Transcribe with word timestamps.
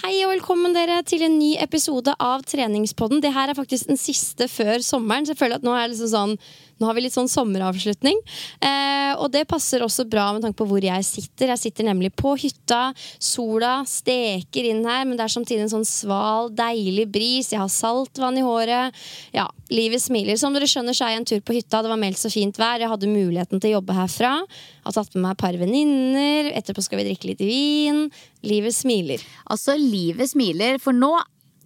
Hei 0.00 0.22
og 0.24 0.30
velkommen 0.30 0.72
dere 0.72 1.02
til 1.04 1.20
en 1.26 1.34
ny 1.36 1.50
episode 1.60 2.14
av 2.24 2.40
Treningspodden. 2.48 3.18
Det 3.20 3.34
her 3.34 3.50
er 3.52 3.56
faktisk 3.58 3.90
den 3.90 3.98
siste 4.00 4.46
før 4.48 4.80
sommeren, 4.80 5.26
så 5.28 5.34
jeg 5.34 5.40
føler 5.42 5.60
at 5.60 5.66
nå, 5.66 5.74
er 5.76 5.90
det 5.90 5.92
liksom 5.92 6.08
sånn, 6.14 6.32
nå 6.80 6.88
har 6.88 6.96
vi 6.96 7.04
litt 7.04 7.14
sånn 7.14 7.28
sommeravslutning. 7.28 8.16
Eh, 8.64 9.12
og 9.20 9.28
det 9.34 9.44
passer 9.50 9.84
også 9.84 10.06
bra 10.08 10.30
med 10.32 10.44
tanke 10.44 10.56
på 10.56 10.66
hvor 10.70 10.84
jeg 10.84 11.04
sitter. 11.04 11.52
Jeg 11.52 11.60
sitter 11.60 11.86
nemlig 11.90 12.12
på 12.16 12.32
hytta. 12.40 12.94
Sola 13.20 13.80
steker 13.88 14.70
inn 14.70 14.80
her, 14.88 15.04
men 15.04 15.18
det 15.18 15.26
er 15.26 15.34
samtidig 15.34 15.66
en 15.66 15.74
sånn 15.74 15.88
sval, 15.88 16.48
deilig 16.56 17.04
bris. 17.12 17.52
Jeg 17.52 17.60
har 17.60 17.72
saltvann 17.72 18.40
i 18.40 18.44
håret. 18.46 18.96
Ja, 19.36 19.44
livet 19.68 20.00
smiler. 20.00 20.40
Som 20.40 20.56
dere 20.56 20.68
skjønner, 20.70 20.96
så 20.96 21.04
er 21.06 21.14
jeg 21.14 21.22
en 21.22 21.28
tur 21.34 21.44
på 21.44 21.58
hytta. 21.58 21.82
Det 21.84 21.92
var 21.92 22.00
meldt 22.00 22.22
så 22.22 22.32
fint 22.32 22.56
vær. 22.60 22.80
Jeg 22.80 22.92
hadde 22.92 23.12
muligheten 23.12 23.60
til 23.60 23.74
å 23.74 23.76
jobbe 23.78 23.98
herfra. 24.00 24.32
Jeg 24.40 24.88
Har 24.88 24.96
tatt 24.96 25.14
med 25.14 25.26
meg 25.26 25.36
et 25.36 25.44
par 25.44 25.60
venninner. 25.60 26.50
Etterpå 26.56 26.86
skal 26.86 27.02
vi 27.02 27.10
drikke 27.10 27.32
litt 27.34 27.44
vin. 27.44 28.06
Livet 28.46 28.78
smiler. 28.78 29.20
Altså, 29.52 29.76
livet 29.76 30.32
smiler, 30.32 30.80
for 30.80 30.96
nå, 30.96 31.12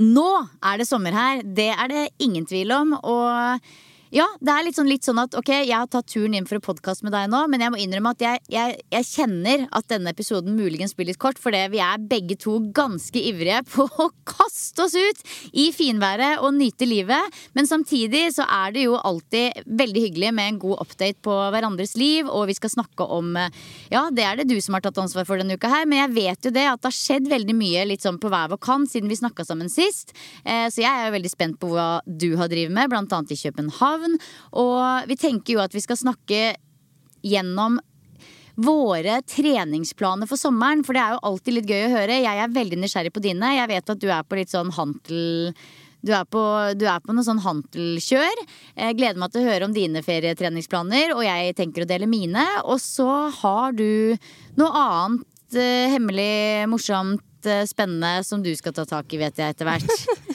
nå 0.03 0.29
er 0.59 0.83
det 0.83 0.91
sommer 0.91 1.15
her. 1.15 1.47
Det 1.47 1.71
er 1.71 1.93
det 1.93 2.07
ingen 2.19 2.51
tvil 2.51 2.75
om. 2.75 2.97
Og 2.99 3.75
ja, 4.15 4.29
det 4.39 4.53
er 4.53 4.63
litt 4.63 4.77
sånn, 4.79 4.87
litt 4.87 5.07
sånn, 5.07 5.19
at 5.19 5.35
ok, 5.35 5.51
jeg 5.65 5.75
har 5.75 5.89
tatt 5.91 6.07
turen 6.13 6.37
inn 6.39 6.45
for 6.47 6.61
en 6.61 6.63
podkast 6.63 7.03
med 7.03 7.11
deg 7.17 7.27
nå, 7.33 7.41
men 7.51 7.65
jeg 7.65 7.73
må 7.75 7.79
innrømme 7.83 8.13
at 8.15 8.23
jeg, 8.23 8.43
jeg, 8.53 8.77
jeg, 8.95 9.07
kjenner 9.09 9.65
at 9.75 9.89
denne 9.91 10.13
episoden 10.15 10.55
muligens 10.55 10.95
blir 10.95 11.09
litt 11.09 11.19
kort, 11.19 11.41
fordi 11.43 11.65
vi 11.73 11.81
er 11.83 11.99
begge 11.99 12.37
to 12.39 12.61
ganske 12.77 13.19
ivrige 13.19 13.65
på 13.67 13.89
å 14.05 14.07
kaste 14.29 14.87
oss 14.87 14.95
ut 14.95 15.25
i 15.51 15.65
finværet 15.75 16.45
og 16.45 16.55
nyte 16.55 16.87
livet. 16.87 17.35
Men 17.59 17.67
samtidig 17.67 18.29
så 18.37 18.47
er 18.47 18.77
det 18.77 18.85
jo 18.87 19.01
alltid 19.01 19.67
veldig 19.67 20.05
hyggelig 20.07 20.31
med 20.39 20.53
en 20.53 20.63
god 20.63 20.85
update 20.87 21.19
på 21.27 21.35
hverandres 21.57 21.97
liv, 21.99 22.31
og 22.31 22.47
vi 22.53 22.59
skal 22.59 22.75
snakke 22.77 23.09
om 23.19 23.35
Ja, 23.91 24.07
det 24.15 24.29
er 24.29 24.39
det 24.39 24.47
du 24.53 24.55
som 24.63 24.79
har 24.79 24.85
tatt 24.85 25.01
ansvar 25.03 25.27
for 25.27 25.43
denne 25.43 25.59
uka 25.59 25.73
her, 25.73 25.89
men 25.91 26.05
jeg 26.05 26.15
vet 26.21 26.51
jo 26.51 26.55
det 26.55 26.69
at 26.71 26.85
det 26.85 26.93
har 26.93 26.97
skjedd 27.01 27.27
veldig 27.35 27.59
mye 27.59 27.83
litt 27.91 28.07
sånn 28.07 28.23
på 28.23 28.31
hver 28.31 28.55
vår 28.55 28.63
kant 28.63 28.95
siden 28.95 29.11
vi 29.11 29.19
snakka 29.19 29.47
sammen 29.49 29.73
sist. 29.73 30.15
Eh, 30.47 30.69
så 30.71 30.85
jeg 30.85 30.91
er 30.93 31.09
jo 31.09 31.17
veldig 31.19 31.35
spent 31.35 31.59
på 31.59 31.75
hva 31.75 31.89
du 32.07 32.31
har 32.39 32.53
drevet 32.53 32.75
med, 32.79 32.95
blant 32.95 33.11
annet 33.17 33.35
i 33.35 33.43
København. 33.43 34.04
Og 34.61 35.11
vi 35.11 35.19
tenker 35.21 35.57
jo 35.57 35.65
at 35.65 35.75
vi 35.75 35.83
skal 35.85 36.01
snakke 36.01 36.55
gjennom 37.25 37.81
våre 38.55 39.19
treningsplaner 39.27 40.29
for 40.31 40.41
sommeren. 40.41 40.85
For 40.87 40.97
det 40.97 41.03
er 41.03 41.17
jo 41.17 41.25
alltid 41.31 41.59
litt 41.59 41.71
gøy 41.71 41.87
å 41.87 41.95
høre. 41.97 42.21
Jeg 42.23 42.43
er 42.43 42.53
veldig 42.55 42.81
nysgjerrig 42.83 43.15
på 43.15 43.25
dine. 43.25 43.57
Jeg 43.57 43.71
vet 43.71 43.95
at 43.97 44.03
du 44.03 44.11
er 44.11 44.27
på 44.27 44.41
litt 44.41 44.55
sånn 44.55 44.75
hantel... 44.77 45.57
Du 46.05 46.11
er, 46.13 46.27
på, 46.29 46.41
du 46.77 46.83
er 46.85 47.01
på 47.01 47.15
noe 47.17 47.25
sånn 47.25 47.41
hantelkjør. 47.41 48.41
Jeg 48.77 48.97
gleder 48.99 49.17
meg 49.23 49.31
til 49.33 49.41
å 49.41 49.47
høre 49.47 49.65
om 49.65 49.73
dine 49.73 50.03
ferietreningsplaner, 50.05 51.15
og 51.17 51.23
jeg 51.25 51.55
tenker 51.57 51.87
å 51.87 51.89
dele 51.89 52.05
mine. 52.05 52.45
Og 52.69 52.77
så 52.85 53.09
har 53.33 53.73
du 53.73 54.13
noe 54.61 54.83
annet 54.83 55.57
eh, 55.57 55.89
hemmelig, 55.95 56.69
morsomt, 56.69 57.25
eh, 57.49 57.65
spennende 57.65 58.19
som 58.29 58.45
du 58.45 58.53
skal 58.53 58.77
ta 58.77 58.85
tak 58.85 59.17
i, 59.17 59.23
vet 59.25 59.41
jeg, 59.41 59.57
etter 59.57 59.71
hvert. 59.71 59.89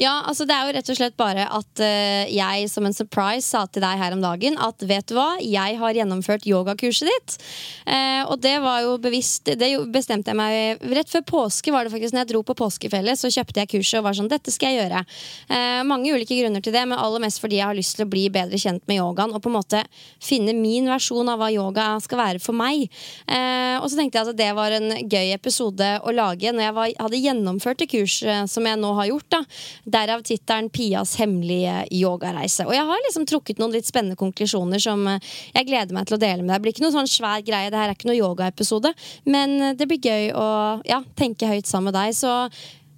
Ja, 0.00 0.22
altså 0.24 0.46
det 0.48 0.54
er 0.56 0.68
jo 0.68 0.72
rett 0.76 0.90
og 0.92 0.96
slett 0.96 1.16
bare 1.20 1.44
at 1.52 1.82
uh, 1.82 2.24
jeg 2.30 2.68
som 2.72 2.86
en 2.88 2.96
surprise 2.96 3.44
sa 3.44 3.64
til 3.68 3.84
deg 3.84 4.00
her 4.00 4.14
om 4.16 4.22
dagen 4.24 4.56
at 4.62 4.84
vet 4.88 5.04
du 5.10 5.16
hva, 5.18 5.36
jeg 5.42 5.76
har 5.80 5.98
gjennomført 5.98 6.46
yogakurset 6.48 7.10
ditt. 7.10 7.36
Uh, 7.84 8.24
og 8.32 8.40
det 8.44 8.54
var 8.62 8.82
jo 8.86 8.94
bevisst 9.02 9.50
Det 9.58 9.68
bestemte 9.92 10.30
jeg 10.30 10.38
meg 10.38 10.82
Rett 10.94 11.10
før 11.10 11.24
påske 11.26 11.72
var 11.74 11.84
det 11.84 11.92
faktisk 11.92 12.14
når 12.14 12.22
jeg 12.22 12.30
dro 12.32 12.42
på 12.46 12.56
påskefjellet, 12.56 13.18
så 13.18 13.30
kjøpte 13.32 13.62
jeg 13.62 13.70
kurset 13.74 13.98
og 14.00 14.06
var 14.06 14.16
sånn 14.16 14.30
dette 14.32 14.52
skal 14.54 14.72
jeg 14.72 14.84
gjøre. 14.84 15.02
Uh, 15.50 15.82
mange 15.88 16.12
ulike 16.14 16.38
grunner 16.38 16.64
til 16.64 16.74
det, 16.74 16.84
men 16.88 17.00
aller 17.00 17.24
mest 17.24 17.42
fordi 17.42 17.60
jeg 17.60 17.68
har 17.68 17.76
lyst 17.76 17.98
til 17.98 18.06
å 18.06 18.12
bli 18.12 18.26
bedre 18.32 18.60
kjent 18.60 18.86
med 18.88 19.00
yogaen 19.00 19.34
og 19.36 19.42
på 19.44 19.52
en 19.52 19.58
måte 19.58 19.82
finne 20.22 20.54
min 20.56 20.88
versjon 20.88 21.28
av 21.28 21.42
hva 21.42 21.50
yoga 21.52 21.90
skal 22.04 22.22
være 22.22 22.42
for 22.42 22.56
meg. 22.56 22.86
og 23.28 23.86
så 23.90 23.98
tenkte 23.98 24.18
jeg 24.18 24.30
at 24.30 24.38
det 24.38 24.50
var 24.56 24.74
en 24.76 24.94
gøy 25.02 25.32
episode 25.34 25.88
å 26.02 26.14
lage 26.14 26.52
når 26.52 26.64
jeg 26.64 26.76
var, 26.76 26.92
hadde 27.06 27.22
gjennomført 27.22 27.82
det 27.82 27.90
kurset 27.92 28.50
som 28.50 28.66
jeg 28.66 28.80
nå 28.80 28.92
har 28.98 29.10
gjort. 29.10 29.28
da 29.32 29.42
Derav 29.84 30.22
tittelen 30.22 30.70
'Pias 30.70 31.16
hemmelige 31.18 31.86
yogareise'. 31.90 32.66
Og 32.66 32.74
jeg 32.74 32.86
har 32.86 33.00
liksom 33.06 33.26
trukket 33.26 33.58
noen 33.58 33.74
litt 33.74 33.88
spennende 33.88 34.18
konklusjoner 34.18 34.78
som 34.82 35.06
eh, 35.10 35.32
jeg 35.54 35.66
gleder 35.66 35.96
meg 35.96 36.06
til 36.06 36.18
å 36.18 36.22
dele 36.22 36.42
med 36.42 36.52
deg. 36.52 36.60
Det 36.60 36.62
blir 36.62 36.76
ikke 36.76 36.84
noe 36.86 36.98
sånn 36.98 37.10
svær 37.10 37.42
greie, 37.42 37.70
det 37.70 37.80
her 37.80 37.90
er 37.90 37.96
ikke 37.96 38.10
noe 38.10 38.20
yogaepisode, 38.20 38.94
men 39.26 39.58
eh, 39.60 39.74
det 39.74 39.88
blir 39.90 39.98
gøy 39.98 40.30
å 40.38 40.46
ja, 40.86 41.02
tenke 41.18 41.50
høyt 41.50 41.66
sammen 41.66 41.90
med 41.90 41.98
deg. 41.98 42.14
Så 42.14 42.30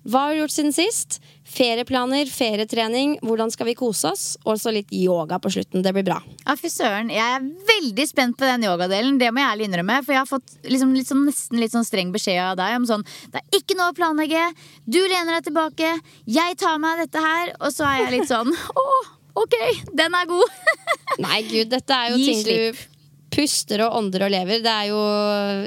hva 0.05 0.27
har 0.27 0.35
du 0.35 0.43
gjort 0.43 0.53
siden 0.53 0.75
sist? 0.77 1.21
Ferieplaner, 1.55 2.27
ferietrening, 2.27 3.13
hvordan 3.23 3.53
skal 3.55 3.69
vi 3.69 3.77
kose 3.79 4.11
oss? 4.11 4.23
Og 4.43 4.59
så 4.59 4.73
litt 4.75 4.91
yoga 4.95 5.39
på 5.39 5.53
slutten. 5.55 5.85
Det 5.85 5.93
blir 5.95 6.07
bra. 6.07 6.17
Ja, 6.43 6.57
fy 6.59 6.71
søren. 6.73 7.13
Jeg 7.15 7.23
er 7.37 7.45
veldig 7.69 8.07
spent 8.11 8.39
på 8.41 8.49
den 8.49 8.67
yogadelen. 8.67 9.21
Det 9.21 9.29
må 9.31 9.43
jeg 9.43 9.53
ærlig 9.53 9.69
innrømme. 9.69 10.01
For 10.03 10.17
jeg 10.17 10.23
har 10.25 10.31
fått 10.31 10.57
liksom, 10.67 10.95
litt 10.99 11.11
sånn, 11.11 11.23
nesten 11.29 11.61
litt 11.63 11.75
sånn 11.75 11.87
streng 11.87 12.11
beskjed 12.15 12.41
av 12.43 12.57
deg 12.59 12.75
om 12.81 12.89
sånn 12.89 13.05
Det 13.31 13.39
er 13.43 13.61
ikke 13.61 13.77
noe 13.79 13.93
å 13.93 13.97
planlegge. 13.97 14.49
Du 14.87 14.99
lener 14.99 15.37
deg 15.37 15.47
tilbake. 15.53 15.93
Jeg 16.27 16.59
tar 16.59 16.81
meg 16.83 17.05
dette 17.05 17.23
her. 17.23 17.55
Og 17.61 17.71
så 17.77 17.87
er 17.87 18.03
jeg 18.03 18.17
litt 18.19 18.33
sånn 18.33 18.51
Å, 18.83 18.89
ok, 19.45 19.55
den 19.95 20.19
er 20.19 20.27
god. 20.33 20.59
Nei, 21.25 21.45
gud, 21.47 21.71
dette 21.71 22.01
er 22.01 22.17
jo 22.17 22.19
Gi 22.19 22.27
ting 22.33 22.43
slipp. 22.43 22.83
du 22.83 22.94
puster 23.35 23.83
og 23.85 23.97
ånder 23.99 24.25
og 24.27 24.33
lever. 24.33 24.63
Det 24.65 24.71
er 24.73 24.89
jo 24.91 25.01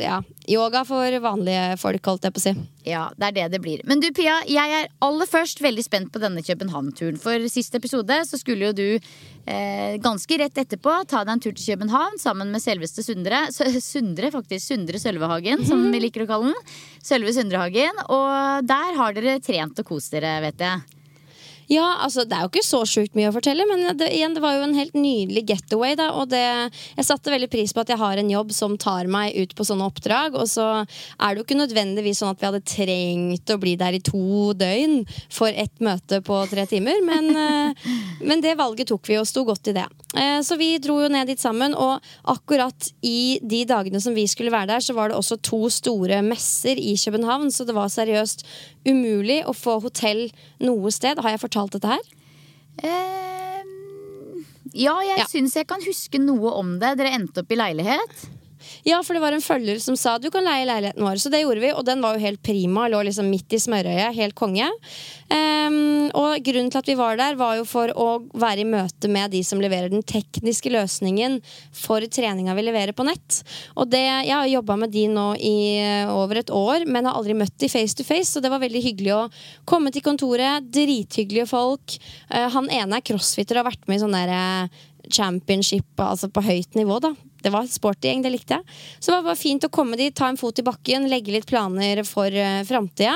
ja, 0.02 0.18
yoga 0.50 0.84
for 0.88 1.19
vanlige 1.24 1.78
folk, 1.81 2.10
holdt 2.10 2.28
jeg 2.28 2.36
på 2.36 2.42
å 2.42 2.46
si. 2.46 2.54
Ja, 2.88 3.04
det 3.19 3.30
er 3.30 3.36
det 3.36 3.48
det 3.58 3.62
blir. 3.64 3.84
Men 3.88 4.02
du 4.04 4.08
Pia, 4.16 4.40
jeg 4.48 4.75
er 4.80 4.90
aller 5.04 5.30
først 5.30 5.62
veldig 5.64 5.84
spent 5.86 6.12
på 6.14 6.22
denne 6.24 6.44
København-turen. 6.46 7.19
For 7.22 7.48
siste 7.52 7.81
episode 7.81 8.22
så 8.30 8.40
skulle 8.40 8.69
jo 8.69 8.78
du 8.78 8.86
eh, 8.98 9.98
ganske 10.04 10.40
rett 10.40 10.64
etterpå 10.64 11.02
ta 11.10 11.24
deg 11.28 11.36
en 11.36 11.44
tur 11.44 11.54
til 11.54 11.74
København 11.74 12.19
sammen 12.22 12.54
med 12.56 12.64
selveste 12.64 13.06
Sundre. 13.06 13.46
Sundre, 13.52 14.31
faktisk. 14.34 14.72
Sundre 14.72 15.02
Sølvehagen, 15.02 15.66
som 15.68 15.90
vi 15.94 16.02
liker 16.08 16.25
å 16.25 16.30
kalle 16.30 16.54
den. 16.54 16.75
Sølve 17.04 17.36
Sundrehagen. 17.36 18.06
Og 18.08 18.68
der 18.68 18.96
har 19.00 19.18
dere 19.18 19.42
trent 19.44 19.84
og 19.84 19.92
kost 19.96 20.16
dere, 20.16 20.40
vet 20.48 20.64
jeg. 20.64 20.96
Ja, 21.68 21.98
altså 22.04 22.24
Det 22.24 22.36
er 22.36 22.46
jo 22.46 22.52
ikke 22.52 22.64
så 22.64 22.80
sjukt 22.88 23.16
mye 23.18 23.28
å 23.28 23.36
fortelle, 23.36 23.66
men 23.68 23.98
det, 24.00 24.08
igjen, 24.16 24.36
det 24.38 24.44
var 24.44 24.56
jo 24.56 24.64
en 24.68 24.75
helt 24.78 24.96
nydelig 24.96 25.44
getaway. 25.50 25.96
da 26.00 26.14
Og 26.16 26.30
det, 26.31 26.72
Jeg 26.96 27.08
satte 27.08 27.34
veldig 27.34 27.50
pris 27.52 27.74
på 27.75 27.84
at 27.84 27.92
jeg 27.92 28.00
har 28.00 28.18
en 28.18 28.31
jobb 28.31 28.54
som 28.56 28.78
tar 28.80 29.10
meg 29.12 29.36
ut 29.36 29.56
på 29.56 29.68
sånne 29.68 29.88
oppdrag. 29.88 30.38
Og 30.40 30.48
så 30.48 30.68
er 30.88 31.28
det 31.28 31.42
jo 31.42 31.46
ikke 31.46 31.60
nødvendigvis 31.60 32.24
sånn 32.24 32.31
at 32.31 32.40
vi 32.40 32.48
hadde 32.48 32.64
trengt 32.68 33.52
å 33.52 33.60
bli 33.60 33.75
der 33.80 33.98
i 33.98 34.04
to 34.04 34.54
døgn 34.58 35.02
for 35.34 35.52
ett 35.52 35.84
møte 35.84 36.22
på 36.24 36.40
tre 36.52 36.64
timer, 36.69 37.02
men, 37.06 37.30
eh, 37.36 37.90
men 38.24 38.42
det 38.44 38.56
valget 38.60 38.88
tok 38.92 39.08
vi 39.10 39.19
og 39.19 39.28
sto 39.28 39.44
godt 39.48 39.72
i 39.72 39.75
det. 39.75 39.86
Eh, 40.16 40.40
så 40.42 40.58
vi 40.58 40.78
dro 40.80 41.02
jo 41.04 41.12
ned 41.12 41.28
dit 41.28 41.42
sammen, 41.42 41.75
og 41.75 42.00
akkurat 42.24 42.92
i 43.06 43.40
de 43.44 43.64
dagene 43.68 44.02
som 44.02 44.16
vi 44.16 44.25
skulle 44.28 44.54
være 44.54 44.72
der, 44.72 44.84
så 44.84 44.96
var 44.96 45.12
det 45.12 45.19
også 45.19 45.40
to 45.44 45.68
store 45.74 46.22
messer 46.24 46.80
i 46.80 46.96
København, 46.96 47.52
så 47.52 47.68
det 47.68 47.75
var 47.75 47.92
seriøst 47.92 48.46
umulig 48.88 49.42
å 49.46 49.54
få 49.56 49.81
hotell 49.84 50.30
noe 50.64 50.92
sted. 50.96 51.19
Har 51.19 51.36
jeg 51.36 51.44
fortalt 51.44 51.56
dette 51.74 51.88
her? 51.88 52.00
Eh, 52.83 53.63
ja, 54.77 54.94
jeg 55.01 55.18
Ja. 55.18 55.25
syns 55.25 55.56
jeg 55.56 55.68
kan 55.68 55.81
huske 55.81 56.19
noe 56.21 56.51
om 56.54 56.80
det. 56.80 56.98
Dere 57.00 57.09
endte 57.18 57.42
opp 57.42 57.51
i 57.51 57.56
leilighet. 57.56 58.30
Ja, 58.88 59.02
for 59.04 59.18
det 59.18 59.24
var 59.24 59.36
en 59.36 59.44
følger 59.44 59.80
som 59.84 59.98
sa 60.00 60.18
du 60.22 60.30
kan 60.34 60.46
leie 60.46 60.68
leiligheten 60.68 61.06
vår. 61.06 61.22
Så 61.22 61.31
det 61.34 61.44
gjorde 61.44 61.64
vi, 61.64 61.74
og 61.74 61.86
den 61.88 62.04
var 62.04 62.16
jo 62.16 62.25
helt 62.25 62.44
prima. 62.44 62.88
Lå 62.92 63.04
liksom 63.08 63.30
midt 63.31 63.54
i 63.54 63.62
smørøyet. 63.62 64.16
Helt 64.18 64.38
konge. 64.38 64.69
Um, 65.28 66.08
og 66.16 66.40
grunnen 66.46 66.69
til 66.72 66.80
at 66.80 66.88
vi 66.88 66.96
var 66.96 67.18
der, 67.19 67.36
var 67.40 67.58
jo 67.58 67.66
for 67.68 67.92
å 68.00 68.08
være 68.31 68.64
i 68.64 68.68
møte 68.69 69.10
med 69.12 69.34
de 69.36 69.42
som 69.44 69.60
leverer 69.60 69.92
den 69.92 70.06
tekniske 70.08 70.72
løsningen 70.72 71.42
for 71.75 72.06
treninga 72.08 72.56
vi 72.56 72.64
leverer 72.64 72.96
på 72.96 73.04
nett. 73.08 73.42
Og 73.75 73.90
det, 73.92 74.04
Jeg 74.08 74.31
har 74.31 74.48
jobba 74.48 74.78
med 74.80 74.94
de 74.96 75.08
nå 75.12 75.28
i 75.36 75.58
eh, 75.81 76.14
over 76.14 76.40
et 76.40 76.54
år, 76.54 76.88
men 76.88 77.10
har 77.10 77.19
aldri 77.19 77.36
møtt 77.36 77.58
de 77.60 77.69
face 77.72 77.98
to 77.98 78.08
face. 78.08 78.31
Så 78.31 78.44
det 78.44 78.52
var 78.54 78.64
veldig 78.64 78.84
hyggelig 78.84 79.14
å 79.18 79.24
komme 79.68 79.92
til 79.92 80.06
kontoret. 80.06 80.64
Drithyggelige 80.72 81.50
folk. 81.52 81.98
Uh, 82.31 82.48
han 82.56 82.72
ene 82.72 83.02
er 83.02 83.08
crossfitter 83.12 83.58
og 83.60 83.66
har 83.66 83.72
vært 83.74 83.88
med 83.88 84.00
i 84.00 84.04
sånn 84.06 84.16
der 84.16 84.31
eh, 84.31 84.86
championship 85.13 86.04
altså 86.04 86.30
på 86.31 86.44
høyt 86.45 86.77
nivå. 86.80 87.00
da 87.04 87.15
det 87.44 87.54
var 87.54 87.68
sporty 87.69 88.09
gjeng, 88.09 88.24
det 88.25 88.31
likte 88.33 88.57
jeg. 88.57 88.77
Så 89.00 89.13
det 89.13 89.25
var 89.27 89.38
fint 89.39 89.65
å 89.65 89.71
komme 89.74 89.98
dit, 90.00 90.15
ta 90.15 90.30
en 90.31 90.39
fot 90.39 90.57
i 90.59 90.65
bakken, 90.65 91.07
legge 91.12 91.33
litt 91.33 91.48
planer 91.50 92.01
for 92.07 92.33
uh, 92.33 92.63
framtida. 92.68 93.13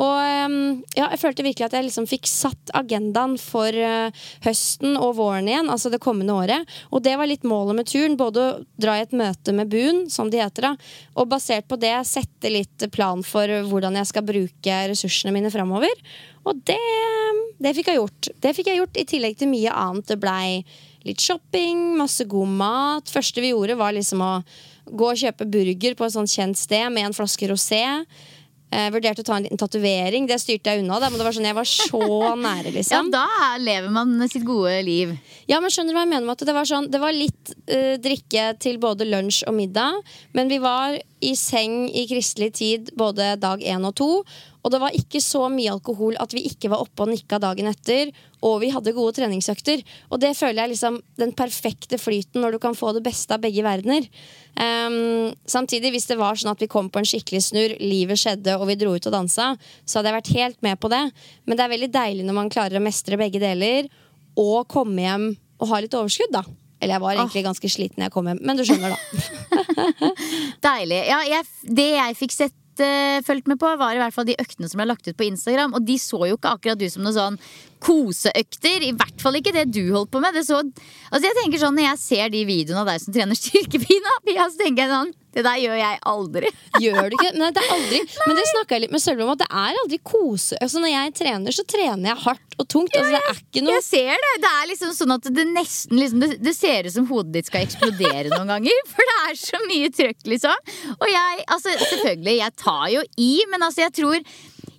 Og 0.00 0.48
um, 0.48 0.56
ja, 0.96 1.10
jeg 1.10 1.20
følte 1.20 1.44
virkelig 1.44 1.66
at 1.68 1.76
jeg 1.76 1.86
liksom 1.86 2.08
fikk 2.08 2.28
satt 2.30 2.72
agendaen 2.78 3.36
for 3.40 3.68
uh, 3.68 4.08
høsten 4.46 4.96
og 4.96 5.18
våren 5.20 5.50
igjen, 5.50 5.70
altså 5.72 5.92
det 5.92 6.00
kommende 6.02 6.38
året. 6.40 6.74
Og 6.90 7.04
det 7.04 7.16
var 7.20 7.28
litt 7.28 7.46
målet 7.46 7.78
med 7.78 7.90
turen. 7.90 8.18
Både 8.20 8.42
å 8.42 8.58
dra 8.80 8.96
i 8.96 9.04
et 9.04 9.14
møte 9.16 9.54
med 9.56 9.70
Buen, 9.70 10.06
som 10.10 10.32
de 10.32 10.40
heter, 10.40 10.70
da, 10.70 10.74
og 11.20 11.30
basert 11.30 11.68
på 11.70 11.78
det 11.80 11.94
sette 12.08 12.50
litt 12.50 12.88
plan 12.94 13.22
for 13.26 13.60
hvordan 13.68 13.98
jeg 14.00 14.10
skal 14.10 14.26
bruke 14.26 14.82
ressursene 14.90 15.36
mine 15.36 15.52
framover. 15.52 15.92
Og 16.48 16.62
det, 16.64 16.80
det 17.60 17.76
fikk 17.76 17.92
jeg 17.92 18.00
gjort. 18.00 18.30
Det 18.40 18.56
fikk 18.56 18.70
jeg 18.72 18.80
gjort 18.80 18.96
i 18.96 19.08
tillegg 19.08 19.36
til 19.36 19.52
mye 19.52 19.74
annet. 19.76 20.08
Det 20.08 20.16
blei 20.22 20.62
litt 21.06 21.20
shopping, 21.24 21.96
masse 22.00 22.24
god 22.28 22.48
mat. 22.60 23.10
Første 23.12 23.40
vi 23.44 23.52
gjorde, 23.54 23.78
var 23.80 23.94
liksom 23.96 24.20
å 24.24 24.32
gå 24.90 25.12
og 25.12 25.20
kjøpe 25.20 25.46
burger 25.50 25.94
på 25.96 26.06
et 26.08 26.16
sånt 26.16 26.32
kjent 26.32 26.58
sted 26.58 26.90
med 26.92 27.08
en 27.10 27.16
flaske 27.16 27.48
rosé. 27.50 27.84
Jeg 28.70 28.92
vurderte 28.94 29.24
å 29.24 29.26
ta 29.26 29.34
en 29.34 29.42
liten 29.48 29.58
tatovering. 29.58 30.28
Det 30.30 30.36
styrte 30.38 30.70
jeg 30.70 30.84
unna. 30.84 31.00
Da, 31.02 31.08
men 31.10 31.18
det 31.18 31.24
var 31.26 31.34
sånn, 31.34 31.46
jeg 31.48 31.56
var 31.58 31.66
så 31.66 31.98
nære, 32.44 32.70
Ja, 32.70 32.74
liksom. 32.76 33.08
da 33.10 33.24
er- 33.48 33.64
lever 33.66 33.90
man 33.90 34.12
sitt 34.30 34.44
gode 34.46 34.76
liv. 34.86 35.16
Ja, 35.50 35.58
men 35.58 35.72
skjønner 35.74 35.90
du 35.90 35.98
hva 35.98 36.04
jeg 36.04 36.12
mener 36.12 36.28
med 36.28 36.36
at 36.36 36.44
det 36.46 36.54
var 36.54 36.68
sånn 36.70 36.86
Det 36.92 37.00
var 37.02 37.10
litt 37.16 37.50
uh, 37.66 37.96
drikke 37.98 38.44
til 38.62 38.78
både 38.78 39.08
lunsj 39.10 39.42
og 39.50 39.56
middag, 39.58 39.98
men 40.38 40.52
vi 40.52 40.60
var 40.62 40.94
i 41.20 41.32
seng 41.36 41.88
i 41.90 42.06
kristelig 42.08 42.52
tid 42.60 42.92
både 42.96 43.32
dag 43.42 43.58
én 43.60 43.82
og 43.90 43.96
to. 43.98 44.10
Og 44.62 44.70
det 44.70 44.78
var 44.82 44.94
ikke 44.94 45.18
så 45.24 45.48
mye 45.50 45.72
alkohol 45.74 46.14
at 46.22 46.30
vi 46.36 46.44
ikke 46.46 46.70
var 46.70 46.84
oppe 46.84 47.02
og 47.02 47.10
nikka 47.10 47.40
dagen 47.42 47.66
etter. 47.72 48.12
Og 48.46 48.60
vi 48.62 48.70
hadde 48.72 48.94
gode 48.96 49.14
treningsøkter. 49.18 49.82
Og 50.08 50.20
det 50.22 50.32
føler 50.38 50.62
jeg 50.62 50.72
liksom 50.74 51.00
den 51.20 51.34
perfekte 51.36 51.98
flyten 52.00 52.40
når 52.40 52.56
du 52.56 52.60
kan 52.62 52.76
få 52.76 52.94
det 52.96 53.04
beste 53.04 53.36
av 53.36 53.42
begge 53.44 53.64
verdener. 53.66 54.06
Um, 54.56 55.34
samtidig, 55.48 55.92
hvis 55.94 56.08
det 56.10 56.18
var 56.20 56.40
sånn 56.40 56.52
at 56.54 56.62
vi 56.62 56.70
kom 56.70 56.88
på 56.92 57.02
en 57.02 57.08
skikkelig 57.08 57.42
snurr, 57.50 57.76
livet 57.82 58.20
skjedde 58.20 58.56
og 58.56 58.66
vi 58.70 58.78
dro 58.80 58.94
ut 58.96 59.10
og 59.10 59.14
dansa, 59.14 59.52
så 59.84 60.00
hadde 60.00 60.12
jeg 60.12 60.18
vært 60.20 60.32
helt 60.38 60.64
med 60.66 60.80
på 60.80 60.90
det. 60.92 61.02
Men 61.44 61.58
det 61.58 61.66
er 61.66 61.74
veldig 61.74 61.92
deilig 61.94 62.26
når 62.26 62.38
man 62.40 62.52
klarer 62.52 62.80
å 62.80 62.84
mestre 62.84 63.20
begge 63.20 63.42
deler 63.42 63.90
og 64.40 64.64
komme 64.70 65.04
hjem 65.04 65.30
og 65.60 65.70
ha 65.72 65.82
litt 65.84 65.96
overskudd, 65.96 66.32
da. 66.32 66.44
Eller 66.80 66.96
jeg 66.96 67.04
var 67.04 67.18
egentlig 67.18 67.44
ganske 67.44 67.68
sliten 67.68 68.00
da 68.00 68.08
jeg 68.08 68.14
kom 68.14 68.28
hjem, 68.30 68.40
men 68.40 68.56
du 68.56 68.64
skjønner, 68.64 68.94
da. 68.94 69.66
Deilig. 70.70 71.00
Ja, 71.10 71.20
jeg, 71.28 71.44
det 71.76 71.88
jeg 71.92 72.16
fikk 72.16 72.32
sett 72.32 72.82
eh, 72.84 73.20
fulgt 73.26 73.50
med 73.50 73.60
på, 73.60 73.68
var 73.80 73.96
i 73.96 74.00
hvert 74.00 74.16
fall 74.16 74.28
de 74.28 74.38
øktene 74.40 74.70
som 74.70 74.80
ble 74.80 74.88
lagt 74.88 75.08
ut 75.08 75.18
på 75.18 75.26
Instagram. 75.28 75.76
Og 75.76 75.84
de 75.84 75.98
så 76.00 76.22
jo 76.30 76.38
ikke 76.38 76.54
akkurat 76.56 76.80
du 76.80 76.86
som 76.88 77.04
noe 77.04 77.12
sånn 77.16 77.36
koseøkter. 77.84 78.84
I 78.86 78.92
hvert 78.96 79.22
fall 79.22 79.38
ikke 79.40 79.54
det 79.56 79.68
du 79.72 79.82
holdt 79.94 80.12
på 80.12 80.20
med. 80.22 80.36
Det 80.36 80.44
så, 80.46 80.60
altså 81.10 81.24
jeg 81.26 81.38
tenker 81.40 81.62
sånn, 81.62 81.76
Når 81.78 81.88
jeg 81.88 82.02
ser 82.02 82.30
de 82.32 82.44
videoene 82.48 82.84
av 82.84 82.92
deg 82.92 83.02
som 83.02 83.14
trener 83.14 83.38
styrkepina, 83.38 84.14
så 84.40 84.60
tenker 84.60 84.84
jeg 84.84 84.92
sånn 84.92 85.12
Det 85.36 85.44
der 85.46 85.58
gjør 85.62 85.78
jeg 85.78 85.98
aldri. 86.10 86.52
Gjør 86.84 87.10
du 87.10 87.16
ikke? 87.16 87.32
Nei, 87.38 87.50
det 87.54 87.62
er 87.62 87.74
aldri 87.76 88.00
Men 88.26 88.38
det 88.38 88.46
snakka 88.50 88.76
jeg 88.76 88.84
litt 88.84 88.94
med 88.94 89.04
Sølve 89.04 89.26
om, 89.26 89.32
at 89.34 89.42
det 89.42 89.48
er 89.50 89.80
aldri 89.84 90.00
kose. 90.12 90.58
Altså, 90.60 90.82
når 90.82 90.92
jeg 90.94 91.14
trener, 91.20 91.56
så 91.56 91.66
trener 91.68 92.12
jeg 92.12 92.22
hardt 92.26 92.56
og 92.60 92.68
tungt. 92.68 92.96
Altså, 92.96 93.14
det 93.14 93.22
er 93.22 93.40
ikke 93.40 93.64
noe 93.64 93.76
Jeg 93.78 93.86
ser 93.86 94.24
det. 94.26 94.32
Det 94.44 94.52
er 94.60 94.70
liksom 94.72 94.94
sånn 94.96 95.16
at 95.16 95.30
det 95.38 95.46
nesten 95.50 96.00
liksom, 96.00 96.24
det, 96.24 96.30
det 96.44 96.54
ser 96.56 96.88
ut 96.88 96.96
som 96.96 97.08
hodet 97.10 97.36
ditt 97.38 97.50
skal 97.50 97.64
eksplodere 97.66 98.32
noen 98.34 98.54
ganger. 98.54 98.82
For 98.92 99.12
det 99.12 99.18
er 99.28 99.40
så 99.40 99.62
mye 99.66 99.92
trøkk, 99.94 100.20
liksom. 100.34 100.74
Og 100.98 101.08
jeg, 101.08 101.44
altså 101.46 101.76
selvfølgelig, 101.78 102.36
jeg 102.42 102.56
tar 102.60 102.86
jo 102.96 103.04
i, 103.16 103.32
men 103.52 103.68
altså 103.68 103.86
jeg 103.86 103.96
tror 104.02 104.18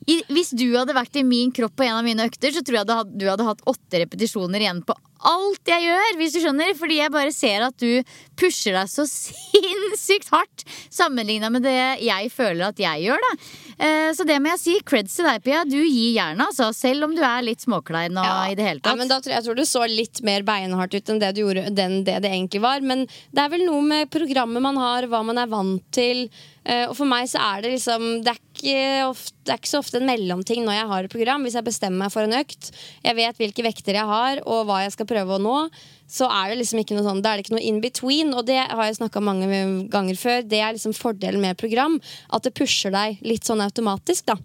i, 0.09 0.17
hvis 0.33 0.49
du 0.57 0.65
hadde 0.73 0.95
vært 0.97 1.19
i 1.19 1.25
min 1.25 1.51
kropp 1.53 1.75
på 1.77 1.85
en 1.85 1.99
av 1.99 2.05
mine 2.05 2.25
økter, 2.25 2.53
så 2.55 2.63
tror 2.65 2.81
jeg 2.81 2.89
du 2.89 2.93
hadde, 2.95 3.17
du 3.21 3.27
hadde 3.29 3.45
hatt 3.45 3.65
åtte 3.69 4.01
repetisjoner 4.01 4.63
igjen 4.63 4.81
på 4.85 4.95
alt 5.27 5.69
jeg 5.69 5.85
gjør. 5.85 6.17
Hvis 6.19 6.35
du 6.35 6.39
skjønner 6.41 6.71
Fordi 6.77 6.97
jeg 6.97 7.13
bare 7.13 7.33
ser 7.35 7.65
at 7.67 7.77
du 7.81 8.01
pusher 8.39 8.73
deg 8.73 8.89
så 8.89 9.05
sinnssykt 9.09 10.31
hardt 10.33 10.65
sammenligna 10.89 11.51
med 11.53 11.65
det 11.65 11.77
jeg 12.01 12.31
føler 12.33 12.71
at 12.71 12.81
jeg 12.81 13.05
gjør. 13.05 13.21
da 13.21 13.31
eh, 13.85 14.09
Så 14.17 14.25
det 14.27 14.39
må 14.41 14.53
jeg 14.53 14.61
si. 14.63 14.77
Creds 14.87 15.17
til 15.19 15.27
deg, 15.29 15.43
Pia. 15.45 15.63
Du 15.67 15.77
gir 15.77 16.15
jernet, 16.17 16.47
altså. 16.47 16.71
Selv 16.75 17.05
om 17.07 17.15
du 17.17 17.21
er 17.25 17.45
litt 17.45 17.61
småklein 17.63 18.17
og 18.17 18.31
i 18.51 18.57
det 18.57 18.65
hele 18.65 18.81
Ja, 18.85 18.95
men 18.97 19.11
da 19.11 19.19
tror 19.21 19.35
jeg, 19.35 19.41
jeg 19.41 19.49
tror 19.49 19.59
du 19.59 19.65
så 19.69 19.85
litt 19.89 20.23
mer 20.25 20.45
beinhardt 20.47 20.95
ut 20.97 21.11
enn 21.13 21.21
det, 21.21 21.33
du 21.37 21.43
gjorde, 21.43 21.67
den, 21.77 22.01
det 22.07 22.17
det 22.25 22.31
egentlig 22.31 22.63
var. 22.63 22.81
Men 22.81 23.05
det 23.05 23.45
er 23.45 23.53
vel 23.53 23.67
noe 23.67 23.85
med 23.85 24.09
programmet 24.13 24.63
man 24.63 24.79
har, 24.81 25.09
hva 25.11 25.21
man 25.25 25.41
er 25.41 25.51
vant 25.51 25.85
til. 25.93 26.27
Eh, 26.65 26.87
og 26.87 26.95
for 26.97 27.09
meg 27.09 27.29
så 27.29 27.41
er 27.41 27.63
det 27.63 27.75
liksom 27.75 28.09
det 28.25 28.35
er, 28.35 28.41
ofte, 29.09 29.33
det 29.45 29.53
er 29.55 29.57
ikke 29.57 29.71
så 29.71 29.79
ofte 29.81 29.97
en 29.97 30.05
mellomting 30.05 30.61
når 30.65 30.75
jeg 30.77 30.87
har 30.91 31.03
et 31.07 31.11
program. 31.15 31.43
Hvis 31.47 31.55
jeg 31.57 31.65
bestemmer 31.65 32.05
meg 32.05 32.11
for 32.13 32.21
en 32.27 32.35
økt, 32.37 32.69
jeg 33.03 33.15
vet 33.17 33.37
hvilke 33.41 33.63
vekter 33.65 33.97
jeg 33.97 34.05
har, 34.05 34.41
og 34.45 34.67
hva 34.69 34.83
jeg 34.83 34.93
skal 34.93 35.09
prøve 35.09 35.37
å 35.37 35.41
nå, 35.41 35.55
så 36.11 36.27
er 36.27 36.51
det 36.51 36.57
liksom 36.59 36.81
ikke 36.81 36.95
noe 36.97 37.05
sånn 37.07 37.21
Da 37.23 37.31
er 37.31 37.39
det 37.39 37.45
ikke 37.45 37.55
noe 37.55 37.63
in 37.63 37.79
between. 37.81 38.33
Og 38.35 38.45
det 38.45 38.57
har 38.59 38.83
jeg 38.83 38.97
snakka 38.99 39.21
mange 39.23 39.47
ganger 39.89 40.17
før. 40.19 40.41
Det 40.43 40.59
er 40.59 40.75
liksom 40.75 40.93
fordelen 40.93 41.39
med 41.41 41.57
program. 41.57 41.95
At 42.35 42.43
det 42.43 42.53
pusher 42.53 42.91
deg 42.91 43.21
litt 43.23 43.47
sånn 43.47 43.63
automatisk, 43.63 44.25
da. 44.27 44.35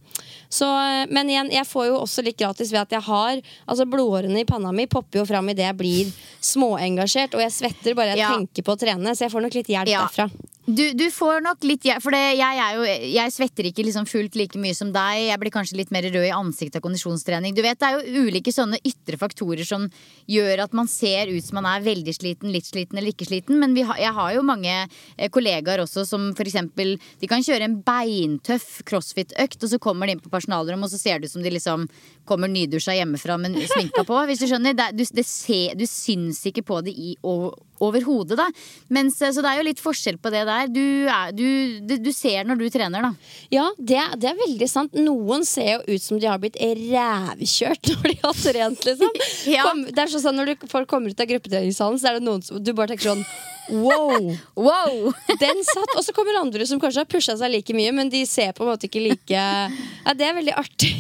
Så, 0.49 0.69
men 1.11 1.27
igjen, 1.29 1.51
jeg 1.51 1.67
får 1.67 1.89
jo 1.91 1.99
også 2.05 2.23
litt 2.23 2.39
gratis 2.39 2.71
ved 2.71 2.85
at 2.85 2.93
jeg 2.95 3.03
har 3.03 3.41
Altså 3.67 3.85
Blodårene 3.91 4.45
i 4.45 4.47
panna 4.47 4.71
mi 4.73 4.87
popper 4.87 5.19
jo 5.19 5.25
fram 5.27 5.51
idet 5.51 5.67
jeg 5.67 5.77
blir 5.81 6.13
småengasjert, 6.41 7.35
og 7.35 7.43
jeg 7.43 7.53
svetter 7.53 7.97
bare 7.99 8.15
jeg 8.15 8.23
Ja. 8.23 8.31
tenker 8.37 8.63
på 8.63 8.77
å 8.77 8.79
trene, 8.79 9.11
så 9.17 9.27
jeg 9.27 9.33
får 9.35 9.43
nok 9.43 9.55
litt 9.59 9.67
hjelp 9.75 9.89
Ja. 9.91 10.07
derfra. 10.07 10.31
Du, 10.67 10.83
du 10.99 11.05
får 11.15 11.45
nok 11.45 11.63
litt 11.63 11.85
for 12.03 12.11
det, 12.11 12.21
jeg, 12.41 12.59
er 12.59 12.75
jo, 12.75 12.87
jeg 13.15 13.31
svetter 13.31 13.69
ikke 13.69 13.85
liksom 13.87 14.07
fullt 14.11 14.35
like 14.35 14.59
mye 14.59 14.75
som 14.75 14.89
deg. 14.91 15.29
Jeg 15.29 15.39
blir 15.39 15.53
kanskje 15.55 15.77
litt 15.79 15.93
mer 15.95 16.09
rød 16.11 16.27
i 16.27 16.33
ansiktet 16.35 16.81
av 16.81 16.83
kondisjonstrening. 16.83 17.55
Du 17.55 17.63
vet, 17.63 17.79
Det 17.79 17.87
er 17.87 18.01
jo 18.01 18.25
ulike 18.27 18.51
sånne 18.51 18.81
ytre 18.83 19.15
faktorer 19.21 19.63
som 19.69 19.85
gjør 20.27 20.65
at 20.65 20.75
man 20.75 20.91
ser 20.91 21.31
ut 21.31 21.47
som 21.47 21.61
man 21.61 21.69
er 21.71 21.87
veldig 21.87 22.17
sliten, 22.17 22.51
litt 22.51 22.67
sliten 22.67 22.99
eller 22.99 23.15
ikke 23.15 23.29
sliten. 23.29 23.61
Men 23.63 23.79
har, 23.79 24.01
jeg 24.03 24.11
har 24.19 24.33
jo 24.35 24.43
mange 24.49 24.75
eh, 24.75 25.31
kollegaer 25.31 25.85
også 25.85 26.03
som 26.09 26.33
eksempel 26.35 26.97
De 27.21 27.31
kan 27.31 27.47
kjøre 27.47 27.71
en 27.71 27.79
beintøff 27.87 28.83
crossfit-økt, 28.91 29.63
og 29.63 29.71
så 29.71 29.79
kommer 29.79 30.11
de 30.11 30.17
inn 30.17 30.25
på 30.25 30.35
personalrommet, 30.35 30.91
og 30.91 30.97
så 30.97 30.99
ser 30.99 31.23
det 31.23 31.31
ut 31.31 31.37
som 31.37 31.47
de 31.47 31.55
liksom 31.55 31.87
kommer 32.29 32.51
nydusja 32.53 32.97
hjemmefra 32.99 33.39
med 33.41 33.57
sminka 33.71 34.05
på. 34.07 34.19
Hvis 34.29 34.43
du 34.43 34.49
skjønner. 34.51 34.77
Det, 34.77 34.91
du, 34.99 35.05
det 35.17 35.27
ser, 35.29 35.77
du 35.79 35.87
syns 35.89 36.43
ikke 36.51 36.65
på 36.67 36.83
det 36.85 36.95
i 36.97 37.15
over- 37.27 37.57
overhodet, 37.81 38.37
da. 38.39 38.47
Mens, 38.93 39.21
eh, 39.23 39.33
så 39.33 39.43
det 39.45 39.51
er 39.53 39.61
jo 39.61 39.67
litt 39.69 39.83
forskjell 39.83 40.19
på 40.23 40.33
det 40.35 40.45
der. 40.49 40.71
Du, 40.73 40.83
er, 41.13 41.33
du, 41.37 41.97
du, 41.97 42.13
ser 42.17 42.47
når 42.49 42.61
du 42.61 42.67
trener, 42.73 43.09
da. 43.09 43.13
Ja, 43.53 43.67
det, 43.79 44.01
det 44.23 44.31
er 44.31 44.39
veldig 44.41 44.69
sant. 44.71 44.97
Noen 44.97 45.45
ser 45.49 45.77
jo 45.77 45.97
ut 45.97 46.05
som 46.05 46.21
de 46.21 46.31
har 46.31 46.41
blitt 46.43 46.59
rævkjørt 46.61 47.91
når 47.97 48.07
de 48.13 48.17
har 48.23 48.41
trent, 48.45 48.89
liksom. 48.91 49.21
Ja. 49.57 49.63
Kom, 49.69 49.85
det 49.87 50.01
er 50.03 50.11
sånn 50.11 50.35
Når 50.37 50.49
du, 50.49 50.65
folk 50.71 50.89
kommer 50.91 51.13
ut 51.13 51.21
av 51.23 51.29
gruppetreningssalen, 51.31 52.01
så 52.01 52.11
er 52.11 52.19
det 52.19 52.27
noen 52.27 52.43
som 52.45 52.59
du 52.63 52.73
bare 52.77 52.95
tenker 52.95 53.13
sånn 53.13 53.23
Wow! 53.69 54.37
Wow! 54.67 55.13
Den 55.41 55.63
satt! 55.67 55.95
Og 55.99 56.05
så 56.07 56.15
kommer 56.15 56.39
andre 56.39 56.67
som 56.69 56.81
kanskje 56.83 57.03
har 57.03 57.11
pusha 57.11 57.35
seg 57.39 57.51
like 57.53 57.75
mye, 57.77 57.93
men 57.95 58.11
de 58.13 58.23
ser 58.29 58.53
på 58.57 58.63
en 58.65 58.71
måte 58.73 58.87
ikke 58.89 59.03
like 59.03 59.35
Ja, 59.35 60.15
det 60.15 60.29
er 60.29 60.37
veldig 60.39 60.55
artig. 60.59 60.93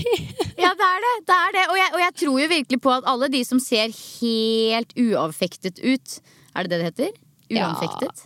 Ja, 0.58 0.72
det 0.74 0.88
er 0.88 1.04
det. 1.04 1.15
Det, 1.24 1.36
er 1.36 1.54
det. 1.56 1.64
Og, 1.70 1.76
jeg, 1.80 1.92
og 1.94 2.00
jeg 2.04 2.14
tror 2.22 2.40
jo 2.42 2.48
virkelig 2.52 2.80
på 2.84 2.92
at 2.96 3.06
alle 3.12 3.28
de 3.32 3.44
som 3.48 3.60
ser 3.62 3.92
helt 3.94 4.92
uavfektet 4.98 5.80
ut 5.84 6.18
Er 6.56 6.66
det 6.66 6.70
det 6.72 6.78
det 6.80 6.90
heter? 6.90 7.22
Ja, 7.46 7.68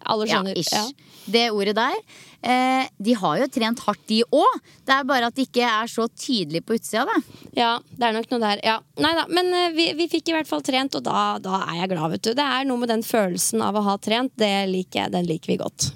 alle 0.08 0.24
skjønner, 0.24 0.54
Ja, 0.56 0.60
ish. 0.62 0.72
ja. 0.72 0.84
Det 1.30 1.42
ordet 1.52 1.74
der. 1.76 1.96
Eh, 2.40 2.86
de 3.04 3.12
har 3.20 3.36
jo 3.42 3.48
trent 3.52 3.82
hardt, 3.84 4.00
de 4.08 4.22
òg. 4.32 4.54
Det 4.88 4.94
er 4.94 5.04
bare 5.04 5.28
at 5.28 5.36
de 5.36 5.44
ikke 5.44 5.60
er 5.68 5.90
så 5.92 6.06
tydelige 6.08 6.64
på 6.64 6.78
utsida. 6.78 7.02
Da. 7.04 7.18
Ja, 7.52 7.72
det 7.92 8.06
er 8.08 8.16
nok 8.16 8.30
noe 8.32 8.40
der. 8.40 8.62
Ja. 8.64 8.78
Nei 8.96 9.10
da, 9.18 9.26
men 9.28 9.52
eh, 9.52 9.74
vi, 9.76 9.90
vi 9.98 10.08
fikk 10.08 10.32
i 10.32 10.36
hvert 10.38 10.48
fall 10.48 10.64
trent, 10.64 10.96
og 10.96 11.04
da, 11.04 11.36
da 11.44 11.60
er 11.66 11.82
jeg 11.82 11.90
glad, 11.92 12.14
vet 12.16 12.24
du. 12.30 12.32
Det 12.38 12.46
er 12.56 12.64
noe 12.70 12.80
med 12.80 12.88
den 12.94 13.04
følelsen 13.04 13.60
av 13.66 13.76
å 13.76 13.84
ha 13.90 13.98
trent. 14.00 14.32
Det 14.40 14.50
liker 14.72 15.02
jeg, 15.04 15.12
den 15.18 15.28
liker 15.28 15.52
vi 15.52 15.58
godt. 15.60 15.90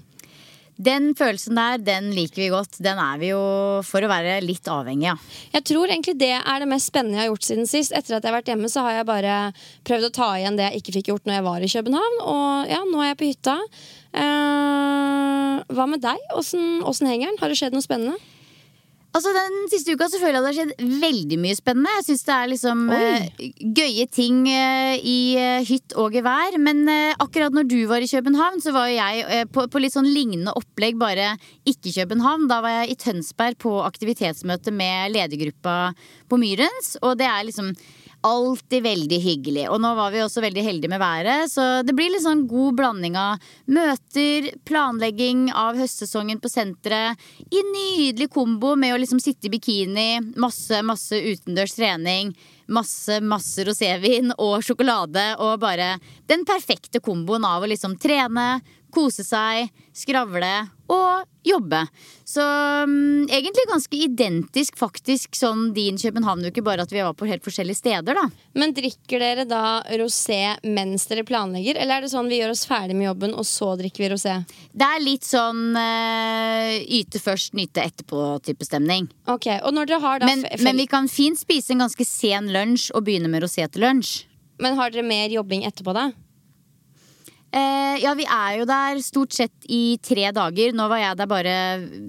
Den 0.76 1.12
følelsen 1.14 1.54
der, 1.58 1.78
den 1.78 2.10
liker 2.16 2.42
vi 2.42 2.48
godt. 2.50 2.80
Den 2.82 2.98
er 2.98 3.18
vi 3.20 3.30
jo 3.30 3.40
for 3.86 4.02
å 4.02 4.10
være 4.10 4.40
litt 4.42 4.66
avhengig 4.70 5.12
av. 5.12 5.22
Jeg 5.54 5.66
tror 5.70 5.86
egentlig 5.86 6.16
det 6.18 6.32
er 6.40 6.62
det 6.62 6.70
mest 6.70 6.90
spennende 6.90 7.20
jeg 7.20 7.24
har 7.24 7.32
gjort 7.32 7.46
siden 7.46 7.70
sist. 7.70 7.94
Etter 7.94 8.16
at 8.16 8.24
jeg 8.24 8.32
har 8.32 8.38
vært 8.40 8.50
hjemme, 8.50 8.70
så 8.72 8.82
har 8.86 8.98
jeg 8.98 9.08
bare 9.10 9.36
prøvd 9.86 10.08
å 10.08 10.14
ta 10.18 10.30
igjen 10.40 10.58
det 10.58 10.68
jeg 10.68 10.82
ikke 10.82 10.96
fikk 10.98 11.12
gjort 11.12 11.30
når 11.30 11.38
jeg 11.38 11.46
var 11.46 11.66
i 11.66 11.72
København. 11.76 12.20
Og 12.34 12.74
ja, 12.74 12.82
nå 12.90 13.02
er 13.02 13.12
jeg 13.12 13.20
på 13.20 13.30
hytta. 13.30 13.56
Eh, 14.14 15.64
hva 15.78 15.90
med 15.90 16.02
deg? 16.02 16.30
Åssen 16.34 17.10
henger 17.10 17.30
den? 17.30 17.42
Har 17.42 17.52
det 17.52 17.60
skjedd 17.60 17.76
noe 17.76 17.86
spennende? 17.86 18.33
Altså 19.14 19.30
Den 19.30 19.68
siste 19.70 19.94
uka 19.94 20.08
så 20.10 20.18
føler 20.18 20.40
jeg 20.40 20.42
det 20.42 20.48
har 20.48 20.56
skjedd 20.56 21.00
veldig 21.04 21.36
mye 21.38 21.54
spennende. 21.54 21.92
Jeg 22.00 22.06
syns 22.08 22.24
det 22.26 22.34
er 22.34 22.48
liksom 22.50 22.80
eh, 22.96 23.26
gøye 23.78 24.06
ting 24.10 24.40
eh, 24.50 24.96
i 24.98 25.18
eh, 25.38 25.66
hytt 25.68 25.94
og 26.02 26.16
gevær. 26.18 26.58
Men 26.58 26.82
akkurat 27.22 27.54
når 27.54 27.68
du 27.70 27.78
var 27.90 28.02
i 28.02 28.10
København, 28.10 28.58
så 28.64 28.74
var 28.74 28.90
jo 28.90 28.98
jeg 28.98 29.48
på, 29.54 29.68
på 29.70 29.82
litt 29.82 29.94
sånn 29.94 30.10
lignende 30.10 30.54
opplegg, 30.58 30.98
bare 30.98 31.36
ikke 31.62 31.94
København. 32.00 32.48
Da 32.50 32.58
var 32.64 32.80
jeg 32.80 32.94
i 32.96 32.98
Tønsberg 33.04 33.60
på 33.62 33.76
aktivitetsmøte 33.86 34.74
med 34.74 35.14
ledergruppa 35.14 35.76
på 36.26 36.40
Myrens. 36.42 36.96
Og 37.06 37.14
det 37.22 37.30
er 37.30 37.46
liksom 37.46 37.70
alltid 38.24 38.82
veldig 38.82 39.18
hyggelig. 39.20 39.66
Og 39.70 39.80
nå 39.82 39.90
var 39.98 40.12
vi 40.14 40.22
også 40.24 40.42
veldig 40.44 40.64
heldige 40.64 40.92
med 40.92 41.02
været, 41.02 41.50
så 41.52 41.66
det 41.84 41.94
blir 41.96 42.12
litt 42.12 42.24
sånn 42.24 42.46
god 42.48 42.78
blanding 42.80 43.18
av 43.20 43.44
møter, 43.70 44.50
planlegging 44.68 45.50
av 45.52 45.78
høstsesongen 45.80 46.40
på 46.40 46.50
senteret, 46.52 47.20
i 47.52 47.62
nydelig 47.68 48.30
kombo 48.32 48.74
med 48.80 48.94
å 48.94 49.00
liksom 49.02 49.20
sitte 49.22 49.50
i 49.50 49.54
bikini, 49.54 50.08
masse, 50.40 50.80
masse 50.86 51.20
utendørs 51.20 51.76
trening. 51.76 52.34
Masse, 52.64 53.18
masse 53.20 53.60
rosévin 53.68 54.30
og 54.40 54.62
sjokolade 54.64 55.34
og 55.44 55.58
bare 55.60 55.98
den 56.32 56.46
perfekte 56.48 57.02
komboen 57.04 57.44
av 57.44 57.60
å 57.60 57.68
liksom 57.68 57.98
trene, 58.00 58.62
kose 58.94 59.26
seg, 59.26 59.68
skravle 59.94 60.54
og 60.90 61.24
jobbe. 61.44 61.80
Så 62.28 62.44
um, 62.84 63.24
egentlig 63.28 63.64
ganske 63.68 63.96
identisk 63.96 64.76
faktisk 64.80 65.36
sånn 65.36 65.70
din 65.76 65.98
København-uke, 66.00 66.64
bare 66.64 66.84
at 66.84 66.92
vi 66.92 67.02
var 67.04 67.14
på 67.16 67.28
helt 67.28 67.44
forskjellige 67.44 67.78
steder, 67.78 68.16
da. 68.16 68.24
Men 68.58 68.74
drikker 68.76 69.22
dere 69.22 69.46
da 69.48 69.82
rosé 70.00 70.56
mens 70.64 71.06
dere 71.10 71.24
planlegger, 71.28 71.78
eller 71.80 71.98
er 72.00 72.06
det 72.06 72.12
sånn 72.12 72.28
vi 72.32 72.40
gjør 72.40 72.54
oss 72.54 72.64
ferdig 72.68 72.96
med 72.98 73.08
jobben, 73.10 73.36
og 73.36 73.48
så 73.48 73.74
drikker 73.80 74.06
vi 74.06 74.10
rosé? 74.14 74.36
Det 74.72 74.88
er 74.88 75.04
litt 75.04 75.28
sånn 75.28 75.76
uh, 75.76 76.74
yte 76.84 77.22
først, 77.22 77.54
nyte 77.58 77.84
etterpå-type 77.84 78.68
stemning. 78.68 79.08
Ok, 79.30 79.50
og 79.60 79.72
når 79.76 79.92
dere 79.92 80.02
har 80.04 80.20
da 80.20 80.28
Men, 80.30 80.44
men 80.64 80.84
vi 80.84 80.88
kan 80.90 81.08
fint 81.12 81.40
spise 81.40 81.74
en 81.74 81.84
ganske 81.86 82.08
sen 82.08 82.52
lunsj 82.54 82.90
og 82.94 83.06
begynne 83.08 83.32
med 83.32 83.44
rosé 83.44 83.68
til 83.68 83.84
lunsj. 83.84 84.24
men 84.62 84.76
har 84.78 84.92
dere 84.92 85.02
mer 85.06 85.32
jobbing 85.32 85.64
etterpå, 85.66 85.92
da? 85.96 86.10
Eh, 87.54 88.00
ja, 88.02 88.10
vi 88.18 88.24
er 88.26 88.56
jo 88.58 88.64
der 88.66 88.98
stort 89.04 89.30
sett 89.36 89.66
i 89.70 89.96
tre 90.02 90.24
dager. 90.34 90.72
Nå 90.74 90.88
var 90.90 90.98
jeg 90.98 91.18
der 91.20 91.28
bare 91.30 91.52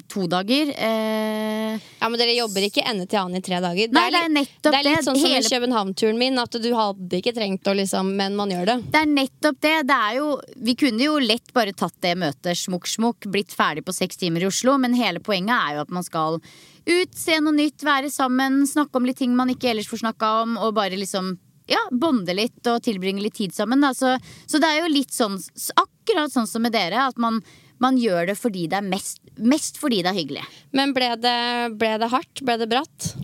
to 0.09 0.25
dager. 0.31 0.71
Eh, 0.73 1.75
Ja, 1.99 2.07
men 2.09 2.17
Dere 2.21 2.33
jobber 2.37 2.63
ikke 2.65 2.83
ende 2.87 3.05
til 3.09 3.19
annen 3.19 3.37
i 3.37 3.43
tre 3.45 3.59
dager. 3.61 3.89
Nei, 3.91 4.05
det 4.13 4.19
er 4.23 4.29
litt- 4.29 4.65
er 4.65 4.71
det 4.71 4.79
er 4.79 4.83
litt 4.87 4.97
det. 4.97 5.05
sånn 5.05 5.17
som 5.19 5.29
Hele- 5.29 5.41
med 5.43 5.51
København-turen 5.51 6.17
min, 6.17 6.39
at 6.39 6.51
du 6.51 6.69
hadde 6.73 7.09
ikke 7.19 7.33
trengt 7.35 7.63
å 7.67 7.75
liksom 7.75 8.15
Men 8.15 8.35
man 8.35 8.49
gjør 8.49 8.65
det. 8.65 8.91
det 8.91 9.01
er 9.01 9.05
nettopp 9.05 9.59
det. 9.61 9.87
det 9.87 9.95
er 9.95 10.15
jo, 10.15 10.39
vi 10.57 10.73
kunne 10.75 10.99
jo 11.03 11.19
lett 11.19 11.51
bare 11.53 11.73
tatt 11.73 11.93
det 12.01 12.15
møtet 12.17 12.55
smukk, 12.55 12.87
smukk, 12.87 13.29
blitt 13.29 13.49
ferdig 13.53 13.83
på 13.85 13.93
seks 13.93 14.15
timer 14.17 14.41
i 14.41 14.45
Oslo, 14.47 14.77
men 14.79 14.93
hele 14.93 15.19
poenget 15.19 15.49
er 15.51 15.75
jo 15.75 15.81
at 15.81 15.89
man 15.91 16.03
skal 16.03 16.39
ut, 16.87 17.13
se 17.15 17.39
noe 17.39 17.53
nytt, 17.53 17.81
være 17.83 18.09
sammen, 18.09 18.63
snakke 18.65 18.95
om 18.95 19.05
litt 19.05 19.17
ting 19.17 19.35
man 19.35 19.49
ikke 19.49 19.69
ellers 19.71 19.87
får 19.87 19.99
snakka 20.13 20.43
om, 20.43 20.57
og 20.57 20.73
bare 20.75 20.91
liksom 20.91 21.37
ja, 21.71 21.81
bonde 21.91 22.35
litt 22.37 22.67
og 22.69 22.81
tilbringe 22.85 23.23
litt 23.23 23.37
tid 23.39 23.55
sammen. 23.55 23.83
Da. 23.83 23.93
Så, 23.97 24.15
så 24.45 24.61
det 24.61 24.71
er 24.71 24.83
jo 24.83 24.91
litt 24.93 25.13
sånn, 25.15 25.37
akkurat 25.75 26.33
sånn 26.33 26.49
som 26.49 26.65
med 26.65 26.75
dere, 26.75 27.07
at 27.09 27.21
man, 27.21 27.41
man 27.83 27.99
gjør 28.01 28.31
det 28.31 28.39
fordi 28.39 28.67
det 28.71 28.81
er 28.81 28.89
mest, 28.89 29.21
mest 29.37 29.79
fordi 29.81 30.03
det 30.05 30.13
er 30.13 30.19
hyggelig. 30.19 30.45
Men 30.77 30.93
ble 30.95 31.13
det, 31.21 31.39
ble 31.79 31.95
det 32.01 32.11
hardt? 32.13 32.43
Ble 32.45 32.59
det 32.61 32.69
bratt? 32.71 33.15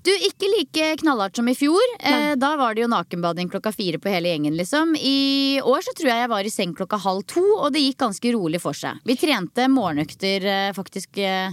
Du, 0.00 0.10
ikke 0.24 0.48
like 0.48 0.84
knallhardt 1.02 1.36
som 1.36 1.48
i 1.50 1.54
fjor. 1.56 1.82
Eh, 2.00 2.32
da 2.40 2.54
var 2.56 2.74
det 2.74 2.86
jo 2.86 2.88
nakenbading 2.88 3.50
klokka 3.52 3.72
fire 3.74 3.98
på 4.00 4.08
hele 4.08 4.30
gjengen, 4.32 4.56
liksom. 4.56 4.94
I 4.96 5.60
år 5.60 5.84
så 5.84 5.92
tror 5.96 6.08
jeg 6.08 6.22
jeg 6.22 6.30
var 6.32 6.46
i 6.46 6.52
seng 6.52 6.72
klokka 6.76 6.96
halv 7.02 7.26
to, 7.28 7.42
og 7.58 7.68
det 7.74 7.82
gikk 7.84 7.98
ganske 8.06 8.32
rolig 8.32 8.62
for 8.62 8.76
seg. 8.76 9.02
Vi 9.04 9.18
trente 9.20 9.68
morgenøkter 9.68 10.46
eh, 10.48 10.70
faktisk 10.76 11.20
eh, 11.20 11.52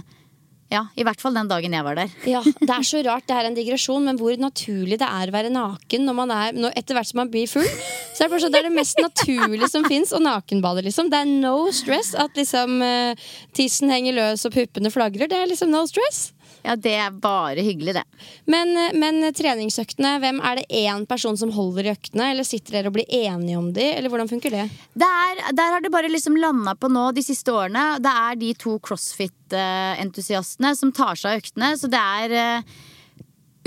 Ja, 0.68 0.82
i 1.00 1.04
hvert 1.06 1.20
fall 1.22 1.32
den 1.32 1.48
dagen 1.48 1.72
jeg 1.72 1.84
var 1.86 1.96
der. 1.96 2.10
Ja, 2.28 2.42
Det 2.44 2.68
er 2.68 2.84
så 2.84 3.00
rart, 3.06 3.24
det 3.28 3.36
er 3.36 3.48
en 3.48 3.56
digresjon, 3.56 4.04
men 4.04 4.18
hvor 4.20 4.36
naturlig 4.36 4.98
det 5.00 5.08
er 5.08 5.30
å 5.30 5.34
være 5.34 5.52
naken 5.52 6.04
når 6.04 6.16
man 6.18 6.34
er, 6.34 6.56
når, 6.56 6.74
etter 6.76 6.98
hvert 6.98 7.08
som 7.08 7.22
man 7.22 7.30
blir 7.32 7.48
full. 7.48 7.68
Så 8.12 8.26
er 8.26 8.32
det, 8.32 8.40
så, 8.42 8.50
det 8.52 8.60
er 8.60 8.68
det 8.68 8.74
mest 8.76 9.00
naturlige 9.00 9.70
som 9.72 9.86
fins, 9.88 10.12
å 10.12 10.20
nakenbade, 10.20 10.84
liksom. 10.84 11.08
Det 11.12 11.22
er 11.22 11.30
no 11.30 11.70
stress 11.72 12.12
at 12.18 12.36
liksom 12.36 12.82
eh, 12.84 13.28
tissen 13.56 13.92
henger 13.92 14.18
løs 14.18 14.44
og 14.48 14.52
puppene 14.58 14.92
flagrer. 14.92 15.30
Det 15.30 15.38
er 15.40 15.48
liksom 15.48 15.72
no 15.72 15.86
stress. 15.88 16.28
Ja, 16.64 16.74
det 16.76 16.94
er 16.98 17.14
bare 17.14 17.62
hyggelig, 17.64 17.94
det. 17.98 18.04
Men, 18.50 18.74
men 18.98 19.22
treningsøktene, 19.36 20.16
hvem 20.22 20.40
er 20.44 20.60
det 20.60 20.82
én 20.82 21.06
person 21.08 21.38
som 21.38 21.52
holder 21.54 21.88
i 21.88 21.92
øktene? 21.94 22.32
Eller 22.32 22.46
sitter 22.46 22.78
dere 22.78 22.90
og 22.90 22.96
blir 22.98 23.08
enige 23.08 23.60
om 23.60 23.70
de, 23.74 23.86
eller 23.94 24.12
hvordan 24.12 24.30
funker 24.30 24.54
det? 24.54 24.66
Der, 24.98 25.42
der 25.56 25.76
har 25.76 25.84
det 25.84 25.92
bare 25.94 26.10
liksom 26.12 26.36
landa 26.40 26.74
på 26.78 26.90
nå 26.92 27.08
de 27.16 27.24
siste 27.24 27.54
årene. 27.54 27.86
Det 28.04 28.12
er 28.26 28.38
de 28.42 28.52
to 28.58 28.76
crossfit-entusiastene 28.84 30.74
som 30.78 30.92
tar 30.94 31.18
seg 31.18 31.32
av 31.32 31.42
øktene. 31.44 31.72
Så 31.78 31.90
det 31.92 32.02
er 32.02 32.36
eh, 32.42 32.76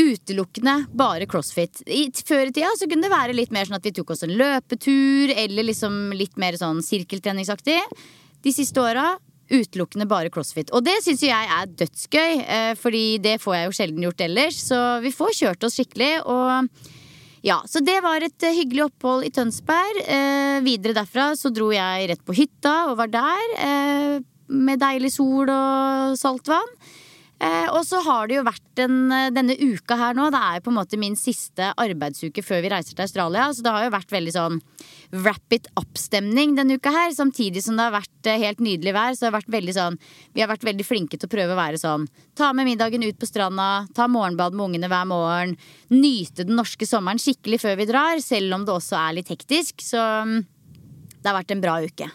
utelukkende 0.01 0.77
bare 0.98 1.27
crossfit. 1.31 1.83
I, 1.88 2.05
før 2.27 2.48
i 2.50 2.53
tida 2.53 2.71
så 2.77 2.89
kunne 2.89 3.07
det 3.07 3.13
være 3.13 3.38
litt 3.38 3.53
mer 3.55 3.67
sånn 3.67 3.79
at 3.79 3.88
vi 3.88 3.95
tok 3.95 4.13
oss 4.15 4.25
en 4.27 4.36
løpetur, 4.38 5.33
eller 5.36 5.69
liksom 5.71 6.12
litt 6.17 6.38
mer 6.41 6.60
sånn 6.60 6.83
sirkeltreningsaktig. 6.86 7.79
De 8.41 8.53
siste 8.53 8.81
åra 8.81 9.13
utelukkende 9.51 10.08
bare 10.10 10.31
crossfit. 10.34 10.72
Og 10.75 10.86
det 10.86 10.98
syns 11.03 11.24
jeg 11.25 11.51
er 11.58 11.70
dødsgøy, 11.81 12.41
eh, 12.41 12.72
fordi 12.79 13.05
det 13.24 13.38
får 13.43 13.58
jeg 13.58 13.67
jo 13.67 13.77
sjelden 13.77 14.08
gjort 14.08 14.25
ellers. 14.25 14.63
Så 14.72 14.79
vi 15.03 15.13
får 15.15 15.38
kjørt 15.41 15.67
oss 15.67 15.77
skikkelig. 15.79 16.13
og 16.25 16.70
ja, 17.41 17.62
Så 17.65 17.81
det 17.81 17.98
var 18.05 18.22
et 18.22 18.43
eh, 18.46 18.58
hyggelig 18.62 18.86
opphold 18.89 19.25
i 19.25 19.34
Tønsberg. 19.34 20.01
Eh, 20.05 20.62
videre 20.65 20.98
derfra 21.01 21.31
så 21.38 21.50
dro 21.53 21.72
jeg 21.74 22.10
rett 22.12 22.25
på 22.25 22.36
hytta 22.38 22.91
og 22.91 23.00
var 23.01 23.10
der. 23.13 24.22
Med 24.51 24.81
deilig 24.81 25.13
sol 25.15 25.50
og 25.50 26.17
saltvann. 26.20 26.75
Eh, 27.41 27.67
og 27.74 27.81
så 27.88 28.03
har 28.05 28.29
det 28.29 28.38
jo 28.38 28.46
vært 28.46 28.81
en, 28.84 28.98
denne 29.34 29.55
uka 29.58 29.98
her 29.98 30.17
nå. 30.17 30.27
Det 30.29 30.41
er 30.41 30.60
jo 30.60 30.65
på 30.67 30.74
en 30.74 30.77
måte 30.77 31.00
min 31.01 31.17
siste 31.17 31.72
arbeidsuke 31.81 32.43
før 32.46 32.62
vi 32.62 32.70
reiser 32.74 32.93
til 32.93 33.08
Australia. 33.08 33.48
Så 33.50 33.65
det 33.65 33.74
har 33.74 33.88
jo 33.88 33.96
vært 33.96 34.13
veldig 34.13 34.34
sånn 34.36 34.60
wrap 35.12 35.53
it 35.53 35.68
up-stemning 35.80 36.56
denne 36.56 36.77
uka 36.80 36.91
her. 36.94 37.12
Samtidig 37.15 37.63
som 37.63 37.77
det 37.77 37.88
har 37.88 37.96
vært 37.96 38.30
eh, 38.30 38.39
helt 38.41 38.63
nydelig 38.63 38.94
vær. 38.96 39.18
Så 39.18 39.27
har 39.27 39.36
vært 39.36 39.51
sånn 39.75 40.00
Vi 40.34 40.41
har 40.41 40.50
vært 40.51 40.65
veldig 40.68 40.86
flinke 40.88 41.18
til 41.18 41.27
å 41.27 41.34
prøve 41.36 41.56
å 41.56 41.60
være 41.60 41.82
sånn 41.82 42.08
Ta 42.38 42.51
med 42.53 42.70
middagen 42.70 43.03
ut 43.03 43.20
på 43.20 43.27
stranda, 43.27 43.88
ta 43.94 44.08
morgenbad 44.08 44.56
med 44.56 44.65
ungene 44.70 44.89
hver 44.91 45.06
morgen. 45.10 45.58
Nyte 45.89 46.48
den 46.48 46.58
norske 46.60 46.88
sommeren 46.88 47.20
skikkelig 47.22 47.62
før 47.62 47.77
vi 47.77 47.89
drar, 47.89 48.24
selv 48.24 48.56
om 48.56 48.65
det 48.65 48.74
også 48.74 48.98
er 48.98 49.20
litt 49.20 49.32
hektisk. 49.32 49.84
Så 49.84 50.00
mm, 50.00 50.41
det 51.20 51.27
har 51.27 51.38
vært 51.38 51.53
en 51.53 51.63
bra 51.63 51.77
uke. 51.84 52.10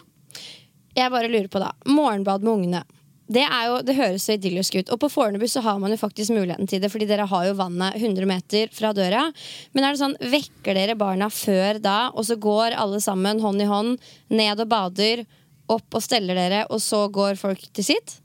Jeg 0.97 1.13
bare 1.13 1.29
lurer 1.29 1.49
på 1.53 1.61
da, 1.61 1.71
Morgenbad 1.85 2.43
med 2.43 2.53
ungene. 2.55 2.83
Det, 3.27 3.43
jo, 3.43 3.79
det 3.83 3.95
høres 3.97 4.23
så 4.23 4.37
idyllisk 4.37 4.77
ut. 4.77 4.91
Og 4.93 5.01
på 5.01 5.09
Fornebu 5.11 5.47
så 5.51 5.59
har 5.65 5.79
man 5.83 5.91
jo 5.91 5.99
faktisk 5.99 6.31
muligheten 6.31 6.69
til 6.69 6.79
det, 6.83 6.91
fordi 6.93 7.09
dere 7.09 7.27
har 7.27 7.47
jo 7.49 7.57
vannet 7.59 7.97
100 7.99 8.29
meter 8.29 8.71
fra 8.75 8.93
døra. 8.95 9.25
Men 9.75 9.83
er 9.83 9.95
det 9.95 10.01
sånn, 10.01 10.15
vekker 10.31 10.77
dere 10.77 10.95
barna 10.99 11.27
før 11.33 11.81
da, 11.83 11.97
og 12.13 12.27
så 12.29 12.39
går 12.39 12.77
alle 12.79 13.01
sammen 13.03 13.43
hånd 13.43 13.63
i 13.63 13.67
hånd 13.67 13.97
ned 14.31 14.63
og 14.63 14.71
bader, 14.71 15.25
opp 15.67 15.97
og 15.99 16.03
steller 16.03 16.37
dere, 16.39 16.63
og 16.71 16.79
så 16.79 17.03
går 17.11 17.35
folk 17.39 17.65
til 17.75 17.89
sitt? 17.89 18.21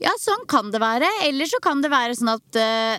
Ja, 0.00 0.14
sånn 0.20 0.46
kan 0.48 0.72
det 0.72 0.80
være. 0.80 1.08
Eller 1.28 1.48
så 1.48 1.60
kan 1.64 1.84
det 1.84 1.92
være 1.92 2.16
sånn 2.16 2.32
at 2.32 2.58
uh, 2.60 2.96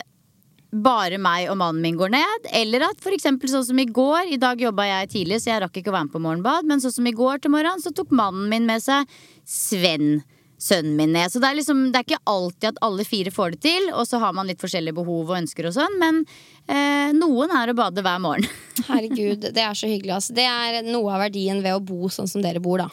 bare 0.86 1.18
meg 1.22 1.50
og 1.50 1.58
mannen 1.60 1.82
min 1.82 1.98
går 1.98 2.14
ned. 2.14 2.48
Eller 2.54 2.86
at 2.86 3.10
eksempel 3.10 3.50
sånn 3.50 3.66
som 3.66 3.82
i 3.82 3.88
går. 3.90 4.32
I 4.34 4.40
dag 4.42 4.62
jobba 4.62 4.86
jeg 4.88 5.12
tidlig, 5.16 5.42
så 5.42 5.52
jeg 5.52 5.64
rakk 5.64 5.82
ikke 5.82 5.90
å 5.90 5.96
være 5.98 6.08
med 6.08 6.14
på 6.14 6.22
morgenbad. 6.22 6.70
Men 6.70 6.82
sånn 6.82 6.94
som 7.00 7.10
i 7.10 7.14
går 7.16 7.42
til 7.42 7.54
morgenen, 7.54 7.82
så 7.82 7.90
tok 7.90 8.14
mannen 8.14 8.48
min 8.52 8.70
med 8.70 8.84
seg 8.84 9.10
Sven. 9.42 10.20
Sønnen 10.58 10.96
min 10.96 11.12
ned. 11.12 11.32
Så 11.32 11.40
det 11.42 11.50
er, 11.50 11.58
liksom, 11.58 11.82
det 11.92 12.00
er 12.00 12.06
ikke 12.06 12.32
alltid 12.32 12.70
at 12.70 12.80
alle 12.86 13.04
fire 13.04 13.32
får 13.34 13.56
det 13.56 13.60
til. 13.66 13.90
Og 13.92 14.06
så 14.08 14.20
har 14.22 14.32
man 14.36 14.48
litt 14.48 14.62
forskjellige 14.62 14.96
behov 14.96 15.28
og 15.28 15.36
ønsker 15.40 15.68
og 15.68 15.76
sånn. 15.76 15.98
Men 16.00 16.22
eh, 16.64 17.12
noen 17.16 17.52
er 17.52 17.72
å 17.72 17.76
bade 17.76 18.04
hver 18.06 18.22
morgen. 18.24 18.48
Herregud, 18.88 19.50
det 19.52 19.62
er 19.62 19.76
så 19.76 19.90
hyggelig. 19.90 20.16
Altså. 20.16 20.36
Det 20.36 20.48
er 20.48 20.80
noe 20.88 21.12
av 21.12 21.26
verdien 21.26 21.60
ved 21.64 21.76
å 21.76 21.84
bo 21.84 22.10
sånn 22.12 22.30
som 22.30 22.44
dere 22.44 22.62
bor, 22.64 22.86
da. 22.86 22.90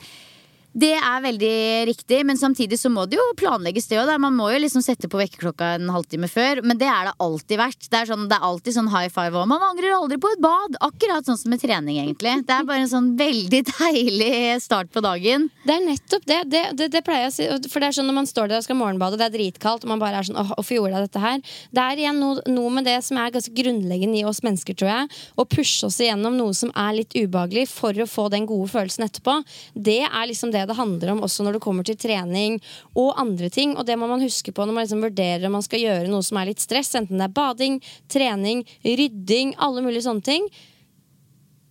Det 0.73 0.95
er 0.97 1.21
veldig 1.21 1.55
riktig, 1.85 2.19
men 2.25 2.39
samtidig 2.39 2.79
så 2.81 2.89
må 2.89 3.05
det 3.05 3.19
jo 3.19 3.25
planlegges 3.37 3.85
det 3.91 3.99
òg. 4.01 4.09
Man 4.21 4.33
må 4.33 4.47
jo 4.49 4.61
liksom 4.63 4.81
sette 4.81 5.05
på 5.09 5.19
vekkerklokka 5.19 5.75
en 5.77 5.91
halvtime 5.93 6.25
før, 6.31 6.63
men 6.65 6.79
det 6.81 6.87
er 6.89 7.09
det 7.09 7.13
alltid 7.21 7.59
verdt. 7.61 7.89
Det 7.91 7.99
er, 7.99 8.09
sånn, 8.09 8.25
det 8.31 8.39
er 8.39 8.47
alltid 8.47 8.77
sånn 8.79 8.89
high 8.89 9.11
five 9.13 9.37
òg. 9.37 9.45
man 9.51 9.61
angrer 9.69 9.93
aldri 9.93 10.17
på 10.17 10.31
et 10.33 10.41
bad. 10.41 10.79
Akkurat 10.81 11.29
sånn 11.29 11.37
som 11.37 11.53
med 11.53 11.61
trening, 11.61 11.99
egentlig. 12.01 12.33
Det 12.47 12.55
er 12.55 12.65
bare 12.65 12.87
en 12.87 12.89
sånn 12.89 13.11
veldig 13.19 13.61
deilig 13.69 14.31
start 14.65 14.89
på 14.93 15.03
dagen. 15.05 15.45
Det 15.67 15.75
er 15.75 15.85
nettopp 15.85 16.25
det. 16.31 16.39
Det, 16.49 16.63
det, 16.79 16.89
det 16.95 17.03
pleier 17.05 17.27
jeg 17.27 17.33
å 17.33 17.35
si. 17.37 17.69
For 17.69 17.83
det 17.83 17.91
er 17.91 17.97
sånn 17.99 18.09
når 18.09 18.17
man 18.23 18.31
står 18.31 18.49
der 18.49 18.63
og 18.63 18.65
skal 18.65 18.79
morgenbade, 18.81 19.21
det 19.21 19.29
er 19.29 19.35
dritkaldt, 19.37 19.85
og 19.85 19.93
man 19.93 20.01
bare 20.01 20.23
er 20.23 20.29
sånn 20.29 20.41
åh, 20.41 20.55
hvorfor 20.55 20.79
gjorde 20.79 20.97
jeg 20.97 21.09
dette 21.11 21.23
her? 21.27 21.45
Det 21.69 21.85
er 21.85 22.01
igjen 22.01 22.21
noe, 22.23 22.41
noe 22.49 22.73
med 22.79 22.89
det 22.89 22.97
som 23.05 23.21
er 23.21 23.35
ganske 23.37 23.53
grunnleggende 23.61 24.23
i 24.23 24.25
oss 24.25 24.41
mennesker, 24.41 24.79
tror 24.81 24.89
jeg. 24.89 25.21
Å 25.37 25.47
pushe 25.53 25.85
oss 25.85 26.01
igjennom 26.01 26.41
noe 26.41 26.57
som 26.57 26.73
er 26.73 26.97
litt 26.97 27.13
ubehagelig 27.13 27.67
for 27.69 27.93
å 27.93 28.09
få 28.09 28.27
den 28.33 28.49
gode 28.49 28.71
følelsen 28.73 29.05
etterpå. 29.05 29.37
Det 29.77 30.01
er 30.09 30.29
liksom 30.33 30.49
det 30.49 30.62
det 30.69 30.77
handler 30.77 31.13
om 31.13 31.23
også 31.25 31.45
når 31.45 31.57
det 31.57 31.63
kommer 31.63 31.87
til 31.87 31.97
trening 31.99 32.59
og 32.93 33.19
andre 33.21 33.49
ting. 33.53 33.77
Og 33.77 33.87
det 33.87 33.97
må 33.99 34.09
man 34.09 34.23
huske 34.23 34.53
på 34.53 34.65
når 34.65 34.77
man 34.77 34.87
liksom 34.87 35.05
vurderer 35.05 35.47
om 35.47 35.57
man 35.57 35.65
skal 35.65 35.83
gjøre 35.83 36.11
noe 36.11 36.25
som 36.25 36.39
er 36.39 36.51
litt 36.51 36.63
stress, 36.63 36.93
enten 36.99 37.21
det 37.21 37.29
er 37.29 37.35
bading, 37.35 37.79
trening, 38.11 38.63
rydding, 38.85 39.55
alle 39.61 39.83
mulige 39.85 40.07
sånne 40.07 40.25
ting. 40.25 40.47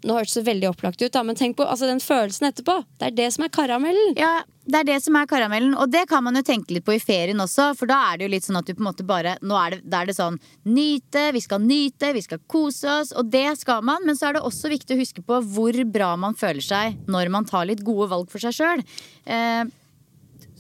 Nå 0.03 0.17
hørtes 0.17 0.35
det 0.39 0.47
veldig 0.49 0.71
opplagt 0.73 1.03
ut, 1.03 1.13
da, 1.15 1.23
men 1.27 1.39
tenk 1.39 1.57
på 1.59 1.67
altså, 1.67 1.87
den 1.91 2.03
følelsen 2.03 2.49
etterpå. 2.49 2.81
Det 2.99 3.11
er 3.11 3.15
det 3.21 3.29
som 3.35 3.45
er 3.47 3.53
karamellen. 3.55 4.17
Ja, 4.19 4.41
det 4.67 4.81
er 4.81 4.87
det 4.87 4.97
som 5.03 5.17
er 5.19 5.29
karamellen, 5.31 5.75
og 5.79 5.91
det 5.91 6.05
kan 6.11 6.23
man 6.27 6.39
jo 6.39 6.43
tenke 6.47 6.75
litt 6.75 6.87
på 6.87 6.95
i 6.97 7.03
ferien 7.03 7.43
også. 7.43 7.73
For 7.79 7.91
da 7.91 7.99
er 8.09 8.19
det 8.19 8.27
jo 8.27 8.33
litt 8.35 8.47
sånn 8.47 8.59
at 8.61 8.67
du 8.67 8.75
på 8.75 8.83
en 8.83 8.89
måte 8.91 9.07
bare 9.07 9.37
Nå 9.43 9.59
er 9.59 9.77
det, 9.77 9.81
da 9.91 10.03
er 10.03 10.11
det 10.11 10.17
sånn 10.19 10.39
nyte, 10.67 11.29
vi 11.35 11.43
skal 11.43 11.63
nyte, 11.63 12.13
vi 12.15 12.23
skal 12.25 12.43
kose 12.51 12.91
oss. 13.01 13.13
Og 13.19 13.31
det 13.31 13.49
skal 13.61 13.83
man, 13.87 14.03
men 14.07 14.19
så 14.19 14.31
er 14.31 14.39
det 14.39 14.47
også 14.47 14.71
viktig 14.73 14.97
å 14.97 15.03
huske 15.03 15.27
på 15.27 15.39
hvor 15.55 15.79
bra 15.95 16.15
man 16.21 16.39
føler 16.39 16.63
seg 16.63 16.99
når 17.11 17.31
man 17.35 17.47
tar 17.49 17.67
litt 17.71 17.83
gode 17.87 18.11
valg 18.13 18.31
for 18.31 18.43
seg 18.43 18.59
sjøl. 18.59 18.85
Eh, 19.27 19.65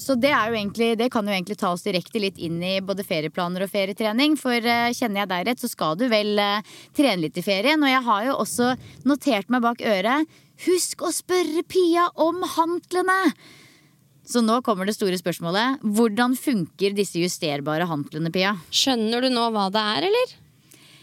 så 0.02 0.16
det, 0.18 0.32
er 0.34 0.50
jo 0.50 0.58
egentlig, 0.58 0.90
det 0.98 1.08
kan 1.14 1.26
jo 1.28 1.34
egentlig 1.34 1.56
ta 1.60 1.70
oss 1.72 1.84
direkte 1.86 2.20
litt 2.22 2.40
inn 2.42 2.58
i 2.64 2.74
både 2.82 3.04
ferieplaner 3.06 3.64
og 3.64 3.70
ferietrening. 3.72 4.34
For 4.40 4.58
eh, 4.58 4.90
kjenner 4.96 5.22
jeg 5.22 5.30
deg 5.32 5.48
rett, 5.48 5.62
så 5.62 5.70
skal 5.70 5.98
du 6.00 6.08
vel 6.10 6.34
eh, 6.42 6.74
trene 6.96 7.22
litt 7.22 7.38
i 7.38 7.44
ferien. 7.46 7.82
Og 7.82 7.92
jeg 7.92 8.04
har 8.08 8.28
jo 8.28 8.38
også 8.42 8.72
notert 9.08 9.52
meg 9.52 9.64
bak 9.64 9.84
øret 9.86 10.40
Husk 10.62 11.00
å 11.02 11.10
spørre 11.10 11.64
Pia 11.66 12.06
om 12.22 12.42
hantlene! 12.56 13.18
Så 14.22 14.38
nå 14.44 14.60
kommer 14.62 14.86
det 14.86 14.94
store 14.94 15.18
spørsmålet. 15.18 15.82
Hvordan 15.82 16.36
funker 16.38 16.94
disse 16.94 17.18
justerbare 17.18 17.88
hantlene, 17.90 18.30
Pia? 18.30 18.54
Skjønner 18.70 19.24
du 19.24 19.32
nå 19.32 19.48
hva 19.50 19.66
det 19.74 19.82
er, 19.96 20.06
eller? 20.10 20.36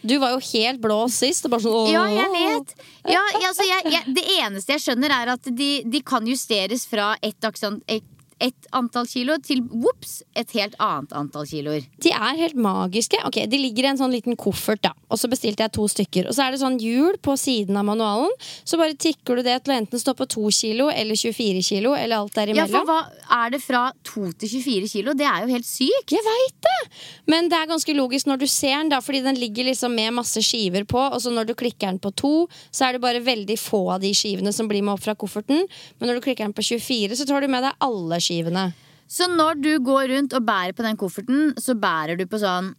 Du 0.02 0.16
var 0.22 0.32
jo 0.32 0.40
helt 0.54 0.80
blå 0.80 1.02
sist. 1.12 1.46
og 1.46 1.54
Bare 1.54 1.66
sånn. 1.66 1.92
Ja, 1.92 2.06
jeg 2.14 2.32
vet. 2.32 2.72
Ja, 3.12 3.24
altså, 3.42 3.68
jeg, 3.68 3.92
jeg, 3.92 4.16
det 4.16 4.24
eneste 4.38 4.78
jeg 4.78 4.86
skjønner, 4.86 5.16
er 5.16 5.34
at 5.36 5.52
de, 5.52 5.70
de 5.84 6.02
kan 6.06 6.28
justeres 6.28 6.88
fra 6.90 7.12
ett 7.26 7.50
aksent, 7.50 7.84
et, 7.92 8.08
et 8.40 8.70
antall 8.76 9.08
kilo 9.10 9.36
til 9.44 9.62
whoops, 9.68 10.22
et 10.40 10.52
helt 10.56 10.76
annet 10.80 11.12
antall 11.18 11.48
kiloer. 11.50 11.84
De 12.04 12.12
er 12.16 12.38
helt 12.40 12.56
magiske. 12.60 13.20
Ok, 13.28 13.42
De 13.52 13.60
ligger 13.60 13.88
i 13.88 13.92
en 13.92 14.00
sånn 14.00 14.14
liten 14.16 14.38
koffert, 14.40 14.82
da. 14.86 14.94
Og 15.12 15.20
så 15.20 15.28
bestilte 15.32 15.66
jeg 15.66 15.74
to 15.76 15.88
stykker. 15.92 16.30
Og 16.30 16.36
så 16.38 16.46
er 16.46 16.54
det 16.56 16.62
sånn 16.62 16.78
hjul 16.80 17.18
på 17.26 17.36
siden 17.40 17.78
av 17.80 17.88
manualen. 17.90 18.32
Så 18.64 18.80
bare 18.80 18.96
tikker 18.96 19.40
du 19.40 19.44
det 19.44 19.58
til 19.66 19.74
å 19.74 19.78
enten 19.82 20.02
stå 20.02 20.16
på 20.16 20.28
2 20.30 20.54
kilo 20.56 20.88
eller 20.94 21.20
24 21.20 21.64
kilo 21.66 21.96
eller 21.98 22.22
alt 22.22 22.40
Ja, 22.56 22.68
for 22.70 22.88
hva 22.88 23.00
er 23.42 23.52
det 23.56 23.62
fra 23.64 23.90
2 24.08 24.32
til 24.40 24.54
24 24.56 24.92
kilo? 24.94 25.16
Det 25.18 25.28
er 25.28 25.44
jo 25.44 25.52
helt 25.52 25.68
sykt. 25.68 26.16
Jeg 26.16 26.24
veit 26.24 26.56
det! 26.64 26.78
Men 27.28 27.50
det 27.52 27.60
er 27.60 27.70
ganske 27.70 27.96
logisk 27.98 28.30
når 28.30 28.44
du 28.44 28.48
ser 28.48 28.78
den, 28.78 28.94
da, 28.94 29.02
fordi 29.04 29.24
den 29.26 29.40
ligger 29.42 29.68
liksom 29.68 29.94
med 29.98 30.16
masse 30.16 30.42
skiver 30.46 30.88
på. 30.88 31.02
Og 31.10 31.20
så 31.22 31.34
når 31.34 31.50
du 31.50 31.56
klikker 31.60 31.90
den 31.90 32.00
på 32.00 32.14
to, 32.16 32.34
så 32.72 32.88
er 32.88 32.96
det 32.96 33.04
bare 33.04 33.24
veldig 33.26 33.60
få 33.60 33.84
av 33.98 34.04
de 34.06 34.14
skivene 34.16 34.54
som 34.56 34.70
blir 34.70 34.86
med 34.86 34.96
opp 34.96 35.04
fra 35.04 35.18
kofferten. 35.20 35.66
Men 36.00 36.12
når 36.12 36.20
du 36.20 36.26
klikker 36.30 36.48
den 36.48 36.56
på 36.56 36.64
24, 36.64 37.20
så 37.20 37.28
tar 37.28 37.44
du 37.44 37.52
med 37.52 37.66
deg 37.68 37.76
alle 37.84 38.22
skivene. 38.22 38.29
Så 39.10 39.26
når 39.32 39.58
du 39.64 39.72
går 39.82 40.12
rundt 40.14 40.36
og 40.38 40.46
bærer 40.46 40.76
på 40.78 40.86
den 40.86 40.98
kofferten, 41.00 41.54
så 41.58 41.74
bærer 41.80 42.20
du 42.20 42.28
på 42.30 42.38
sånn 42.42 42.76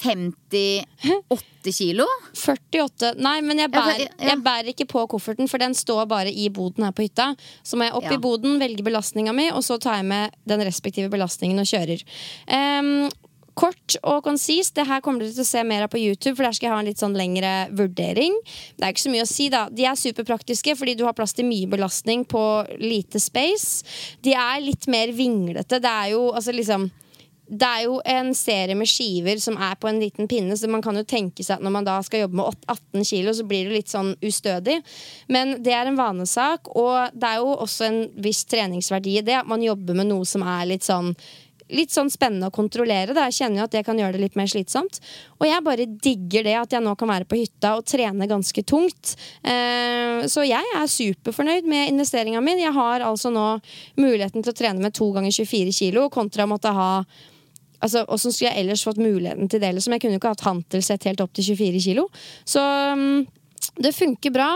58 0.00 1.72
kilo? 1.76 2.06
48 2.36 3.14
Nei, 3.20 3.40
men 3.44 3.60
jeg 3.60 3.70
bærer, 3.72 4.06
jeg 4.20 4.42
bærer 4.44 4.70
ikke 4.72 4.86
på 4.90 5.04
kofferten, 5.12 5.48
for 5.50 5.62
den 5.62 5.74
står 5.76 6.06
bare 6.10 6.32
i 6.32 6.48
boden 6.52 6.86
her 6.86 6.94
på 6.96 7.04
hytta. 7.06 7.30
Så 7.66 7.76
må 7.76 7.88
jeg 7.88 7.96
opp 7.98 8.08
Ja. 8.08 8.14
i 8.16 8.20
boden, 8.22 8.58
velge 8.60 8.84
belastninga 8.86 9.34
mi, 9.34 9.50
og 9.50 9.62
så 9.66 9.78
tar 9.80 10.00
jeg 10.00 10.06
med 10.06 10.36
den 10.46 10.60
respektive 10.60 11.10
belastningen 11.10 11.58
og 11.58 11.66
kjører. 11.66 12.04
Ehm, 12.48 13.10
Kort 13.58 13.96
og 14.02 14.22
konsist. 14.24 14.74
Det 14.76 14.86
her 14.88 15.02
kommer 15.04 15.24
dere 15.24 15.34
til 15.34 15.44
å 15.44 15.50
se 15.50 15.64
mer 15.66 15.86
av 15.86 15.92
på 15.92 16.00
YouTube, 16.00 16.36
for 16.36 16.46
der 16.46 16.56
skal 16.56 16.68
jeg 16.68 16.74
ha 16.74 16.80
en 16.82 16.88
litt 16.90 17.02
sånn 17.02 17.18
lengre 17.18 17.52
vurdering. 17.76 18.36
Det 18.76 18.86
er 18.86 18.94
ikke 18.94 19.06
så 19.06 19.12
mye 19.14 19.26
å 19.26 19.30
si, 19.30 19.50
da. 19.52 19.66
De 19.72 19.86
er 19.88 19.98
superpraktiske 19.98 20.76
fordi 20.78 20.96
du 20.98 21.04
har 21.08 21.16
plass 21.18 21.36
til 21.36 21.48
mye 21.48 21.68
belastning 21.70 22.24
på 22.28 22.44
lite 22.80 23.20
space. 23.22 23.84
De 24.24 24.36
er 24.38 24.64
litt 24.64 24.88
mer 24.90 25.12
vinglete. 25.16 25.82
Det 25.82 25.94
er 26.04 26.14
jo 26.14 26.28
altså 26.30 26.54
liksom 26.56 26.90
det 27.50 27.66
er 27.66 27.80
jo 27.88 27.96
en 28.06 28.30
serie 28.38 28.76
med 28.78 28.86
skiver 28.86 29.40
som 29.42 29.56
er 29.58 29.74
på 29.80 29.88
en 29.90 29.98
liten 29.98 30.28
pinne, 30.30 30.54
så 30.54 30.68
man 30.70 30.82
kan 30.84 30.94
jo 30.94 31.02
tenke 31.02 31.42
seg 31.42 31.56
at 31.56 31.64
når 31.66 31.74
man 31.74 31.86
da 31.88 31.96
skal 32.06 32.22
jobbe 32.22 32.38
med 32.38 32.60
18 32.70 33.06
kilo, 33.08 33.34
så 33.34 33.46
blir 33.48 33.66
det 33.66 33.74
litt 33.74 33.90
sånn 33.90 34.12
ustødig. 34.22 34.78
Men 35.34 35.56
det 35.64 35.74
er 35.74 35.90
en 35.90 35.98
vanesak, 35.98 36.70
og 36.78 37.10
det 37.10 37.26
er 37.26 37.42
jo 37.42 37.56
også 37.56 37.88
en 37.88 38.00
viss 38.22 38.44
treningsverdi 38.46 39.18
i 39.18 39.24
det 39.26 39.40
at 39.40 39.50
man 39.50 39.64
jobber 39.66 39.98
med 39.98 40.12
noe 40.12 40.28
som 40.28 40.46
er 40.46 40.68
litt 40.70 40.86
sånn 40.86 41.10
Litt 41.76 41.94
sånn 41.94 42.10
spennende 42.12 42.50
å 42.50 42.54
kontrollere. 42.54 43.14
Da. 43.16 43.28
Jeg 43.28 43.40
kjenner 43.40 43.62
jo 43.62 43.66
at 43.68 43.74
det 43.74 43.84
kan 43.86 43.98
gjøre 43.98 44.16
det 44.16 44.22
litt 44.24 44.38
mer 44.38 44.50
slitsomt. 44.50 45.00
Og 45.38 45.46
jeg 45.48 45.64
bare 45.66 45.88
digger 45.88 46.46
det 46.46 46.56
at 46.60 46.76
jeg 46.76 46.84
nå 46.84 46.94
kan 46.98 47.10
være 47.12 47.28
på 47.30 47.38
hytta 47.40 47.76
og 47.78 47.86
trene 47.88 48.28
ganske 48.30 48.64
tungt. 48.66 49.14
Eh, 49.42 50.26
så 50.30 50.44
jeg 50.46 50.76
er 50.76 50.90
superfornøyd 50.90 51.68
med 51.70 51.92
investeringa 51.94 52.42
mi. 52.44 52.58
Jeg 52.60 52.74
har 52.76 53.06
altså 53.06 53.32
nå 53.34 53.46
muligheten 54.00 54.44
til 54.44 54.52
å 54.52 54.58
trene 54.58 54.82
med 54.82 54.96
to 54.96 55.10
ganger 55.14 55.34
24 55.34 55.76
kilo, 55.76 56.08
kontra 56.12 56.46
å 56.46 56.54
måtte 56.54 56.74
ha 56.76 56.92
Altså, 57.80 58.02
Åssen 58.12 58.28
skulle 58.28 58.50
jeg 58.50 58.60
ellers 58.60 58.82
fått 58.84 58.98
muligheten 59.00 59.48
til 59.48 59.62
det? 59.62 59.70
Liksom? 59.72 59.94
Jeg 59.94 60.02
kunne 60.02 60.18
jo 60.18 60.20
ikke 60.20 60.34
hatt 60.34 60.44
hantelsett 60.44 61.06
helt 61.08 61.22
opp 61.24 61.32
til 61.32 61.46
24 61.54 61.80
kilo. 61.80 62.02
Så 62.44 62.60
um, 62.60 63.22
det 63.80 63.94
funker 63.96 64.34
bra. 64.34 64.50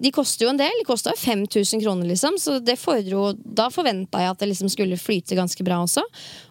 De 0.00 0.12
koster 0.14 0.46
jo 0.46 0.52
en 0.54 0.60
del. 0.60 0.72
De 0.80 0.86
kosta 0.88 1.12
5000 1.16 1.82
kroner, 1.82 2.08
liksom. 2.08 2.38
Så 2.40 2.58
det 2.64 2.78
fordrer 2.80 3.12
jo 3.12 3.24
Da 3.36 3.68
forventa 3.72 4.22
jeg 4.22 4.32
at 4.32 4.40
det 4.40 4.48
liksom 4.50 4.70
skulle 4.72 4.98
flyte 5.00 5.36
ganske 5.36 5.64
bra 5.66 5.82
også. 5.84 6.02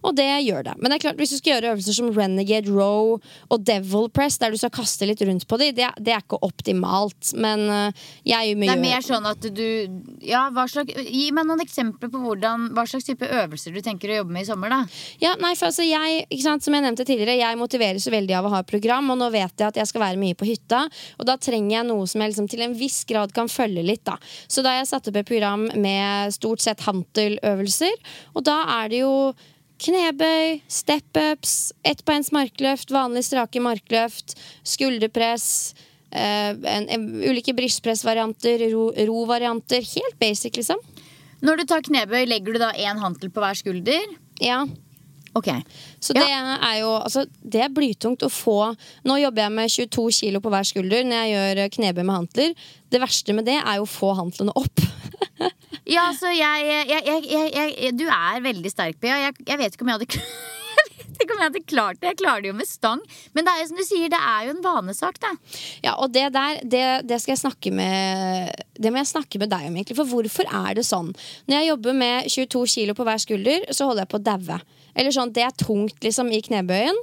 Og 0.05 0.15
det 0.17 0.27
gjør 0.45 0.67
det. 0.67 0.75
Men 0.77 0.91
det 0.91 0.99
er 0.99 1.05
klart, 1.07 1.19
hvis 1.19 1.33
du 1.33 1.39
skal 1.39 1.55
gjøre 1.55 1.73
øvelser 1.73 1.97
som 1.97 2.11
Renegade 2.13 2.69
Row 2.69 3.17
og 3.49 3.65
Devil 3.65 4.09
Press, 4.13 4.37
der 4.41 4.53
du 4.53 4.59
skal 4.61 4.73
kaste 4.73 5.07
litt 5.09 5.21
rundt 5.25 5.47
på 5.49 5.59
dem, 5.61 5.73
det, 5.75 5.89
det 5.97 6.13
er 6.13 6.21
ikke 6.21 6.41
optimalt. 6.45 7.33
Men 7.33 7.65
eh, 7.73 8.05
jeg 8.29 8.57
Det 8.59 8.73
er 8.75 8.83
mer 8.83 9.05
sånn 9.05 9.25
at 9.29 9.49
du 9.55 9.65
Ja, 10.25 10.47
hva 10.53 10.67
slags 10.69 10.93
Gi 11.09 11.29
meg 11.35 11.47
noen 11.47 11.61
eksempler 11.63 12.11
på 12.11 12.21
hvordan, 12.21 12.69
hva 12.75 12.85
slags 12.89 13.07
type 13.07 13.25
øvelser 13.25 13.73
du 13.73 13.81
tenker 13.85 14.11
å 14.11 14.21
jobbe 14.21 14.35
med 14.35 14.45
i 14.45 14.49
sommer, 14.49 14.71
da. 14.73 14.81
Ja, 15.21 15.33
nei, 15.41 15.55
for 15.57 15.69
altså 15.69 15.85
jeg, 15.85 16.25
sant, 16.43 16.65
Som 16.65 16.75
jeg 16.77 16.85
nevnte 16.85 17.05
tidligere, 17.07 17.37
jeg 17.39 17.59
motiveres 17.59 18.05
jo 18.05 18.13
veldig 18.13 18.35
av 18.37 18.47
å 18.47 18.53
ha 18.53 18.61
et 18.63 18.69
program, 18.69 19.09
og 19.13 19.19
nå 19.21 19.29
vet 19.33 19.53
jeg 19.57 19.67
at 19.67 19.79
jeg 19.79 19.89
skal 19.89 20.03
være 20.03 20.21
mye 20.21 20.37
på 20.37 20.47
hytta, 20.47 20.85
og 21.17 21.27
da 21.27 21.35
trenger 21.41 21.79
jeg 21.79 21.87
noe 21.89 22.07
som 22.09 22.21
jeg 22.21 22.33
liksom 22.33 22.49
til 22.51 22.63
en 22.65 22.75
viss 22.77 23.01
grad 23.09 23.33
kan 23.35 23.38
følge 23.47 23.85
litt. 23.85 24.03
da. 24.03 24.17
Så 24.47 24.61
da 24.65 24.73
har 24.73 24.81
jeg 24.81 24.89
satt 24.91 25.07
opp 25.07 25.21
et 25.21 25.29
program 25.29 25.69
med 25.79 26.35
stort 26.35 26.59
sett 26.65 26.83
hanteløvelser, 26.83 27.95
og 28.35 28.43
da 28.43 28.59
er 28.81 28.91
det 28.91 29.01
jo 29.05 29.13
knebøy, 29.79 30.59
step-ups, 30.67 31.71
ettbeins 31.87 32.33
markløft, 32.35 32.91
vanlig 32.91 33.23
strake 33.29 33.61
markløft, 33.63 34.35
skulderpress. 34.67 35.75
Uh, 36.09 36.57
en, 36.65 36.87
en, 36.89 37.03
ulike 37.21 37.53
brystpressvarianter, 37.53 38.65
rovarianter. 38.73 39.07
ro-varianter. 39.07 39.85
Helt 39.85 40.19
basic, 40.19 40.57
liksom. 40.57 40.81
Når 41.45 41.61
du 41.61 41.67
tar 41.69 41.85
knebøy, 41.85 42.25
legger 42.27 42.57
du 42.57 42.59
da 42.59 42.73
én 42.75 42.99
hantel 42.99 43.31
på 43.31 43.43
hver 43.43 43.55
skulder? 43.55 44.15
Ja, 44.43 44.63
Ok. 45.39 45.49
Så 46.03 46.15
Ja. 46.15 46.25
det 46.25 46.59
er 46.67 46.75
jo 46.81 46.91
altså, 46.99 47.25
Det 47.39 47.63
er 47.63 47.71
blytungt 47.73 48.25
å 48.25 48.29
få 48.31 48.57
Nå 49.07 49.17
jobber 49.21 49.45
jeg 49.45 49.55
med 49.55 49.71
22 49.71 50.05
kilo 50.19 50.43
på 50.43 50.51
hver 50.51 50.67
skulder 50.67 51.07
når 51.07 51.23
jeg 51.23 51.33
gjør 51.35 51.63
eh, 51.63 51.71
knebøy 51.77 52.03
med 52.03 52.15
hantler. 52.15 52.53
Det 52.91 53.01
verste 53.01 53.35
med 53.37 53.47
det 53.47 53.57
er 53.61 53.79
jo 53.79 53.87
å 53.87 53.91
få 53.97 54.13
hantlene 54.19 54.55
opp. 54.59 54.83
Ja, 55.89 56.03
altså 56.11 56.29
jeg, 56.29 56.85
jeg, 56.85 57.23
jeg, 57.25 57.91
Du 57.97 58.05
er 58.05 58.43
veldig 58.45 58.69
sterk, 58.69 58.99
Bea. 59.01 59.17
Jeg, 59.29 59.57
vet 59.57 59.73
ikke 59.73 59.85
om 59.85 59.89
jeg 59.89 59.97
hadde 59.97 60.07
ikke 61.19 61.33
om 61.33 61.41
jeg 61.41 61.47
hadde 61.49 61.61
klart 61.67 61.99
det. 61.99 62.11
Jeg 62.11 62.19
klarer 62.21 62.43
det 62.45 62.51
jo 62.51 62.57
med 62.59 62.69
stang. 62.69 63.01
Men 63.33 63.47
det 63.47 63.53
er 63.53 63.61
jo 63.63 63.69
som 63.71 63.79
du 63.79 63.85
sier, 63.87 64.11
det 64.13 64.19
er 64.19 64.45
jo 64.47 64.53
en 64.53 64.61
vanesak, 64.63 65.17
da. 65.23 65.31
Ja, 65.83 65.95
og 65.97 66.13
det 66.13 66.27
der, 66.35 66.59
det, 66.63 66.83
det 67.09 67.19
skal 67.23 67.33
jeg 67.33 67.41
snakke 67.41 67.73
med 67.75 68.53
Det 68.77 68.91
må 68.93 69.01
jeg 69.01 69.11
snakke 69.15 69.41
med 69.41 69.51
deg 69.51 69.65
om, 69.69 69.79
egentlig. 69.79 69.97
For 69.97 70.11
hvorfor 70.13 70.51
er 70.61 70.77
det 70.77 70.85
sånn? 70.87 71.09
Når 71.49 71.57
jeg 71.57 71.71
jobber 71.71 71.97
med 72.03 72.29
22 72.37 72.65
kilo 72.75 72.97
på 72.97 73.07
hver 73.09 73.23
skulder, 73.25 73.65
så 73.73 73.89
holder 73.89 74.05
jeg 74.05 74.13
på 74.13 74.21
å 74.21 74.27
daue. 74.29 74.59
Eller 74.99 75.15
sånn, 75.15 75.31
det 75.35 75.45
er 75.47 75.55
tungt 75.55 76.03
liksom 76.03 76.31
i 76.35 76.41
knebøyen. 76.43 76.97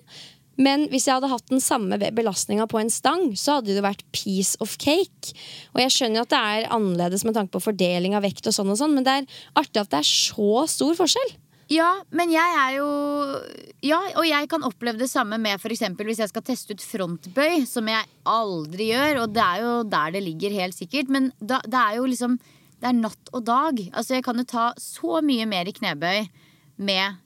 Men 0.61 0.87
hvis 0.89 1.05
jeg 1.09 1.19
hadde 1.19 1.29
hatt 1.29 1.51
den 1.53 1.61
samme 1.61 1.99
belastninga 2.17 2.65
på 2.71 2.81
en 2.81 2.93
stang, 2.93 3.29
så 3.37 3.59
hadde 3.59 3.77
det 3.77 3.85
vært 3.85 4.05
piece 4.17 4.57
of 4.65 4.79
cake. 4.81 5.35
Og 5.75 5.83
jeg 5.83 5.93
skjønner 5.93 6.25
at 6.25 6.33
det 6.33 6.41
er 6.41 6.69
annerledes 6.73 7.27
med 7.29 7.37
tanke 7.37 7.53
på 7.57 7.65
fordeling 7.69 8.17
av 8.17 8.25
vekt, 8.25 8.47
og 8.49 8.57
sånn 8.57 8.73
og 8.73 8.79
sånn, 8.81 8.97
men 8.97 9.05
det 9.05 9.19
er 9.21 9.43
artig 9.61 9.83
at 9.83 9.93
det 9.93 10.01
er 10.01 10.09
så 10.09 10.65
stor 10.71 10.97
forskjell. 10.97 11.37
Ja, 11.73 11.91
men 12.15 12.31
jeg 12.31 12.59
er 12.63 12.77
jo 12.77 12.89
Ja, 13.83 13.99
og 14.15 14.23
jeg 14.23 14.47
kan 14.51 14.63
oppleve 14.63 15.01
det 15.01 15.09
samme 15.11 15.35
med 15.43 15.59
eksempel 15.59 16.07
hvis 16.07 16.21
jeg 16.23 16.31
skal 16.31 16.45
teste 16.47 16.77
ut 16.77 16.85
frontbøy, 16.85 17.67
som 17.67 17.91
jeg 17.91 18.07
aldri 18.23 18.93
gjør, 18.93 19.25
og 19.25 19.35
det 19.35 19.43
er 19.43 19.65
jo 19.65 19.73
der 19.91 20.15
det 20.15 20.23
ligger 20.23 20.55
helt 20.63 20.79
sikkert. 20.79 21.11
Men 21.11 21.33
da, 21.41 21.59
det 21.67 21.81
er 21.81 21.99
jo 21.99 22.07
liksom 22.07 22.39
det 22.77 22.91
er 22.91 22.99
natt 22.99 23.31
og 23.33 23.45
dag. 23.49 23.79
Altså, 23.97 24.17
jeg 24.17 24.25
kan 24.27 24.39
jo 24.39 24.47
ta 24.49 24.71
så 24.81 25.21
mye 25.25 25.47
mer 25.49 25.69
i 25.69 25.75
knebøy 25.75 26.27
med 26.87 27.17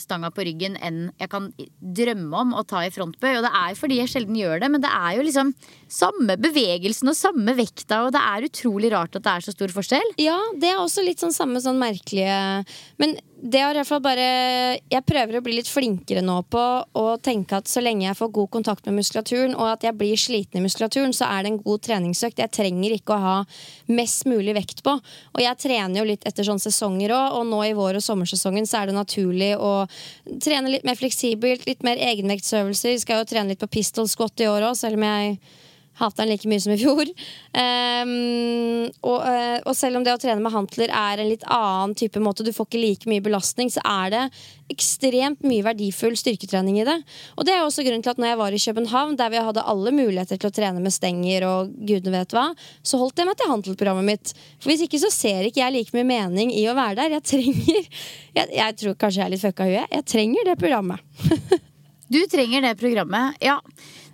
stanga 0.00 0.30
på 0.34 0.44
ryggen 0.44 0.76
enn 0.84 1.08
jeg 1.20 1.30
kan 1.32 1.50
drømme 1.80 2.40
om 2.42 2.54
å 2.58 2.64
ta 2.68 2.82
i 2.84 2.92
frontbøy. 2.92 3.30
Og 3.38 3.44
det 3.46 3.52
er 3.60 3.78
fordi 3.78 4.00
jeg 4.00 4.12
sjelden 4.12 4.38
gjør 4.38 4.64
det, 4.64 4.70
men 4.74 4.84
det 4.84 4.92
er 4.92 5.18
jo 5.18 5.26
liksom 5.26 5.52
samme 5.90 6.38
bevegelsen 6.40 7.10
og 7.12 7.18
samme 7.18 7.54
vekta, 7.56 8.04
og 8.06 8.14
det 8.14 8.22
er 8.22 8.48
utrolig 8.48 8.90
rart 8.94 9.16
at 9.16 9.24
det 9.24 9.34
er 9.34 9.46
så 9.46 9.54
stor 9.54 9.74
forskjell. 9.74 10.16
Ja, 10.22 10.38
det 10.60 10.72
er 10.72 10.82
også 10.82 11.04
litt 11.06 11.22
sånn 11.22 11.34
samme 11.34 11.62
sånn 11.64 11.80
merkelige 11.80 12.64
Men 13.00 13.16
det 13.44 13.60
har 13.60 13.74
i 13.74 13.80
hvert 13.80 13.88
fall 13.90 14.02
bare 14.04 14.26
Jeg 14.88 15.04
prøver 15.04 15.36
å 15.38 15.42
bli 15.44 15.58
litt 15.58 15.68
flinkere 15.68 16.22
nå 16.24 16.38
på 16.48 16.62
å 16.96 17.04
tenke 17.22 17.58
at 17.58 17.68
så 17.68 17.82
lenge 17.84 18.06
jeg 18.06 18.16
får 18.16 18.30
god 18.38 18.50
kontakt 18.56 18.88
med 18.88 18.96
muskulaturen, 18.98 19.56
og 19.58 19.68
at 19.74 19.84
jeg 19.84 19.96
blir 19.98 20.20
sliten 20.20 20.60
i 20.60 20.64
muskulaturen, 20.64 21.12
så 21.16 21.28
er 21.28 21.44
det 21.44 21.52
en 21.52 21.60
god 21.64 21.82
treningsøkt. 21.84 22.40
Jeg 22.40 22.52
trenger 22.54 22.94
ikke 22.96 23.16
å 23.16 23.24
ha 23.24 23.36
mest 23.92 24.24
mulig 24.30 24.54
vekt 24.56 24.80
på. 24.86 24.94
Og 24.96 25.42
jeg 25.42 25.60
trener 25.60 26.00
jo 26.00 26.06
litt 26.08 26.24
etter 26.28 26.46
sånne 26.46 26.64
sesonger 26.64 27.12
òg, 27.14 27.38
og 27.38 27.46
nå 27.50 27.60
i 27.66 27.74
vår- 27.76 28.00
og 28.00 28.06
sommersesongen 28.06 28.68
så 28.68 28.80
er 28.80 28.90
det 28.90 28.96
naturlig 28.96 29.50
å 29.56 29.86
trene 30.42 30.72
litt 30.72 30.86
mer 30.86 30.98
fleksibelt, 30.98 31.66
litt 31.68 31.84
mer 31.86 32.00
egenvektsøvelser. 32.00 32.96
Skal 33.02 33.22
jo 33.22 33.28
trene 33.30 33.52
litt 33.52 33.62
på 33.62 33.70
pistol 33.78 34.08
squat 34.10 34.44
i 34.44 34.50
år 34.50 34.68
òg, 34.70 34.78
selv 34.78 35.00
om 35.00 35.06
jeg 35.06 35.38
Hater 36.00 36.24
den 36.24 36.32
like 36.32 36.48
mye 36.50 36.62
som 36.62 36.74
i 36.74 36.78
fjor. 36.80 37.10
Um, 37.54 38.88
og, 39.04 39.18
uh, 39.22 39.58
og, 39.62 39.72
selv 39.78 39.98
om 39.98 40.06
det 40.06 40.14
å 40.14 40.20
trene 40.20 40.42
med 40.42 40.54
hantler 40.54 40.90
er 40.90 41.22
en 41.22 41.30
litt 41.30 41.46
annen 41.46 41.94
type 41.98 42.22
måte, 42.22 42.46
du 42.46 42.52
får 42.54 42.68
ikke 42.68 42.82
like 42.82 43.10
mye 43.10 43.22
belastning, 43.24 43.70
så 43.70 43.82
er 43.86 44.14
det 44.14 44.22
ekstremt 44.72 45.44
mye 45.44 45.64
verdifull 45.66 46.16
styrketrening 46.18 46.80
i 46.80 46.86
det. 46.88 46.96
Og 47.36 47.46
det 47.46 47.54
er 47.54 47.62
også 47.62 47.84
grunnen 47.86 48.04
til 48.04 48.14
at 48.14 48.20
når 48.22 48.32
jeg 48.32 48.40
var 48.40 48.56
i 48.56 48.62
København, 48.64 49.16
der 49.20 49.32
vi 49.32 49.42
hadde 49.48 49.66
alle 49.74 49.92
muligheter 49.94 50.40
til 50.40 50.50
å 50.50 50.54
trene 50.56 50.82
med 50.82 50.94
stenger 50.94 51.46
og 51.48 51.74
gudene 51.84 52.14
vet 52.16 52.34
hva, 52.34 52.46
så 52.82 53.00
holdt 53.00 53.20
jeg 53.20 53.28
meg 53.28 53.38
til 53.40 53.52
hantelprogrammet 53.52 54.08
mitt. 54.08 54.34
For 54.58 54.72
hvis 54.72 54.86
ikke 54.86 55.02
så 55.02 55.12
ser 55.14 55.48
ikke 55.48 55.62
jeg 55.62 55.76
like 55.76 55.96
mye 55.96 56.08
mening 56.08 56.54
i 56.54 56.64
å 56.70 56.76
være 56.76 57.02
der. 57.02 57.18
Jeg 57.18 57.28
trenger 57.34 57.84
Jeg, 58.34 58.48
jeg 58.50 58.76
tror 58.80 58.96
kanskje 58.98 59.20
jeg 59.20 59.26
er 59.28 59.32
litt 59.36 59.44
fucka 59.44 59.66
i 59.68 59.76
huet. 59.76 59.92
Jeg 59.94 60.06
trenger 60.10 60.48
det 60.48 60.56
programmet. 60.58 61.04
du 62.14 62.18
trenger 62.30 62.64
det 62.64 62.72
programmet, 62.80 63.38
ja. 63.44 63.60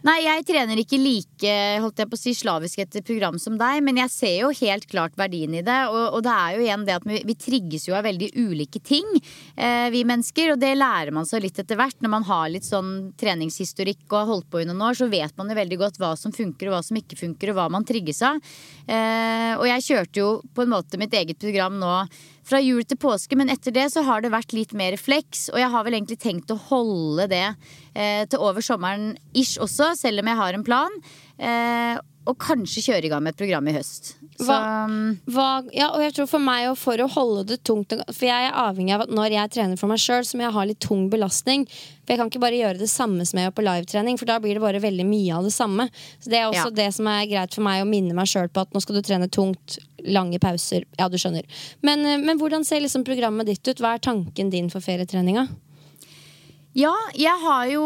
Nei, 0.00 0.22
jeg 0.24 0.46
trener 0.48 0.80
ikke 0.80 0.96
like 0.96 1.56
holdt 1.82 2.00
jeg 2.00 2.08
på 2.08 2.16
å 2.16 2.20
si, 2.20 2.32
slavisk 2.32 2.80
etter 2.80 3.02
program 3.04 3.36
som 3.40 3.58
deg, 3.60 3.82
men 3.84 3.98
jeg 4.00 4.12
ser 4.14 4.36
jo 4.38 4.52
helt 4.62 4.86
klart 4.88 5.18
verdien 5.20 5.52
i 5.58 5.60
det. 5.66 5.76
Og, 5.92 6.16
og 6.16 6.22
det 6.24 6.32
er 6.32 6.54
jo 6.56 6.62
igjen 6.64 6.86
det 6.88 6.94
at 6.96 7.04
vi, 7.08 7.18
vi 7.28 7.36
trigges 7.36 7.84
jo 7.84 7.96
av 7.98 8.06
veldig 8.08 8.30
ulike 8.40 8.80
ting, 8.80 9.04
eh, 9.60 9.90
vi 9.92 10.06
mennesker. 10.08 10.54
Og 10.54 10.62
det 10.62 10.72
lærer 10.78 11.12
man 11.12 11.28
seg 11.28 11.44
litt 11.44 11.60
etter 11.60 11.76
hvert. 11.76 11.98
Når 12.00 12.14
man 12.16 12.24
har 12.30 12.48
litt 12.48 12.64
sånn 12.64 13.12
treningshistorikk 13.20 14.06
og 14.08 14.18
har 14.22 14.30
holdt 14.32 14.48
på 14.48 14.64
i 14.64 14.66
noen 14.70 14.80
år, 14.88 14.96
så 15.02 15.10
vet 15.12 15.36
man 15.36 15.52
jo 15.52 15.60
veldig 15.60 15.80
godt 15.84 16.00
hva 16.00 16.14
som 16.16 16.32
funker 16.32 16.70
og 16.70 16.78
hva 16.78 16.82
som 16.86 16.96
ikke 16.96 17.20
funker, 17.20 17.52
og 17.52 17.60
hva 17.60 17.68
man 17.76 17.84
trigges 17.84 18.24
av. 18.24 18.40
Eh, 18.88 19.52
og 19.58 19.68
jeg 19.68 19.88
kjørte 19.90 20.24
jo 20.24 20.34
på 20.56 20.64
en 20.64 20.76
måte 20.78 21.00
mitt 21.00 21.12
eget 21.12 21.40
program 21.44 21.76
nå 21.80 21.92
fra 22.50 22.60
jul 22.62 22.82
til 22.88 22.98
påske, 23.00 23.38
men 23.38 23.52
etter 23.52 23.74
det 23.74 23.86
så 23.94 24.02
har 24.06 24.24
det 24.24 24.32
vært 24.34 24.54
litt 24.56 24.74
mer 24.76 24.92
refleks 24.94 25.48
Og 25.52 25.60
jeg 25.60 25.70
har 25.72 25.86
vel 25.86 25.96
egentlig 25.96 26.20
tenkt 26.22 26.52
å 26.52 26.58
holde 26.68 27.28
det 27.30 27.46
eh, 27.94 28.26
til 28.30 28.42
over 28.42 28.64
sommeren 28.64 29.14
ish 29.32 29.60
også, 29.62 29.92
selv 29.98 30.22
om 30.22 30.30
jeg 30.30 30.40
har 30.40 30.56
en 30.56 30.66
plan. 30.66 31.00
Eh, 31.40 31.98
og 32.28 32.36
kanskje 32.36 32.82
kjøre 32.84 33.08
i 33.08 33.10
gang 33.10 33.22
med 33.24 33.32
et 33.32 33.40
program 33.40 33.68
i 33.70 33.72
høst. 33.72 34.12
Hva, 34.40 34.58
hva, 35.28 35.46
ja, 35.76 35.90
og 35.92 36.00
jeg 36.00 36.14
tror 36.16 36.28
For 36.30 36.40
meg 36.40 36.70
og 36.70 36.78
for 36.80 37.00
å 37.02 37.08
holde 37.12 37.42
det 37.50 37.58
tungt 37.68 37.92
For 37.92 38.24
jeg 38.24 38.46
er 38.46 38.54
avhengig 38.56 38.94
av 38.94 39.02
at 39.04 39.10
når 39.12 39.34
jeg 39.34 39.52
trener 39.52 39.80
for 39.80 39.90
meg 39.90 40.00
sjøl, 40.00 40.24
så 40.24 40.38
må 40.38 40.46
jeg 40.46 40.54
ha 40.54 40.64
litt 40.70 40.80
tung 40.80 41.02
belastning. 41.12 41.66
For 41.68 42.14
jeg 42.14 42.20
kan 42.20 42.30
ikke 42.32 42.42
bare 42.44 42.60
gjøre 42.60 42.80
det 42.80 42.88
samme 42.92 43.26
som 43.28 43.40
jeg 43.40 43.48
gjør 43.48 43.56
på 43.58 43.64
livetrening, 43.66 44.20
for 44.20 44.30
da 44.30 44.38
blir 44.40 44.56
det 44.56 44.64
bare 44.64 44.82
veldig 44.82 45.06
mye 45.08 45.36
av 45.36 45.48
det 45.48 45.52
samme. 45.56 45.88
Så 46.20 46.32
Det 46.32 46.40
er 46.40 46.48
også 46.48 46.68
ja. 46.70 46.76
det 46.80 46.88
som 46.96 47.10
er 47.12 47.28
greit 47.30 47.56
for 47.56 47.66
meg 47.66 47.84
å 47.84 47.88
minne 47.88 48.16
meg 48.16 48.30
sjøl 48.32 48.48
på 48.52 48.64
at 48.64 48.76
nå 48.76 48.84
skal 48.84 49.00
du 49.00 49.02
trene 49.04 49.28
tungt, 49.32 49.76
lange 50.08 50.40
pauser. 50.40 50.86
Ja, 51.00 51.10
du 51.12 51.18
skjønner. 51.20 51.48
Men, 51.84 52.04
eh, 52.08 52.20
men 52.20 52.40
hvordan 52.40 52.64
ser 52.64 52.80
liksom 52.84 53.04
programmet 53.08 53.50
ditt 53.50 53.64
ut? 53.68 53.80
Hva 53.80 53.96
er 53.96 54.04
tanken 54.08 54.52
din 54.52 54.72
for 54.72 54.84
ferietreninga? 54.84 55.48
Ja, 56.78 56.92
jeg 57.18 57.34
har 57.42 57.64
jo 57.66 57.84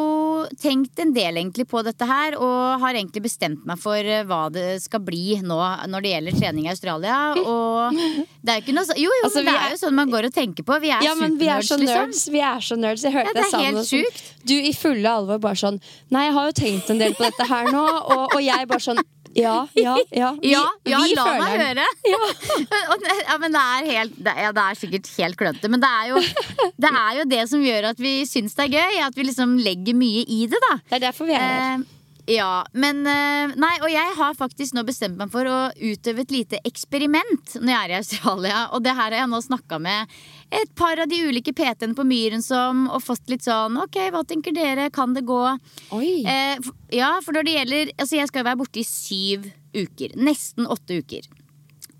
tenkt 0.61 0.99
en 1.01 1.14
del 1.16 1.38
egentlig 1.40 1.64
på 1.70 1.81
dette 1.87 2.05
her, 2.05 2.35
og 2.37 2.83
har 2.83 2.99
egentlig 2.99 3.23
bestemt 3.25 3.62
meg 3.64 3.81
for 3.81 3.97
eh, 3.97 4.27
hva 4.29 4.51
det 4.53 4.83
skal 4.85 5.01
bli 5.07 5.38
nå 5.40 5.57
når 5.88 6.05
det 6.05 6.12
gjelder 6.12 6.37
trening 6.42 6.66
i 6.68 6.73
Australia. 6.75 7.16
Og 7.40 7.97
det 8.44 8.53
er 8.53 8.61
jo 8.61 8.64
ikke 8.66 8.77
noe 8.77 8.99
Jo, 9.01 9.09
jo, 9.09 9.23
altså, 9.25 9.40
det 9.40 9.55
er, 9.55 9.62
er, 9.62 9.73
jo 9.73 9.81
sånn 9.87 9.97
man 9.97 10.12
går 10.12 10.29
og 10.29 10.37
tenker 10.37 10.68
på. 10.68 10.77
Vi 10.85 10.92
er 10.92 11.07
ja, 11.07 11.16
men 11.16 11.38
vi 11.40 11.49
er 11.49 11.64
så 11.64 11.81
liksom. 11.81 12.11
nerds. 12.11 12.27
Vi 12.29 12.44
er 12.44 12.68
så 12.68 12.77
nerds. 12.81 13.07
Jeg 13.09 13.16
hørte 13.16 13.33
ja, 13.33 13.38
det 13.40 13.47
er 13.49 13.66
helt 13.70 13.88
sjukt. 13.88 14.23
Du 14.44 14.55
i 14.59 14.75
fulle 14.77 15.16
alvor 15.16 15.40
bare 15.40 15.57
sånn 15.57 15.81
Nei, 16.12 16.27
jeg 16.29 16.37
har 16.37 16.51
jo 16.51 16.57
tenkt 16.61 16.92
en 16.92 17.01
del 17.01 17.16
på 17.16 17.25
dette 17.25 17.49
her 17.49 17.73
nå, 17.73 17.85
og, 17.88 18.37
og 18.37 18.40
jeg 18.44 18.68
bare 18.68 18.85
sånn 18.85 19.01
ja, 19.35 19.55
ja, 19.75 19.94
ja. 20.14 20.31
Vi, 20.40 20.53
ja, 20.53 20.62
ja 20.88 21.01
vi 21.03 21.16
la 21.16 21.27
meg 21.40 21.57
høre. 21.64 21.88
Ja. 23.25 23.38
men 23.40 23.55
det 23.55 23.62
er, 23.62 23.88
helt, 23.88 24.14
det, 24.18 24.35
er, 24.35 24.55
det 24.55 24.62
er 24.64 24.79
sikkert 24.79 25.11
helt 25.18 25.38
klønete. 25.40 25.70
Men 25.73 25.83
det 25.83 25.90
er, 25.90 26.12
jo, 26.12 26.23
det 26.81 26.90
er, 26.90 27.11
jo, 27.18 27.27
det 27.35 27.42
som 27.51 27.64
gjør 27.64 27.90
at 27.90 28.01
vi 28.01 28.14
syns 28.29 28.57
det 28.59 28.68
er 28.68 28.79
gøy. 28.79 29.03
At 29.09 29.18
vi 29.18 29.27
liksom 29.27 29.59
legger 29.62 29.99
mye 29.99 30.25
i 30.29 30.44
det. 30.51 30.61
da 30.68 30.79
Det 30.79 30.99
er 31.01 31.07
derfor 31.09 31.31
vi 31.31 31.37
er 31.37 31.44
her. 31.44 31.83
Eh, 31.83 31.90
ja, 32.35 32.64
men 32.73 33.03
eh, 33.05 33.53
Nei, 33.61 33.75
og 33.83 33.90
jeg 33.92 34.14
har 34.16 34.38
faktisk 34.38 34.77
nå 34.77 34.85
bestemt 34.88 35.18
meg 35.20 35.33
for 35.33 35.49
å 35.49 35.59
utøve 35.77 36.25
et 36.25 36.33
lite 36.33 36.61
eksperiment 36.64 37.59
når 37.59 37.73
jeg 37.75 37.81
er 37.81 37.92
i 37.92 37.99
Australia. 38.01 38.62
Og 38.73 38.85
det 38.85 38.94
her 38.97 39.11
har 39.11 39.20
jeg 39.25 39.33
nå 39.33 39.42
snakka 39.44 39.81
med 39.83 40.14
et 40.50 40.74
par 40.78 41.00
av 41.00 41.09
de 41.11 41.18
ulike 41.28 41.52
PT-ene 41.57 41.96
på 41.96 42.04
Myren 42.07 42.42
som, 42.44 42.85
og 42.92 43.02
fått 43.02 43.30
litt 43.33 43.46
sånn 43.46 43.78
Ok, 43.80 43.96
hva 44.12 44.24
tenker 44.28 44.54
dere? 44.54 44.90
Kan 44.94 45.14
det 45.16 45.24
gå? 45.28 45.40
Eh, 46.28 46.59
ja, 46.94 47.14
for 47.24 47.35
når 47.37 47.46
det 47.46 47.57
gjelder 47.57 47.92
Altså, 47.96 48.18
jeg 48.20 48.30
skal 48.30 48.46
være 48.46 48.61
borte 48.61 48.83
i 48.83 48.87
syv 48.87 49.48
uker. 49.74 50.14
Nesten 50.14 50.68
åtte 50.70 51.00
uker. 51.02 51.26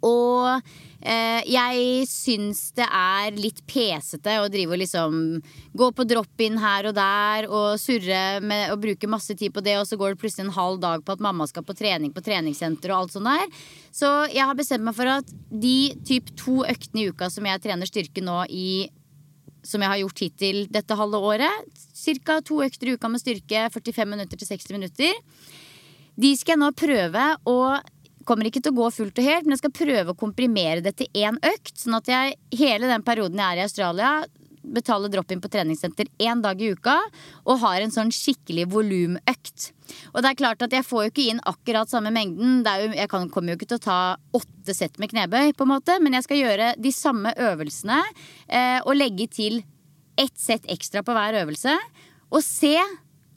Og 0.05 0.61
jeg 1.05 2.07
syns 2.09 2.71
det 2.79 2.87
er 2.89 3.37
litt 3.37 3.61
pesete 3.69 4.39
å 4.41 4.49
drive 4.49 4.73
og 4.73 4.81
liksom 4.81 5.19
gå 5.77 5.89
på 5.93 6.07
drop-in 6.09 6.57
her 6.63 6.89
og 6.89 6.95
der 6.97 7.49
og 7.51 7.77
surre 7.83 8.41
med 8.41 8.73
og 8.73 8.81
bruke 8.81 9.11
masse 9.11 9.37
tid 9.37 9.53
på 9.53 9.61
det, 9.65 9.77
og 9.77 9.85
så 9.89 9.99
går 10.01 10.15
det 10.15 10.23
plutselig 10.23 10.47
en 10.47 10.57
halv 10.57 10.81
dag 10.81 11.05
på 11.05 11.17
at 11.17 11.25
mamma 11.25 11.45
skal 11.51 11.67
på 11.67 11.77
trening 11.77 12.15
på 12.15 12.25
treningssenter 12.25 12.95
og 12.95 13.05
alt 13.05 13.17
sånt 13.17 13.29
der. 13.29 13.65
Så 13.93 14.11
jeg 14.33 14.49
har 14.49 14.57
bestemt 14.57 14.87
meg 14.87 14.97
for 14.97 15.13
at 15.13 15.29
de 15.51 15.93
typ 16.09 16.33
to 16.41 16.63
øktene 16.65 17.05
i 17.05 17.09
uka 17.13 17.29
som 17.33 17.45
jeg 17.49 17.65
trener 17.67 17.91
styrke 17.91 18.25
nå 18.25 18.41
i 18.49 18.69
som 19.65 19.81
jeg 19.81 19.91
har 19.91 20.01
gjort 20.03 20.23
hittil 20.25 20.65
dette 20.73 20.97
halve 20.99 21.21
året. 21.25 21.69
Ca. 21.97 22.41
to 22.45 22.61
økter 22.65 22.91
i 22.91 22.97
uka 22.99 23.09
med 23.09 23.23
styrke, 23.23 23.69
45 23.73 24.11
minutter 24.11 24.41
til 24.41 24.51
60 24.51 24.77
minutter. 24.77 25.21
De 26.21 26.31
skal 26.37 26.55
jeg 26.55 26.63
nå 26.63 26.71
prøve 26.77 27.23
å 27.49 27.59
kommer 28.29 28.49
ikke 28.49 28.63
til 28.65 28.75
å 28.75 28.81
gå 28.83 28.91
fullt 28.95 29.21
og 29.21 29.27
helt, 29.29 29.45
men 29.47 29.57
jeg 29.57 29.65
skal 29.65 29.77
prøve 29.79 30.15
å 30.15 30.19
komprimere 30.19 30.85
det 30.85 30.97
til 30.99 31.21
én 31.25 31.39
økt. 31.41 31.75
Sånn 31.81 31.99
at 31.99 32.11
jeg 32.11 32.39
hele 32.59 32.91
den 32.91 33.05
perioden 33.07 33.41
jeg 33.41 33.55
er 33.55 33.63
i 33.63 33.67
Australia, 33.69 34.15
betaler 34.65 35.13
drop-in 35.13 35.43
på 35.45 35.51
treningssenter 35.53 36.09
én 36.19 36.41
dag 36.43 36.61
i 36.63 36.71
uka 36.73 36.97
og 37.45 37.61
har 37.63 37.83
en 37.83 37.93
sånn 37.93 38.13
skikkelig 38.15 38.67
volumøkt. 38.73 39.69
Og 40.15 40.23
det 40.25 40.31
er 40.31 40.39
klart 40.39 40.65
at 40.65 40.73
jeg 40.73 40.87
får 40.87 41.05
jo 41.05 41.13
ikke 41.13 41.27
inn 41.35 41.43
akkurat 41.45 41.91
samme 41.91 42.13
mengden. 42.15 42.63
Jo, 42.65 42.89
jeg 42.97 43.11
kommer 43.13 43.53
jo 43.53 43.59
ikke 43.59 43.71
til 43.75 43.81
å 43.81 43.85
ta 43.85 44.01
åtte 44.37 44.77
sett 44.77 44.99
med 45.03 45.13
knebøy, 45.13 45.53
på 45.53 45.67
en 45.67 45.75
måte, 45.75 45.99
men 46.01 46.17
jeg 46.17 46.27
skal 46.27 46.41
gjøre 46.41 46.73
de 46.81 46.95
samme 46.95 47.35
øvelsene 47.37 48.01
eh, 48.49 48.81
og 48.83 48.97
legge 48.97 49.29
til 49.33 49.61
ett 50.21 50.37
sett 50.39 50.67
ekstra 50.71 51.05
på 51.05 51.15
hver 51.15 51.43
øvelse. 51.43 51.77
Og 52.33 52.43
se 52.45 52.77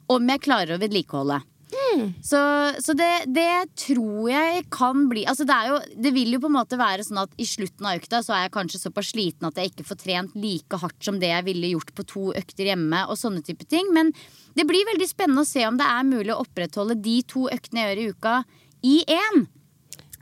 om 0.08 0.32
jeg 0.32 0.44
klarer 0.46 0.76
å 0.76 0.80
vedlikeholde. 0.82 1.42
Mm. 1.68 2.14
Så, 2.24 2.38
så 2.80 2.94
det, 2.96 3.10
det, 3.36 3.68
tror 3.76 4.30
jeg 4.30 4.62
kan 4.72 5.02
bli 5.10 5.26
altså 5.28 5.44
det, 5.48 5.56
jo, 5.68 5.74
det, 6.00 6.12
vil 6.16 6.32
jo 6.32 6.40
på 6.40 6.48
en 6.48 6.56
måte 6.56 6.78
være 6.80 7.04
sånn 7.04 7.20
at 7.20 7.34
i 7.36 7.44
slutten 7.48 7.84
av 7.84 7.98
økta 8.00 8.22
så 8.24 8.32
er 8.36 8.46
jeg 8.46 8.54
kanskje 8.54 8.80
såpass 8.80 9.10
sliten 9.12 9.48
at 9.50 9.60
jeg 9.60 9.72
ikke 9.72 9.86
får 9.90 10.00
trent 10.00 10.38
like 10.38 10.80
hardt 10.80 11.04
som 11.04 11.20
det 11.20 11.28
jeg 11.28 11.46
ville 11.50 11.74
gjort 11.74 11.92
på 11.92 12.06
to 12.08 12.24
økter 12.38 12.70
hjemme. 12.70 13.04
og 13.04 13.20
sånne 13.20 13.44
type 13.44 13.68
ting 13.68 13.92
Men 13.92 14.14
det 14.56 14.64
blir 14.68 14.88
veldig 14.88 15.10
spennende 15.10 15.44
å 15.44 15.48
se 15.48 15.66
om 15.68 15.76
det 15.76 15.86
er 15.86 16.08
mulig 16.08 16.32
å 16.34 16.40
opprettholde 16.46 16.96
de 17.04 17.20
to 17.28 17.46
øktene 17.52 17.84
jeg 17.84 17.92
gjør 17.92 18.00
i 18.00 18.10
uka, 18.16 18.34
i 18.88 18.96
én. 19.18 19.46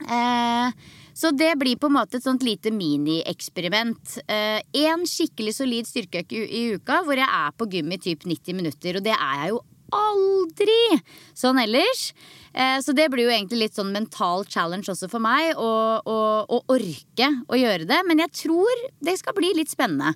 Eh, 0.03 0.93
så 1.17 1.31
det 1.33 1.55
blir 1.57 1.79
på 1.79 1.89
en 1.89 1.95
måte 1.95 2.19
et 2.19 2.25
sånt 2.27 2.43
lite 2.45 2.69
minieksperiment. 2.75 4.19
Én 4.27 4.67
eh, 4.75 5.07
skikkelig 5.09 5.55
solid 5.57 5.89
styrkeøke 5.89 6.43
i 6.43 6.67
uka 6.75 7.01
hvor 7.07 7.17
jeg 7.17 7.25
er 7.25 7.55
på 7.57 7.69
gym 7.71 7.95
i 7.95 8.01
typ 8.03 8.27
90 8.27 8.59
minutter. 8.59 8.99
Og 8.99 9.07
det 9.07 9.15
er 9.15 9.41
jeg 9.41 9.55
jo 9.55 9.63
aldri 9.95 10.99
sånn 11.37 11.59
ellers. 11.61 12.11
Eh, 12.57 12.79
så 12.81 12.95
det 12.97 13.07
blir 13.13 13.27
jo 13.27 13.33
egentlig 13.33 13.67
litt 13.67 13.77
sånn 13.77 13.93
mental 13.93 14.45
challenge 14.49 14.89
også 14.91 15.09
for 15.11 15.23
meg 15.23 15.53
å, 15.55 15.71
å, 16.01 16.17
å 16.43 16.61
orke 16.73 17.29
å 17.47 17.59
gjøre 17.59 17.87
det. 17.89 18.01
Men 18.09 18.23
jeg 18.25 18.35
tror 18.43 18.85
det 19.03 19.17
skal 19.21 19.37
bli 19.37 19.53
litt 19.57 19.73
spennende. 19.73 20.15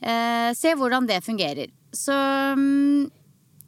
Eh, 0.00 0.50
se 0.54 0.74
hvordan 0.78 1.08
det 1.08 1.22
fungerer. 1.26 1.72
Så 1.94 2.14
mm, 2.14 3.08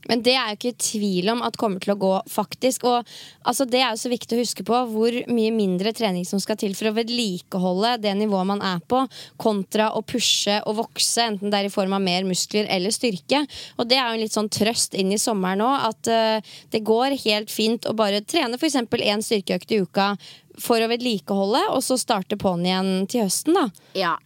men 0.08 0.22
det 0.24 0.34
er 0.36 0.52
jo 0.52 0.58
ikke 0.58 0.80
tvil 0.80 1.30
om 1.34 1.42
at 1.44 1.58
kommer 1.60 1.82
til 1.82 1.92
å 1.94 1.98
gå, 2.00 2.12
faktisk. 2.30 2.86
Og 2.88 3.08
altså, 3.44 3.66
det 3.68 3.82
er 3.82 3.92
jo 3.92 4.00
så 4.00 4.12
viktig 4.12 4.36
å 4.36 4.40
huske 4.40 4.64
på 4.66 4.80
hvor 4.92 5.16
mye 5.28 5.52
mindre 5.54 5.92
trening 5.96 6.24
som 6.28 6.40
skal 6.42 6.58
til 6.60 6.74
for 6.78 6.90
å 6.90 6.94
vedlikeholde 6.96 7.96
det 8.04 8.14
nivået 8.18 8.48
man 8.48 8.64
er 8.64 8.80
på, 8.90 9.02
kontra 9.40 9.90
å 9.96 10.04
pushe 10.06 10.60
og 10.64 10.78
vokse, 10.80 11.26
enten 11.26 11.52
det 11.52 11.60
er 11.60 11.68
i 11.68 11.74
form 11.74 11.96
av 11.96 12.04
mer 12.04 12.24
muskler 12.28 12.70
eller 12.72 12.94
styrke. 12.94 13.42
Og 13.78 13.90
det 13.90 13.98
er 13.98 14.06
jo 14.06 14.18
en 14.18 14.24
litt 14.24 14.36
sånn 14.36 14.52
trøst 14.52 14.96
inn 14.98 15.12
i 15.12 15.20
sommeren 15.20 15.60
nå, 15.60 15.70
at 15.90 16.08
uh, 16.10 16.54
det 16.72 16.84
går 16.86 17.18
helt 17.26 17.52
fint 17.52 17.88
å 17.88 17.96
bare 17.96 18.22
trene 18.24 18.56
f.eks. 18.56 18.80
én 18.80 19.24
styrkeøkt 19.24 19.74
i 19.74 19.82
uka 19.84 20.14
for 20.60 20.82
å 20.82 20.88
vedlikeholde, 20.90 21.62
og 21.74 21.84
så 21.84 21.96
starte 22.00 22.38
på'n 22.40 22.66
igjen 22.66 22.90
til 23.10 23.24
høsten, 23.26 23.56
da. 23.56 23.68
Ja. 23.96 24.16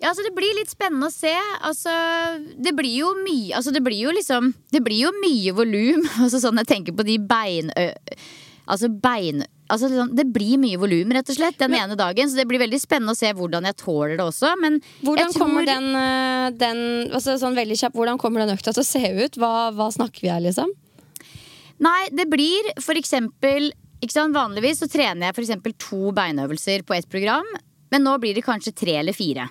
Ja, 0.00 0.10
altså 0.10 0.24
Det 0.24 0.32
blir 0.36 0.56
litt 0.56 0.72
spennende 0.72 1.10
å 1.10 1.14
se. 1.14 1.34
Altså, 1.66 1.92
det 2.56 2.72
blir 2.76 3.02
jo 3.02 3.12
mye 3.20 3.56
altså, 3.58 3.72
Det 3.74 3.82
blir 3.84 4.00
jo 4.00 4.14
liksom 4.16 4.52
Det 4.72 4.82
blir 4.84 5.06
jo 5.06 5.14
mye 5.20 5.56
volum. 5.56 6.04
Altså, 6.24 6.40
sånn 6.42 6.60
jeg 6.62 6.70
tenker 6.74 6.96
på 6.96 7.06
de 7.06 7.18
bein... 7.20 7.72
Altså 8.70 8.90
bein... 9.02 9.44
Altså, 9.70 9.86
liksom, 9.86 10.12
det 10.18 10.24
blir 10.34 10.58
mye 10.58 10.78
volum 10.82 11.12
rett 11.14 11.28
og 11.30 11.36
slett 11.36 11.58
den 11.60 11.76
ene 11.78 11.94
dagen, 11.98 12.26
så 12.26 12.40
det 12.40 12.46
blir 12.50 12.58
veldig 12.58 12.78
spennende 12.82 13.14
å 13.14 13.18
se 13.18 13.28
hvordan 13.38 13.68
jeg 13.68 13.76
tåler 13.78 14.16
det 14.18 14.24
også. 14.24 14.50
Men 14.58 14.80
hvordan 15.06 15.30
tror... 15.30 15.44
kommer 15.44 15.68
den, 15.68 15.86
den 16.58 16.80
altså, 17.14 17.36
sånn 17.38 17.58
veldig 17.58 17.78
kjapp, 17.78 17.94
Hvordan 17.94 18.18
kommer 18.18 18.42
den 18.42 18.56
økta 18.56 18.74
til 18.74 18.82
å 18.82 18.88
se 18.88 19.02
ut? 19.20 19.38
Hva, 19.38 19.70
hva 19.76 19.86
snakker 19.94 20.26
vi 20.26 20.32
her, 20.32 20.42
liksom? 20.42 20.74
Nei, 21.80 22.00
det 22.12 22.26
blir 22.30 22.74
for 22.82 22.98
eksempel 22.98 23.70
Vanligvis 24.00 24.80
så 24.80 24.88
trener 24.88 25.28
jeg 25.28 25.36
for 25.36 25.44
eksempel 25.44 25.74
to 25.76 26.10
beinøvelser 26.16 26.82
på 26.88 26.94
ett 26.96 27.08
program, 27.12 27.44
men 27.92 28.06
nå 28.06 28.14
blir 28.18 28.34
det 28.34 28.46
kanskje 28.46 28.72
tre 28.72 28.94
eller 28.96 29.12
fire. 29.12 29.44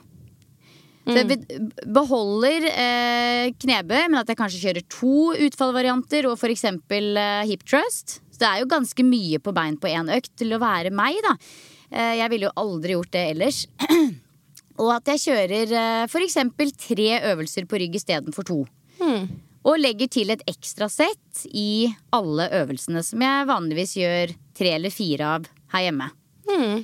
Mm. 1.09 1.69
beholder 1.95 2.67
eh, 2.69 3.49
knebøy, 3.59 4.05
men 4.09 4.19
at 4.21 4.29
jeg 4.29 4.39
kanskje 4.39 4.61
kjører 4.63 4.87
to 4.91 5.17
utfallvarianter 5.47 6.29
og 6.29 6.37
f.eks. 6.37 6.65
Eh, 6.69 7.43
hip 7.49 7.65
trust. 7.67 8.19
Så 8.29 8.41
det 8.41 8.49
er 8.49 8.61
jo 8.63 8.71
ganske 8.71 9.05
mye 9.05 9.41
på 9.43 9.53
bein 9.55 9.77
på 9.79 9.91
én 9.91 10.09
økt 10.15 10.31
til 10.39 10.55
å 10.55 10.61
være 10.61 10.93
meg, 10.95 11.19
da. 11.25 11.35
Eh, 11.89 12.15
jeg 12.21 12.31
ville 12.33 12.49
jo 12.49 12.55
aldri 12.61 12.95
gjort 12.95 13.13
det 13.15 13.25
ellers. 13.33 13.61
og 14.81 14.93
at 14.95 15.13
jeg 15.13 15.25
kjører 15.27 15.75
eh, 15.81 16.07
f.eks. 16.07 16.39
tre 16.85 17.11
øvelser 17.33 17.69
på 17.69 17.81
rygg 17.81 17.99
istedenfor 17.99 18.47
to. 18.47 18.61
Mm. 19.01 19.27
Og 19.67 19.81
legger 19.81 20.07
til 20.11 20.31
et 20.31 20.43
ekstra 20.47 20.87
sett 20.91 21.43
i 21.51 21.89
alle 22.15 22.47
øvelsene, 22.61 23.03
som 23.03 23.25
jeg 23.25 23.49
vanligvis 23.49 23.97
gjør 23.99 24.33
tre 24.55 24.75
eller 24.77 24.93
fire 24.93 25.35
av 25.35 25.49
her 25.73 25.89
hjemme. 25.89 26.09
Mm. 26.49 26.83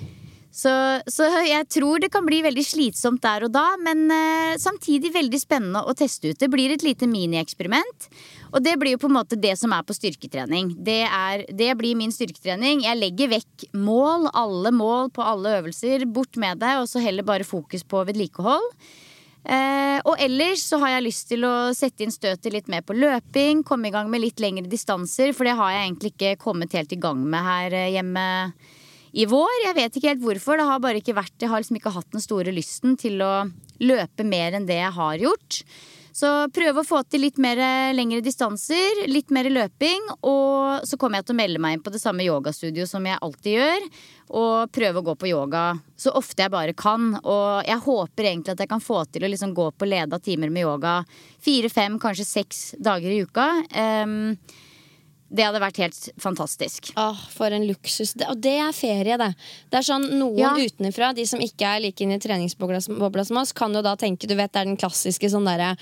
Så, 0.56 0.72
så, 1.12 1.26
jeg 1.44 1.68
tror 1.68 2.00
det 2.00 2.08
kan 2.13 2.24
bli 2.24 2.38
veldig 2.46 2.63
slitsomt 2.63 3.20
der 3.26 3.44
og 3.44 3.52
da, 3.52 3.65
men 3.82 4.06
uh, 4.08 4.56
samtidig 4.62 5.12
veldig 5.12 5.39
spennende 5.41 5.82
å 5.84 5.96
teste 5.98 6.32
ut. 6.32 6.39
Det 6.39 6.48
blir 6.52 6.72
et 6.72 6.86
lite 6.86 7.10
minieksperiment. 7.12 8.08
Og 8.56 8.63
det 8.63 8.78
blir 8.80 8.96
jo 8.96 9.02
på 9.02 9.10
en 9.10 9.18
måte 9.18 9.36
det 9.36 9.52
som 9.60 9.74
er 9.76 9.84
på 9.84 9.98
styrketrening. 9.98 10.72
Det, 10.88 11.02
er, 11.04 11.44
det 11.52 11.74
blir 11.76 11.98
min 12.00 12.13
styrketrening. 12.15 12.86
Jeg 12.86 13.02
legger 13.02 13.34
vekk 13.34 13.65
mål, 13.76 14.30
alle 14.32 14.72
mål 14.72 15.12
på 15.15 15.26
alle 15.28 15.58
øvelser. 15.58 16.08
Bort 16.08 16.39
med 16.39 16.63
det, 16.63 16.78
og 16.80 16.88
så 16.88 17.04
heller 17.04 17.28
bare 17.28 17.48
fokus 17.48 17.84
på 17.84 18.06
vedlikehold. 18.08 18.72
Uh, 19.46 20.00
og 20.08 20.15
ellers 20.24 20.63
så 20.72 20.80
har 20.82 20.96
jeg 20.96 21.06
lyst 21.10 21.28
til 21.30 21.44
å 21.46 21.54
sette 21.76 22.08
inn 22.08 22.15
støtet 22.15 22.56
litt 22.56 22.72
mer 22.72 22.88
på 22.88 22.96
løping. 22.96 23.60
Komme 23.68 23.91
i 23.91 23.94
gang 23.94 24.08
med 24.08 24.24
litt 24.24 24.39
lengre 24.39 24.72
distanser, 24.72 25.36
for 25.36 25.44
det 25.44 25.60
har 25.60 25.76
jeg 25.76 25.84
egentlig 25.84 26.15
ikke 26.15 26.34
kommet 26.48 26.80
helt 26.80 26.96
i 26.96 27.02
gang 27.04 27.28
med 27.28 27.44
her 27.44 27.76
uh, 27.76 27.91
hjemme 27.91 28.26
i 29.15 29.25
vår. 29.32 29.58
Jeg 29.63 29.78
vet 29.78 29.97
ikke 29.97 30.12
helt 30.12 30.23
hvorfor. 30.23 30.60
Det 30.60 30.69
har 30.69 30.82
bare 30.84 31.01
ikke 31.01 31.15
vært 31.15 31.41
Jeg 31.41 31.51
har 31.51 31.63
liksom 31.63 31.80
ikke 31.80 31.95
hatt 31.95 32.15
den 32.15 32.23
store 32.23 32.56
lysten 32.56 32.97
til 32.99 33.21
å 33.23 33.34
løpe 33.84 34.25
mer 34.28 34.58
enn 34.58 34.67
det 34.67 34.82
jeg 34.82 34.95
har 34.97 35.21
gjort. 35.23 35.62
Så 36.15 36.30
prøve 36.56 36.80
å 36.80 36.88
få 36.88 37.01
til 37.12 37.25
litt 37.25 37.39
mer 37.43 37.60
lengre 37.91 38.21
distanser, 38.23 39.01
litt 39.12 39.34
mer 39.36 39.49
løping. 39.51 40.06
Og 40.23 40.86
så 40.88 40.95
kommer 40.99 41.19
jeg 41.19 41.28
til 41.28 41.36
å 41.36 41.39
melde 41.41 41.60
meg 41.63 41.75
inn 41.75 41.84
på 41.84 41.91
det 41.91 41.99
samme 41.99 42.23
yogastudio 42.23 42.86
som 42.88 43.04
jeg 43.04 43.19
alltid 43.19 43.58
gjør. 43.58 43.88
Og 44.39 44.71
prøve 44.75 45.01
å 45.01 45.06
gå 45.10 45.15
på 45.19 45.32
yoga 45.34 45.65
så 45.99 46.13
ofte 46.15 46.45
jeg 46.45 46.54
bare 46.56 46.75
kan. 46.78 47.17
Og 47.19 47.67
jeg 47.67 47.84
håper 47.88 48.30
egentlig 48.30 48.56
at 48.56 48.63
jeg 48.63 48.71
kan 48.71 48.84
få 48.84 49.01
til 49.12 49.28
å 49.28 49.32
liksom 49.34 49.51
gå 49.58 49.67
på 49.75 49.89
leda 49.91 50.21
timer 50.23 50.54
med 50.56 50.63
yoga 50.63 51.01
fire, 51.43 51.71
fem, 51.71 51.99
kanskje 51.99 52.30
seks 52.30 52.63
dager 52.80 53.12
i 53.12 53.19
uka. 53.28 53.49
Um, 53.75 54.38
det 55.36 55.45
hadde 55.45 55.62
vært 55.62 55.80
helt 55.84 56.10
fantastisk. 56.21 56.91
Åh, 57.00 57.19
For 57.36 57.52
en 57.52 57.65
luksus. 57.67 58.13
Og 58.30 58.39
det 58.41 58.56
er 58.62 58.74
ferie, 58.76 59.17
det. 59.19 59.32
Det 59.71 59.80
er 59.80 59.86
sånn 59.86 60.08
Noen 60.15 60.39
ja. 60.39 60.54
utenfra, 60.56 61.12
de 61.17 61.26
som 61.28 61.41
ikke 61.43 61.67
er 61.67 61.84
like 61.84 62.04
inne 62.06 62.19
i 62.19 62.24
treningsbobla 62.24 63.26
som 63.26 63.41
oss, 63.41 63.54
kan 63.56 63.74
jo 63.76 63.84
da 63.86 63.95
tenke 64.00 64.30
Du 64.30 64.36
vet, 64.36 64.52
det 64.54 64.62
er 64.62 64.69
den 64.69 64.80
klassiske 64.80 65.30
sånn 65.32 65.48
derre 65.48 65.74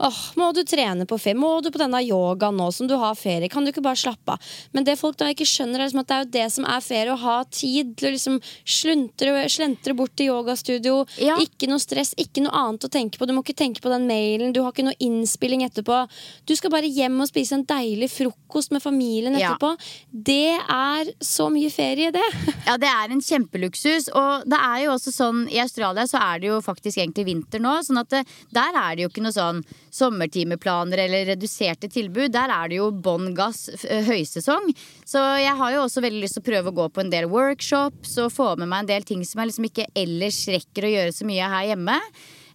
Åh, 0.00 0.20
må 0.40 0.50
du 0.56 0.62
trene 0.64 1.04
på 1.08 1.18
ferie? 1.20 1.36
Må 1.36 1.58
du 1.60 1.68
på 1.72 1.80
denne 1.80 2.00
yogaen 2.00 2.56
nå 2.56 2.70
som 2.72 2.88
du 2.88 2.94
har 2.96 3.16
ferie? 3.18 3.50
Kan 3.52 3.66
du 3.66 3.72
ikke 3.72 3.84
bare 3.84 4.00
slappe 4.00 4.36
av? 4.36 4.52
Men 4.72 4.86
det 4.86 4.94
folk 4.96 5.18
da 5.20 5.28
ikke 5.28 5.44
skjønner, 5.48 5.82
er 5.82 5.90
liksom 5.90 6.00
at 6.00 6.08
det 6.08 6.16
er 6.16 6.22
jo 6.22 6.30
det 6.38 6.46
som 6.54 6.68
er 6.72 6.86
ferie. 6.86 7.12
Å 7.12 7.20
ha 7.20 7.34
tid 7.44 7.90
til 8.00 8.08
å 8.08 8.12
liksom 8.14 8.38
sluntre, 8.64 9.34
slentre 9.52 9.92
bort 9.98 10.14
til 10.16 10.30
yogastudio. 10.32 11.02
Ja. 11.20 11.36
Ikke 11.44 11.68
noe 11.68 11.82
stress, 11.84 12.14
ikke 12.16 12.46
noe 12.46 12.62
annet 12.62 12.88
å 12.88 12.92
tenke 12.92 13.20
på. 13.20 13.28
Du 13.28 13.34
må 13.36 13.44
ikke 13.44 13.58
tenke 13.60 13.84
på 13.84 13.92
den 13.92 14.08
mailen, 14.08 14.54
du 14.56 14.62
har 14.64 14.72
ikke 14.72 14.86
noe 14.88 14.96
innspilling 15.04 15.66
etterpå. 15.68 16.00
Du 16.48 16.54
skal 16.56 16.72
bare 16.72 16.88
hjem 16.88 17.20
og 17.20 17.28
spise 17.28 17.58
en 17.58 17.66
deilig 17.68 18.08
frokost 18.14 18.72
med 18.72 18.80
familien 18.80 18.99
familien 19.00 19.34
etterpå. 19.34 19.70
Ja. 19.76 20.10
Det 20.10 20.60
er 20.60 21.12
så 21.24 21.48
mye 21.52 21.70
ferie, 21.72 22.10
det. 22.12 22.24
ja, 22.68 22.76
det 22.80 22.88
er 22.88 23.10
en 23.10 23.22
kjempeluksus. 23.22 24.10
Og 24.16 24.46
det 24.50 24.58
er 24.60 24.84
jo 24.84 24.94
også 24.94 25.12
sånn 25.14 25.44
i 25.50 25.60
Australia 25.62 26.06
så 26.06 26.20
er 26.20 26.40
det 26.40 26.50
jo 26.50 26.60
faktisk 26.64 27.00
egentlig 27.00 27.26
vinter 27.30 27.62
nå. 27.62 27.78
sånn 27.84 28.02
at 28.02 28.10
det, 28.12 28.24
der 28.54 28.76
er 28.76 28.96
det 28.96 29.06
jo 29.06 29.12
ikke 29.12 29.24
noe 29.24 29.36
sånn 29.36 29.62
sommertimeplaner 29.90 31.04
eller 31.06 31.30
reduserte 31.32 31.90
tilbud. 31.90 32.32
Der 32.34 32.52
er 32.52 32.68
det 32.70 32.80
jo 32.80 32.90
bånn 32.90 33.32
gass 33.34 33.68
høysesong. 33.84 34.72
Så 35.08 35.22
jeg 35.40 35.56
har 35.56 35.74
jo 35.74 35.86
også 35.86 36.04
veldig 36.04 36.24
lyst 36.24 36.38
til 36.38 36.44
å 36.44 36.50
prøve 36.50 36.72
å 36.72 36.78
gå 36.82 36.90
på 36.90 37.04
en 37.04 37.12
del 37.12 37.30
workshops 37.30 38.18
og 38.20 38.34
få 38.34 38.52
med 38.60 38.70
meg 38.70 38.84
en 38.84 38.92
del 38.92 39.08
ting 39.08 39.24
som 39.26 39.40
jeg 39.42 39.52
liksom 39.52 39.70
ikke 39.70 39.88
ellers 39.98 40.44
rekker 40.50 40.86
å 40.86 40.94
gjøre 40.94 41.16
så 41.16 41.28
mye 41.28 41.50
her 41.54 41.72
hjemme. 41.72 41.98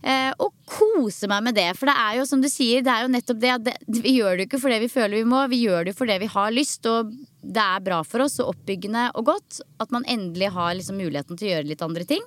Eh, 0.05 0.31
og 0.37 0.51
kose 0.69 1.25
meg 1.29 1.47
med 1.47 1.55
det. 1.57 1.71
For 1.79 1.89
det 1.89 1.95
er 1.97 2.19
jo 2.19 2.27
som 2.29 2.41
du 2.43 2.49
sier, 2.51 2.83
det 2.85 2.93
er 2.93 3.05
jo 3.05 3.13
nettopp 3.13 3.39
det 3.41 3.53
at 3.55 3.71
vi 3.89 4.17
gjør 4.19 4.37
det 4.37 4.45
ikke 4.45 4.61
fordi 4.61 4.77
vi 4.83 4.91
føler 4.91 5.17
vi 5.17 5.29
må, 5.31 5.39
vi 5.49 5.63
gjør 5.63 5.87
det 5.87 5.95
fordi 5.97 6.19
vi 6.21 6.29
har 6.29 6.53
lyst. 6.53 6.85
Og 6.91 7.09
det 7.41 7.63
er 7.63 7.81
bra 7.85 8.03
for 8.05 8.25
oss 8.27 8.37
og 8.43 8.53
oppbyggende 8.53 9.07
og 9.15 9.31
godt 9.31 9.63
at 9.81 9.95
man 9.95 10.05
endelig 10.05 10.51
har 10.53 10.75
liksom 10.77 11.01
muligheten 11.01 11.39
til 11.39 11.49
å 11.49 11.53
gjøre 11.55 11.69
litt 11.71 11.83
andre 11.85 12.05
ting. 12.09 12.21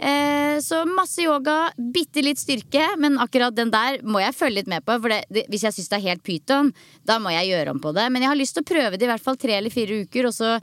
Eh, 0.00 0.56
så 0.62 0.84
masse 0.88 1.20
yoga, 1.20 1.72
bitte 1.76 2.22
litt 2.22 2.40
styrke, 2.40 2.86
men 3.02 3.18
akkurat 3.20 3.56
den 3.58 3.72
der 3.74 3.98
må 4.06 4.22
jeg 4.22 4.36
følge 4.38 4.60
litt 4.60 4.70
med 4.70 4.86
på. 4.86 4.96
For 5.02 5.12
det, 5.12 5.24
det, 5.34 5.44
hvis 5.50 5.66
jeg 5.66 5.76
syns 5.76 5.90
det 5.90 5.98
er 5.98 6.06
helt 6.12 6.24
pyton, 6.24 6.70
da 7.10 7.18
må 7.20 7.34
jeg 7.34 7.50
gjøre 7.50 7.74
om 7.74 7.82
på 7.82 7.92
det. 7.96 8.06
Men 8.14 8.22
jeg 8.22 8.32
har 8.32 8.38
lyst 8.38 8.56
til 8.56 8.64
å 8.64 8.70
prøve 8.70 8.94
det 8.94 9.08
i 9.08 9.10
hvert 9.10 9.26
fall 9.26 9.40
tre 9.40 9.58
eller 9.58 9.74
fire 9.74 10.04
uker, 10.06 10.30
og 10.30 10.36
så 10.36 10.54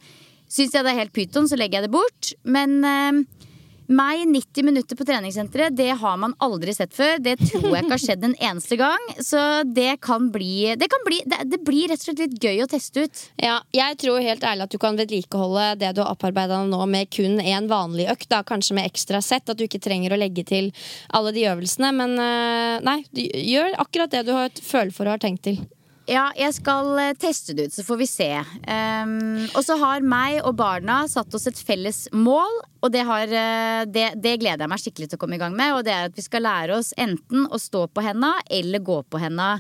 syns 0.48 0.72
jeg 0.72 0.88
det 0.88 0.96
er 0.96 1.02
helt 1.04 1.14
pyton, 1.14 1.52
så 1.52 1.60
legger 1.60 1.82
jeg 1.82 1.90
det 1.90 1.94
bort. 1.98 2.32
Men 2.48 2.80
eh, 2.88 3.47
meg 3.88 4.26
90 4.28 4.66
minutter 4.68 5.00
på 5.00 5.06
treningssenteret, 5.08 5.76
det 5.78 5.90
har 6.02 6.18
man 6.20 6.36
aldri 6.44 6.74
sett 6.76 6.94
før. 6.96 7.18
Det 7.24 7.38
tror 7.40 7.70
jeg 7.70 7.86
ikke 7.86 7.96
har 7.96 8.04
skjedd 8.04 8.26
en 8.28 8.36
eneste 8.50 8.78
gang. 8.80 9.06
Så 9.24 9.42
det 9.64 10.00
kan 10.04 10.30
bli 10.34 10.76
Det, 10.78 10.90
kan 10.92 11.04
bli, 11.06 11.22
det, 11.26 11.40
det 11.52 11.62
blir 11.66 11.88
rett 11.92 12.02
og 12.02 12.10
slett 12.10 12.24
litt 12.26 12.44
gøy 12.44 12.64
å 12.66 12.70
teste 12.72 13.06
ut. 13.08 13.24
Ja, 13.42 13.60
jeg 13.76 14.00
tror 14.02 14.24
helt 14.24 14.44
ærlig 14.48 14.68
at 14.68 14.76
du 14.76 14.80
kan 14.82 15.00
vedlikeholde 15.00 15.70
det 15.80 15.94
du 15.96 16.04
har 16.04 16.12
opparbeida 16.14 16.60
nå 16.68 16.84
med 16.90 17.12
kun 17.14 17.40
én 17.42 17.70
vanlig 17.72 18.10
økt. 18.12 18.30
Da, 18.32 18.44
kanskje 18.48 18.78
med 18.78 18.90
ekstra 18.90 19.22
sett, 19.24 19.48
at 19.48 19.58
du 19.58 19.66
ikke 19.68 19.82
trenger 19.84 20.14
å 20.14 20.20
legge 20.20 20.44
til 20.48 20.72
alle 21.16 21.34
de 21.36 21.48
øvelsene. 21.48 21.94
Men 21.96 22.18
eh, 22.20 22.84
nei, 22.84 23.00
gjør 23.14 23.80
akkurat 23.86 24.14
det 24.14 24.28
du 24.28 24.36
har 24.36 24.52
føler 24.64 24.94
for 24.96 25.08
og 25.08 25.18
har 25.18 25.24
tenkt 25.24 25.46
til. 25.48 25.62
Ja, 26.08 26.30
jeg 26.40 26.54
skal 26.56 26.94
eh, 27.02 27.16
teste 27.20 27.52
det 27.52 27.66
ut, 27.68 27.74
så 27.76 27.84
får 27.84 27.98
vi 28.00 28.06
se. 28.08 28.30
Um, 28.64 29.42
og 29.52 29.60
så 29.68 29.76
har 29.82 30.06
meg 30.08 30.38
og 30.40 30.54
barna 30.56 31.02
satt 31.12 31.36
oss 31.36 31.50
et 31.50 31.60
felles 31.60 32.06
mål, 32.16 32.62
og 32.80 32.94
det, 32.94 33.02
har, 33.10 33.28
eh, 33.28 33.82
det, 33.92 34.06
det, 34.24 34.38
gleder 34.40 34.64
jeg 34.64 34.72
meg 34.72 34.84
skikkelig 34.86 35.10
til 35.12 35.20
å 35.20 35.24
komme 35.26 35.36
i 35.36 35.42
gang 35.42 35.58
med. 35.58 35.76
Og 35.76 35.84
det 35.84 35.92
er 35.92 36.08
at 36.08 36.16
vi 36.16 36.24
skal 36.24 36.48
lære 36.48 36.78
oss 36.80 36.94
enten 36.96 37.44
å 37.52 37.60
stå 37.60 37.90
på 37.92 38.06
henda 38.06 38.38
eller 38.48 38.86
gå 38.88 39.02
på 39.04 39.20
henda 39.20 39.58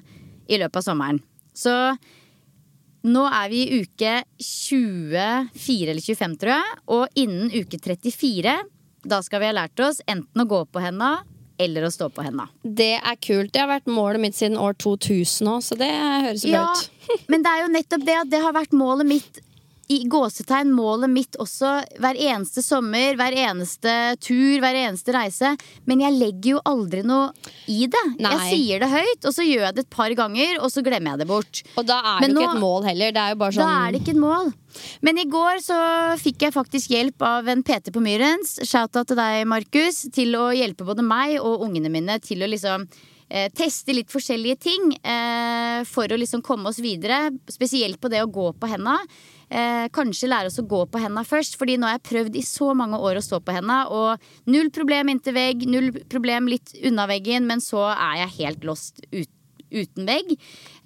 i 0.48 0.62
løpet 0.62 0.80
av 0.80 0.88
sommeren. 0.88 1.20
Så 1.52 1.76
nå 3.08 3.28
er 3.28 3.52
vi 3.52 3.66
i 3.66 3.84
uke 3.84 4.16
24 4.40 5.92
eller 5.92 6.04
25, 6.04 6.40
tror 6.40 6.56
jeg. 6.56 6.78
Og 6.96 7.20
innen 7.20 7.52
uke 7.52 7.76
34, 7.76 8.56
da 9.04 9.20
skal 9.26 9.44
vi 9.44 9.52
ha 9.52 9.58
lært 9.66 9.84
oss 9.84 10.00
enten 10.08 10.44
å 10.44 10.48
gå 10.48 10.64
på 10.72 10.84
henda 10.84 11.18
eller 11.58 11.88
å 11.88 11.92
stå 11.94 12.10
på 12.14 12.26
henda. 12.26 12.48
Det 12.62 12.96
er 12.98 13.18
kult. 13.24 13.52
Det 13.54 13.64
har 13.64 13.72
vært 13.72 13.90
målet 13.90 14.24
mitt 14.24 14.38
siden 14.38 14.60
år 14.62 14.78
2000 14.84 15.52
òg, 15.52 15.66
så 15.66 15.78
det 15.80 15.90
høres 15.90 16.46
bra 16.46 16.62
ja, 16.62 16.70
ut. 16.72 17.12
men 17.32 17.46
det 17.46 17.54
er 17.54 17.64
jo 17.64 17.74
nettopp 17.74 18.08
det 18.08 18.18
at 18.22 18.32
det 18.32 18.42
har 18.44 18.56
vært 18.58 18.78
målet 18.78 19.10
mitt 19.10 19.42
i 19.88 20.02
gåsetegn 20.12 20.72
målet 20.76 21.12
mitt 21.12 21.38
også 21.40 21.70
hver 22.02 22.20
eneste 22.20 22.64
sommer, 22.66 23.16
hver 23.16 23.36
eneste 23.40 23.94
tur, 24.20 24.60
hver 24.60 24.76
eneste 24.76 25.16
reise. 25.16 25.54
Men 25.88 26.04
jeg 26.04 26.18
legger 26.18 26.50
jo 26.58 26.64
aldri 26.68 27.04
noe 27.08 27.30
i 27.72 27.88
det. 27.92 28.04
Nei. 28.20 28.34
Jeg 28.34 28.52
sier 28.52 28.84
det 28.84 28.92
høyt, 28.92 29.28
og 29.30 29.36
så 29.36 29.48
gjør 29.48 29.64
jeg 29.70 29.78
det 29.78 29.86
et 29.86 29.96
par 29.96 30.16
ganger, 30.20 30.60
og 30.60 30.74
så 30.74 30.84
glemmer 30.84 31.16
jeg 31.16 31.24
det 31.24 31.30
bort. 31.32 31.64
Og 31.80 31.88
da 31.88 32.02
er 32.02 32.26
det 32.26 32.34
jo 32.34 32.42
ikke 32.42 32.58
et 32.58 32.64
mål 32.66 32.88
heller. 32.90 33.16
Det 33.16 33.24
er 33.24 33.36
jo 33.36 33.42
bare 33.44 33.56
sånn 33.58 33.64
Da 33.64 33.76
er 33.80 33.96
det 33.96 34.02
ikke 34.04 34.16
et 34.18 34.24
mål. 34.24 34.52
Men 35.08 35.22
i 35.24 35.28
går 35.32 35.62
så 35.64 35.82
fikk 36.22 36.48
jeg 36.48 36.56
faktisk 36.56 36.94
hjelp 36.94 37.24
av 37.26 37.48
en 37.50 37.64
PT 37.66 37.94
på 37.96 38.04
Myrens, 38.04 38.58
shout-out 38.68 39.14
til 39.14 39.20
deg, 39.20 39.44
Markus, 39.50 40.04
til 40.14 40.36
å 40.38 40.50
hjelpe 40.56 40.88
både 40.88 41.06
meg 41.06 41.40
og 41.40 41.64
ungene 41.66 41.92
mine 41.94 42.20
til 42.24 42.44
å 42.44 42.52
liksom 42.52 42.84
eh, 43.30 43.48
teste 43.56 43.96
litt 43.96 44.12
forskjellige 44.12 44.60
ting 44.68 44.92
eh, 45.00 45.82
for 45.88 46.12
å 46.12 46.20
liksom 46.20 46.44
komme 46.46 46.70
oss 46.70 46.84
videre. 46.84 47.30
Spesielt 47.50 48.02
på 48.04 48.12
det 48.12 48.22
å 48.26 48.30
gå 48.30 48.52
på 48.60 48.70
henda 48.76 49.00
eh, 49.50 49.88
kanskje 49.94 50.30
lære 50.30 50.52
oss 50.52 50.60
å 50.62 50.68
gå 50.68 50.84
på 50.92 51.02
henda 51.02 51.24
først. 51.28 51.58
Fordi 51.60 51.78
nå 51.78 51.90
har 51.90 51.98
jeg 51.98 52.08
prøvd 52.10 52.38
i 52.40 52.46
så 52.46 52.74
mange 52.78 53.00
år 53.00 53.20
å 53.20 53.26
stå 53.26 53.42
på 53.44 53.56
henda, 53.56 53.84
og 53.94 54.52
null 54.52 54.72
problem 54.76 55.14
inntil 55.14 55.38
vegg, 55.38 55.68
null 55.70 55.92
problem 56.12 56.50
litt 56.52 56.76
unna 56.88 57.08
veggen, 57.10 57.48
men 57.50 57.64
så 57.64 57.88
er 57.94 58.24
jeg 58.24 58.36
helt 58.42 58.68
lost 58.68 59.04
ut, 59.12 59.32
uten 59.72 60.06
vegg. 60.08 60.36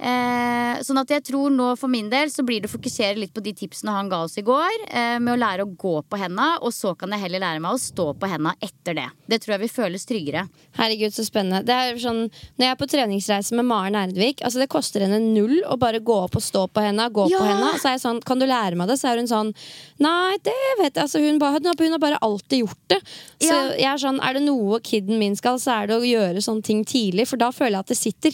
Eh, 0.02 0.82
sånn 0.86 1.00
at 1.02 1.12
jeg 1.13 1.24
tror 1.30 1.52
nå 1.54 1.72
for 1.80 1.91
min 1.91 2.10
del 2.12 2.32
så 2.34 2.44
blir 2.48 2.62
det 2.63 2.70
å 2.70 2.74
fokusere 2.76 3.20
litt 3.20 3.34
på 3.36 3.44
de 3.46 3.54
tipsene 3.58 3.94
han 3.94 4.10
ga 4.12 4.24
oss 4.26 4.38
i 4.41 4.44
går. 4.46 4.72
Eh, 4.89 5.17
med 5.22 5.36
å 5.36 5.39
lære 5.41 5.65
å 5.65 5.74
gå 5.78 6.02
på 6.10 6.17
henda, 6.22 6.58
og 6.62 6.74
så 6.74 6.96
kan 6.98 7.12
jeg 7.13 7.22
heller 7.26 7.44
lære 7.44 7.62
meg 7.63 7.76
å 7.76 7.82
stå 7.82 8.08
på 8.17 8.30
henda 8.32 8.54
etter 8.62 8.98
det. 8.98 9.08
Det 9.30 9.41
tror 9.44 9.56
jeg 9.58 9.63
vil 9.65 9.74
føles 9.76 10.06
tryggere. 10.10 10.46
Herregud, 10.80 11.13
så 11.13 11.26
spennende. 11.28 11.63
Det 11.67 11.76
er 11.76 12.00
sånn, 12.02 12.24
når 12.58 12.65
jeg 12.65 12.72
er 12.76 12.80
på 12.82 12.89
treningsreise 12.89 13.56
med 13.58 13.65
Maren 13.70 13.96
Erdvik, 14.02 14.41
altså 14.46 14.62
det 14.63 14.70
koster 14.74 15.06
henne 15.06 15.20
null 15.22 15.62
å 15.70 15.78
bare 15.80 16.00
gå 16.02 16.17
opp 16.26 16.36
og 16.39 16.46
stå 16.46 16.65
på 16.72 16.82
henda, 16.86 17.10
gå 17.10 17.30
Ja. 17.30 17.38
på 17.39 17.46
henda. 17.46 17.74
Så 17.78 17.89
er 17.89 17.98
jeg 17.98 18.06
sånn, 18.06 18.24
kan 18.26 18.39
du 18.39 18.46
lære 18.48 18.76
meg 18.76 18.88
det? 18.88 18.98
Så 19.00 19.12
er 19.12 19.17
hun 19.17 19.28
sånn, 19.28 19.54
nei, 20.00 20.38
det 20.44 20.54
vet 20.80 20.94
jeg. 20.96 21.04
Altså, 21.04 21.20
hun, 21.22 21.38
bare, 21.39 21.60
hun 21.62 21.91
har 21.91 22.00
bare 22.00 22.17
alltid 22.22 22.63
gjort 22.65 22.88
det. 22.89 23.02
Så 23.39 23.52
Ja. 23.54 23.72
jeg 23.78 23.86
er 23.94 23.98
sånn, 24.08 24.20
er 24.24 24.34
det 24.34 24.41
noe 24.44 24.80
kiden 24.80 25.20
min 25.20 25.36
skal, 25.36 25.58
så 25.60 25.84
er 25.84 25.88
det 25.88 25.96
å 26.00 26.06
gjøre 26.06 26.41
sånne 26.41 26.63
ting 26.63 26.84
tidlig, 26.86 27.28
for 27.28 27.38
da 27.38 27.52
føler 27.52 27.72
jeg 27.78 27.80
at 27.80 27.88
det 27.88 27.98
sitter. 27.98 28.32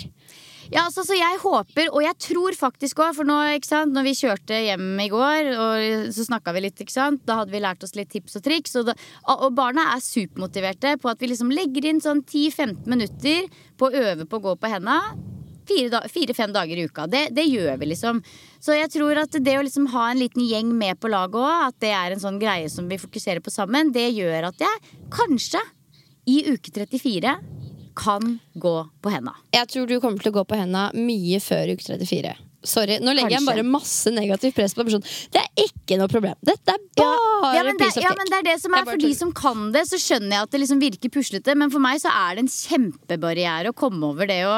Ja, 0.67 0.83
altså, 0.83 1.05
så 1.07 1.15
jeg 1.15 1.39
håper, 1.39 1.87
og 1.95 2.01
jeg 2.03 2.17
tror 2.19 2.55
faktisk 2.57 2.99
òg, 2.99 3.13
for 3.15 3.27
nå, 3.27 3.37
ikke 3.55 3.69
sant, 3.69 3.93
når 3.95 4.07
vi 4.09 4.15
kjørte 4.19 4.57
hjem 4.65 4.99
i 4.99 5.07
går, 5.11 5.51
og 5.55 6.09
så 6.15 6.25
snakka 6.27 6.51
vi 6.57 6.65
litt, 6.65 6.81
ikke 6.83 6.95
sant, 6.95 7.23
da 7.27 7.39
hadde 7.39 7.53
vi 7.55 7.61
lært 7.63 7.85
oss 7.87 7.95
litt 7.95 8.11
tips 8.11 8.35
og 8.39 8.43
triks, 8.43 8.75
og, 8.79 8.89
da, 8.89 8.97
og 9.37 9.55
barna 9.55 9.85
er 9.93 10.03
supermotiverte 10.03 10.97
på 10.99 11.11
at 11.11 11.23
vi 11.23 11.31
liksom 11.31 11.53
legger 11.55 11.87
inn 11.87 12.03
sånn 12.03 12.19
10-15 12.25 12.83
minutter 12.91 13.47
på 13.79 13.87
å 13.87 14.03
øve 14.11 14.27
på 14.27 14.41
å 14.41 14.45
gå 14.49 14.55
på 14.59 14.71
henda. 14.73 14.99
Fire-fem 15.67 16.53
dager 16.55 16.79
i 16.79 16.85
uka. 16.87 17.09
Det, 17.11 17.25
det 17.35 17.43
gjør 17.47 17.79
vi, 17.79 17.89
liksom. 17.91 18.21
Så 18.63 18.75
jeg 18.75 18.87
tror 18.93 19.19
at 19.23 19.35
det 19.43 19.57
å 19.59 19.63
liksom 19.67 19.89
ha 19.91 20.05
en 20.11 20.21
liten 20.21 20.45
gjeng 20.47 20.71
med 20.75 20.99
på 20.99 21.11
laget 21.11 21.39
òg, 21.41 21.65
at 21.69 21.79
det 21.83 21.91
er 21.95 22.15
en 22.15 22.23
sånn 22.23 22.39
greie 22.43 22.67
som 22.71 22.87
vi 22.91 22.99
fokuserer 22.99 23.43
på 23.43 23.51
sammen, 23.51 23.91
det 23.95 24.09
gjør 24.15 24.51
at 24.51 24.63
jeg 24.63 24.99
kanskje 25.15 25.63
i 26.27 26.41
uke 26.51 26.75
34 26.75 27.35
kan 27.97 28.37
gå 28.55 28.75
på 29.01 29.13
henda. 29.13 29.33
Jeg 29.55 29.71
tror 29.73 29.87
du 29.89 29.97
kommer 30.03 30.21
til 30.21 30.33
å 30.33 30.39
gå 30.39 30.45
på 30.49 30.59
henda 30.59 30.89
mye 30.95 31.41
før 31.43 31.73
uke 31.73 31.85
34. 31.85 32.35
Sorry, 32.67 32.97
Nå 32.99 33.13
legger 33.15 33.37
jeg 33.37 33.45
bare 33.45 33.63
masse 33.63 34.11
negativt 34.11 34.55
press 34.57 34.73
på 34.75 34.83
personen. 34.83 35.05
Det 35.31 35.39
er 35.39 35.67
ikke 35.67 35.97
noe 36.01 36.09
problem. 36.11 36.35
Dette 36.45 36.73
er 36.73 36.81
bare 36.97 37.53
ja, 37.55 37.63
men 37.63 37.77
det, 37.79 37.89
ja, 38.01 38.11
men 38.17 38.31
det 38.31 38.39
er 38.41 38.47
det 38.49 38.55
som 38.63 38.75
er 38.75 38.87
For 38.87 38.99
de 38.99 39.11
som 39.15 39.31
kan 39.35 39.69
det, 39.75 39.85
så 39.87 39.99
skjønner 40.01 40.35
jeg 40.35 40.47
at 40.47 40.55
det 40.55 40.61
liksom 40.63 40.81
virker 40.81 41.13
puslete. 41.13 41.55
Men 41.59 41.71
for 41.73 41.83
meg 41.83 42.01
så 42.03 42.11
er 42.11 42.35
det 42.35 42.45
en 42.45 42.51
kjempebarriere 42.51 43.71
å 43.71 43.77
komme 43.77 44.09
over 44.09 44.29
det 44.29 44.41
å 44.49 44.57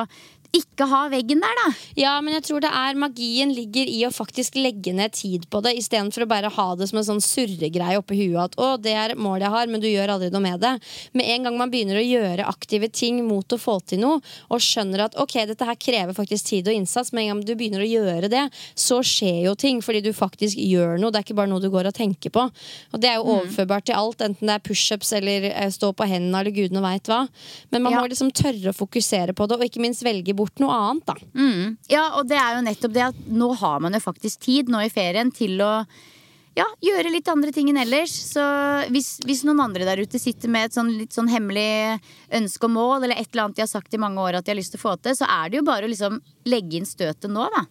ikke 0.55 0.85
ha 0.89 1.01
veggen 1.11 1.41
der, 1.43 1.53
da. 1.59 1.67
Ja, 1.99 2.13
men 2.25 2.33
jeg 2.33 2.43
tror 2.47 2.63
det 2.63 2.69
er 2.73 2.97
magien 2.97 3.51
ligger 3.53 3.85
i 3.91 3.99
å 4.07 4.09
faktisk 4.13 4.55
legge 4.57 4.93
ned 4.97 5.13
tid 5.13 5.43
på 5.51 5.61
det, 5.61 5.75
istedenfor 5.77 6.23
å 6.25 6.29
bare 6.31 6.49
ha 6.55 6.67
det 6.79 6.87
som 6.89 6.97
en 7.01 7.05
sånn 7.05 7.21
surregreie 7.21 7.99
oppi 7.99 8.17
huet 8.17 8.39
at 8.49 8.55
å, 8.57 8.69
det 8.81 8.95
er 8.97 9.13
målet 9.19 9.45
jeg 9.45 9.53
har, 9.53 9.67
men 9.69 9.83
du 9.83 9.87
gjør 9.89 10.13
aldri 10.15 10.29
noe 10.33 10.41
med 10.41 10.59
det. 10.63 10.71
Med 11.13 11.29
en 11.35 11.45
gang 11.45 11.57
man 11.59 11.69
begynner 11.73 11.99
å 12.01 12.05
gjøre 12.05 12.47
aktive 12.49 12.89
ting 12.89 13.19
mot 13.27 13.45
å 13.53 13.59
få 13.61 13.77
til 13.91 14.01
noe, 14.01 14.23
og 14.49 14.63
skjønner 14.63 15.05
at 15.05 15.19
ok, 15.21 15.35
dette 15.51 15.67
her 15.69 15.77
krever 15.77 16.17
faktisk 16.17 16.49
tid 16.49 16.71
og 16.71 16.79
innsats, 16.79 17.13
med 17.13 17.27
en 17.27 17.35
gang 17.35 17.43
du 17.45 17.53
begynner 17.59 17.85
å 17.85 17.89
gjøre 17.91 18.31
det, 18.33 18.47
så 18.73 19.01
skjer 19.05 19.43
jo 19.51 19.53
ting 19.59 19.83
fordi 19.85 20.01
du 20.07 20.11
faktisk 20.17 20.57
gjør 20.57 20.97
noe. 20.97 21.11
Det 21.13 21.21
er 21.21 21.27
ikke 21.27 21.37
bare 21.43 21.51
noe 21.53 21.61
du 21.61 21.69
går 21.73 21.91
og 21.91 21.97
tenker 21.99 22.33
på. 22.33 22.47
Og 22.93 22.97
det 23.03 23.11
er 23.11 23.19
jo 23.21 23.27
overførbart 23.37 23.85
til 23.91 23.99
alt, 23.99 24.25
enten 24.25 24.49
det 24.49 24.57
er 24.57 24.65
pushups 24.65 25.13
eller 25.19 25.49
eh, 25.51 25.69
stå 25.73 25.91
på 25.93 26.09
hendene 26.09 26.41
eller 26.41 26.55
gudene 26.55 26.81
veit 26.83 27.05
hva. 27.11 27.21
Men 27.69 27.85
man 27.85 27.93
Ja. 27.93 28.01
må 28.01 28.09
liksom 28.09 28.33
tørre 28.33 28.73
å 28.73 28.77
fokusere 28.77 29.35
på 29.37 29.45
det, 29.47 29.59
og 29.59 29.65
ikke 29.69 29.81
minst 29.83 30.01
velge 30.05 30.33
bort 30.39 30.61
noe 30.63 30.75
annet, 30.75 31.05
da. 31.09 31.17
Ja, 31.91 32.05
og 32.19 32.29
det 32.31 32.39
er 32.39 32.57
jo 32.57 32.63
nettopp 32.65 32.95
det 32.95 33.09
at 33.11 33.19
nå 33.29 33.51
har 33.59 33.83
man 33.83 33.95
jo 33.95 34.01
faktisk 34.03 34.47
tid 34.47 34.71
nå 34.71 34.81
i 34.85 34.93
ferien 34.93 35.31
til 35.35 35.59
å 35.65 35.73
ja, 36.57 36.65
gjøre 36.83 37.11
litt 37.13 37.29
andre 37.31 37.53
ting 37.55 37.69
enn 37.71 37.79
ellers. 37.81 38.13
Så 38.33 38.43
hvis, 38.93 39.13
hvis 39.27 39.43
noen 39.47 39.61
andre 39.63 39.87
der 39.87 40.01
ute 40.03 40.19
sitter 40.21 40.51
med 40.51 40.69
et 40.69 40.77
sånn 40.77 40.91
litt 40.97 41.15
sånn 41.15 41.29
hemmelig 41.31 41.99
ønske 42.35 42.67
og 42.67 42.73
mål, 42.75 42.95
eller 43.03 43.19
et 43.19 43.29
eller 43.31 43.45
annet 43.47 43.59
de 43.59 43.65
har 43.65 43.71
sagt 43.71 43.95
i 43.95 44.01
mange 44.01 44.21
år 44.23 44.39
at 44.39 44.47
de 44.47 44.53
har 44.53 44.59
lyst 44.59 44.75
til 44.75 44.81
å 44.81 44.87
få 44.87 44.95
til, 44.99 45.15
så 45.19 45.29
er 45.29 45.51
det 45.51 45.61
jo 45.61 45.67
bare 45.67 45.87
å 45.87 45.91
liksom 45.91 46.19
legge 46.49 46.79
inn 46.79 46.89
støtet 46.89 47.29
nå, 47.31 47.45
da. 47.53 47.63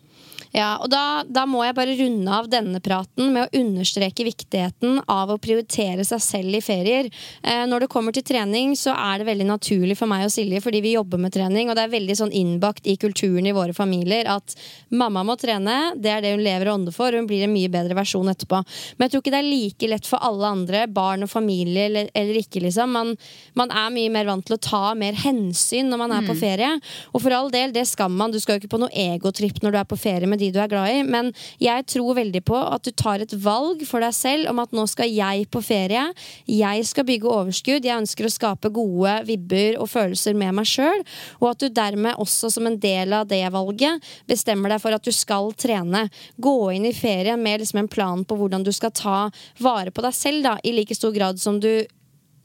Ja, 0.55 0.77
og 0.83 0.89
da, 0.93 1.23
da 1.29 1.45
må 1.49 1.63
jeg 1.65 1.77
bare 1.77 1.97
runde 1.99 2.33
av 2.33 2.49
denne 2.51 2.81
praten 2.85 3.33
med 3.35 3.47
å 3.47 3.61
understreke 3.61 4.27
viktigheten 4.27 5.03
av 5.11 5.33
å 5.33 5.39
prioritere 5.43 6.07
seg 6.09 6.23
selv 6.25 6.59
i 6.59 6.63
ferier. 6.65 7.11
Eh, 7.43 7.65
når 7.69 7.85
det 7.85 7.91
kommer 7.93 8.15
til 8.17 8.25
trening, 8.27 8.75
så 8.79 8.95
er 8.97 9.21
det 9.21 9.29
veldig 9.29 9.49
naturlig 9.51 9.99
for 9.99 10.11
meg 10.11 10.27
og 10.27 10.33
Silje, 10.33 10.63
fordi 10.65 10.81
vi 10.85 10.95
jobber 10.97 11.21
med 11.21 11.35
trening, 11.35 11.69
og 11.69 11.77
det 11.77 11.85
er 11.85 11.95
veldig 11.95 12.19
sånn 12.23 12.35
innbakt 12.35 12.89
i 12.89 12.97
kulturen 13.01 13.49
i 13.49 13.55
våre 13.57 13.77
familier 13.77 14.29
at 14.33 14.57
mamma 14.95 15.25
må 15.27 15.37
trene, 15.41 15.77
det 15.97 16.13
er 16.15 16.25
det 16.25 16.35
hun 16.37 16.45
lever 16.45 16.71
og 16.71 16.81
ånder 16.81 16.97
for, 16.97 17.13
og 17.13 17.23
hun 17.23 17.29
blir 17.29 17.45
en 17.47 17.55
mye 17.55 17.73
bedre 17.73 17.97
versjon 17.99 18.33
etterpå. 18.33 18.63
Men 18.97 19.07
jeg 19.07 19.15
tror 19.15 19.25
ikke 19.25 19.35
det 19.35 19.43
er 19.43 19.51
like 19.51 19.91
lett 19.93 20.09
for 20.09 20.25
alle 20.25 20.49
andre, 20.49 20.87
barn 20.89 21.27
og 21.27 21.33
familie 21.33 21.89
eller, 21.91 22.11
eller 22.17 22.41
ikke, 22.41 22.63
liksom. 22.65 22.95
Man, 22.95 23.15
man 23.59 23.73
er 23.75 23.93
mye 23.95 24.13
mer 24.13 24.29
vant 24.31 24.47
til 24.49 24.57
å 24.57 24.63
ta 24.63 24.83
mer 24.99 25.17
hensyn 25.19 25.91
når 25.93 26.03
man 26.03 26.17
er 26.17 26.27
på 26.29 26.37
ferie. 26.39 26.71
Og 27.13 27.23
for 27.25 27.35
all 27.35 27.51
del, 27.53 27.73
det 27.75 27.85
skal 27.91 28.13
man. 28.13 28.33
Du 28.33 28.41
skal 28.41 28.57
jo 28.57 28.63
ikke 28.63 28.73
på 28.77 28.81
noe 28.83 28.93
egotripp 28.93 29.61
når 29.63 29.75
du 29.75 29.81
er 29.81 29.89
på 29.89 29.99
ferie 30.01 30.31
med 30.31 30.38
de 30.41 30.51
du 30.55 30.61
er 30.63 30.71
glad 30.71 30.93
i, 30.93 31.03
men 31.07 31.31
jeg 31.63 31.87
tror 31.93 32.17
veldig 32.19 32.43
på 32.47 32.59
at 32.59 32.87
du 32.87 32.93
tar 32.93 33.23
et 33.25 33.35
valg 33.43 33.83
for 33.89 34.05
deg 34.05 34.15
selv 34.17 34.53
om 34.53 34.63
at 34.63 34.75
nå 34.77 34.87
skal 34.91 35.11
jeg 35.11 35.49
på 35.53 35.63
ferie. 35.65 36.05
Jeg 36.51 36.87
skal 36.89 37.07
bygge 37.09 37.31
overskudd. 37.33 37.87
Jeg 37.87 38.03
ønsker 38.05 38.29
å 38.29 38.33
skape 38.33 38.73
gode 38.75 39.19
vibber 39.29 39.79
og 39.83 39.91
følelser 39.93 40.37
med 40.39 40.57
meg 40.59 40.69
sjøl. 40.71 41.05
Og 41.41 41.51
at 41.53 41.63
du 41.63 41.69
dermed 41.75 42.19
også 42.21 42.53
som 42.55 42.69
en 42.69 42.79
del 42.81 43.15
av 43.17 43.29
det 43.31 43.43
valget 43.55 44.05
bestemmer 44.29 44.75
deg 44.75 44.83
for 44.83 44.97
at 44.97 45.05
du 45.05 45.13
skal 45.15 45.53
trene. 45.59 46.07
Gå 46.37 46.57
inn 46.77 46.89
i 46.89 46.97
ferien 46.97 47.41
med 47.43 47.63
liksom 47.63 47.83
en 47.85 47.93
plan 47.93 48.25
på 48.25 48.39
hvordan 48.39 48.67
du 48.67 48.73
skal 48.75 48.95
ta 48.95 49.21
vare 49.63 49.93
på 49.95 50.05
deg 50.05 50.17
selv 50.17 50.45
da, 50.47 50.57
i 50.63 50.75
like 50.75 50.97
stor 50.97 51.15
grad 51.15 51.41
som 51.43 51.61
du 51.63 51.73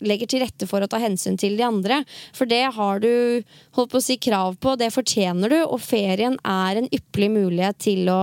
legger 0.04 0.30
til 0.30 0.44
rette 0.44 0.68
for 0.70 0.84
å 0.84 0.90
ta 0.90 1.00
hensyn 1.02 1.38
til 1.40 1.58
de 1.60 1.66
andre. 1.68 2.02
For 2.36 2.50
det 2.50 2.64
har 2.76 3.02
du 3.04 3.44
holdt 3.78 3.92
på 3.94 4.00
å 4.00 4.04
si 4.04 4.18
krav 4.22 4.58
på, 4.62 4.76
det 4.80 4.92
fortjener 4.94 5.52
du, 5.52 5.60
og 5.64 5.82
ferien 5.84 6.38
er 6.48 6.80
en 6.80 6.90
ypperlig 6.90 7.30
mulighet 7.34 7.80
til 7.84 8.10
å 8.12 8.22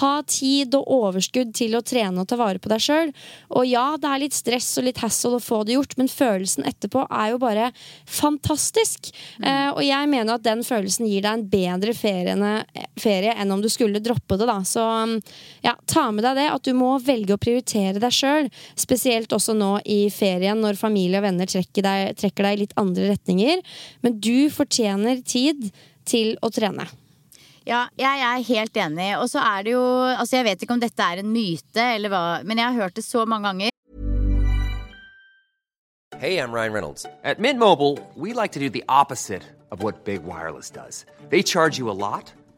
ha 0.00 0.12
tid 0.28 0.74
og 0.78 0.90
overskudd 0.96 1.54
til 1.56 1.76
å 1.76 1.84
trene 1.86 2.22
og 2.22 2.28
ta 2.30 2.38
vare 2.40 2.62
på 2.62 2.70
deg 2.72 2.82
sjøl. 2.82 3.12
Og 3.56 3.66
ja, 3.68 3.86
det 4.00 4.10
er 4.10 4.22
litt 4.24 4.36
stress 4.36 4.72
og 4.80 4.88
litt 4.88 5.02
hassle 5.02 5.38
å 5.38 5.42
få 5.42 5.62
det 5.66 5.76
gjort, 5.76 5.96
men 6.00 6.10
følelsen 6.10 6.66
etterpå 6.68 7.06
er 7.06 7.32
jo 7.34 7.40
bare 7.42 7.70
fantastisk. 8.04 9.12
Eh, 9.42 9.70
og 9.72 9.82
jeg 9.84 10.10
mener 10.12 10.36
at 10.36 10.46
den 10.46 10.64
følelsen 10.66 11.08
gir 11.08 11.24
deg 11.26 11.32
en 11.32 11.46
bedre 11.50 11.94
feriene, 11.96 12.52
ferie 13.00 13.34
enn 13.36 13.52
om 13.54 13.62
du 13.62 13.70
skulle 13.72 14.02
droppe 14.02 14.38
det, 14.38 14.48
da. 14.48 14.58
Så 14.66 14.84
ja, 15.64 15.76
ta 15.88 16.08
med 16.14 16.26
deg 16.26 16.38
det, 16.40 16.48
at 16.52 16.66
du 16.66 16.72
må 16.76 16.96
velge 17.02 17.36
å 17.36 17.40
prioritere 17.40 18.00
deg 18.02 18.14
sjøl, 18.14 18.50
spesielt 18.78 19.32
også 19.36 19.56
nå 19.56 19.76
i 19.84 20.06
ferien 20.12 20.60
når 20.62 20.78
familie 20.96 21.20
og 21.20 21.26
venner 21.28 21.46
trekker 21.50 21.84
deg, 21.84 22.16
trekker 22.16 22.46
deg 22.46 22.56
i 22.56 22.62
litt 22.64 22.76
andre 22.80 23.10
retninger. 23.12 23.60
Men 24.02 24.20
du 24.20 24.48
fortjener 24.50 25.20
tid 25.26 25.68
til 26.08 26.36
å 26.40 26.50
trene. 26.50 26.88
Ja, 27.66 27.88
jeg 27.98 28.22
er 28.22 28.44
helt 28.46 28.76
enig. 28.78 29.16
Og 29.18 29.28
så 29.28 29.42
er 29.42 29.64
det 29.66 29.72
jo 29.74 29.82
Altså, 30.16 30.36
jeg 30.38 30.46
vet 30.46 30.62
ikke 30.62 30.76
om 30.76 30.80
dette 30.80 31.02
er 31.02 31.18
en 31.18 31.32
myte, 31.32 31.82
eller 31.82 32.08
hva, 32.08 32.42
men 32.46 32.58
jeg 32.58 32.70
har 32.70 32.86
hørt 32.86 32.94
det 32.94 33.04
så 33.04 33.26
mange 33.26 33.50
ganger. 33.50 33.70
Hey, 36.18 36.38
I'm 36.38 36.50
Ryan 36.50 36.72
Reynolds. 36.72 37.04
At 37.24 37.38
Mint 37.38 37.58
Mobile, 37.58 37.98
we 38.14 38.32
like 38.32 38.52
to 38.52 38.60
do 38.60 38.70
the 38.70 38.84
opposite 38.88 39.42
of 39.70 39.82
what 39.82 40.04
Big 40.04 40.22
Wireless 40.24 40.70
does. 40.70 41.04
They 41.28 41.42
charge 41.42 41.76
you 41.76 41.90
a 41.90 41.98
lot, 41.98 42.32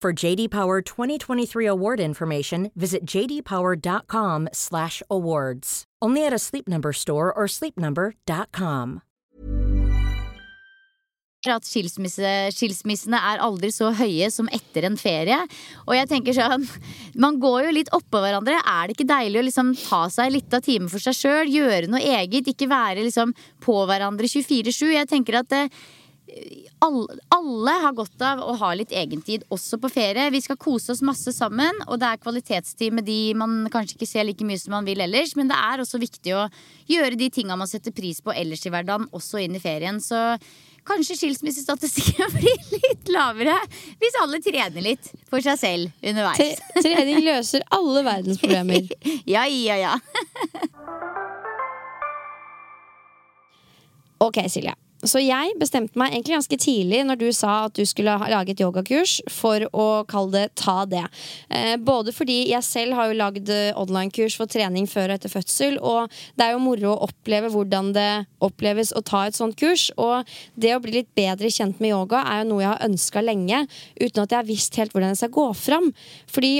For 0.00 0.12
JD 0.12 0.50
Power 0.50 0.80
2023 0.80 1.66
award 1.66 1.98
information, 1.98 2.70
visit 2.76 3.04
jdpower.com/awards. 3.04 5.84
Only 6.00 6.24
at 6.24 6.32
a 6.32 6.38
Sleep 6.38 6.68
Number 6.68 6.92
store 6.92 7.32
or 7.32 7.48
sleepnumber.com. 7.48 9.02
at 11.46 11.64
skilsmisse, 11.64 12.30
skilsmissene 12.50 13.16
er 13.16 13.42
aldri 13.44 13.70
så 13.72 13.92
høye 13.94 14.26
som 14.34 14.48
etter 14.52 14.88
en 14.88 14.96
ferie. 14.98 15.38
Og 15.86 15.94
jeg 15.94 16.08
tenker 16.10 16.36
sånn, 16.36 16.66
man 17.14 17.38
går 17.42 17.68
jo 17.68 17.76
litt 17.76 17.92
oppå 17.94 18.20
hverandre. 18.22 18.58
Er 18.58 18.88
det 18.88 18.96
ikke 18.96 19.08
deilig 19.08 19.40
å 19.40 19.46
liksom 19.46 19.70
ta 19.78 20.02
seg 20.12 20.34
litt 20.34 20.54
av 20.54 20.64
time 20.66 20.90
for 20.90 21.02
seg 21.02 21.16
sjøl? 21.16 21.52
Gjøre 21.54 21.90
noe 21.90 22.02
eget? 22.02 22.50
Ikke 22.50 22.68
være 22.70 23.06
liksom 23.06 23.32
på 23.64 23.78
hverandre 23.88 24.28
24-7? 24.28 24.90
Jeg 24.96 25.10
tenker 25.10 25.40
at 25.40 25.50
det, 25.54 25.64
alle, 25.68 25.97
alle 27.34 27.72
har 27.82 27.94
godt 27.96 28.22
av 28.22 28.40
å 28.44 28.54
ha 28.60 28.70
litt 28.76 28.92
egentid 28.94 29.44
også 29.54 29.78
på 29.82 29.88
ferie. 29.92 30.28
Vi 30.30 30.40
skal 30.44 30.58
kose 30.60 30.92
oss 30.94 31.02
masse 31.04 31.32
sammen, 31.34 31.74
og 31.88 31.98
det 32.02 32.10
er 32.12 32.20
kvalitetstid 32.22 32.94
med 32.94 33.06
de 33.08 33.32
man 33.38 33.64
kanskje 33.72 33.96
ikke 33.98 34.08
ser 34.10 34.26
like 34.28 34.44
mye 34.46 34.60
som 34.60 34.76
man 34.76 34.86
vil 34.88 35.00
ellers. 35.04 35.34
Men 35.38 35.50
det 35.50 35.58
er 35.58 35.82
også 35.82 36.00
viktig 36.02 36.34
å 36.36 36.46
gjøre 36.90 37.18
de 37.18 37.30
tinga 37.34 37.56
man 37.58 37.70
setter 37.70 37.94
pris 37.96 38.20
på 38.24 38.34
ellers 38.36 38.64
i 38.68 38.72
hverdagen, 38.74 39.08
også 39.16 39.40
inn 39.44 39.56
i 39.58 39.62
ferien. 39.62 40.00
Så 40.04 40.20
kanskje 40.88 41.18
skilsmissestatistikken 41.20 42.30
blir 42.38 42.62
litt 42.78 43.10
lavere 43.12 43.56
hvis 44.00 44.14
alle 44.22 44.38
trener 44.44 44.84
litt 44.84 45.10
for 45.28 45.44
seg 45.44 45.58
selv 45.60 46.06
underveis. 46.12 46.38
Tre- 46.40 46.84
Trening 46.86 47.20
løser 47.26 47.64
alle 47.76 48.04
verdens 48.06 48.40
problemer. 48.40 48.86
Ja, 49.28 49.42
ja, 49.50 49.76
ja. 49.76 49.96
Ok, 54.24 54.40
Silje. 54.50 54.72
Så 55.06 55.20
jeg 55.22 55.54
bestemte 55.60 55.98
meg 56.00 56.10
egentlig 56.10 56.34
ganske 56.34 56.58
tidlig 56.58 57.04
når 57.06 57.18
du 57.20 57.28
sa 57.36 57.52
at 57.68 57.76
du 57.78 57.84
skulle 57.86 58.16
lage 58.32 58.50
et 58.54 58.62
yogakurs, 58.62 59.18
for 59.30 59.62
å 59.70 59.86
kalle 60.10 60.32
det 60.34 60.56
ta 60.58 60.82
det. 60.90 61.04
Eh, 61.54 61.76
både 61.78 62.10
fordi 62.14 62.40
jeg 62.50 62.66
selv 62.66 62.98
har 62.98 63.10
jo 63.10 63.18
lagd 63.20 63.52
eh, 63.54 63.70
online-kurs 63.78 64.34
for 64.38 64.50
trening 64.50 64.88
før 64.90 65.12
og 65.12 65.18
etter 65.18 65.30
fødsel, 65.30 65.78
og 65.78 66.10
det 66.34 66.48
er 66.48 66.56
jo 66.56 66.64
moro 66.64 66.96
å 66.96 67.06
oppleve 67.06 67.52
hvordan 67.54 67.92
det 67.94 68.10
oppleves 68.42 68.90
å 68.96 69.04
ta 69.06 69.26
et 69.28 69.38
sånt 69.38 69.58
kurs. 69.60 69.88
Og 70.02 70.26
det 70.58 70.74
å 70.74 70.82
bli 70.82 70.96
litt 70.98 71.12
bedre 71.18 71.50
kjent 71.52 71.78
med 71.78 71.94
yoga 71.94 72.24
er 72.26 72.42
jo 72.42 72.50
noe 72.50 72.64
jeg 72.64 72.72
har 72.72 72.88
ønska 72.88 73.22
lenge, 73.22 73.62
uten 74.00 74.24
at 74.24 74.34
jeg 74.34 74.40
har 74.40 74.50
visst 74.50 74.80
helt 74.82 74.96
hvordan 74.96 75.14
jeg 75.14 75.22
skal 75.22 75.36
gå 75.38 75.46
fram. 75.62 75.92
Fordi 76.26 76.52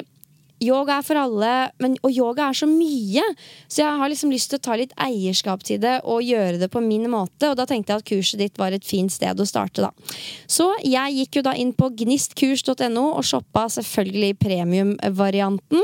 Yoga 0.64 0.98
er 0.98 1.04
for 1.06 1.18
alle, 1.20 1.52
men, 1.78 1.94
og 2.02 2.10
yoga 2.10 2.48
er 2.48 2.56
så 2.58 2.66
mye. 2.66 3.22
Så 3.70 3.82
jeg 3.84 4.00
har 4.00 4.10
liksom 4.10 4.32
lyst 4.34 4.50
til 4.50 4.58
å 4.58 4.64
ta 4.66 4.76
litt 4.78 4.94
eierskap 4.98 5.62
til 5.66 5.80
det 5.82 5.98
og 6.02 6.24
gjøre 6.26 6.58
det 6.62 6.70
på 6.72 6.82
min 6.82 7.06
måte. 7.10 7.50
Og 7.50 7.56
da 7.60 7.66
tenkte 7.68 7.94
jeg 7.94 8.02
at 8.02 8.08
kurset 8.10 8.42
ditt 8.42 8.58
var 8.58 8.74
et 8.74 8.86
fint 8.86 9.12
sted 9.12 9.38
å 9.38 9.46
starte, 9.48 9.86
da. 9.86 10.18
Så 10.50 10.70
jeg 10.82 11.16
gikk 11.20 11.38
jo 11.38 11.44
da 11.46 11.54
inn 11.58 11.72
på 11.78 11.90
gnistkurs.no 12.02 13.06
og 13.12 13.26
shoppa 13.26 13.68
selvfølgelig 13.78 14.34
premiumvarianten. 14.42 15.82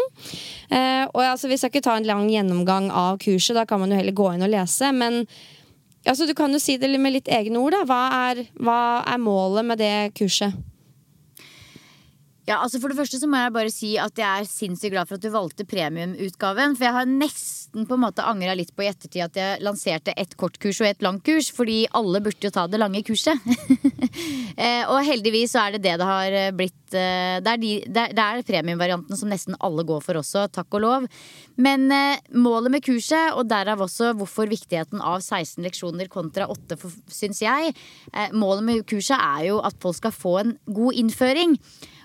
Eh, 0.71 1.05
og 1.07 1.23
altså, 1.23 1.51
vi 1.51 1.61
skal 1.61 1.71
ikke 1.71 1.87
ta 1.87 1.99
en 2.01 2.11
lang 2.11 2.27
gjennomgang 2.33 2.91
av 2.91 3.21
kurset, 3.23 3.55
da 3.55 3.67
kan 3.69 3.83
man 3.83 3.95
jo 3.95 4.03
heller 4.03 4.17
gå 4.17 4.33
inn 4.35 4.47
og 4.47 4.55
lese. 4.57 4.91
Men 4.91 5.23
altså, 6.03 6.27
du 6.27 6.35
kan 6.35 6.53
jo 6.53 6.63
si 6.63 6.81
det 6.83 6.91
med 6.99 7.21
litt 7.21 7.31
egne 7.31 7.63
ord, 7.63 7.79
da. 7.79 7.87
Hva 7.87 8.05
er, 8.31 8.47
hva 8.59 8.81
er 9.07 9.23
målet 9.23 9.71
med 9.71 9.83
det 9.83 9.97
kurset? 10.19 10.74
Ja, 12.45 12.59
altså 12.61 12.77
For 12.81 12.93
det 12.93 12.99
første 12.99 13.19
så 13.21 13.29
må 13.31 13.41
jeg 13.41 13.53
bare 13.55 13.73
si 13.73 13.95
at 14.01 14.19
jeg 14.21 14.29
er 14.29 14.49
sinnssykt 14.49 14.93
glad 14.93 15.09
for 15.09 15.17
at 15.17 15.25
du 15.25 15.31
valgte 15.33 15.65
premiumutgaven. 15.69 16.75
For 16.77 16.85
jeg 16.85 16.97
har 16.99 17.09
nesten 17.09 17.87
på 17.89 17.97
en 17.97 18.03
måte 18.05 18.27
angra 18.29 18.53
litt 18.59 18.75
på 18.77 18.85
i 18.85 18.91
ettertid 18.91 19.25
at 19.25 19.39
jeg 19.41 19.63
lanserte 19.65 20.13
ett 20.21 20.37
kortkurs 20.41 20.83
og 20.83 20.91
ett 20.91 21.05
langkurs. 21.05 21.49
Fordi 21.57 21.79
alle 21.97 22.21
burde 22.25 22.45
jo 22.45 22.53
ta 22.53 22.67
det 22.69 22.81
lange 22.83 23.01
kurset. 23.07 23.41
eh, 24.65 24.85
og 24.85 25.01
heldigvis 25.09 25.55
så 25.55 25.65
er 25.65 25.77
det 25.77 25.87
det 25.87 25.97
det 26.03 26.11
har 26.11 26.37
blitt. 26.59 26.77
Eh, 26.93 27.41
det, 27.41 27.55
er 27.55 27.63
de, 27.63 27.73
det 27.89 28.27
er 28.27 28.45
premiumvarianten 28.45 29.17
som 29.17 29.33
nesten 29.33 29.57
alle 29.65 29.87
går 29.89 30.05
for 30.05 30.21
også, 30.21 30.45
takk 30.53 30.77
og 30.77 30.85
lov. 30.85 31.09
Men 31.57 31.89
eh, 31.97 32.21
målet 32.37 32.77
med 32.77 32.85
kurset, 32.85 33.33
og 33.33 33.49
derav 33.49 33.87
også 33.89 34.13
hvorfor 34.21 34.53
viktigheten 34.53 35.01
av 35.01 35.23
16 35.25 35.65
leksjoner 35.65 36.13
kontra 36.13 36.51
8, 36.53 36.77
syns 37.09 37.41
jeg, 37.45 37.73
eh, 38.13 38.37
målet 38.37 38.69
med 38.69 38.87
kurset 38.91 39.17
er 39.17 39.49
jo 39.49 39.65
at 39.65 39.81
folk 39.81 40.03
skal 40.03 40.13
få 40.13 40.39
en 40.45 40.57
god 40.69 41.01
innføring. 41.01 41.57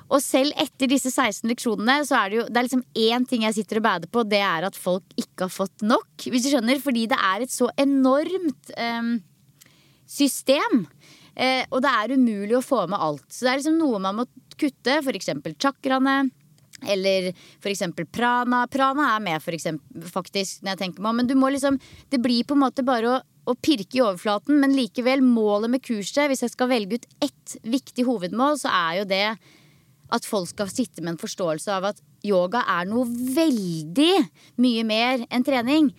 Og 0.10 0.24
selv 0.26 0.56
etter 0.58 0.90
disse 0.90 1.12
16 1.12 1.46
leksjonene 1.52 2.00
så 2.08 2.18
er 2.18 2.32
det 2.32 2.38
jo 2.40 2.46
det 2.50 2.58
er 2.60 2.68
liksom 2.68 2.86
én 2.98 3.28
ting 3.30 3.46
jeg 3.46 3.60
sitter 3.60 3.80
og 3.80 3.86
bader 3.86 4.12
på. 4.12 4.26
Det 4.26 4.42
er 4.42 4.66
at 4.66 4.78
folk 4.78 5.06
ikke 5.20 5.46
har 5.46 5.54
fått 5.54 5.86
nok. 5.86 6.10
Hvis 6.26 6.48
du 6.48 6.52
skjønner, 6.54 6.82
Fordi 6.82 7.06
det 7.12 7.20
er 7.20 7.46
et 7.46 7.54
så 7.54 7.70
enormt 7.78 8.74
um, 8.74 9.14
system. 10.10 10.86
Eh, 11.36 11.64
og 11.70 11.84
det 11.86 11.94
er 11.94 12.18
umulig 12.18 12.58
å 12.58 12.66
få 12.66 12.88
med 12.90 13.00
alt. 13.00 13.28
Så 13.30 13.46
det 13.46 13.54
er 13.54 13.62
liksom 13.62 13.80
noe 13.80 14.02
man 14.02 14.18
må 14.22 14.28
kutte. 14.60 15.00
F.eks. 15.00 15.30
chakraene. 15.62 16.32
Eller 16.90 17.34
f.eks. 17.60 17.86
prana. 18.10 18.66
Prana 18.72 19.14
er 19.14 19.24
med, 19.24 19.44
for 19.44 19.54
eksempel, 19.54 20.10
faktisk, 20.10 20.64
når 20.64 20.74
jeg 20.74 20.96
meg. 20.98 21.20
Men 21.22 21.30
du 21.30 21.36
må 21.38 21.52
liksom 21.54 21.78
Det 22.10 22.22
blir 22.24 22.48
på 22.48 22.58
en 22.58 22.66
måte 22.66 22.88
bare 22.88 23.14
å 23.14 23.20
å 23.50 23.56
pirke 23.58 23.98
i 23.98 24.04
overflaten, 24.04 24.60
men 24.62 24.76
likevel 24.78 25.24
målet 25.26 25.72
med 25.74 25.82
kurset, 25.86 26.28
hvis 26.30 26.44
jeg 26.46 26.54
skal 26.54 26.70
velge 26.70 27.00
ut 27.00 27.08
ett 27.26 27.56
viktig 27.66 28.06
hovedmål, 28.06 28.60
så 28.62 28.70
er 28.70 29.00
jo 29.00 29.08
det 29.10 29.24
at 30.14 30.26
folk 30.26 30.50
skal 30.52 30.72
sitte 30.72 31.04
med 31.04 31.14
en 31.14 31.22
forståelse 31.22 31.74
av 31.74 31.92
at 31.92 32.00
yoga 32.26 32.64
er 32.68 32.88
noe 32.90 33.06
veldig 33.10 34.14
mye 34.62 34.86
mer 34.88 35.26
enn 35.30 35.46
trening. 35.46 35.92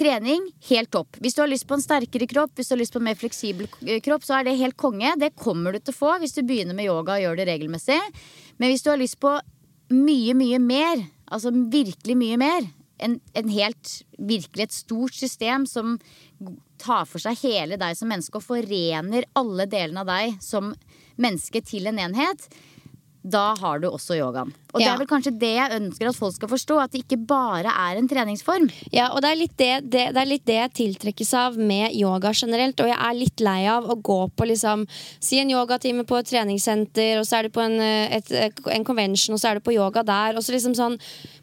Trening, 0.00 0.46
helt 0.70 0.90
topp. 0.94 1.18
Hvis 1.20 1.36
du 1.36 1.42
har 1.42 1.50
lyst 1.50 1.66
på 1.68 1.76
en 1.76 1.84
sterkere 1.84 2.28
kropp, 2.30 2.54
hvis 2.56 2.70
du 2.70 2.74
har 2.74 2.80
lyst 2.80 2.94
på 2.94 3.02
en 3.02 3.08
mer 3.10 3.18
fleksibel 3.20 3.68
kropp, 4.04 4.24
så 4.24 4.38
er 4.38 4.48
det 4.48 4.56
helt 4.60 4.78
konge. 4.80 5.12
Det 5.20 5.34
kommer 5.36 5.76
du 5.76 5.80
til 5.80 5.92
å 5.92 5.98
få 5.98 6.16
hvis 6.22 6.36
du 6.38 6.42
begynner 6.46 6.76
med 6.76 6.88
yoga 6.88 7.18
og 7.18 7.24
gjør 7.26 7.40
det 7.40 7.48
regelmessig. 7.50 8.00
Men 8.56 8.72
hvis 8.72 8.86
du 8.86 8.92
har 8.94 9.00
lyst 9.00 9.20
på 9.20 9.34
mye, 9.92 10.36
mye 10.38 10.60
mer, 10.62 11.04
altså 11.28 11.52
virkelig 11.52 12.16
mye 12.16 12.40
mer, 12.40 12.70
en, 13.00 13.18
en 13.36 13.52
helt, 13.52 13.92
virkelig 14.18 14.66
et 14.66 14.76
stort 14.76 15.16
system 15.16 15.66
som 15.68 15.98
tar 16.80 17.06
for 17.08 17.22
seg 17.22 17.38
hele 17.42 17.78
deg 17.80 17.96
som 17.96 18.10
menneske 18.12 18.40
og 18.40 18.46
forener 18.46 19.28
alle 19.38 19.66
delene 19.70 20.04
av 20.04 20.10
deg 20.10 20.36
som 20.44 20.72
menneske 21.20 21.62
til 21.66 21.88
en 21.90 22.00
enhet, 22.00 22.46
da 23.22 23.50
har 23.60 23.80
du 23.82 23.86
også 23.90 24.16
yogaen. 24.16 24.52
Og 24.70 24.80
det 24.80 24.86
er 24.88 24.96
vel 25.00 25.08
kanskje 25.10 25.32
det 25.36 25.50
jeg 25.52 25.76
ønsker 25.76 26.08
at 26.08 26.16
folk 26.16 26.34
skal 26.36 26.48
forstå. 26.48 26.76
At 26.80 26.94
det 26.94 27.02
ikke 27.02 27.18
bare 27.28 27.68
er 27.68 27.98
en 27.98 28.08
treningsform. 28.08 28.68
Ja, 28.94 29.10
og 29.12 29.20
det 29.24 29.32
er, 29.32 29.38
litt 29.40 29.56
det, 29.60 29.70
det, 29.92 30.04
det 30.16 30.22
er 30.22 30.30
litt 30.30 30.46
det 30.48 30.56
jeg 30.56 30.74
tiltrekkes 30.78 31.32
av 31.36 31.58
med 31.58 31.92
yoga 31.98 32.32
generelt. 32.32 32.80
Og 32.80 32.88
jeg 32.88 32.96
er 32.96 33.18
litt 33.18 33.44
lei 33.44 33.60
av 33.68 33.90
å 33.90 33.98
gå 34.00 34.20
på 34.32 34.48
liksom 34.48 34.86
Si 35.20 35.38
en 35.38 35.50
yogatime 35.52 36.06
på 36.08 36.16
et 36.18 36.28
treningssenter, 36.30 37.18
og 37.20 37.26
så 37.28 37.38
er 37.38 37.46
det 37.46 37.54
på 37.54 37.62
en, 37.62 37.76
eh, 37.82 38.16
et, 38.18 38.30
en 38.72 38.86
convention, 38.86 39.36
og 39.36 39.42
så 39.42 39.50
er 39.50 39.58
det 39.58 39.66
på 39.66 39.74
yoga 39.74 40.04
der. 40.06 40.38
Og 40.38 40.46
så 40.46 40.54
liksom 40.56 40.76
sånn 40.78 40.96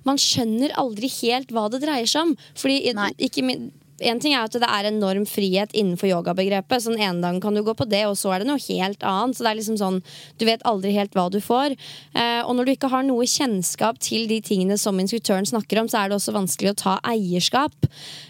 Man 0.08 0.20
skjønner 0.22 0.74
aldri 0.80 1.12
helt 1.22 1.52
hva 1.54 1.68
det 1.70 1.84
dreier 1.84 2.08
seg 2.10 2.30
om. 2.30 2.38
Fordi 2.58 2.96
Nei. 2.96 3.12
ikke 3.28 3.44
min 3.46 3.70
en 4.00 4.20
ting 4.22 4.36
er 4.36 4.46
at 4.46 4.54
det 4.54 4.68
er 4.68 4.90
enorm 4.92 5.26
frihet 5.30 5.74
innenfor 5.78 6.10
yogabegrepet. 6.12 6.84
Sånn 6.84 7.00
En 7.02 7.22
dag 7.24 7.40
kan 7.42 7.56
du 7.56 7.64
gå 7.66 7.74
på 7.78 7.88
det, 7.90 8.04
og 8.06 8.18
så 8.20 8.34
er 8.36 8.44
det 8.44 8.50
noe 8.50 8.62
helt 8.62 9.02
annet. 9.02 9.38
Så 9.38 9.46
det 9.46 9.52
er 9.52 9.60
liksom 9.60 9.80
sånn, 9.80 10.02
Du 10.38 10.46
vet 10.46 10.62
aldri 10.66 10.94
helt 10.94 11.14
hva 11.18 11.30
du 11.32 11.40
får. 11.42 11.74
Eh, 12.14 12.42
og 12.46 12.56
når 12.56 12.66
du 12.66 12.72
ikke 12.76 12.92
har 12.94 13.04
noe 13.04 13.26
kjennskap 13.26 14.00
til 14.00 14.28
de 14.28 14.40
tingene 14.42 14.78
som 14.78 14.98
instruktøren 15.00 15.48
snakker 15.48 15.82
om, 15.82 15.90
så 15.90 16.04
er 16.04 16.10
det 16.10 16.20
også 16.20 16.36
vanskelig 16.36 16.74
å 16.74 16.80
ta 16.84 17.00
eierskap. 17.04 17.74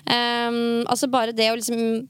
Eh, 0.07 0.51
altså 0.87 1.11
bare 1.11 1.35
det 1.35 1.51
å 1.51 1.59
liksom 1.59 2.07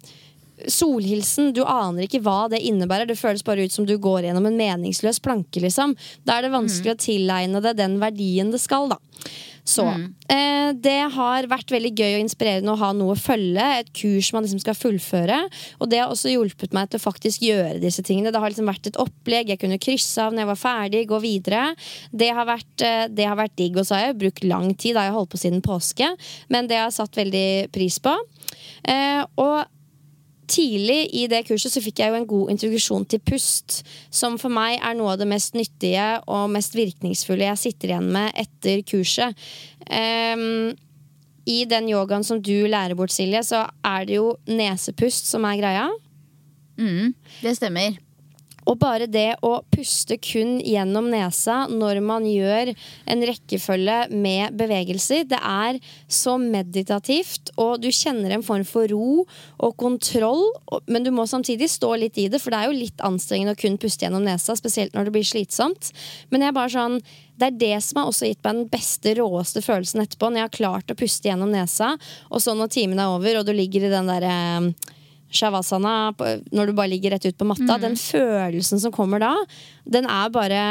Solhilsen, 0.57 1.51
du 1.53 1.61
aner 1.69 2.07
ikke 2.07 2.23
hva 2.25 2.47
det 2.49 2.63
innebærer. 2.65 3.05
Det 3.05 3.19
føles 3.19 3.43
bare 3.45 3.67
ut 3.67 3.71
som 3.71 3.85
du 3.85 3.93
går 4.01 4.25
gjennom 4.25 4.47
en 4.49 4.57
meningsløs 4.57 5.19
planke. 5.21 5.61
liksom 5.61 5.93
Da 6.25 6.37
er 6.37 6.47
det 6.47 6.55
vanskelig 6.55 6.95
å 6.95 6.97
tilegne 6.97 7.61
det 7.61 7.77
den 7.77 7.99
verdien 8.01 8.49
det 8.51 8.61
skal. 8.61 8.89
da 8.89 8.97
så 9.67 9.83
eh, 10.31 10.71
Det 10.79 10.97
har 11.13 11.47
vært 11.51 11.71
veldig 11.73 11.91
gøy 11.91 12.15
og 12.15 12.23
inspirerende 12.23 12.73
å 12.73 12.79
ha 12.79 12.93
noe 12.95 13.15
å 13.15 13.19
følge. 13.19 13.65
Et 13.81 13.91
kurs 13.99 14.31
man 14.35 14.45
liksom 14.45 14.61
skal 14.63 14.77
fullføre. 14.77 15.41
Og 15.81 15.91
det 15.91 16.01
har 16.01 16.13
også 16.13 16.31
hjulpet 16.31 16.75
meg 16.75 16.91
til 16.91 17.01
å 17.01 17.03
faktisk 17.03 17.43
gjøre 17.45 17.81
disse 17.83 18.03
tingene. 18.07 18.31
Det 18.33 18.41
har 18.41 18.53
liksom 18.53 18.69
vært 18.69 18.91
et 18.91 18.99
opplegg 19.01 19.51
jeg 19.51 19.61
kunne 19.63 19.81
krysse 19.83 20.23
av 20.23 20.33
når 20.33 20.45
jeg 20.45 20.51
var 20.53 20.61
ferdig, 20.63 21.05
gå 21.11 21.21
videre. 21.23 21.63
Det 22.15 22.31
har 22.37 22.47
vært, 22.47 22.73
eh, 22.85 23.05
det 23.11 23.27
har 23.27 23.39
vært 23.39 23.57
digg. 23.59 23.77
Og 23.77 23.87
så 23.87 23.97
har 23.97 24.05
jeg 24.07 24.21
brukt 24.23 24.47
lang 24.47 24.71
tid, 24.73 24.95
da 24.97 25.07
jeg 25.07 25.17
holdt 25.17 25.33
på 25.35 25.41
siden 25.43 25.63
påske. 25.65 26.13
Men 26.53 26.71
det 26.71 26.79
har 26.79 26.87
jeg 26.87 26.99
satt 27.01 27.19
veldig 27.19 27.49
pris 27.75 27.99
på. 28.03 28.15
Eh, 28.87 29.23
og 29.35 29.65
tidlig 30.47 31.09
i 31.15 31.25
det 31.31 31.43
kurset 31.47 31.73
så 31.73 31.83
fikk 31.83 32.01
jeg 32.01 32.13
jo 32.13 32.19
en 32.19 32.27
god 32.29 32.51
introduksjon 32.53 33.05
til 33.11 33.21
pust, 33.27 33.81
som 34.13 34.37
for 34.41 34.53
meg 34.53 34.79
er 34.79 34.97
noe 34.97 35.13
av 35.13 35.21
det 35.21 35.29
mest 35.29 35.57
nyttige 35.57 36.07
og 36.25 36.49
mest 36.53 36.77
virkningsfulle 36.77 37.49
jeg 37.49 37.63
sitter 37.65 37.93
igjen 37.93 38.09
med 38.15 38.31
etter 38.39 38.83
kurset. 38.87 39.47
Um, 39.91 40.73
I 41.47 41.61
den 41.69 41.91
yogaen 41.91 42.25
som 42.27 42.41
du 42.43 42.67
lærer 42.67 42.97
bort, 42.97 43.13
Silje, 43.15 43.43
så 43.43 43.65
er 43.85 44.07
det 44.07 44.19
jo 44.19 44.33
nesepust 44.47 45.29
som 45.31 45.47
er 45.47 45.61
greia. 45.61 45.87
Mm, 46.77 47.15
det 47.41 47.57
stemmer. 47.57 47.97
Og 48.67 48.77
bare 48.81 49.07
det 49.09 49.37
å 49.45 49.53
puste 49.71 50.17
kun 50.19 50.57
gjennom 50.59 51.09
nesa 51.11 51.63
når 51.71 52.01
man 52.03 52.25
gjør 52.27 52.73
en 53.07 53.23
rekkefølge 53.29 53.99
med 54.11 54.57
bevegelser, 54.59 55.23
det 55.29 55.39
er 55.39 55.79
så 56.11 56.35
meditativt, 56.41 57.53
og 57.55 57.79
du 57.83 57.89
kjenner 57.93 58.35
en 58.35 58.45
form 58.45 58.65
for 58.67 58.89
ro 58.91 59.23
og 59.23 59.77
kontroll, 59.79 60.43
men 60.91 61.05
du 61.05 61.13
må 61.15 61.27
samtidig 61.29 61.69
stå 61.71 61.93
litt 62.03 62.19
i 62.19 62.27
det, 62.31 62.41
for 62.43 62.53
det 62.53 62.59
er 62.59 62.71
jo 62.71 62.81
litt 62.81 63.05
anstrengende 63.07 63.55
å 63.55 63.61
kun 63.61 63.79
puste 63.81 64.05
gjennom 64.05 64.27
nesa, 64.27 64.57
spesielt 64.59 64.95
når 64.97 65.07
det 65.07 65.15
blir 65.15 65.27
slitsomt. 65.27 65.93
Men 66.29 66.43
jeg 66.43 66.51
er 66.51 66.59
bare 66.59 66.75
sånn 66.75 66.99
det 67.37 67.51
er 67.51 67.57
det 67.61 67.75
som 67.85 68.01
har 68.01 68.09
også 68.09 68.31
gitt 68.31 68.41
meg 68.41 68.55
den 68.57 68.69
beste, 68.71 69.13
råeste 69.19 69.61
følelsen 69.61 70.01
etterpå, 70.01 70.31
når 70.31 70.41
jeg 70.41 70.47
har 70.47 70.55
klart 70.55 70.93
å 70.93 70.97
puste 70.97 71.29
gjennom 71.29 71.51
nesa, 71.53 71.93
og 72.31 72.41
så 72.41 72.55
når 72.57 72.71
timen 72.73 73.01
er 73.01 73.13
over, 73.13 73.37
og 73.37 73.45
du 73.45 73.53
ligger 73.53 73.85
i 73.85 73.91
den 73.93 74.09
derre 74.09 74.37
shavasana, 75.33 76.13
når 76.51 76.69
du 76.69 76.77
bare 76.77 76.91
ligger 76.93 77.15
rett 77.15 77.27
ut 77.27 77.37
på 77.37 77.47
matta, 77.47 77.79
den 77.81 77.97
følelsen 77.99 78.81
som 78.81 78.93
kommer 78.95 79.21
da, 79.23 79.33
den 79.85 80.07
er 80.09 80.31
bare 80.33 80.61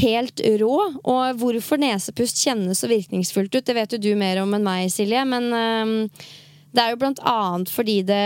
helt 0.00 0.42
rå. 0.60 0.78
Og 1.02 1.42
hvorfor 1.42 1.80
nesepust 1.80 2.42
kjennes 2.44 2.82
så 2.82 2.90
virkningsfullt 2.90 3.54
ut, 3.54 3.66
det 3.66 3.76
vet 3.76 3.94
jo 3.94 4.02
du 4.02 4.10
mer 4.18 4.42
om 4.42 4.56
enn 4.56 4.66
meg, 4.66 4.88
Silje. 4.92 5.22
Men 5.28 5.50
um, 5.54 5.94
det 6.74 6.82
er 6.82 6.94
jo 6.94 7.00
blant 7.04 7.22
annet 7.28 7.72
fordi 7.72 8.02
det 8.06 8.24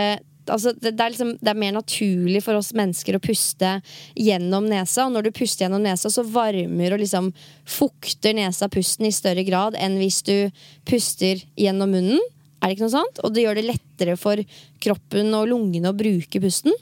Altså, 0.49 0.71
det, 0.73 0.95
det, 0.97 1.03
er 1.03 1.11
liksom, 1.13 1.35
det 1.37 1.51
er 1.51 1.57
mer 1.61 1.75
naturlig 1.75 2.39
for 2.41 2.57
oss 2.57 2.71
mennesker 2.73 3.13
å 3.13 3.21
puste 3.21 3.75
gjennom 4.17 4.65
nesa. 4.65 5.03
Og 5.05 5.13
når 5.13 5.27
du 5.27 5.35
puster 5.37 5.67
gjennom 5.67 5.83
nesa, 5.85 6.09
så 6.09 6.23
varmer 6.25 6.95
og 6.95 7.03
liksom 7.03 7.27
fukter 7.69 8.33
nesa 8.33 8.65
pusten 8.73 9.05
i 9.05 9.13
større 9.13 9.43
grad 9.45 9.77
enn 9.77 9.99
hvis 10.01 10.23
du 10.25 10.33
puster 10.89 11.43
gjennom 11.53 11.93
munnen. 11.93 12.23
Er 12.59 12.67
det 12.67 12.75
ikke 12.75 12.87
noe 12.87 12.97
sånt? 12.97 13.23
Og 13.23 13.33
det 13.33 13.45
gjør 13.45 13.59
det 13.59 13.67
lettere 13.67 14.15
for 14.19 14.43
kroppen 14.83 15.33
og 15.37 15.49
lungene 15.51 15.91
å 15.91 15.97
bruke 15.97 16.43
pusten. 16.43 16.75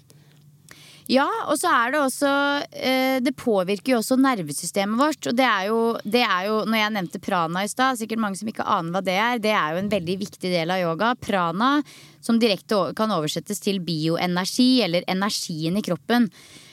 Ja, 1.08 1.28
og 1.48 1.56
så 1.56 1.70
er 1.72 1.94
det 1.94 2.00
også 2.02 2.30
eh, 2.76 3.18
Det 3.24 3.32
påvirker 3.40 3.94
jo 3.94 4.00
også 4.02 4.18
nervesystemet 4.20 5.00
vårt. 5.00 5.30
Og 5.30 5.38
det 5.40 5.46
er 5.48 5.70
jo, 5.70 5.80
det 6.04 6.24
er 6.26 6.50
jo 6.50 6.58
når 6.68 6.82
jeg 6.82 6.96
nevnte 6.98 7.22
prana 7.24 7.64
i 7.64 7.72
stad, 7.72 8.00
sikkert 8.00 8.22
mange 8.26 8.40
som 8.40 8.52
ikke 8.52 8.68
aner 8.68 8.92
hva 8.92 9.04
det 9.06 9.16
er. 9.16 9.42
Det 9.44 9.54
er 9.56 9.74
jo 9.74 9.82
en 9.84 9.92
veldig 9.94 10.18
viktig 10.26 10.52
del 10.52 10.74
av 10.76 10.84
yoga. 10.84 11.14
Prana, 11.24 11.72
som 12.20 12.42
direkte 12.42 12.82
kan 12.98 13.14
oversettes 13.16 13.64
til 13.64 13.80
bioenergi, 13.88 14.70
eller 14.84 15.08
energien 15.08 15.80
i 15.80 15.86
kroppen. 15.86 16.28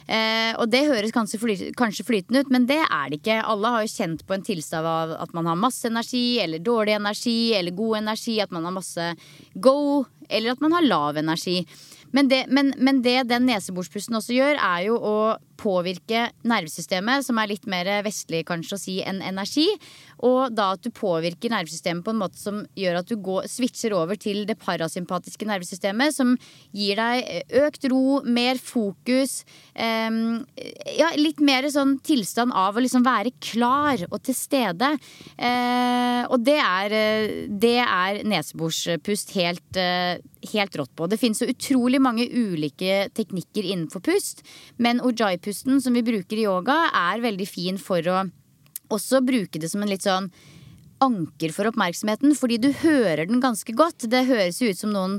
Eh, 0.04 0.52
og 0.60 0.68
det 0.68 0.82
høres 0.90 1.14
kanskje, 1.14 1.40
fly, 1.40 1.54
kanskje 1.78 2.04
flytende 2.04 2.42
ut, 2.44 2.50
men 2.52 2.66
det 2.68 2.80
er 2.82 3.08
det 3.08 3.20
ikke. 3.22 3.38
Alle 3.40 3.72
har 3.72 3.84
jo 3.84 3.92
kjent 3.94 4.24
på 4.28 4.36
en 4.36 4.44
tilstand 4.44 4.88
av 4.88 5.14
at 5.16 5.32
man 5.36 5.48
har 5.48 5.60
masse 5.60 5.88
energi, 5.88 6.40
eller 6.44 6.60
dårlig 6.64 6.98
energi, 6.98 7.38
eller 7.56 7.76
god 7.76 8.02
energi, 8.02 8.36
at 8.44 8.52
man 8.52 8.68
har 8.68 8.76
masse 8.76 9.08
go, 9.54 10.04
eller 10.28 10.52
at 10.52 10.64
man 10.64 10.76
har 10.76 10.88
lav 10.88 11.20
energi. 11.20 11.62
Men 12.14 12.28
det, 12.30 12.44
men, 12.48 12.74
men 12.78 13.00
det 13.02 13.24
den 13.30 13.48
nesebordspusten 13.48 14.20
også 14.20 14.36
gjør, 14.36 14.60
er 14.60 14.84
jo 14.86 15.00
å 15.00 15.16
påvirke 15.60 16.28
nervesystemet, 16.46 17.26
som 17.26 17.38
er 17.40 17.50
litt 17.52 17.68
mer 17.70 17.88
vestlig 18.06 18.44
kanskje 18.48 18.76
å 18.76 18.80
si 18.80 18.96
enn 19.04 19.22
energi. 19.24 19.68
Og 20.24 20.54
da 20.54 20.70
at 20.74 20.84
du 20.84 20.90
påvirker 20.94 21.52
nervesystemet 21.52 22.04
på 22.04 22.14
en 22.14 22.20
måte 22.22 22.40
som 22.40 22.62
gjør 22.78 23.00
at 23.00 23.10
du 23.10 23.16
går, 23.20 23.48
switcher 23.50 23.94
over 23.96 24.18
til 24.20 24.44
det 24.48 24.56
parasympatiske 24.62 25.48
nervesystemet, 25.48 26.14
som 26.16 26.34
gir 26.74 27.00
deg 27.00 27.54
økt 27.64 27.88
ro, 27.92 28.20
mer 28.24 28.60
fokus. 28.62 29.44
em, 29.74 30.44
ja, 30.96 31.10
litt 31.18 31.40
mer 31.40 31.66
sånn 31.70 31.98
tilstand 32.06 32.54
av 32.54 32.76
å 32.76 32.82
liksom 32.82 33.04
være 33.04 33.34
klar 33.42 34.04
og 34.10 34.20
til 34.22 34.36
stede. 34.38 34.92
Eh, 35.36 36.22
og 36.30 36.44
det 36.46 36.58
er, 36.60 36.94
eh, 36.94 37.34
det 37.48 37.78
er 37.82 38.22
neseborspust 38.24 39.34
helt, 39.34 39.76
eh, 39.76 40.18
helt 40.52 40.76
rått 40.76 40.94
på. 40.94 41.08
Det 41.08 41.18
finnes 41.18 41.38
så 41.38 41.48
utrolig 41.50 42.00
mange 42.00 42.28
ulike 42.28 43.08
teknikker 43.14 43.64
innenfor 43.64 44.00
pust, 44.04 44.42
men 44.78 45.00
ujai-pusten 45.44 45.80
som 45.80 45.92
vi 45.92 46.02
bruker 46.02 46.36
i 46.36 46.44
yoga, 46.44 46.90
er 46.92 47.20
veldig 47.20 47.46
fin 47.48 47.78
for 47.78 48.00
å 48.08 48.24
også 48.92 49.24
bruke 49.24 49.58
det 49.58 49.70
som 49.70 49.82
en 49.82 49.88
litt 49.88 50.04
sånn 50.04 50.30
anker 51.02 51.50
for 51.52 51.66
oppmerksomheten, 51.66 52.32
fordi 52.38 52.56
du 52.62 52.70
hører 52.72 53.26
den 53.26 53.40
ganske 53.40 53.72
godt. 53.76 54.06
Det 54.08 54.24
høres 54.24 54.62
ut 54.62 54.78
som 54.78 54.92
noen 54.94 55.18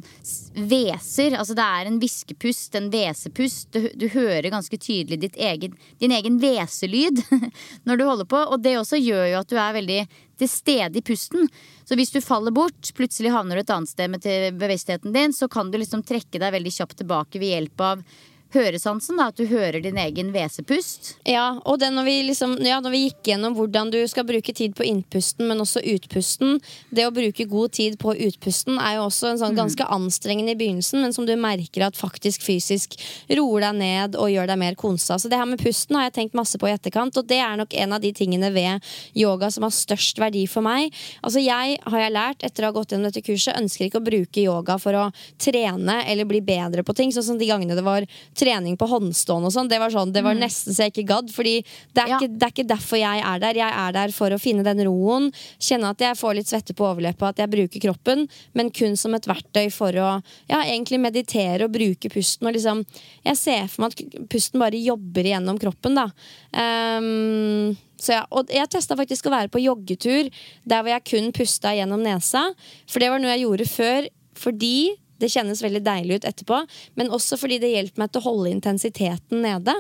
hveser. 0.56 1.36
Altså 1.38 1.54
det 1.54 1.62
er 1.62 1.86
en 1.86 2.00
hviskepust, 2.00 2.76
en 2.76 2.90
hvesepust. 2.90 3.70
Du, 3.76 3.90
du 3.94 4.08
hører 4.10 4.50
ganske 4.50 4.80
tydelig 4.80 5.34
egen, 5.36 5.76
din 6.00 6.16
egen 6.16 6.40
hveselyd 6.42 7.22
når 7.86 7.98
du 7.98 8.06
holder 8.08 8.26
på. 8.32 8.40
Og 8.56 8.64
det 8.64 8.78
også 8.80 8.98
gjør 8.98 9.28
jo 9.34 9.42
at 9.44 9.52
du 9.52 9.60
er 9.60 9.76
veldig 9.78 10.00
til 10.40 10.50
stede 10.50 11.02
i 11.02 11.06
pusten. 11.06 11.52
Så 11.86 12.00
hvis 12.00 12.16
du 12.16 12.22
faller 12.24 12.56
bort, 12.56 12.94
plutselig 12.96 13.36
havner 13.36 13.60
du 13.60 13.66
et 13.66 13.76
annet 13.76 13.92
sted 13.92 14.16
med 14.16 14.26
bevisstheten 14.58 15.14
din, 15.14 15.36
så 15.36 15.52
kan 15.52 15.70
du 15.70 15.78
liksom 15.78 16.08
trekke 16.08 16.42
deg 16.42 16.56
veldig 16.56 16.74
kjapt 16.80 17.04
tilbake 17.04 17.44
ved 17.44 17.52
hjelp 17.52 17.86
av 17.92 18.08
høresansen. 18.56 19.20
Da, 19.20 19.30
at 19.32 19.40
du 19.40 19.46
hører 19.50 19.82
din 19.84 19.98
egen 20.02 20.32
hvesepust. 20.34 21.16
Ja, 21.28 21.60
og 21.66 21.80
det 21.82 21.92
når 21.94 22.08
vi, 22.08 22.16
liksom, 22.30 22.56
ja, 22.66 22.80
når 22.84 22.94
vi 22.94 23.02
gikk 23.06 23.30
gjennom 23.32 23.56
hvordan 23.58 23.92
du 23.94 24.00
skal 24.10 24.26
bruke 24.28 24.54
tid 24.56 24.76
på 24.78 24.86
innpusten, 24.88 25.48
men 25.50 25.62
også 25.62 25.84
utpusten 25.96 26.60
Det 26.96 27.06
å 27.06 27.14
bruke 27.14 27.46
god 27.50 27.74
tid 27.76 27.98
på 28.00 28.14
utpusten 28.28 28.80
er 28.80 28.98
jo 28.98 29.06
også 29.08 29.32
en 29.32 29.42
sånn 29.42 29.58
ganske 29.58 29.86
anstrengende 29.92 30.56
i 30.56 30.60
begynnelsen, 30.60 31.02
men 31.04 31.14
som 31.16 31.28
du 31.28 31.34
merker 31.40 31.86
at 31.88 31.98
faktisk 32.00 32.46
fysisk 32.46 32.96
roer 33.38 33.68
deg 33.68 33.80
ned 33.80 34.18
og 34.20 34.32
gjør 34.32 34.50
deg 34.52 34.62
mer 34.62 34.78
konsa. 34.80 35.20
Så 35.20 35.32
det 35.32 35.40
her 35.40 35.50
med 35.50 35.62
pusten 35.62 35.98
har 35.98 36.08
jeg 36.08 36.16
tenkt 36.20 36.38
masse 36.38 36.60
på 36.62 36.70
i 36.70 36.74
etterkant, 36.74 37.18
og 37.20 37.28
det 37.30 37.42
er 37.44 37.60
nok 37.60 37.76
en 37.76 37.96
av 37.98 38.04
de 38.04 38.12
tingene 38.16 38.52
ved 38.56 38.84
yoga 39.18 39.52
som 39.54 39.68
har 39.68 39.76
størst 39.76 40.20
verdi 40.22 40.46
for 40.52 40.66
meg. 40.66 40.94
Altså 41.22 41.44
jeg, 41.44 41.80
har 41.84 42.04
jeg 42.06 42.16
lært 42.16 42.46
etter 42.48 42.66
å 42.66 42.72
ha 42.72 42.78
gått 42.80 42.96
gjennom 42.96 43.10
dette 43.10 43.26
kurset, 43.26 43.58
ønsker 43.60 43.90
ikke 43.90 44.02
å 44.02 44.08
bruke 44.08 44.44
yoga 44.44 44.80
for 44.82 44.98
å 44.98 45.06
trene 45.42 46.02
eller 46.06 46.28
bli 46.30 46.42
bedre 46.46 46.86
på 46.86 46.96
ting. 46.98 47.14
Sånn 47.16 47.30
som 47.30 47.42
de 47.42 47.50
gangene 47.50 47.78
det 47.78 47.86
var 47.86 48.06
trening 48.38 48.45
på 48.46 48.88
håndstående 48.90 49.50
og 49.50 49.54
sånn. 49.56 49.70
Det 49.70 49.80
var 49.82 49.90
sånn, 49.94 50.12
det 50.14 50.24
var 50.24 50.36
nesten 50.38 50.74
så 50.76 50.86
jeg 50.86 50.94
ikke 50.94 51.08
gadd. 51.10 51.32
Fordi 51.34 51.56
det 51.94 52.04
er, 52.04 52.08
Ja. 52.08 52.18
ikke, 52.20 52.30
det 52.38 52.44
er 52.44 52.54
ikke 52.54 52.68
derfor 52.68 52.98
jeg 52.98 53.22
er 53.26 53.40
der. 53.40 53.54
Jeg 53.56 53.72
er 53.72 53.92
der 53.92 54.12
for 54.12 54.30
å 54.30 54.40
finne 54.40 54.64
den 54.64 54.84
roen. 54.88 55.32
Kjenne 55.60 55.90
at 55.90 56.00
jeg 56.00 56.16
får 56.16 56.36
litt 56.36 56.48
svette 56.48 56.74
på 56.76 56.86
overleppa, 56.88 57.30
at 57.30 57.38
jeg 57.38 57.50
bruker 57.50 57.80
kroppen. 57.82 58.28
Men 58.54 58.70
kun 58.72 58.96
som 58.96 59.14
et 59.16 59.26
verktøy 59.26 59.72
for 59.72 59.92
å 59.92 60.22
ja, 60.50 60.62
egentlig 60.64 61.00
meditere 61.00 61.66
og 61.66 61.72
bruke 61.74 62.10
pusten. 62.10 62.48
Og 62.48 62.54
liksom, 62.54 62.86
jeg 63.26 63.38
ser 63.38 63.68
for 63.68 63.86
meg 63.86 63.94
at 63.98 64.30
pusten 64.30 64.60
bare 64.60 64.78
jobber 64.82 65.24
igjennom 65.24 65.60
kroppen, 65.60 65.96
da. 65.96 66.10
Um, 66.56 67.76
så 67.98 68.18
ja, 68.20 68.26
og 68.36 68.52
jeg 68.52 68.70
testa 68.70 68.96
faktisk 69.00 69.28
å 69.30 69.34
være 69.34 69.52
på 69.54 69.62
joggetur 69.64 70.28
der 70.68 70.84
hvor 70.84 70.92
jeg 70.92 71.06
kun 71.08 71.32
pusta 71.36 71.72
gjennom 71.76 72.04
nesa. 72.04 72.44
For 72.92 73.00
det 73.00 73.10
var 73.12 73.24
noe 73.24 73.32
jeg 73.36 73.46
gjorde 73.46 73.68
før 73.72 74.10
fordi 74.36 74.76
det 75.22 75.32
kjennes 75.32 75.64
veldig 75.64 75.82
deilig 75.86 76.20
ut 76.20 76.28
etterpå. 76.32 76.62
Men 77.00 77.14
også 77.16 77.40
fordi 77.40 77.60
det 77.64 77.74
hjelper 77.74 78.04
meg 78.04 78.12
til 78.12 78.24
å 78.24 78.28
holde 78.30 78.54
intensiteten 78.54 79.44
nede. 79.46 79.76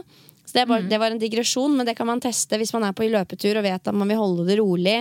Så 0.46 0.60
det, 0.60 0.66
bare, 0.70 0.86
det 0.90 1.00
var 1.02 1.14
en 1.14 1.22
digresjon, 1.22 1.76
men 1.78 1.88
det 1.88 1.96
kan 1.98 2.08
man 2.08 2.22
teste 2.24 2.60
hvis 2.62 2.74
man 2.76 2.86
er 2.88 2.96
på 2.96 3.08
løpetur 3.10 3.58
og 3.58 3.66
vet 3.66 3.88
at 3.88 3.98
man 3.98 4.12
vil 4.12 4.22
holde 4.22 4.48
det 4.50 4.60
rolig. 4.62 5.00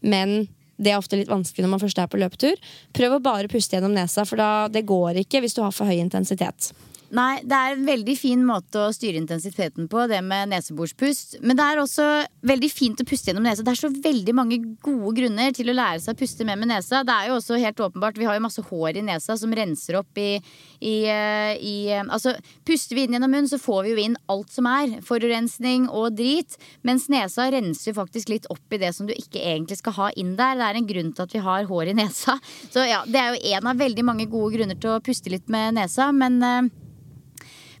Men 0.00 0.40
det 0.78 0.92
er 0.92 1.00
ofte 1.00 1.18
litt 1.18 1.30
vanskelig 1.30 1.66
når 1.66 1.74
man 1.74 1.82
først 1.82 2.00
er 2.00 2.10
på 2.10 2.20
løpetur. 2.20 2.60
Prøv 2.96 3.16
å 3.16 3.22
bare 3.22 3.50
puste 3.50 3.76
gjennom 3.76 3.96
nesa, 3.96 4.24
for 4.28 4.40
da, 4.40 4.50
det 4.72 4.86
går 4.88 5.24
ikke 5.24 5.42
hvis 5.44 5.58
du 5.58 5.64
har 5.64 5.74
for 5.74 5.90
høy 5.90 5.98
intensitet. 5.98 6.70
Nei, 7.08 7.38
det 7.40 7.56
er 7.56 7.72
en 7.72 7.86
veldig 7.88 8.14
fin 8.20 8.40
måte 8.44 8.82
å 8.84 8.92
styre 8.92 9.16
intensiteten 9.16 9.86
på, 9.88 10.02
det 10.10 10.18
med 10.24 10.50
neseborspust. 10.52 11.38
Men 11.40 11.56
det 11.56 11.64
er 11.64 11.80
også 11.80 12.06
veldig 12.48 12.68
fint 12.68 13.00
å 13.00 13.06
puste 13.08 13.30
gjennom 13.30 13.46
nesa. 13.46 13.64
Det 13.64 13.72
er 13.72 13.80
så 13.80 13.88
veldig 13.88 14.34
mange 14.36 14.58
gode 14.84 15.14
grunner 15.16 15.54
til 15.56 15.72
å 15.72 15.76
lære 15.76 16.02
seg 16.04 16.12
å 16.12 16.18
puste 16.20 16.44
mer 16.44 16.58
med 16.60 16.68
nesa. 16.68 17.00
Det 17.08 17.14
er 17.14 17.30
jo 17.30 17.38
også 17.38 17.60
helt 17.62 17.80
åpenbart, 17.80 18.18
Vi 18.18 18.26
har 18.28 18.36
jo 18.36 18.44
masse 18.44 18.60
hår 18.60 18.98
i 19.00 19.04
nesa 19.06 19.38
som 19.40 19.54
renser 19.56 19.96
opp 20.02 20.20
i, 20.20 20.36
i, 20.84 20.96
eh, 21.08 21.54
i 21.56 21.76
eh, 21.88 22.04
Altså, 22.08 22.34
puster 22.68 22.96
vi 22.96 23.06
inn 23.06 23.16
gjennom 23.16 23.32
munnen, 23.32 23.48
så 23.48 23.60
får 23.60 23.86
vi 23.86 23.94
jo 23.94 24.02
inn 24.02 24.18
alt 24.28 24.52
som 24.52 24.68
er. 24.68 24.98
Forurensning 25.00 25.86
og 25.88 26.18
drit. 26.18 26.58
Mens 26.84 27.08
nesa 27.08 27.46
renser 27.54 27.96
faktisk 27.96 28.28
litt 28.34 28.50
opp 28.52 28.76
i 28.76 28.80
det 28.82 28.92
som 28.96 29.08
du 29.08 29.14
ikke 29.16 29.40
egentlig 29.40 29.78
skal 29.80 29.96
ha 29.96 30.10
inn 30.12 30.34
der. 30.36 30.60
Det 30.60 30.66
er 30.68 30.80
en 30.82 30.90
grunn 30.90 31.14
til 31.14 31.24
at 31.24 31.32
vi 31.32 31.40
har 31.46 31.70
hår 31.70 31.94
i 31.94 31.96
nesa. 32.02 32.36
Så 32.68 32.84
ja, 32.84 33.00
det 33.08 33.22
er 33.22 33.32
jo 33.32 33.56
en 33.56 33.72
av 33.72 33.80
veldig 33.80 34.04
mange 34.04 34.28
gode 34.28 34.58
grunner 34.58 34.76
til 34.76 34.92
å 34.92 35.00
puste 35.00 35.32
litt 35.32 35.48
med 35.48 35.78
nesa. 35.78 36.10
Men 36.12 36.42
eh, 36.44 36.68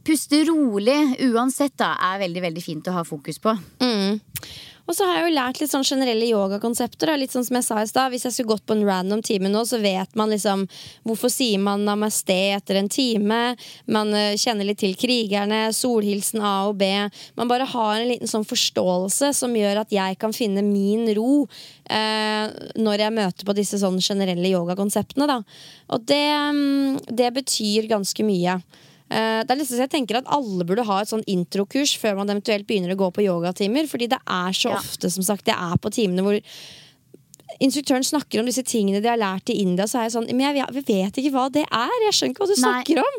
puste 0.08 0.40
rolig 0.48 0.98
uansett 1.28 1.76
da, 1.80 1.92
er 2.12 2.24
veldig 2.24 2.48
veldig 2.48 2.64
fint 2.64 2.88
å 2.88 2.96
ha 2.96 3.04
fokus 3.06 3.40
på. 3.42 3.52
Mm. 3.84 4.20
Og 4.88 4.96
så 4.96 5.04
har 5.04 5.18
jeg 5.18 5.26
jo 5.26 5.32
lært 5.36 5.58
litt 5.60 5.68
sånn 5.68 5.84
generelle 5.84 6.30
yogakonsepter. 6.30 7.10
Litt 7.20 7.34
sånn 7.34 7.44
som 7.44 7.58
jeg 7.58 7.66
sa 7.66 7.82
i 7.82 7.88
stad 7.90 8.12
Hvis 8.12 8.24
jeg 8.24 8.32
skulle 8.34 8.54
gått 8.54 8.64
på 8.64 8.72
en 8.72 8.86
random 8.88 9.20
time 9.24 9.50
nå, 9.52 9.60
så 9.68 9.76
vet 9.82 10.16
man 10.16 10.32
liksom 10.32 10.64
hvorfor 11.04 11.28
sier 11.32 11.60
man 11.60 11.84
namaste 11.84 12.36
etter 12.54 12.80
en 12.80 12.88
time. 12.88 13.42
Man 13.84 14.14
eh, 14.16 14.38
kjenner 14.40 14.70
litt 14.70 14.80
til 14.80 14.96
krigerne, 14.96 15.66
solhilsen 15.76 16.40
A 16.40 16.54
og 16.70 16.78
B. 16.80 16.88
Man 17.36 17.52
bare 17.52 17.68
har 17.68 17.98
en 17.98 18.08
liten 18.08 18.30
sånn 18.30 18.48
forståelse 18.48 19.34
som 19.36 19.60
gjør 19.60 19.82
at 19.84 19.92
jeg 19.92 20.16
kan 20.24 20.32
finne 20.32 20.64
min 20.64 21.04
ro 21.20 21.44
eh, 21.84 22.48
når 22.80 23.04
jeg 23.04 23.18
møter 23.20 23.44
på 23.44 23.58
disse 23.60 23.84
sånn 23.84 24.00
generelle 24.00 24.56
yogakonseptene. 24.56 25.28
da. 25.28 25.42
Og 25.92 26.08
det, 26.08 26.26
mm, 26.32 27.00
det 27.12 27.34
betyr 27.42 27.92
ganske 27.92 28.24
mye. 28.24 28.62
Eh, 29.10 29.40
det 29.44 29.50
er 29.50 29.56
nesten 29.60 29.78
så 29.78 29.84
jeg 29.86 29.92
tenker 29.94 30.18
at 30.20 30.26
Alle 30.28 30.64
burde 30.68 30.84
ha 30.84 30.98
et 31.00 31.08
sånn 31.08 31.24
introkurs 31.30 31.94
før 32.00 32.18
man 32.20 32.28
eventuelt 32.28 32.66
begynner 32.68 32.92
å 32.92 33.00
gå 33.00 33.08
på 33.16 33.24
yogatimer. 33.24 33.88
Fordi 33.88 34.08
det 34.12 34.18
er 34.26 34.52
så 34.52 34.70
Ja. 34.74 34.76
ofte 34.82 35.10
som 35.10 35.22
sagt 35.24 35.44
det 35.46 35.54
er 35.54 35.76
på 35.80 35.90
timene 35.90 36.22
hvor 36.22 36.40
instruktøren 37.64 38.04
snakker 38.04 38.40
om 38.40 38.46
disse 38.46 38.62
tingene 38.62 39.00
de 39.02 39.08
har 39.08 39.16
lært 39.20 39.48
i 39.50 39.60
India. 39.62 39.86
Så 39.88 39.98
er 39.98 40.08
jeg 40.08 40.12
sånn 40.16 40.28
Men 40.36 40.54
jeg 40.54 40.84
vet 40.84 41.16
ikke 41.16 41.32
hva 41.32 41.50
det 41.50 41.64
er! 41.70 41.96
Jeg 42.06 42.12
skjønner 42.12 42.34
ikke 42.34 42.44
hva 42.44 42.52
du 42.54 42.60
Nei. 42.60 42.84
snakker 42.84 42.98
om! 42.98 43.16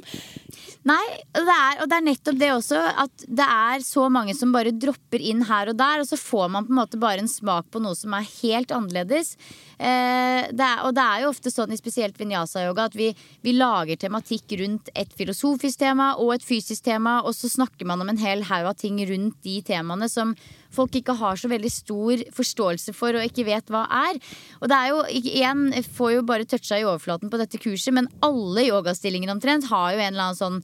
Nei, 0.89 1.05
det, 1.35 1.43
er, 1.53 1.81
og 1.83 1.89
det 1.91 1.97
er 1.99 2.05
nettopp 2.05 2.37
det 2.39 2.49
også. 2.55 2.79
At 3.03 3.25
det 3.27 3.45
er 3.45 3.83
så 3.85 4.07
mange 4.09 4.33
som 4.37 4.53
bare 4.55 4.73
dropper 4.73 5.21
inn 5.21 5.43
her 5.45 5.69
og 5.69 5.77
der, 5.77 6.01
og 6.01 6.09
så 6.09 6.17
får 6.17 6.47
man 6.55 6.65
på 6.65 6.73
en 6.73 6.79
måte 6.79 7.01
bare 7.01 7.21
en 7.21 7.29
smak 7.29 7.67
på 7.69 7.81
noe 7.83 7.97
som 7.97 8.15
er 8.17 8.25
helt 8.39 8.73
annerledes. 8.73 9.35
Eh, 9.77 10.47
det 10.49 10.65
er, 10.65 10.81
og 10.87 10.95
det 10.97 11.03
er 11.05 11.23
jo 11.23 11.33
ofte 11.33 11.53
sånn 11.53 11.75
i 11.75 11.79
spesielt 11.79 12.17
vinyasa-yoga 12.19 12.89
at 12.89 12.97
vi, 12.97 13.11
vi 13.45 13.53
lager 13.55 13.99
tematikk 14.01 14.57
rundt 14.59 14.89
et 14.97 15.13
filosofisk 15.15 15.83
tema 15.83 16.13
og 16.17 16.33
et 16.35 16.47
fysisk 16.47 16.87
tema, 16.87 17.19
og 17.21 17.37
så 17.37 17.51
snakker 17.51 17.87
man 17.87 18.01
om 18.03 18.09
en 18.11 18.19
hel 18.19 18.43
haug 18.49 18.71
av 18.71 18.79
ting 18.79 18.97
rundt 19.07 19.37
de 19.45 19.59
temaene 19.67 20.09
som 20.11 20.33
folk 20.73 20.97
ikke 20.99 21.15
har 21.21 21.39
så 21.39 21.49
veldig 21.51 21.71
stor 21.73 22.25
forståelse 22.35 22.93
for 22.97 23.17
og 23.17 23.25
ikke 23.25 23.47
vet 23.47 23.71
hva 23.73 23.85
er. 24.01 24.19
Og 24.59 24.69
det 24.69 24.77
er 24.77 24.91
jo, 24.91 24.99
igjen, 25.21 25.63
får 25.95 26.13
jo 26.17 26.27
bare 26.27 26.49
toucha 26.49 26.81
i 26.81 26.85
overflaten 26.85 27.31
på 27.31 27.39
dette 27.41 27.61
kurset, 27.61 27.93
men 27.95 28.09
alle 28.25 28.67
yogastillinger 28.67 29.31
omtrent 29.33 29.69
har 29.71 29.93
jo 29.93 30.03
en 30.03 30.11
eller 30.11 30.27
annen 30.27 30.39
sånn 30.43 30.61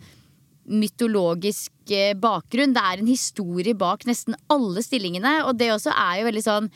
mytologisk 0.66 1.72
eh, 1.94 2.16
bakgrunn. 2.18 2.74
Det 2.76 2.84
er 2.84 3.02
en 3.02 3.10
historie 3.10 3.78
bak 3.78 4.06
nesten 4.10 4.38
alle 4.52 4.84
stillingene, 4.86 5.42
og 5.46 5.58
det 5.60 5.72
også 5.74 5.94
er 5.94 6.20
jo 6.20 6.30
veldig 6.30 6.46
sånn 6.46 6.70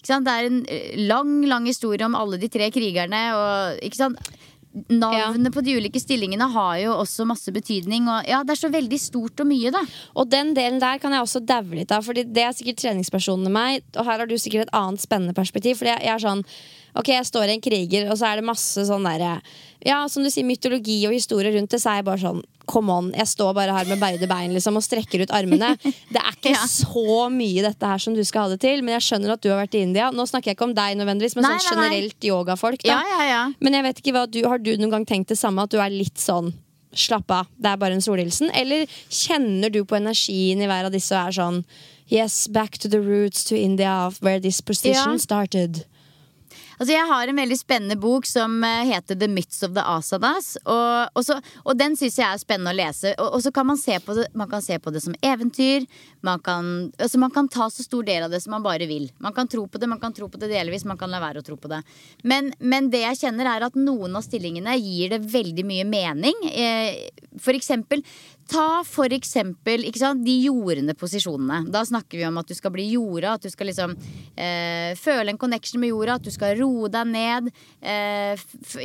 Det 0.00 0.16
er 0.16 0.46
en 0.48 0.62
eh, 0.66 0.94
lang, 0.96 1.40
lang 1.44 1.66
historie 1.68 2.06
om 2.06 2.16
alle 2.16 2.40
de 2.40 2.48
tre 2.48 2.70
krigerne, 2.72 3.24
og 3.36 3.82
Navnet 4.70 5.48
ja. 5.48 5.50
på 5.50 5.64
de 5.66 5.72
ulike 5.80 5.98
stillingene 5.98 6.46
har 6.52 6.76
jo 6.78 6.92
også 6.94 7.24
masse 7.26 7.50
betydning. 7.50 8.06
Og 8.06 8.28
ja, 8.28 8.44
Det 8.46 8.54
er 8.54 8.60
så 8.60 8.70
veldig 8.70 9.00
stort 9.02 9.42
og 9.42 9.48
mye, 9.50 9.72
da. 9.74 9.80
Og 10.14 10.28
den 10.30 10.52
delen 10.54 10.78
der 10.78 11.00
kan 11.02 11.10
jeg 11.10 11.24
også 11.24 11.42
daue 11.42 11.74
litt 11.74 11.90
av, 11.90 12.06
Fordi 12.06 12.22
det 12.22 12.44
er 12.44 12.54
sikkert 12.54 12.78
treningspersonen 12.78 13.50
i 13.50 13.54
meg. 13.56 13.88
Og 13.96 14.06
her 14.06 14.22
har 14.22 14.30
du 14.30 14.36
sikkert 14.38 14.68
et 14.68 14.76
annet 14.78 15.02
spennende 15.02 15.34
perspektiv. 15.34 15.80
Fordi 15.80 15.90
jeg, 15.90 16.04
jeg 16.06 16.14
er 16.14 16.22
sånn 16.22 16.44
Ok, 16.98 17.12
jeg 17.12 17.26
står 17.28 17.50
i 17.50 17.56
en 17.56 17.62
kriger, 17.64 18.08
og 18.10 18.18
så 18.18 18.30
er 18.30 18.40
det 18.40 18.46
masse 18.48 18.86
sånn 18.88 19.04
derre 19.06 19.38
Ja, 19.86 20.02
som 20.10 20.24
du 20.24 20.30
sier, 20.32 20.46
mytologi 20.46 20.98
og 21.08 21.14
historie 21.14 21.52
rundt 21.54 21.70
det, 21.72 21.80
så 21.82 21.92
er 21.92 22.00
jeg 22.00 22.08
bare 22.08 22.22
sånn 22.22 22.40
Come 22.70 22.94
on, 22.94 23.10
jeg 23.16 23.26
står 23.26 23.54
bare 23.56 23.74
her 23.74 23.88
med 23.90 23.98
beide 23.98 24.28
bein 24.30 24.52
liksom, 24.54 24.76
og 24.78 24.84
strekker 24.86 25.24
ut 25.24 25.32
armene. 25.34 25.72
Det 26.14 26.20
er 26.20 26.36
ikke 26.36 26.52
ja. 26.52 26.66
så 26.70 27.24
mye 27.32 27.64
dette 27.66 27.88
her 27.92 28.02
som 28.02 28.14
du 28.14 28.22
skal 28.26 28.46
ha 28.46 28.52
det 28.52 28.60
til, 28.62 28.84
men 28.86 28.94
jeg 28.94 29.08
skjønner 29.08 29.34
at 29.34 29.42
du 29.42 29.48
har 29.50 29.58
vært 29.58 29.74
i 29.74 29.82
India. 29.82 30.12
Nå 30.14 30.26
snakker 30.30 30.52
jeg 30.52 30.58
ikke 30.58 30.68
om 30.68 30.76
deg 30.76 31.00
nødvendigvis, 31.00 31.34
men 31.34 31.48
nei, 31.48 31.56
sånn 31.58 31.80
generelt 31.80 32.28
yogafolk. 32.30 32.86
Ja, 32.86 33.00
ja, 33.26 33.42
men 33.58 33.74
jeg 33.74 33.88
vet 33.88 34.02
ikke 34.02 34.14
hva 34.14 34.26
du, 34.30 34.38
Har 34.46 34.62
du 34.62 34.70
noen 34.76 34.94
gang 34.94 35.06
tenkt 35.08 35.32
det 35.34 35.40
samme, 35.40 35.66
at 35.66 35.74
du 35.74 35.80
er 35.82 35.90
litt 35.90 36.22
sånn 36.22 36.52
slapp 36.94 37.30
av, 37.34 37.50
det 37.58 37.72
er 37.72 37.82
bare 37.82 37.98
en 37.98 38.06
solhilsen? 38.06 38.54
Eller 38.54 38.86
kjenner 39.10 39.74
du 39.74 39.82
på 39.82 39.98
energien 39.98 40.62
i 40.62 40.70
hver 40.70 40.86
av 40.86 40.94
disse 40.94 41.14
og 41.16 41.26
er 41.26 41.40
sånn 41.40 41.64
Yes, 42.10 42.48
back 42.48 42.78
to 42.78 42.88
the 42.88 43.00
roots 43.00 43.44
to 43.44 43.58
India, 43.58 44.10
where 44.20 44.40
this 44.40 44.60
position 44.60 45.18
started. 45.18 45.84
Altså, 46.80 46.94
jeg 46.94 47.08
har 47.10 47.28
en 47.28 47.36
veldig 47.36 47.56
spennende 47.60 47.96
bok 48.00 48.24
som 48.24 48.54
eh, 48.64 48.86
heter 48.88 49.18
The 49.20 49.26
Myths 49.28 49.60
of 49.66 49.74
the 49.76 49.82
Asadas. 49.84 50.54
Og, 50.64 51.10
og, 51.12 51.24
så, 51.26 51.36
og 51.66 51.76
den 51.76 51.92
syns 52.00 52.16
jeg 52.16 52.24
er 52.24 52.40
spennende 52.40 52.72
å 52.72 52.78
lese. 52.78 53.12
Og, 53.20 53.34
og, 53.36 53.42
så 53.44 53.52
kan 53.52 53.68
man 53.68 53.76
se 53.76 53.98
på 54.00 54.16
det 54.16 54.30
Man 54.32 54.48
kan 54.48 54.64
se 54.64 54.78
på 54.80 54.92
det 54.94 55.02
som 55.04 55.16
eventyr. 55.20 55.84
Man 56.24 56.40
kan, 56.40 56.88
altså 56.96 57.20
man 57.20 57.34
kan 57.34 57.50
ta 57.52 57.68
så 57.68 57.84
stor 57.84 58.08
del 58.08 58.24
av 58.24 58.32
det 58.32 58.40
som 58.40 58.56
man 58.56 58.64
bare 58.64 58.88
vil. 58.88 59.10
Man 59.20 59.36
kan 59.36 59.48
tro 59.48 59.66
på 59.68 59.80
det, 59.80 59.90
man 59.92 60.00
kan 60.00 60.16
tro 60.16 60.30
på 60.32 60.40
det 60.40 60.48
delvis, 60.54 60.86
man 60.88 60.96
kan 61.00 61.12
la 61.12 61.20
være 61.20 61.44
å 61.44 61.44
tro 61.44 61.58
på 61.60 61.68
det. 61.68 61.82
Men, 62.24 62.48
men 62.60 62.88
det 62.92 63.04
jeg 63.04 63.26
kjenner, 63.26 63.52
er 63.52 63.68
at 63.68 63.76
noen 63.76 64.16
av 64.16 64.24
stillingene 64.24 64.78
gir 64.80 65.12
det 65.12 65.20
veldig 65.28 65.66
mye 65.68 65.84
mening. 65.88 66.44
Eh, 66.48 67.10
for 67.40 67.56
eksempel 67.56 68.00
Ta 68.50 68.82
for 68.82 69.12
eksempel 69.14 69.84
sant, 69.94 70.24
de 70.26 70.32
jordende 70.42 70.96
posisjonene. 70.98 71.68
Da 71.70 71.84
snakker 71.86 72.18
vi 72.18 72.26
om 72.26 72.38
at 72.40 72.48
du 72.50 72.56
skal 72.58 72.72
bli 72.74 72.88
jorda, 72.96 73.36
at 73.36 73.44
du 73.46 73.50
skal 73.52 73.68
liksom 73.70 73.92
eh, 74.34 74.96
føle 74.98 75.30
en 75.30 75.38
connection 75.38 75.78
med 75.78 75.92
jorda, 75.92 76.16
at 76.18 76.24
du 76.26 76.32
skal 76.34 76.56
roe 76.58 76.88
deg 76.90 77.12
ned. 77.12 77.50
Eh, 77.78 78.40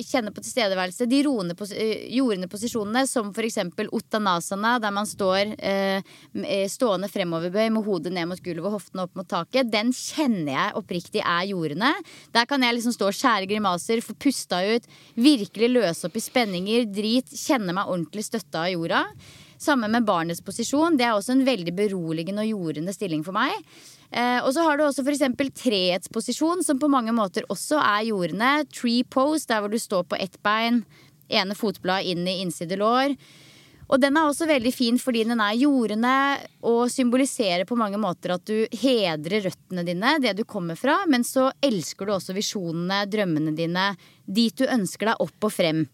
kjenne 0.06 0.34
på 0.36 0.44
tilstedeværelse. 0.46 1.08
De 1.10 1.22
roende, 1.26 1.56
pos 1.58 1.74
jordende 1.74 2.50
posisjonene, 2.52 3.08
som 3.10 3.32
for 3.34 3.48
eksempel 3.48 3.90
uttanasana, 3.90 4.76
der 4.84 4.94
man 4.94 5.10
står 5.10 5.56
eh, 5.58 6.06
eh, 6.44 6.68
stående 6.70 7.10
fremoverbøy 7.10 7.72
med 7.74 7.88
hodet 7.88 8.14
ned 8.14 8.30
mot 8.30 8.44
gulvet 8.46 8.70
og 8.70 8.78
hoftene 8.78 9.08
opp 9.08 9.18
mot 9.18 9.30
taket, 9.30 9.72
den 9.74 9.90
kjenner 9.98 10.52
jeg 10.54 10.76
oppriktig 10.78 11.24
er 11.24 11.48
jordende. 11.50 11.90
Der 12.38 12.46
kan 12.50 12.62
jeg 12.62 12.78
liksom 12.78 12.94
stå 12.94 13.10
og 13.10 13.18
skjære 13.18 13.50
grimaser, 13.50 14.04
få 14.06 14.14
pusta 14.14 14.62
ut, 14.76 14.86
virkelig 15.18 15.72
løse 15.74 16.06
opp 16.06 16.22
i 16.22 16.24
spenninger, 16.28 16.86
drit, 16.94 17.34
kjenne 17.34 17.74
meg 17.74 17.90
ordentlig 17.90 18.28
støtta 18.30 18.68
av 18.68 18.76
jorda. 18.76 19.04
Samme 19.62 19.88
med 19.92 20.06
barnets 20.08 20.44
posisjon. 20.44 20.98
Det 21.00 21.08
er 21.08 21.16
også 21.16 21.36
en 21.36 21.46
veldig 21.48 21.74
beroligende 21.76 22.44
og 22.44 22.52
jordende 22.52 22.94
stilling 22.96 23.24
for 23.26 23.36
meg. 23.36 23.56
Eh, 24.12 24.40
og 24.44 24.52
så 24.56 24.66
har 24.68 24.78
du 24.78 24.86
også 24.86 25.06
f.eks. 25.06 25.24
treets 25.62 26.12
posisjon, 26.12 26.64
som 26.64 26.80
på 26.80 26.92
mange 26.92 27.16
måter 27.16 27.48
også 27.50 27.80
er 27.82 28.10
jordende. 28.12 28.52
Tree 28.74 29.04
pose, 29.04 29.48
der 29.50 29.64
hvor 29.64 29.72
du 29.72 29.80
står 29.82 30.06
på 30.10 30.20
ett 30.20 30.38
bein, 30.46 30.84
ene 31.30 31.58
fotblad 31.58 32.06
inn 32.06 32.28
i 32.28 32.40
innside 32.44 32.78
lår. 32.80 33.16
Og 33.86 34.02
den 34.02 34.18
er 34.18 34.26
også 34.26 34.48
veldig 34.50 34.72
fin 34.74 34.98
fordi 34.98 35.24
den 35.30 35.42
er 35.44 35.58
jordende 35.60 36.14
og 36.66 36.88
symboliserer 36.90 37.68
på 37.70 37.78
mange 37.78 38.00
måter 38.02 38.34
at 38.34 38.46
du 38.48 38.66
hedrer 38.74 39.46
røttene 39.46 39.86
dine, 39.86 40.16
det 40.24 40.34
du 40.40 40.44
kommer 40.48 40.78
fra, 40.80 41.04
men 41.10 41.26
så 41.28 41.52
elsker 41.62 42.08
du 42.08 42.16
også 42.16 42.34
visjonene, 42.34 43.04
drømmene 43.12 43.54
dine, 43.58 43.92
dit 44.26 44.58
du 44.58 44.66
ønsker 44.66 45.12
deg 45.12 45.22
opp 45.28 45.50
og 45.50 45.54
frem. 45.54 45.86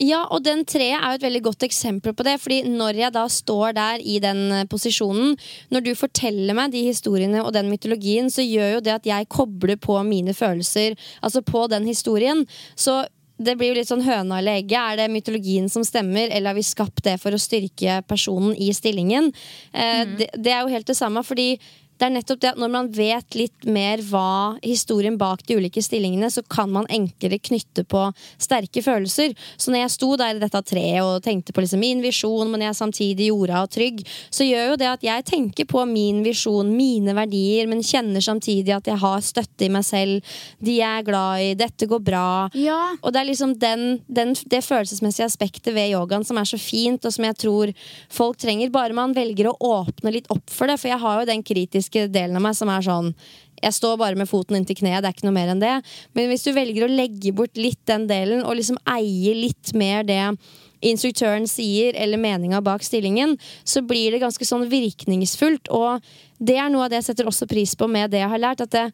Ja, 0.00 0.22
og 0.32 0.40
den 0.46 0.62
treet 0.64 0.96
er 0.96 1.12
jo 1.12 1.18
et 1.18 1.24
veldig 1.26 1.42
godt 1.44 1.64
eksempel 1.66 2.14
på 2.16 2.24
det. 2.24 2.38
fordi 2.40 2.62
når 2.64 2.96
jeg 3.02 3.12
da 3.12 3.26
står 3.28 3.72
der 3.76 4.00
i 4.00 4.18
den 4.18 4.66
posisjonen, 4.70 5.36
når 5.70 5.84
du 5.84 5.94
forteller 5.94 6.56
meg 6.56 6.72
de 6.72 6.86
historiene 6.88 7.44
og 7.44 7.52
den 7.52 7.68
mytologien, 7.68 8.30
så 8.30 8.40
gjør 8.40 8.78
jo 8.78 8.80
det 8.80 8.94
at 8.96 9.06
jeg 9.06 9.28
kobler 9.28 9.76
på 9.76 10.00
mine 10.02 10.32
følelser, 10.34 10.96
altså 11.22 11.42
på 11.42 11.66
den 11.68 11.86
historien. 11.86 12.46
Så 12.76 13.04
det 13.40 13.56
blir 13.56 13.72
jo 13.72 13.78
litt 13.78 13.88
sånn 13.88 14.04
høna 14.04 14.40
eller 14.40 14.60
egget. 14.60 14.78
Er 14.78 14.96
det 15.00 15.12
mytologien 15.12 15.68
som 15.72 15.84
stemmer, 15.86 16.28
eller 16.28 16.52
har 16.52 16.58
vi 16.58 16.64
skapt 16.66 17.04
det 17.06 17.16
for 17.22 17.32
å 17.32 17.40
styrke 17.40 18.00
personen 18.08 18.52
i 18.56 18.70
stillingen? 18.76 19.30
Eh, 19.72 20.02
mm. 20.04 20.16
det, 20.18 20.30
det, 20.36 20.52
er 20.52 20.64
jo 20.64 20.74
helt 20.74 20.88
det 20.88 20.98
samme, 20.98 21.24
fordi 21.24 21.54
det 22.00 22.06
er 22.08 22.14
nettopp 22.14 22.40
det 22.40 22.52
at 22.54 22.60
når 22.60 22.70
man 22.72 22.88
vet 22.96 23.36
litt 23.36 23.66
mer 23.68 24.00
hva 24.08 24.56
historien 24.64 25.18
bak 25.20 25.42
de 25.44 25.58
ulike 25.60 25.82
stillingene, 25.84 26.30
så 26.32 26.40
kan 26.48 26.70
man 26.72 26.88
enklere 26.88 27.36
knytte 27.36 27.84
på 27.84 28.06
sterke 28.40 28.80
følelser. 28.84 29.34
Så 29.60 29.72
når 29.72 29.84
jeg 29.84 29.92
sto 29.96 30.08
der 30.16 30.38
i 30.38 30.40
dette 30.40 30.62
treet 30.64 31.04
og 31.04 31.20
tenkte 31.24 31.52
på 31.52 31.60
liksom 31.60 31.82
min 31.82 32.00
visjon, 32.00 32.48
men 32.48 32.64
jeg 32.64 32.78
samtidig 32.78 33.28
jorda 33.28 33.64
og 33.66 33.72
trygg, 33.74 34.00
så 34.32 34.46
gjør 34.46 34.72
jo 34.72 34.78
det 34.80 34.88
at 34.88 35.04
jeg 35.04 35.26
tenker 35.28 35.68
på 35.68 35.84
min 35.90 36.22
visjon, 36.24 36.70
mine 36.72 37.12
verdier, 37.16 37.68
men 37.68 37.84
kjenner 37.84 38.24
samtidig 38.24 38.72
at 38.78 38.88
jeg 38.88 39.00
har 39.04 39.20
støtte 39.24 39.68
i 39.68 39.72
meg 39.72 39.84
selv, 39.84 40.32
de 40.64 40.78
jeg 40.78 41.02
er 41.02 41.06
glad 41.06 41.44
i, 41.44 41.52
dette 41.58 41.88
går 41.90 42.00
bra. 42.06 42.30
Ja. 42.56 42.78
Og 43.02 43.12
det 43.12 43.20
er 43.20 43.28
liksom 43.28 43.54
den, 43.60 44.00
den, 44.08 44.32
det 44.48 44.62
følelsesmessige 44.64 45.28
aspektet 45.28 45.74
ved 45.76 45.92
yogaen 45.92 46.24
som 46.24 46.40
er 46.40 46.48
så 46.48 46.56
fint, 46.60 47.04
og 47.04 47.12
som 47.12 47.28
jeg 47.28 47.40
tror 47.44 47.74
folk 48.08 48.40
trenger, 48.40 48.72
bare 48.72 48.96
man 48.96 49.12
velger 49.16 49.50
å 49.52 49.56
åpne 49.84 50.16
litt 50.16 50.32
opp 50.32 50.48
for 50.48 50.70
det. 50.70 50.80
For 50.80 50.88
jeg 50.88 51.02
har 51.04 51.20
jo 51.20 51.28
den 51.28 51.44
kritiske 51.44 51.89
fysiske 51.90 52.12
delen 52.12 52.36
av 52.36 52.42
meg 52.42 52.56
som 52.56 52.68
er 52.68 52.82
sånn 52.82 53.14
jeg 53.62 53.74
står 53.74 53.98
bare 53.98 54.16
med 54.16 54.26
foten 54.26 54.56
inntil 54.56 54.74
kneet, 54.78 55.02
det 55.02 55.08
er 55.10 55.12
ikke 55.12 55.26
noe 55.26 55.36
mer 55.36 55.50
enn 55.52 55.60
det. 55.60 55.82
Men 56.14 56.30
hvis 56.30 56.46
du 56.46 56.54
velger 56.54 56.86
å 56.86 56.88
legge 56.88 57.30
bort 57.30 57.58
litt 57.58 57.84
den 57.84 58.06
delen, 58.08 58.42
og 58.42 58.56
liksom 58.56 58.78
eie 58.88 59.34
litt 59.36 59.74
mer 59.74 60.02
det 60.02 60.32
instruktøren 60.80 61.44
sier, 61.44 61.92
eller 61.92 62.16
meninga 62.16 62.62
bak 62.64 62.80
stillingen, 62.80 63.36
så 63.62 63.82
blir 63.84 64.12
det 64.12 64.22
ganske 64.22 64.46
sånn 64.48 64.64
virkningsfullt. 64.70 65.68
Og 65.68 66.00
det 66.40 66.56
er 66.56 66.72
noe 66.72 66.86
av 66.86 66.88
det 66.88 67.02
jeg 67.02 67.10
setter 67.10 67.28
også 67.28 67.50
pris 67.50 67.76
på 67.76 67.84
med 67.84 68.14
det 68.14 68.22
jeg 68.22 68.32
har 68.32 68.40
lært. 68.40 68.64
At 68.64 68.72
det, 68.72 68.86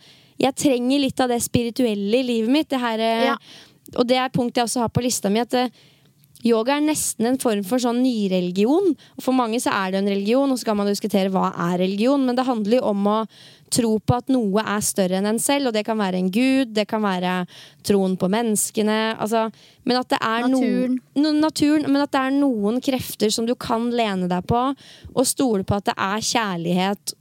jeg 0.43 0.59
trenger 0.59 1.05
litt 1.05 1.23
av 1.23 1.31
det 1.31 1.39
spirituelle 1.47 2.25
i 2.25 2.27
livet 2.27 2.51
mitt. 2.51 2.71
Det 2.73 2.83
her, 2.83 3.07
ja. 3.29 3.39
Og 3.95 4.03
det 4.11 4.19
er 4.19 4.35
punktet 4.35 4.65
jeg 4.65 4.67
også 4.73 4.83
har 4.83 4.91
på 4.91 5.07
lista 5.07 5.31
mi. 5.31 5.47
at 5.47 5.55
det, 5.55 5.69
Yoga 6.45 6.77
er 6.77 6.85
nesten 6.85 7.27
en 7.31 7.39
form 7.41 7.63
for 7.67 7.83
sånn 7.83 8.03
nyreligion. 8.05 8.93
Og 9.17 9.25
for 9.25 9.37
mange 9.37 9.61
så 9.63 9.73
er 9.73 9.93
det 9.93 10.03
en 10.03 10.11
religion, 10.13 10.53
og 10.53 10.61
så 10.61 10.69
kan 10.69 10.79
man 10.79 10.91
diskutere 10.91 11.33
hva 11.33 11.49
er 11.71 11.81
religion. 11.81 12.27
Men 12.27 12.37
det 12.37 12.47
handler 12.47 12.79
jo 12.79 12.91
om 12.93 13.09
å 13.11 13.19
tro 13.73 13.97
på 13.99 14.19
at 14.21 14.31
noe 14.31 14.63
er 14.63 14.85
større 14.85 15.19
enn 15.19 15.29
en 15.31 15.41
selv. 15.43 15.71
Og 15.71 15.77
det 15.77 15.87
kan 15.89 15.99
være 15.99 16.21
en 16.21 16.31
gud, 16.33 16.75
det 16.77 16.87
kan 16.91 17.03
være 17.03 17.39
troen 17.87 18.19
på 18.21 18.31
menneskene. 18.33 19.17
Altså, 19.17 19.47
men 19.89 20.01
at 20.01 20.13
det 20.13 20.21
er 20.21 20.47
naturen. 20.47 20.99
No, 21.17 21.33
naturen. 21.41 21.89
Men 21.91 22.05
at 22.05 22.15
det 22.15 22.23
er 22.23 22.37
noen 22.37 22.83
krefter 22.85 23.33
som 23.35 23.49
du 23.49 23.57
kan 23.59 23.89
lene 23.95 24.31
deg 24.31 24.47
på, 24.47 24.67
og 25.15 25.29
stole 25.29 25.67
på 25.67 25.81
at 25.81 25.91
det 25.91 25.97
er 25.97 26.29
kjærlighet 26.35 27.17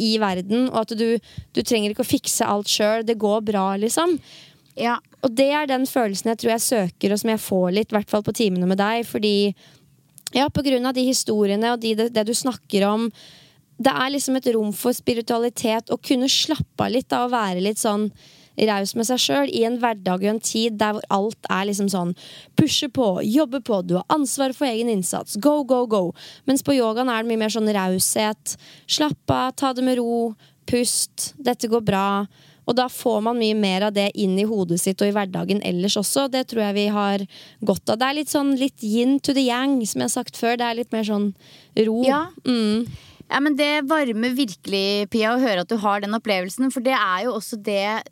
i 0.00 0.16
verden, 0.20 0.68
og 0.72 0.82
at 0.82 0.92
du, 0.98 1.16
du 1.56 1.62
trenger 1.64 1.92
ikke 1.92 2.04
å 2.04 2.08
fikse 2.08 2.44
alt 2.44 2.68
sjøl. 2.68 3.06
Det 3.06 3.16
går 3.20 3.40
bra, 3.46 3.70
liksom. 3.80 4.18
Ja. 4.76 4.98
Og 5.24 5.32
det 5.34 5.48
er 5.56 5.66
den 5.68 5.86
følelsen 5.88 6.30
jeg 6.32 6.42
tror 6.42 6.54
jeg 6.54 6.66
søker, 6.66 7.12
og 7.12 7.20
som 7.22 7.32
jeg 7.32 7.42
får 7.42 7.66
litt, 7.74 7.90
i 7.90 7.96
hvert 7.96 8.12
fall 8.12 8.24
på 8.26 8.36
timene 8.36 8.68
med 8.68 8.78
deg. 8.80 9.06
Fordi 9.08 9.36
ja, 10.36 10.48
på 10.52 10.64
grunn 10.66 10.86
av 10.86 10.96
de 10.96 11.06
historiene 11.06 11.72
og 11.74 11.82
de, 11.82 11.94
det, 11.98 12.10
det, 12.14 12.26
du 12.28 12.34
snakker 12.36 12.86
om, 12.88 13.08
det 13.76 13.92
er 13.92 14.12
liksom 14.12 14.38
et 14.38 14.48
rom 14.54 14.72
for 14.76 14.96
spiritualitet. 14.96 15.92
Å 15.92 16.00
kunne 16.00 16.30
slappe 16.32 16.86
av 16.86 16.92
litt 16.92 17.08
da, 17.12 17.24
og 17.26 17.34
være 17.34 17.64
litt 17.64 17.82
sånn 17.82 18.10
raus 18.64 18.94
med 18.96 19.04
seg 19.04 19.20
sjøl 19.20 19.50
i 19.52 19.66
en 19.68 19.76
hverdag 19.82 20.22
og 20.22 20.30
en 20.30 20.40
tid 20.40 20.78
der 20.80 20.96
hvor 20.96 21.04
alt 21.12 21.48
er 21.52 21.66
liksom 21.68 21.90
sånn 21.92 22.14
pushe 22.56 22.88
på, 22.88 23.18
jobbe 23.20 23.60
på, 23.60 23.82
du 23.84 23.98
har 23.98 24.06
ansvar 24.12 24.54
for 24.56 24.68
egen 24.68 24.88
innsats, 24.88 25.36
go, 25.36 25.58
go, 25.68 25.82
go. 25.84 26.02
Mens 26.48 26.64
på 26.64 26.76
yogaen 26.76 27.12
er 27.12 27.20
det 27.20 27.28
mye 27.28 27.42
mer 27.44 27.52
sånn 27.52 27.68
raushet. 27.76 28.56
Slapp 28.88 29.32
av, 29.32 29.52
ta 29.60 29.74
det 29.76 29.84
med 29.84 30.00
ro, 30.00 30.32
pust, 30.70 31.34
dette 31.36 31.68
går 31.68 31.84
bra. 31.84 32.08
Og 32.66 32.76
da 32.78 32.88
får 32.90 33.20
man 33.28 33.38
mye 33.38 33.56
mer 33.58 33.88
av 33.88 33.94
det 33.96 34.08
inn 34.18 34.34
i 34.38 34.46
hodet 34.48 34.80
sitt 34.82 35.02
og 35.02 35.10
i 35.10 35.14
hverdagen 35.14 35.62
ellers 35.66 35.96
også. 36.00 36.26
Det 36.32 36.46
tror 36.50 36.66
jeg 36.66 36.78
vi 36.78 36.86
har 36.94 37.26
godt 37.66 37.92
av. 37.94 38.00
Det 38.00 38.08
er 38.08 38.18
litt 38.20 38.32
sånn 38.32 38.54
litt 38.58 38.82
yin 38.82 39.20
to 39.22 39.34
the 39.36 39.46
yang, 39.46 39.78
som 39.86 40.02
jeg 40.02 40.10
har 40.10 40.16
sagt 40.18 40.40
før. 40.40 40.58
Det 40.58 40.66
er 40.66 40.80
litt 40.80 40.94
mer 40.94 41.06
sånn 41.06 41.30
ro. 41.86 42.00
Ja. 42.06 42.26
Mm. 42.46 42.88
Ja, 43.26 43.40
men 43.42 43.56
Det 43.58 43.70
varmer 43.90 44.34
virkelig, 44.38 45.08
Pia, 45.10 45.34
å 45.34 45.42
høre 45.42 45.64
at 45.64 45.70
du 45.70 45.78
har 45.82 46.02
den 46.02 46.14
opplevelsen. 46.14 46.70
For 46.74 46.84
det 46.84 46.94
er 46.94 47.26
jo 47.26 47.34
også 47.38 47.58
det 47.58 48.06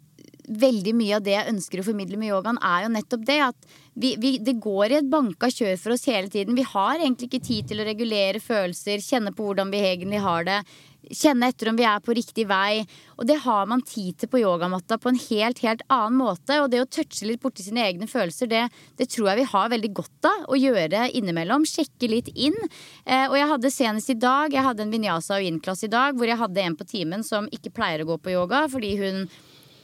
Veldig 0.45 0.93
mye 0.97 1.17
av 1.17 1.25
det 1.25 1.33
jeg 1.33 1.53
ønsker 1.55 1.81
å 1.81 1.87
formidle 1.87 2.19
med 2.21 2.29
yogaen, 2.29 2.59
er 2.61 2.85
jo 2.85 2.93
nettopp 2.93 3.23
det. 3.25 3.39
At 3.47 3.69
vi, 3.95 4.15
vi, 4.21 4.37
det 4.45 4.59
går 4.61 4.93
i 4.93 4.99
et 4.99 5.09
banka 5.11 5.49
kjør 5.49 5.79
for 5.81 5.95
oss 5.95 6.05
hele 6.11 6.29
tiden. 6.29 6.57
Vi 6.59 6.67
har 6.69 6.99
egentlig 6.99 7.31
ikke 7.31 7.47
tid 7.47 7.71
til 7.71 7.81
å 7.81 7.87
regulere 7.89 8.43
følelser, 8.43 9.05
kjenne 9.05 9.33
på 9.33 9.47
hvordan 9.47 9.73
vi 9.73 9.81
egentlig 9.89 10.21
har 10.25 10.45
det. 10.49 10.59
Kjenne 11.05 11.51
etter 11.53 11.69
om 11.69 11.77
vi 11.77 11.85
er 11.85 12.01
på 12.05 12.15
riktig 12.17 12.47
vei. 12.49 12.85
Og 13.17 13.29
det 13.29 13.39
har 13.45 13.65
man 13.69 13.85
tid 13.85 14.19
til 14.21 14.31
på 14.33 14.41
yogamatta 14.41 14.99
på 15.01 15.13
en 15.13 15.21
helt 15.21 15.61
helt 15.65 15.85
annen 15.93 16.17
måte. 16.21 16.59
Og 16.61 16.69
det 16.73 16.83
å 16.83 16.89
touche 16.89 17.29
litt 17.29 17.43
borti 17.45 17.65
sine 17.65 17.85
egne 17.85 18.09
følelser, 18.11 18.51
det, 18.51 18.63
det 19.01 19.09
tror 19.13 19.31
jeg 19.31 19.43
vi 19.43 19.49
har 19.55 19.73
veldig 19.73 19.93
godt 19.97 20.29
av 20.31 20.47
å 20.49 20.61
gjøre 20.61 21.09
innimellom. 21.17 21.65
Sjekke 21.69 22.11
litt 22.11 22.29
inn. 22.35 22.57
Eh, 23.05 23.27
og 23.31 23.37
jeg 23.41 23.51
hadde 23.53 23.73
senest 23.73 24.13
i 24.13 24.19
dag 24.21 24.53
Jeg 24.53 24.65
hadde 24.65 24.85
en 24.85 24.93
vinyasa 24.93 25.39
og 25.39 25.45
yin-klasse 25.45 25.89
i 25.89 25.93
dag 25.93 26.17
hvor 26.17 26.29
jeg 26.29 26.41
hadde 26.41 26.63
en 26.63 26.77
på 26.77 26.87
timen 26.89 27.25
som 27.25 27.49
ikke 27.53 27.73
pleier 27.75 28.05
å 28.05 28.13
gå 28.13 28.21
på 28.21 28.33
yoga 28.35 28.65
fordi 28.73 28.95
hun 29.01 29.27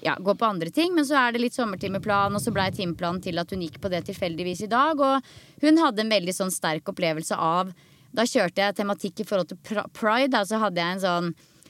ja, 0.03 0.17
gå 0.21 0.35
på 0.35 0.47
andre 0.47 0.71
ting, 0.71 0.95
men 0.95 1.07
så 1.07 1.19
er 1.21 1.35
det 1.35 1.43
litt 1.43 1.57
sommertimeplan, 1.57 2.35
og 2.37 2.43
så 2.43 2.53
blei 2.55 2.71
timeplanen 2.75 3.21
til 3.25 3.41
at 3.41 3.53
hun 3.53 3.63
gikk 3.65 3.81
på 3.83 3.91
det 3.93 4.05
tilfeldigvis 4.09 4.65
i 4.67 4.71
dag. 4.73 5.01
Og 5.01 5.65
hun 5.65 5.81
hadde 5.83 6.05
en 6.05 6.15
veldig 6.15 6.35
sånn 6.37 6.55
sterk 6.55 6.89
opplevelse 6.93 7.37
av 7.37 7.73
Da 8.11 8.25
kjørte 8.27 8.59
jeg 8.59 8.75
tematikk 8.75 9.21
i 9.23 9.25
forhold 9.29 9.53
til 9.53 9.85
pride. 9.95 10.33
Da 10.33 10.43
så 10.43 10.59
hadde 10.59 10.83
jeg 10.83 10.97
en 10.97 11.03
sånn 11.05 11.29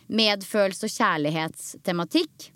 medfølelse 0.09 0.89
og 0.89 0.95
kjærlighetstematikk. 0.95 2.47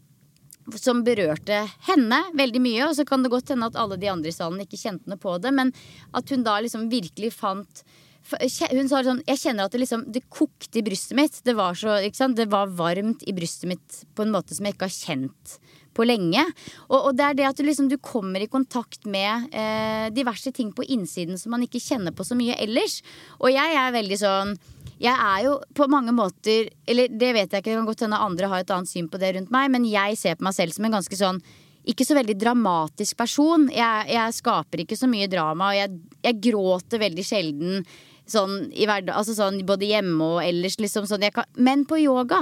Som 0.81 1.03
berørte 1.05 1.59
henne 1.91 2.23
veldig 2.33 2.63
mye. 2.65 2.87
Og 2.87 2.95
så 2.97 3.05
kan 3.05 3.21
det 3.21 3.33
godt 3.35 3.53
hende 3.53 3.69
at 3.69 3.77
alle 3.77 3.99
de 4.01 4.09
andre 4.09 4.33
i 4.33 4.37
salen 4.37 4.63
ikke 4.65 4.81
kjente 4.81 5.11
noe 5.11 5.21
på 5.21 5.37
det, 5.37 5.53
men 5.53 5.75
at 6.17 6.33
hun 6.33 6.47
da 6.47 6.57
liksom 6.65 6.89
virkelig 6.93 7.35
fant 7.37 7.85
hun 8.25 8.89
sa 8.89 9.03
sånn 9.05 9.21
Jeg 9.29 9.37
kjenner 9.37 9.67
at 9.67 9.75
det 9.75 9.83
liksom 9.83 10.07
Det 10.09 10.23
kokte 10.33 10.81
i 10.81 10.85
brystet 10.87 11.19
mitt. 11.19 11.35
Det 11.45 11.53
var, 11.59 11.77
så, 11.77 11.99
det 12.01 12.47
var 12.49 12.73
varmt 12.73 13.21
i 13.29 13.35
brystet 13.37 13.69
mitt 13.69 13.99
på 14.17 14.25
en 14.25 14.33
måte 14.33 14.57
som 14.57 14.65
jeg 14.65 14.79
ikke 14.79 14.89
har 14.89 14.97
kjent 14.97 15.59
på 15.95 16.07
lenge. 16.07 16.45
Og, 16.89 16.99
og 16.99 17.11
det 17.17 17.27
er 17.27 17.39
det 17.39 17.49
at 17.49 17.59
du, 17.59 17.65
liksom, 17.67 17.89
du 17.91 17.97
kommer 18.03 18.43
i 18.43 18.51
kontakt 18.51 19.07
med 19.11 19.49
eh, 19.55 20.07
diverse 20.15 20.53
ting 20.55 20.73
på 20.75 20.87
innsiden 20.95 21.41
som 21.41 21.55
man 21.55 21.65
ikke 21.67 21.83
kjenner 21.83 22.15
på 22.15 22.27
så 22.27 22.37
mye 22.39 22.59
ellers. 22.61 23.01
Og 23.41 23.53
jeg 23.55 23.81
er 23.81 23.99
veldig 23.99 24.21
sånn 24.21 24.57
jeg 25.03 25.11
er 25.11 25.41
jo 25.43 25.57
på 25.75 25.89
mange 25.91 26.13
måter 26.15 26.69
Eller 26.87 27.11
det 27.11 27.33
vet 27.35 27.51
jeg 27.51 27.65
ikke, 27.65 27.73
det 27.73 27.79
kan 27.81 27.89
godt 27.89 28.05
hende 28.07 28.21
andre 28.23 28.51
har 28.53 28.63
et 28.63 28.71
annet 28.71 28.91
syn 28.91 29.09
på 29.11 29.19
det 29.19 29.33
rundt 29.35 29.51
meg, 29.55 29.73
men 29.75 29.89
jeg 29.91 30.19
ser 30.21 30.39
på 30.39 30.47
meg 30.47 30.55
selv 30.57 30.77
som 30.77 30.87
en 30.87 30.99
ganske 30.99 31.19
sånn 31.19 31.43
ikke 31.85 32.07
så 32.09 32.15
veldig 32.17 32.39
dramatisk 32.41 33.19
person. 33.21 33.67
Jeg, 33.69 34.07
jeg 34.09 34.37
skaper 34.39 34.81
ikke 34.81 34.97
så 34.97 35.05
mye 35.11 35.29
drama, 35.29 35.69
og 35.69 35.77
jeg, 35.77 35.99
jeg 36.25 36.39
gråter 36.47 37.03
veldig 37.03 37.25
sjelden 37.29 37.83
sånn 38.31 38.71
i 38.73 38.87
hverdag, 38.89 39.17
altså 39.19 39.35
sånn 39.37 39.61
både 39.69 39.89
hjemme 39.91 40.25
og 40.37 40.41
ellers, 40.45 40.79
liksom 40.81 41.05
sånn 41.09 41.27
kan, 41.35 41.49
Men 41.61 41.85
på 41.89 41.99
yoga 42.01 42.41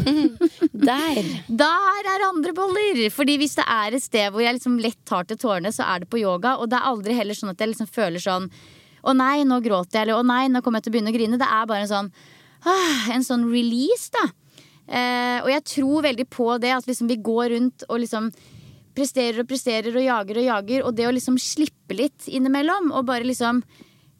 Der. 0.80 1.20
Der 1.46 2.08
er 2.08 2.24
andre 2.26 2.54
boller! 2.56 3.02
Fordi 3.12 3.36
hvis 3.38 3.54
det 3.58 3.66
er 3.68 3.94
et 3.94 4.04
sted 4.04 4.32
hvor 4.32 4.42
jeg 4.42 4.56
liksom 4.56 4.78
lett 4.82 4.98
tar 5.08 5.28
til 5.28 5.38
tårene, 5.38 5.72
så 5.74 5.86
er 5.86 6.02
det 6.02 6.10
på 6.10 6.22
yoga. 6.22 6.56
Og 6.58 6.70
det 6.70 6.78
er 6.78 6.88
aldri 6.88 7.16
heller 7.18 7.36
sånn 7.36 7.52
at 7.52 7.60
jeg 7.60 7.74
liksom 7.74 7.90
føler 7.90 8.22
sånn 8.22 8.48
Å 9.00 9.14
nei, 9.16 9.44
nå 9.48 9.60
gråter 9.64 10.00
jeg, 10.00 10.08
eller 10.08 10.20
å 10.20 10.26
nei, 10.26 10.46
nå 10.52 10.60
kommer 10.64 10.80
jeg 10.80 10.88
til 10.88 10.92
å 10.92 10.96
begynne 10.96 11.12
å 11.12 11.16
grine. 11.16 11.40
Det 11.40 11.48
er 11.48 11.68
bare 11.68 11.84
en 11.84 11.92
sånn 11.92 12.12
ah, 12.68 13.10
En 13.14 13.26
sånn 13.26 13.46
release, 13.52 14.10
da. 14.16 14.24
Eh, 14.90 15.38
og 15.44 15.50
jeg 15.52 15.66
tror 15.70 16.08
veldig 16.08 16.26
på 16.32 16.48
det 16.62 16.72
at 16.74 16.88
liksom 16.88 17.10
vi 17.10 17.20
går 17.22 17.52
rundt 17.54 17.84
og 17.88 18.00
liksom 18.02 18.32
presterer 18.96 19.44
og 19.44 19.48
presterer 19.48 19.94
og 19.94 20.04
jager 20.04 20.40
og 20.40 20.48
jager. 20.48 20.88
Og 20.88 20.96
det 20.98 21.06
å 21.08 21.14
liksom 21.14 21.38
slippe 21.40 21.96
litt 21.96 22.26
innimellom 22.28 22.90
og 22.90 23.06
bare 23.10 23.28
liksom 23.28 23.62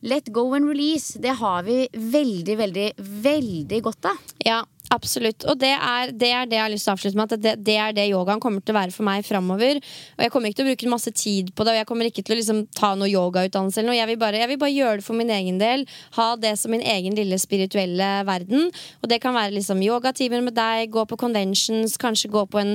Let 0.01 0.33
go 0.33 0.55
and 0.57 0.69
release. 0.69 1.19
Det 1.19 1.37
har 1.41 1.63
vi 1.63 1.85
veldig, 1.93 2.57
veldig, 2.57 2.91
veldig 2.99 3.83
godt 3.85 4.13
av. 4.13 4.29
Ja, 4.45 4.63
Absolutt. 4.91 5.45
Og 5.47 5.55
det 5.61 5.71
er, 5.71 6.11
det 6.11 6.29
er, 6.35 6.49
det 6.51 6.57
jeg 6.57 6.65
har 6.65 6.73
lyst 6.73 6.89
til 6.89 6.91
å 6.91 6.97
avslutte 6.97 7.19
med. 7.19 7.31
At 7.31 7.43
det, 7.45 7.53
det, 7.63 7.77
er 7.79 7.93
det 7.95 8.09
yogaen 8.11 8.41
kommer 8.43 8.63
til 8.65 8.75
å 8.75 8.79
være 8.81 8.95
for 8.95 9.07
meg 9.07 9.23
framover. 9.23 9.79
Og 10.17 10.25
jeg 10.25 10.33
kommer 10.35 10.51
ikke 10.51 10.59
til 10.61 10.67
å 10.67 10.71
bruke 10.73 10.91
masse 10.91 11.13
tid 11.15 11.53
på 11.55 11.67
det, 11.67 11.77
og 11.77 11.79
jeg 11.79 11.87
kommer 11.87 12.09
ikke 12.09 12.25
til 12.27 12.35
å 12.35 12.39
liksom 12.41 12.65
ta 12.75 12.91
noe 12.99 13.11
yogautdannelse 13.11 13.79
eller 13.79 13.93
noe. 13.93 14.01
Jeg 14.01 14.11
vil, 14.11 14.19
bare, 14.19 14.41
jeg 14.43 14.51
vil, 14.51 14.59
bare, 14.65 14.75
gjøre 14.75 14.99
det 14.99 15.07
for 15.07 15.19
min 15.21 15.31
egen 15.37 15.61
del. 15.63 15.87
Ha 16.19 16.27
det 16.43 16.57
som 16.59 16.75
min 16.75 16.83
egen 16.83 17.15
lille 17.19 17.39
spirituelle 17.39 18.11
verden. 18.27 18.67
Og 18.99 19.13
det 19.13 19.21
kan 19.23 19.37
være 19.37 19.55
liksom 19.61 19.85
yogatimer 19.87 20.43
med 20.43 20.59
deg, 20.59 20.91
gå 20.91 21.07
på 21.07 21.21
conventions, 21.23 21.95
kanskje 22.01 22.33
gå 22.35 22.43
på 22.51 22.59
en 22.65 22.75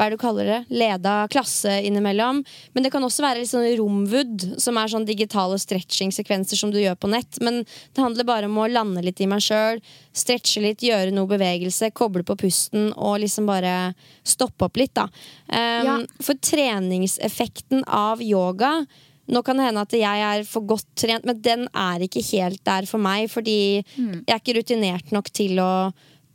hva 0.00 0.06
er 0.06 0.12
det 0.12 0.16
du 0.16 0.22
kaller 0.22 0.48
det, 0.48 0.58
leda 0.72 1.14
klasse 1.32 1.74
innimellom. 1.84 2.42
Men 2.72 2.84
det 2.84 2.92
kan 2.94 3.04
også 3.04 3.24
være 3.24 3.42
litt 3.42 3.50
sånn 3.50 3.66
romwood, 3.78 4.46
som 4.62 4.78
er 4.80 4.92
sånn 4.92 5.04
digitale 5.08 5.58
stretching-sekvenser 5.60 6.60
som 6.60 6.72
du 6.72 6.78
gjør 6.80 6.96
på 7.00 7.10
nett. 7.12 7.40
Men 7.44 7.62
det 7.66 8.00
handler 8.00 8.28
bare 8.28 8.48
om 8.48 8.56
å 8.60 8.68
lande 8.70 9.04
litt 9.04 9.20
i 9.20 9.28
meg 9.30 9.44
sjøl, 9.44 9.82
stretche 10.16 10.62
litt, 10.64 10.84
gjøre 10.86 11.12
noe 11.12 11.28
bevegelse, 11.30 11.92
koble 11.92 12.24
på 12.26 12.38
pusten 12.40 12.90
og 12.96 13.20
liksom 13.24 13.50
bare 13.50 13.92
stoppe 14.24 14.68
opp 14.68 14.80
litt, 14.80 14.94
da. 14.96 15.08
Um, 15.52 15.86
ja. 15.90 16.00
For 16.24 16.40
treningseffekten 16.40 17.84
av 17.86 18.24
yoga 18.24 18.80
nå 19.30 19.42
kan 19.46 19.60
det 19.60 19.68
hende 19.68 19.82
at 19.84 19.94
jeg 19.94 20.22
er 20.26 20.46
for 20.48 20.66
godt 20.66 20.88
trent, 20.98 21.26
men 21.28 21.38
den 21.42 21.68
er 21.70 22.02
ikke 22.02 22.22
helt 22.32 22.62
der 22.66 22.88
for 22.90 23.02
meg. 23.02 23.28
Fordi 23.30 23.82
mm. 23.86 24.24
jeg 24.26 24.34
er 24.34 24.40
ikke 24.40 24.56
rutinert 24.58 25.12
nok 25.14 25.30
til 25.30 25.60
å 25.62 25.70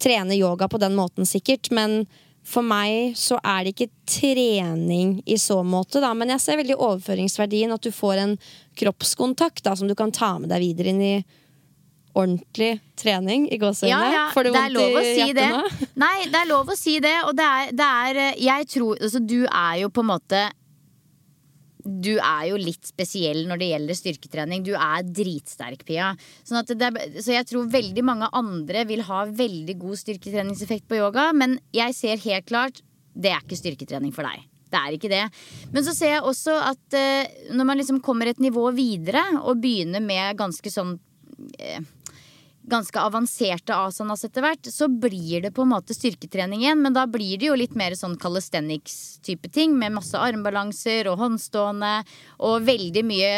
trene 0.02 0.38
yoga 0.38 0.70
på 0.72 0.80
den 0.80 0.96
måten, 0.96 1.28
sikkert. 1.28 1.72
Men 1.76 2.06
for 2.46 2.66
meg 2.66 3.16
så 3.18 3.40
er 3.42 3.66
det 3.66 3.74
ikke 3.74 3.90
trening 4.10 5.18
i 5.26 5.38
så 5.42 5.62
måte, 5.66 6.02
da. 6.04 6.12
Men 6.14 6.36
jeg 6.36 6.44
ser 6.44 6.60
veldig 6.62 6.78
overføringsverdien. 6.78 7.74
At 7.74 7.86
du 7.86 7.92
får 7.94 8.22
en 8.22 8.36
kroppskontakt 8.78 9.64
da, 9.66 9.74
som 9.76 9.90
du 9.90 9.96
kan 9.98 10.14
ta 10.14 10.36
med 10.40 10.52
deg 10.54 10.62
videre 10.62 10.94
inn 10.94 11.02
i 11.02 11.16
ordentlig 12.16 12.78
trening 12.96 13.50
i 13.52 13.58
gåseøynene. 13.60 14.12
Ja, 14.14 14.28
ja. 14.30 14.44
Du 14.44 14.52
vondt 14.54 14.78
i 14.80 15.16
hjertet 15.18 15.42
si 15.42 15.50
nå? 15.52 15.90
Nei, 16.06 16.14
det 16.32 16.42
er 16.42 16.52
lov 16.52 16.70
å 16.72 16.78
si 16.80 17.00
det. 17.04 17.16
Og 17.28 17.34
det 17.36 17.48
er, 17.50 17.74
det 17.76 17.90
er 17.90 18.22
Jeg 18.40 18.70
tror 18.72 19.02
Altså, 19.02 19.20
du 19.20 19.42
er 19.44 19.82
jo 19.82 19.92
på 19.92 20.06
en 20.06 20.12
måte 20.14 20.46
du 21.86 22.16
er 22.18 22.48
jo 22.50 22.58
litt 22.58 22.88
spesiell 22.90 23.44
når 23.50 23.62
det 23.62 23.70
gjelder 23.70 23.98
styrketrening. 24.00 24.64
Du 24.66 24.74
er 24.74 25.06
dritsterk, 25.06 25.86
Pia. 25.86 26.14
Sånn 26.48 26.66
det, 26.66 26.90
så 27.22 27.36
jeg 27.36 27.48
tror 27.50 27.70
veldig 27.70 28.04
mange 28.06 28.30
andre 28.34 28.88
vil 28.90 29.06
ha 29.06 29.24
veldig 29.30 29.78
god 29.84 30.02
styrketreningseffekt 30.02 30.90
på 30.90 30.98
yoga. 30.98 31.30
Men 31.38 31.60
jeg 31.76 31.96
ser 31.98 32.22
helt 32.26 32.50
klart 32.50 32.82
det 33.16 33.32
er 33.32 33.44
ikke 33.46 33.60
styrketrening 33.60 34.12
for 34.16 34.28
deg. 34.28 34.44
Det 34.66 34.82
er 34.82 34.96
ikke 34.98 35.12
det. 35.12 35.24
Men 35.72 35.86
så 35.86 35.94
ser 35.96 36.16
jeg 36.18 36.26
også 36.26 36.58
at 36.72 36.98
uh, 36.98 37.52
når 37.56 37.70
man 37.70 37.80
liksom 37.80 38.02
kommer 38.04 38.32
et 38.32 38.42
nivå 38.44 38.66
videre 38.76 39.24
og 39.44 39.62
begynner 39.64 40.04
med 40.04 40.42
ganske 40.42 40.74
sånn 40.74 40.98
uh, 40.98 41.86
ganske 42.70 43.00
avanserte 43.00 43.76
asanas 43.76 44.26
etter 44.26 44.44
hvert, 44.46 44.68
så 44.72 44.88
blir 44.90 45.44
det 45.46 45.52
på 45.56 45.66
en 45.66 45.72
måte 45.74 45.96
styrketrening 45.96 46.64
igjen. 46.64 46.82
Men 46.84 46.96
da 46.96 47.06
blir 47.10 47.40
det 47.40 47.50
jo 47.50 47.58
litt 47.58 47.76
mer 47.78 47.96
sånn 47.98 48.18
calisthenics-type 48.22 49.52
ting, 49.54 49.76
med 49.78 49.96
masse 49.98 50.18
armbalanser 50.20 51.10
og 51.12 51.20
håndstående 51.22 51.94
og 52.46 52.66
veldig 52.68 53.04
mye 53.06 53.34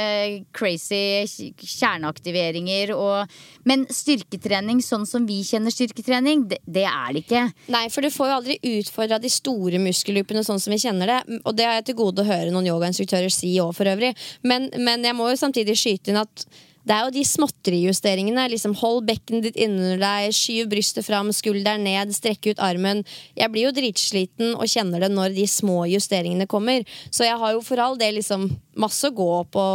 crazy 0.56 1.26
kjerneaktiveringer 1.28 2.94
og 2.96 3.38
Men 3.68 3.84
styrketrening 3.92 4.80
sånn 4.84 5.04
som 5.06 5.26
vi 5.28 5.42
kjenner 5.44 5.74
styrketrening, 5.74 6.46
det, 6.48 6.62
det 6.64 6.86
er 6.88 7.10
det 7.14 7.24
ikke. 7.26 7.42
Nei, 7.74 7.84
for 7.92 8.06
du 8.06 8.14
får 8.14 8.30
jo 8.30 8.38
aldri 8.38 8.56
utfordra 8.78 9.20
de 9.20 9.32
store 9.32 9.82
muskelgruppene 9.84 10.44
sånn 10.48 10.62
som 10.64 10.72
vi 10.72 10.80
kjenner 10.86 11.12
det. 11.12 11.40
Og 11.44 11.58
det 11.58 11.68
har 11.68 11.76
jeg 11.80 11.90
til 11.90 12.00
gode 12.00 12.24
å 12.24 12.30
høre 12.30 12.54
noen 12.54 12.70
yogainstruktører 12.70 13.34
si 13.34 13.52
òg, 13.60 13.74
for 13.76 13.92
øvrig. 13.92 14.14
Men, 14.48 14.70
men 14.80 15.04
jeg 15.04 15.18
må 15.18 15.28
jo 15.34 15.42
samtidig 15.42 15.76
skyte 15.80 16.14
inn 16.14 16.22
at 16.22 16.48
det 16.88 16.96
er 16.96 17.04
jo 17.04 17.14
de 17.18 17.24
småtterijusteringene. 17.28 18.48
Liksom 18.54 18.76
hold 18.80 19.04
bekkenet 19.10 19.50
ditt 19.50 19.60
innunder 19.60 20.00
deg, 20.00 20.36
skyv 20.36 20.70
brystet 20.72 21.08
fram, 21.08 21.34
skulderen 21.36 21.84
ned, 21.84 22.14
strekke 22.16 22.56
ut 22.56 22.64
armen. 22.64 23.04
Jeg 23.38 23.52
blir 23.52 23.68
jo 23.68 23.76
dritsliten 23.76 24.56
og 24.56 24.72
kjenner 24.72 25.04
det 25.04 25.12
når 25.12 25.36
de 25.36 25.48
små 25.52 25.82
justeringene 25.92 26.48
kommer. 26.50 26.88
Så 27.12 27.28
jeg 27.28 27.38
har 27.42 27.56
jo 27.56 27.64
for 27.66 27.84
all 27.84 28.00
del 28.00 28.20
liksom 28.22 28.50
masse 28.80 29.10
å 29.10 29.16
gå 29.16 29.32
på. 29.52 29.66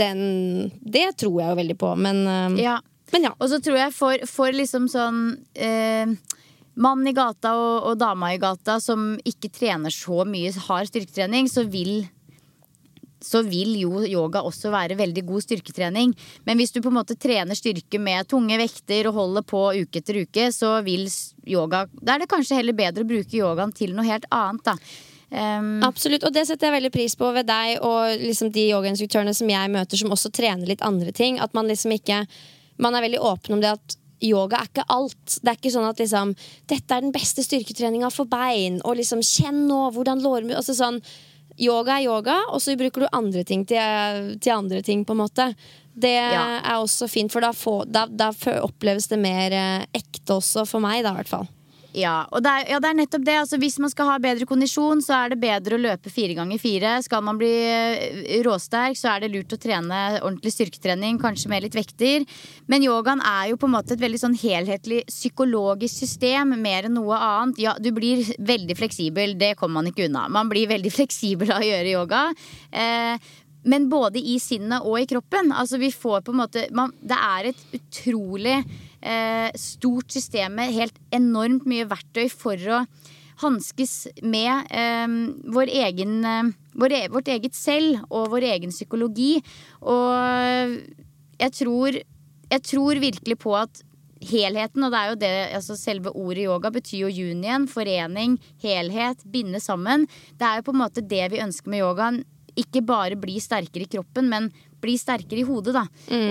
Den 0.00 0.70
Det 0.82 1.08
tror 1.18 1.40
jeg 1.40 1.52
jo 1.52 1.60
veldig 1.62 1.78
på, 1.78 1.94
men 1.98 2.26
eh, 2.26 2.62
ja. 2.66 2.78
Men 3.10 3.26
ja. 3.26 3.32
Og 3.38 3.48
så 3.50 3.58
tror 3.62 3.78
jeg 3.78 3.94
for, 3.94 4.26
for 4.30 4.54
liksom 4.54 4.86
sånn 4.90 5.32
eh, 5.58 6.06
Mann 6.80 7.02
i 7.10 7.12
gata 7.12 7.56
og, 7.58 7.90
og 7.90 7.98
dama 7.98 8.30
i 8.32 8.38
gata 8.40 8.78
som 8.80 9.16
ikke 9.26 9.50
trener 9.52 9.92
så 9.92 10.22
mye 10.24 10.52
har 10.68 10.86
styrketrening, 10.86 11.50
så 11.50 11.66
vil 11.66 12.06
så 13.24 13.42
vil 13.46 13.74
jo 13.80 14.02
yoga 14.08 14.42
også 14.46 14.72
være 14.72 14.98
veldig 14.98 15.24
god 15.28 15.44
styrketrening. 15.44 16.14
Men 16.48 16.60
hvis 16.60 16.72
du 16.74 16.80
på 16.80 16.90
en 16.90 16.98
måte 17.00 17.18
trener 17.20 17.58
styrke 17.58 18.00
med 18.00 18.28
tunge 18.30 18.56
vekter 18.60 19.10
og 19.10 19.18
holder 19.18 19.46
på 19.46 19.62
uke 19.82 20.00
etter 20.00 20.22
uke, 20.24 20.48
så 20.54 20.78
vil 20.86 21.06
yoga 21.46 21.86
Da 22.00 22.14
er 22.14 22.24
det 22.24 22.30
kanskje 22.30 22.58
heller 22.58 22.76
bedre 22.76 23.04
å 23.04 23.10
bruke 23.10 23.36
yogaen 23.36 23.72
til 23.76 23.94
noe 23.96 24.08
helt 24.08 24.28
annet, 24.34 24.64
da. 24.72 24.76
Um, 25.30 25.78
Absolutt, 25.86 26.24
og 26.26 26.34
det 26.34 26.42
setter 26.48 26.66
jeg 26.66 26.80
veldig 26.80 26.90
pris 26.90 27.14
på 27.14 27.28
ved 27.36 27.46
deg 27.46 27.84
og 27.86 28.18
liksom 28.18 28.48
de 28.50 28.64
yogainstruktørene 28.72 29.34
som 29.36 29.52
jeg 29.52 29.70
møter 29.70 30.00
som 30.00 30.10
også 30.10 30.32
trener 30.34 30.66
litt 30.66 30.82
andre 30.82 31.14
ting. 31.14 31.38
At 31.38 31.54
man 31.54 31.70
liksom 31.70 31.94
ikke 31.94 32.24
Man 32.80 32.94
er 32.96 33.02
veldig 33.04 33.18
åpen 33.20 33.54
om 33.54 33.60
det 33.60 33.74
at 33.76 33.96
yoga 34.24 34.60
er 34.60 34.68
ikke 34.68 34.86
alt. 34.88 35.38
Det 35.42 35.50
er 35.50 35.58
ikke 35.58 35.72
sånn 35.74 35.88
at 35.88 36.00
liksom 36.00 36.34
Dette 36.70 36.96
er 36.96 37.04
den 37.04 37.14
beste 37.14 37.44
styrketreninga 37.44 38.10
for 38.12 38.28
bein, 38.30 38.80
og 38.84 38.96
liksom 39.00 39.22
kjenn 39.24 39.66
nå 39.68 39.82
hvordan 39.94 40.22
lårmus 40.24 40.58
altså 40.60 40.76
sånn, 40.78 41.00
Yoga 41.60 41.98
er 41.98 42.06
yoga, 42.08 42.38
og 42.50 42.60
så 42.64 42.76
bruker 42.80 43.04
du 43.04 43.08
andre 43.12 43.44
ting 43.44 43.66
til, 43.68 44.34
til 44.40 44.52
andre 44.54 44.80
ting, 44.86 45.04
på 45.04 45.12
en 45.16 45.20
måte. 45.22 45.50
Det 46.00 46.14
Ja. 46.16 46.60
er 46.64 46.78
også 46.80 47.08
fint, 47.10 47.32
for 47.32 47.40
da, 47.44 47.50
får, 47.52 47.84
da, 47.92 48.06
da 48.06 48.30
oppleves 48.62 49.08
det 49.08 49.18
mer 49.20 49.52
eh, 49.52 49.86
ekte 49.92 50.38
også, 50.38 50.66
for 50.66 50.80
meg, 50.80 51.02
da, 51.04 51.12
i 51.12 51.20
hvert 51.20 51.28
fall. 51.28 51.48
Ja, 51.96 52.22
og 52.30 52.44
det 52.44 52.50
er, 52.50 52.66
ja, 52.70 52.78
det 52.82 52.90
er 52.90 52.98
nettopp 53.00 53.24
det. 53.26 53.34
Altså, 53.42 53.58
hvis 53.58 53.78
man 53.82 53.90
skal 53.90 54.06
ha 54.12 54.18
bedre 54.22 54.46
kondisjon, 54.46 55.00
så 55.02 55.16
er 55.16 55.32
det 55.32 55.40
bedre 55.42 55.74
å 55.74 55.80
løpe 55.80 56.12
fire 56.12 56.36
ganger 56.38 56.60
fire. 56.62 56.92
Skal 57.02 57.24
man 57.26 57.40
bli 57.40 57.50
eh, 57.50 58.36
råsterk, 58.46 58.98
så 58.98 59.10
er 59.14 59.24
det 59.24 59.32
lurt 59.34 59.56
å 59.56 59.58
trene 59.60 59.98
ordentlig 60.20 60.54
styrketrening, 60.54 61.18
kanskje 61.22 61.50
med 61.50 61.66
litt 61.66 61.78
vekter. 61.78 62.26
Men 62.70 62.86
yogaen 62.86 63.22
er 63.26 63.50
jo 63.50 63.58
på 63.60 63.66
en 63.66 63.74
måte 63.74 63.96
et 63.96 64.04
veldig 64.04 64.22
sånn 64.22 64.38
helhetlig 64.38 65.02
psykologisk 65.10 66.04
system, 66.04 66.54
mer 66.62 66.86
enn 66.86 66.94
noe 67.00 67.18
annet. 67.18 67.58
Ja, 67.66 67.74
du 67.82 67.90
blir 67.96 68.22
veldig 68.38 68.78
fleksibel, 68.78 69.34
det 69.40 69.56
kommer 69.58 69.80
man 69.80 69.90
ikke 69.90 70.06
unna. 70.06 70.28
Man 70.30 70.52
blir 70.52 70.70
veldig 70.70 70.94
fleksibel 70.98 71.50
av 71.50 71.64
å 71.64 71.70
gjøre 71.72 71.94
yoga. 71.96 72.24
Eh, 72.70 73.32
men 73.62 73.90
både 73.90 74.22
i 74.22 74.38
sinnet 74.40 74.86
og 74.86 75.00
i 75.00 75.08
kroppen. 75.10 75.50
Altså 75.52 75.80
vi 75.80 75.90
får 75.92 76.22
på 76.24 76.32
en 76.32 76.40
måte 76.40 76.64
man, 76.76 76.94
Det 77.00 77.18
er 77.18 77.50
et 77.50 77.66
utrolig 77.76 78.60
stort 79.56 80.12
systemet, 80.12 80.74
helt 80.76 80.98
enormt 81.16 81.64
mye 81.68 81.86
verktøy 81.88 82.26
for 82.28 82.60
å 82.68 82.82
hanskes 83.40 84.08
med 84.22 84.70
eh, 84.70 85.12
vår 85.54 85.72
egen, 85.86 86.16
eh, 86.24 86.50
vår, 86.80 86.96
e- 86.96 87.10
vårt 87.12 87.30
eget 87.32 87.56
selv 87.56 88.02
og 88.10 88.30
vår 88.34 88.48
egen 88.54 88.74
psykologi. 88.74 89.38
Og 89.80 90.74
jeg 91.40 91.54
tror, 91.56 92.00
jeg 92.50 92.66
tror 92.68 93.00
virkelig 93.00 93.38
på 93.40 93.54
at 93.58 93.84
helheten, 94.20 94.84
og 94.84 94.92
det 94.92 94.98
er 95.00 95.08
jo 95.08 95.20
det 95.22 95.32
altså 95.56 95.76
selve 95.80 96.12
ordet 96.12 96.44
yoga 96.44 96.72
betyr 96.74 97.06
jo 97.06 97.30
union, 97.32 97.64
forening, 97.70 98.36
helhet, 98.60 99.24
binde 99.24 99.62
sammen. 99.64 100.04
Det 100.36 100.46
er 100.46 100.60
jo 100.60 100.68
på 100.68 100.76
en 100.76 100.82
måte 100.82 101.04
det 101.04 101.30
vi 101.32 101.40
ønsker 101.40 101.72
med 101.72 101.80
yogaen. 101.80 102.20
Ikke 102.60 102.82
bare 102.84 103.16
bli 103.16 103.38
sterkere 103.40 103.86
i 103.86 103.92
kroppen, 103.96 104.28
men 104.28 104.50
bli 104.80 104.96
sterkere 105.00 105.42
i 105.42 105.46
hodet, 105.46 105.74
da. 105.76 105.86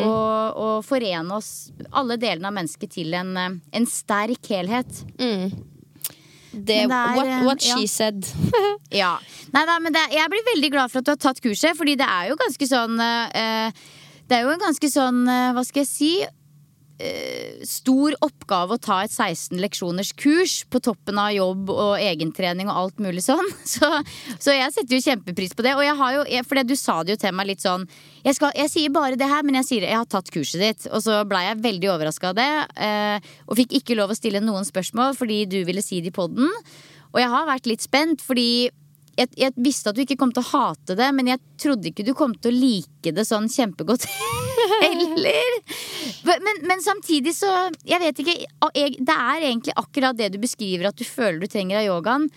Og, 0.05 0.59
og 0.59 0.85
forene 0.87 1.37
oss, 1.37 1.69
alle 1.89 2.19
delene 2.21 2.49
av 2.49 2.55
mennesket, 2.55 2.93
til 2.99 3.13
en, 3.17 3.35
eh, 3.37 3.59
en 3.79 3.89
sterk 3.89 4.49
helhet. 4.51 5.03
Det, 6.51 6.63
det 6.65 6.81
er, 6.81 7.15
what, 7.15 7.27
eh, 7.27 7.45
what 7.45 7.65
ja. 7.65 7.77
she 7.77 7.87
said. 7.87 8.25
Ja. 8.89 9.19
Nei, 9.53 9.63
nei, 9.69 9.77
men 9.85 9.93
det, 9.93 10.01
jeg 10.15 10.31
blir 10.33 10.45
veldig 10.47 10.69
glad 10.73 10.89
for 10.89 11.01
at 11.01 11.05
du 11.05 11.13
har 11.13 11.21
tatt 11.21 11.41
kurset, 11.43 11.77
fordi 11.77 11.93
det 11.99 12.07
er 12.09 12.31
jo 12.31 12.37
ganske 12.39 12.65
sånn 12.65 12.97
uh, 12.97 13.69
Det 14.25 14.37
er 14.37 14.47
jo 14.47 14.53
en 14.55 14.63
ganske 14.63 14.89
sånn, 14.89 15.19
uh, 15.29 15.51
hva 15.53 15.63
skal 15.67 15.83
jeg 15.83 15.89
si 15.91 16.09
eh, 16.25 17.38
Stor 17.67 18.13
oppgave 18.25 18.77
å 18.77 18.81
ta 18.81 19.01
et 19.03 19.13
16 19.13 19.57
leksjoners 19.59 20.13
kurs 20.19 20.59
på 20.69 20.81
toppen 20.85 21.17
av 21.21 21.33
jobb 21.33 21.71
og 21.73 21.95
egentrening 21.97 22.69
og 22.69 22.77
alt 22.83 23.03
mulig 23.03 23.25
sånn. 23.25 23.45
Så, 23.69 23.85
så 24.41 24.53
jeg 24.55 24.73
setter 24.73 24.97
jo 24.97 25.03
kjempepris 25.03 25.53
på 25.55 25.63
det. 25.63 25.75
Og 25.77 25.83
jeg 25.85 25.95
har 25.97 26.15
jo, 26.15 26.23
for 26.47 26.59
for 26.59 26.67
du 26.67 26.75
sa 26.75 26.99
det 27.03 27.15
jo 27.15 27.21
til 27.21 27.35
meg 27.35 27.49
litt 27.51 27.63
sånn 27.63 27.85
jeg, 28.25 28.35
skal, 28.35 28.51
jeg 28.57 28.71
sier 28.71 28.91
bare 28.91 29.17
det 29.19 29.29
her, 29.29 29.45
men 29.47 29.59
jeg 29.61 29.67
sier 29.67 29.87
jeg 29.87 29.95
har 29.95 30.07
tatt 30.09 30.31
kurset 30.33 30.59
ditt. 30.61 30.87
Og 30.91 31.03
så 31.05 31.21
blei 31.29 31.45
jeg 31.45 31.61
veldig 31.63 31.91
overraska 31.93 32.33
av 32.33 32.39
det. 32.39 32.49
Eh, 32.75 33.29
og 33.47 33.59
fikk 33.59 33.77
ikke 33.79 33.97
lov 33.99 34.11
å 34.11 34.17
stille 34.17 34.43
noen 34.43 34.67
spørsmål 34.67 35.15
fordi 35.19 35.45
du 35.49 35.61
ville 35.67 35.83
si 35.85 36.01
det 36.03 36.11
i 36.11 36.15
poden. 36.15 36.49
Og 37.13 37.21
jeg 37.21 37.31
har 37.31 37.47
vært 37.47 37.69
litt 37.69 37.85
spent, 37.85 38.21
fordi 38.21 38.69
jeg, 39.19 39.29
jeg 39.37 39.53
visste 39.59 39.91
at 39.91 39.97
du 39.97 40.01
ikke 40.05 40.17
kom 40.19 40.31
til 40.35 40.43
å 40.45 40.49
hate 40.53 40.95
det, 40.97 41.09
men 41.15 41.27
jeg 41.33 41.41
trodde 41.61 41.91
ikke 41.91 42.05
du 42.07 42.13
kom 42.17 42.33
til 42.39 42.53
å 42.53 42.59
like 42.59 43.13
det 43.15 43.25
sånn 43.27 43.49
kjempegodt 43.51 44.05
heller. 44.83 45.57
Men, 46.27 46.61
men 46.67 46.81
samtidig 46.83 47.31
så 47.37 47.49
Jeg 47.87 47.99
vet 48.03 48.19
ikke. 48.23 48.35
jeg- 48.75 48.97
Det 48.99 49.15
er 49.15 49.45
egentlig 49.49 49.73
akkurat 49.79 50.17
det 50.17 50.31
du 50.33 50.39
beskriver 50.41 50.87
at 50.89 50.95
du 50.99 51.03
føler 51.07 51.39
du 51.39 51.47
trenger 51.47 51.79
av 51.81 51.87
yogaen. 51.89 52.29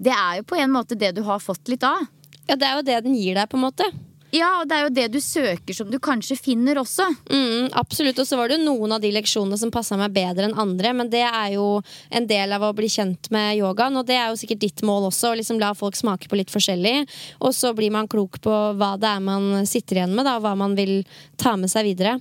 Det 0.00 0.12
er 0.12 0.40
jo 0.40 0.42
på 0.50 0.58
en 0.60 0.72
måte 0.74 0.98
det 0.98 1.14
du 1.16 1.22
har 1.22 1.38
fått 1.40 1.68
litt 1.70 1.84
av. 1.86 2.06
Ja, 2.48 2.56
det 2.56 2.66
er 2.66 2.74
jo 2.76 2.82
det 2.84 2.98
den 3.04 3.14
gir 3.16 3.34
deg, 3.38 3.48
på 3.48 3.56
en 3.56 3.64
måte. 3.64 3.86
Ja, 4.34 4.48
og 4.60 4.68
det 4.68 4.76
er 4.76 4.86
jo 4.86 4.94
det 4.96 5.06
du 5.14 5.20
søker 5.22 5.76
som 5.76 5.90
du 5.90 6.00
kanskje 6.02 6.36
finner 6.38 6.80
også. 6.80 7.06
Mm, 7.30 7.68
absolutt. 7.78 8.18
Og 8.18 8.26
så 8.26 8.38
var 8.38 8.50
det 8.50 8.58
jo 8.58 8.66
noen 8.66 8.96
av 8.96 9.02
de 9.04 9.12
leksjonene 9.14 9.58
som 9.60 9.70
passa 9.74 9.98
meg 10.00 10.14
bedre 10.16 10.48
enn 10.48 10.58
andre, 10.58 10.90
men 10.96 11.10
det 11.12 11.22
er 11.28 11.54
jo 11.54 11.68
en 12.10 12.26
del 12.26 12.56
av 12.56 12.66
å 12.66 12.72
bli 12.74 12.90
kjent 12.90 13.30
med 13.34 13.60
yogaen, 13.60 13.94
og 14.00 14.08
det 14.08 14.18
er 14.18 14.32
jo 14.32 14.40
sikkert 14.40 14.64
ditt 14.64 14.84
mål 14.86 15.08
også, 15.12 15.30
å 15.30 15.38
liksom 15.38 15.60
la 15.62 15.70
folk 15.78 15.98
smake 15.98 16.30
på 16.30 16.40
litt 16.40 16.50
forskjellig. 16.54 17.04
Og 17.46 17.54
så 17.54 17.70
blir 17.78 17.94
man 17.94 18.10
klok 18.10 18.40
på 18.42 18.56
hva 18.74 18.94
det 18.98 19.12
er 19.12 19.22
man 19.22 19.68
sitter 19.70 20.02
igjen 20.02 20.16
med, 20.16 20.26
da, 20.26 20.38
og 20.38 20.46
hva 20.48 20.56
man 20.58 20.74
vil 20.78 21.02
ta 21.40 21.54
med 21.60 21.70
seg 21.70 21.86
videre. 21.92 22.18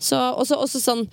Så 0.00 0.16
også, 0.16 0.56
også 0.64 0.80
sånn 0.80 1.04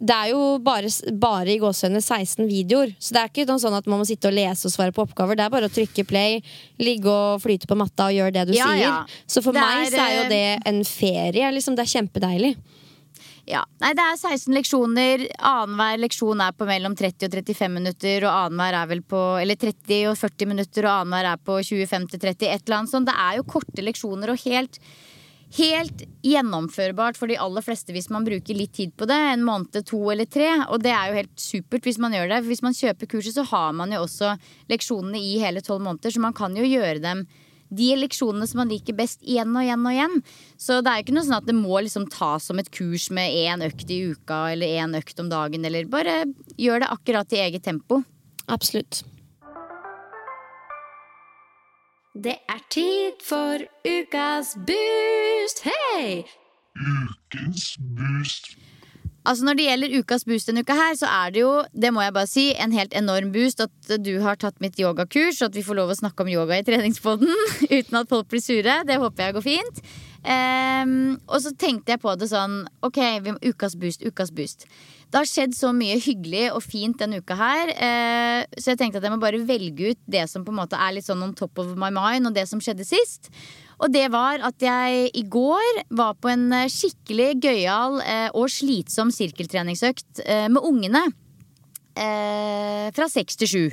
det 0.00 0.14
er 0.16 0.30
jo 0.32 0.40
bare, 0.64 0.88
bare 1.20 1.52
i 1.52 1.58
gåsehudene 1.60 2.00
16 2.00 2.46
videoer. 2.48 2.94
Så 2.98 3.12
det 3.12 3.20
er 3.20 3.28
ikke 3.28 3.58
sånn 3.60 3.76
at 3.76 3.88
man 3.90 4.00
må 4.00 4.06
sitte 4.08 4.30
og 4.30 4.36
lese 4.36 4.64
og 4.70 4.72
svare 4.72 4.94
på 4.96 5.04
oppgaver. 5.04 5.36
Det 5.36 5.44
er 5.44 5.52
bare 5.52 5.68
å 5.68 5.74
trykke 5.74 6.06
play, 6.08 6.38
ligge 6.80 7.12
og 7.12 7.42
flyte 7.44 7.68
på 7.68 7.76
matta 7.76 8.08
og 8.08 8.16
gjøre 8.16 8.32
det 8.38 8.46
du 8.48 8.54
Ja, 8.56 8.70
sier. 8.70 8.80
ja. 8.80 8.94
Så 9.28 9.42
for 9.44 9.52
er, 9.52 9.60
meg 9.60 9.92
så 9.92 10.00
er 10.06 10.14
jo 10.16 10.28
det 10.32 10.44
en 10.72 10.80
ferie. 10.88 11.50
Liksom. 11.52 11.76
Det 11.76 11.84
er 11.84 11.92
kjempedeilig. 11.98 12.54
Ja, 13.50 13.64
nei 13.82 13.90
Det 13.98 14.04
er 14.04 14.16
16 14.16 14.54
leksjoner. 14.54 15.26
Annenhver 15.36 15.98
leksjon 16.00 16.40
er 16.44 16.52
på 16.56 16.68
mellom 16.68 16.94
30 16.96 17.26
og 17.26 17.36
35 17.36 17.68
minutter. 17.76 18.24
Og 18.24 18.32
annenhver 18.46 18.78
er 18.80 18.90
vel 18.94 19.02
på 19.02 19.20
Eller 19.42 19.56
30 19.60 20.08
og 20.12 20.16
40 20.20 20.48
minutter, 20.54 20.86
og 20.86 21.04
annenhver 21.04 21.32
er 21.34 21.44
på 21.44 21.58
25 21.60 22.08
til 22.14 22.20
30. 22.24 22.48
Et 22.54 22.62
eller 22.64 22.78
annet 22.78 22.92
sånt. 22.94 23.08
Det 23.10 23.16
er 23.18 23.36
jo 23.40 23.48
korte 23.52 23.84
leksjoner 23.84 24.32
og 24.32 24.44
helt 24.46 24.80
Helt 25.56 26.04
gjennomførbart 26.22 27.18
for 27.18 27.26
de 27.30 27.38
aller 27.42 27.64
fleste 27.64 27.90
hvis 27.94 28.06
man 28.14 28.26
bruker 28.26 28.54
litt 28.54 28.72
tid 28.76 28.92
på 28.94 29.08
det. 29.10 29.18
En 29.32 29.42
måned, 29.46 29.74
to 29.88 29.98
eller 30.12 30.28
tre. 30.30 30.48
Og 30.70 30.82
det 30.84 30.92
er 30.94 31.10
jo 31.10 31.18
helt 31.18 31.42
supert 31.42 31.86
hvis 31.88 31.98
man 32.02 32.14
gjør 32.14 32.30
det. 32.30 32.40
Hvis 32.46 32.62
man 32.62 32.76
kjøper 32.76 33.10
kurset, 33.10 33.34
så 33.34 33.46
har 33.50 33.74
man 33.74 33.90
jo 33.94 34.04
også 34.04 34.36
leksjonene 34.70 35.18
i 35.18 35.38
hele 35.42 35.62
tolv 35.66 35.82
måneder. 35.86 36.14
Så 36.14 36.22
man 36.22 36.36
kan 36.36 36.54
jo 36.58 36.66
gjøre 36.66 37.02
dem 37.02 37.26
de 37.70 37.90
leksjonene 37.94 38.46
som 38.50 38.64
man 38.64 38.70
liker 38.70 38.96
best 38.98 39.22
igjen 39.22 39.54
og 39.54 39.62
igjen 39.62 39.84
og 39.86 39.94
igjen. 39.94 40.16
Så 40.58 40.80
det 40.82 40.90
er 40.90 41.00
jo 41.00 41.06
ikke 41.06 41.18
noe 41.18 41.26
sånn 41.28 41.38
at 41.38 41.50
det 41.50 41.58
må 41.58 41.82
liksom 41.82 42.08
tas 42.10 42.46
som 42.50 42.62
et 42.62 42.70
kurs 42.74 43.08
med 43.14 43.34
én 43.42 43.66
økt 43.66 43.90
i 43.90 44.00
uka 44.10 44.42
eller 44.54 44.80
én 44.82 44.98
økt 44.98 45.22
om 45.22 45.30
dagen. 45.30 45.66
Eller 45.66 45.90
bare 45.90 46.24
gjør 46.58 46.84
det 46.84 46.94
akkurat 46.94 47.34
i 47.34 47.42
eget 47.46 47.66
tempo. 47.66 48.02
Absolutt. 48.50 49.04
Det 52.10 52.32
er 52.50 52.62
tid 52.74 53.20
for 53.22 53.62
ukas 53.86 54.56
boost, 54.66 55.60
hei! 55.62 56.24
Ukens 56.74 57.76
boost. 57.78 58.56
Altså 59.22 59.44
Når 59.46 59.54
det 59.54 59.66
gjelder 59.68 59.94
ukas 60.00 60.24
boost 60.26 60.50
denne 60.50 60.64
uka 60.66 60.74
her, 60.74 60.96
så 60.98 61.06
er 61.06 61.30
det 61.30 61.44
jo, 61.44 61.52
det 61.70 61.92
må 61.94 62.02
jeg 62.02 62.14
bare 62.16 62.26
si, 62.26 62.48
en 62.58 62.74
helt 62.74 62.96
enorm 62.98 63.30
boost 63.30 63.62
at 63.62 63.92
du 64.02 64.16
har 64.24 64.40
tatt 64.42 64.58
mitt 64.58 64.80
yogakurs, 64.80 65.38
og 65.38 65.52
at 65.52 65.60
vi 65.60 65.62
får 65.62 65.78
lov 65.78 65.92
å 65.94 65.98
snakke 66.00 66.26
om 66.26 66.32
yoga 66.32 66.58
i 66.58 66.66
treningspodden 66.66 67.30
uten 67.78 68.00
at 68.02 68.10
folk 68.10 68.26
blir 68.32 68.42
sure. 68.42 68.80
Det 68.88 68.98
håper 68.98 69.28
jeg 69.28 69.38
går 69.38 69.46
fint. 69.46 69.82
Ehm, 70.20 71.16
og 71.32 71.40
så 71.40 71.52
tenkte 71.56 71.94
jeg 71.94 72.00
på 72.02 72.12
det 72.20 72.26
sånn 72.28 72.66
Ok, 72.84 72.98
vi 73.24 73.32
må, 73.32 73.38
ukas 73.40 73.72
boost, 73.80 74.02
ukas 74.04 74.28
boost. 74.36 74.66
Det 75.10 75.16
har 75.16 75.26
skjedd 75.26 75.56
så 75.56 75.70
mye 75.74 75.96
hyggelig 75.98 76.50
og 76.52 76.60
fint 76.62 76.98
denne 77.00 77.22
uka 77.22 77.38
her, 77.38 77.72
Uh, 77.80 78.44
så 78.60 78.72
jeg 78.72 78.80
tenkte 78.80 79.00
at 79.00 79.06
jeg 79.06 79.12
må 79.14 79.18
bare 79.22 79.40
velge 79.46 79.92
ut 79.92 79.98
det 80.10 80.22
som 80.30 80.44
på 80.44 80.52
en 80.52 80.60
måte 80.60 80.78
er 80.78 80.94
litt 80.94 81.06
sånn 81.06 81.22
on 81.24 81.32
top 81.36 81.58
of 81.60 81.72
my 81.80 81.88
mind, 81.94 82.28
og 82.28 82.36
det 82.36 82.46
som 82.48 82.60
skjedde 82.62 82.86
sist. 82.86 83.30
Og 83.80 83.92
det 83.92 84.06
var 84.12 84.42
at 84.44 84.60
jeg 84.62 85.10
i 85.16 85.24
går 85.24 85.82
var 85.96 86.18
på 86.20 86.30
en 86.30 86.50
eh, 86.52 86.68
skikkelig 86.70 87.30
gøyal 87.40 87.98
uh, 88.00 88.28
og 88.36 88.52
slitsom 88.52 89.12
sirkeltreningsøkt 89.14 90.22
uh, 90.26 90.46
med 90.52 90.60
ungene. 90.60 91.04
Fra 92.00 93.06
seks 93.10 93.36
til 93.36 93.48
sju. 93.50 93.64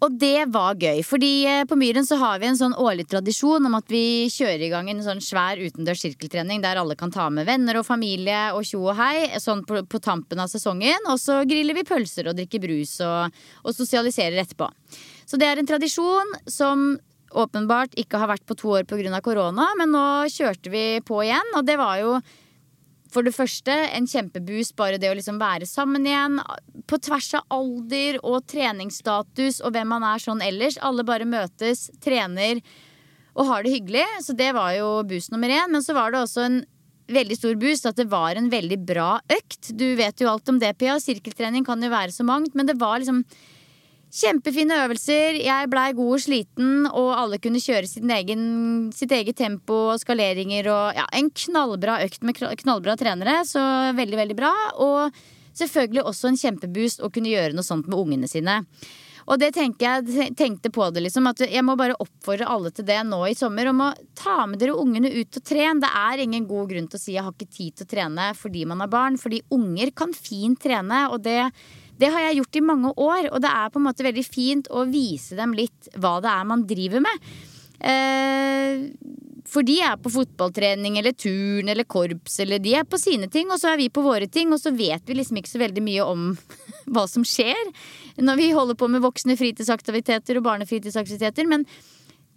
Og 0.00 0.14
det 0.16 0.46
var 0.48 0.78
gøy, 0.80 1.02
fordi 1.04 1.30
eh, 1.44 1.66
på 1.68 1.76
Myren 1.76 2.06
så 2.08 2.16
har 2.22 2.38
vi 2.40 2.48
en 2.48 2.56
sånn 2.56 2.76
årlig 2.80 3.04
tradisjon 3.10 3.66
om 3.68 3.74
at 3.76 3.90
vi 3.92 4.30
kjører 4.32 4.64
i 4.64 4.70
gang 4.72 4.88
en 4.88 5.02
sånn 5.04 5.20
svær 5.20 5.60
utendørs 5.60 6.00
sirkeltrening 6.00 6.62
der 6.64 6.80
alle 6.80 6.96
kan 6.96 7.12
ta 7.12 7.26
med 7.28 7.44
venner 7.48 7.76
og 7.76 7.84
familie 7.84 8.46
og 8.56 8.64
tjo 8.64 8.80
og 8.86 8.96
hei 8.96 9.28
sånn 9.36 9.60
på, 9.68 9.82
på 9.84 10.00
tampen 10.00 10.40
av 10.40 10.48
sesongen. 10.48 11.04
Og 11.12 11.20
så 11.20 11.42
griller 11.48 11.76
vi 11.76 11.84
pølser 11.84 12.30
og 12.30 12.38
drikker 12.40 12.64
brus 12.64 12.96
og, 13.04 13.36
og 13.60 13.76
sosialiserer 13.76 14.40
etterpå. 14.40 14.70
Så 15.28 15.36
det 15.40 15.50
er 15.50 15.60
en 15.60 15.68
tradisjon 15.68 16.32
som 16.48 16.94
åpenbart 17.30 17.92
ikke 18.00 18.18
har 18.18 18.32
vært 18.32 18.46
på 18.48 18.56
to 18.58 18.72
år 18.80 18.88
pga. 18.88 19.20
korona, 19.20 19.68
men 19.78 19.92
nå 19.92 20.06
kjørte 20.32 20.72
vi 20.72 20.84
på 21.04 21.20
igjen, 21.26 21.52
og 21.54 21.68
det 21.68 21.76
var 21.78 22.00
jo 22.00 22.16
for 23.10 23.26
det 23.26 23.34
første 23.34 23.74
en 23.90 24.06
kjempeboost, 24.08 24.76
bare 24.78 24.98
det 25.00 25.10
å 25.10 25.16
liksom 25.18 25.40
være 25.40 25.68
sammen 25.68 26.06
igjen. 26.06 26.38
På 26.90 26.98
tvers 27.02 27.32
av 27.38 27.46
alder 27.52 28.20
og 28.22 28.44
treningsstatus 28.50 29.60
og 29.64 29.74
hvem 29.74 29.90
man 29.94 30.06
er 30.06 30.22
sånn 30.22 30.42
ellers. 30.44 30.78
Alle 30.82 31.06
bare 31.06 31.28
møtes, 31.28 31.88
trener 32.02 32.62
og 33.34 33.46
har 33.50 33.64
det 33.64 33.74
hyggelig. 33.76 34.06
Så 34.26 34.36
det 34.38 34.52
var 34.56 34.74
jo 34.78 34.92
boost 35.08 35.34
nummer 35.34 35.50
én. 35.52 35.70
Men 35.72 35.84
så 35.86 35.96
var 35.96 36.12
det 36.12 36.22
også 36.22 36.46
en 36.46 36.60
veldig 37.10 37.38
stor 37.38 37.56
boost 37.58 37.88
at 37.90 37.98
det 37.98 38.08
var 38.10 38.38
en 38.38 38.50
veldig 38.52 38.78
bra 38.86 39.12
økt. 39.34 39.72
Du 39.74 39.88
vet 39.98 40.22
jo 40.22 40.30
alt 40.30 40.50
om 40.52 40.60
det, 40.62 40.76
Pia. 40.78 40.98
Sirkeltrening 41.02 41.66
kan 41.66 41.82
jo 41.82 41.90
være 41.92 42.14
så 42.14 42.26
mangt, 42.26 42.54
men 42.54 42.70
det 42.70 42.78
var 42.80 43.02
liksom 43.02 43.24
Kjempefine 44.10 44.74
øvelser. 44.84 45.36
Jeg 45.38 45.68
blei 45.70 45.90
god 45.94 46.14
og 46.16 46.22
sliten, 46.24 46.86
og 46.88 47.12
alle 47.14 47.38
kunne 47.42 47.60
kjøre 47.62 47.86
egen, 48.16 48.40
sitt 48.94 49.12
eget 49.14 49.38
tempo 49.38 49.76
og 49.92 50.00
skaleringer. 50.02 50.66
Og 50.66 50.96
ja, 50.98 51.04
en 51.14 51.28
knallbra 51.30 52.00
økt 52.02 52.24
med 52.26 52.40
knallbra 52.64 52.96
trenere, 52.98 53.44
så 53.46 53.62
veldig, 53.94 54.18
veldig 54.18 54.36
bra. 54.38 54.50
Og 54.82 55.20
selvfølgelig 55.54 56.02
også 56.10 56.32
en 56.32 56.40
kjempeboost 56.40 57.04
å 57.06 57.10
kunne 57.14 57.30
gjøre 57.30 57.54
noe 57.54 57.66
sånt 57.66 57.86
med 57.86 58.00
ungene 58.00 58.30
sine. 58.30 58.64
Og 59.30 59.38
det 59.38 59.52
tenker 59.54 59.86
jeg 59.86 60.32
tenkte 60.34 60.72
på 60.74 60.88
det 60.90 61.04
liksom 61.04 61.28
At 61.30 61.42
jeg 61.44 61.62
må 61.62 61.76
bare 61.78 61.94
oppfordre 62.02 62.48
alle 62.50 62.72
til 62.74 62.86
det 62.88 62.98
nå 63.06 63.20
i 63.28 63.36
sommer. 63.38 63.68
Om 63.70 63.84
å 63.84 63.90
ta 64.18 64.40
med 64.50 64.58
dere 64.58 64.74
ungene 64.74 65.12
ut 65.12 65.38
og 65.38 65.44
trene. 65.46 65.78
Det 65.84 65.90
er 66.00 66.24
ingen 66.24 66.48
god 66.50 66.72
grunn 66.72 66.88
til 66.90 66.98
å 66.98 67.02
si 67.04 67.14
jeg 67.14 67.22
har 67.28 67.36
ikke 67.36 67.54
tid 67.54 67.78
til 67.78 67.86
å 67.86 67.92
trene 67.94 68.32
fordi 68.34 68.64
man 68.66 68.82
har 68.82 68.90
barn. 68.90 69.20
Fordi 69.20 69.44
unger 69.54 69.94
kan 69.94 70.16
fint 70.16 70.58
trene, 70.58 71.04
og 71.14 71.22
det 71.22 71.44
det 72.00 72.10
har 72.12 72.26
jeg 72.26 72.40
gjort 72.40 72.58
i 72.58 72.64
mange 72.64 72.92
år, 72.96 73.30
og 73.30 73.40
det 73.44 73.52
er 73.52 73.72
på 73.72 73.80
en 73.80 73.86
måte 73.88 74.06
veldig 74.06 74.26
fint 74.26 74.70
å 74.72 74.86
vise 74.88 75.38
dem 75.38 75.54
litt 75.56 75.90
hva 76.00 76.18
det 76.24 76.32
er 76.32 76.48
man 76.48 76.66
driver 76.68 77.04
med. 77.04 77.30
Eh, 77.80 78.86
for 79.50 79.66
de 79.66 79.78
er 79.82 79.96
på 80.00 80.12
fotballtrening 80.12 80.98
eller 81.00 81.14
turn 81.16 81.70
eller 81.72 81.88
korps, 81.88 82.38
eller 82.44 82.60
de 82.62 82.74
er 82.78 82.86
på 82.88 83.00
sine 83.00 83.28
ting, 83.32 83.50
og 83.50 83.60
så 83.60 83.72
er 83.72 83.80
vi 83.80 83.88
på 83.92 84.04
våre 84.04 84.28
ting, 84.30 84.52
og 84.52 84.60
så 84.62 84.72
vet 84.76 85.02
vi 85.08 85.16
liksom 85.18 85.40
ikke 85.40 85.52
så 85.52 85.62
veldig 85.62 85.84
mye 85.84 86.06
om 86.06 86.26
hva 86.92 87.06
som 87.10 87.26
skjer 87.26 87.72
når 88.20 88.40
vi 88.40 88.50
holder 88.56 88.78
på 88.78 88.90
med 88.92 89.04
voksne 89.04 89.38
fritidsaktiviteter 89.40 90.38
og 90.38 90.46
barnefritidsaktiviteter. 90.46 91.48
Men 91.48 91.66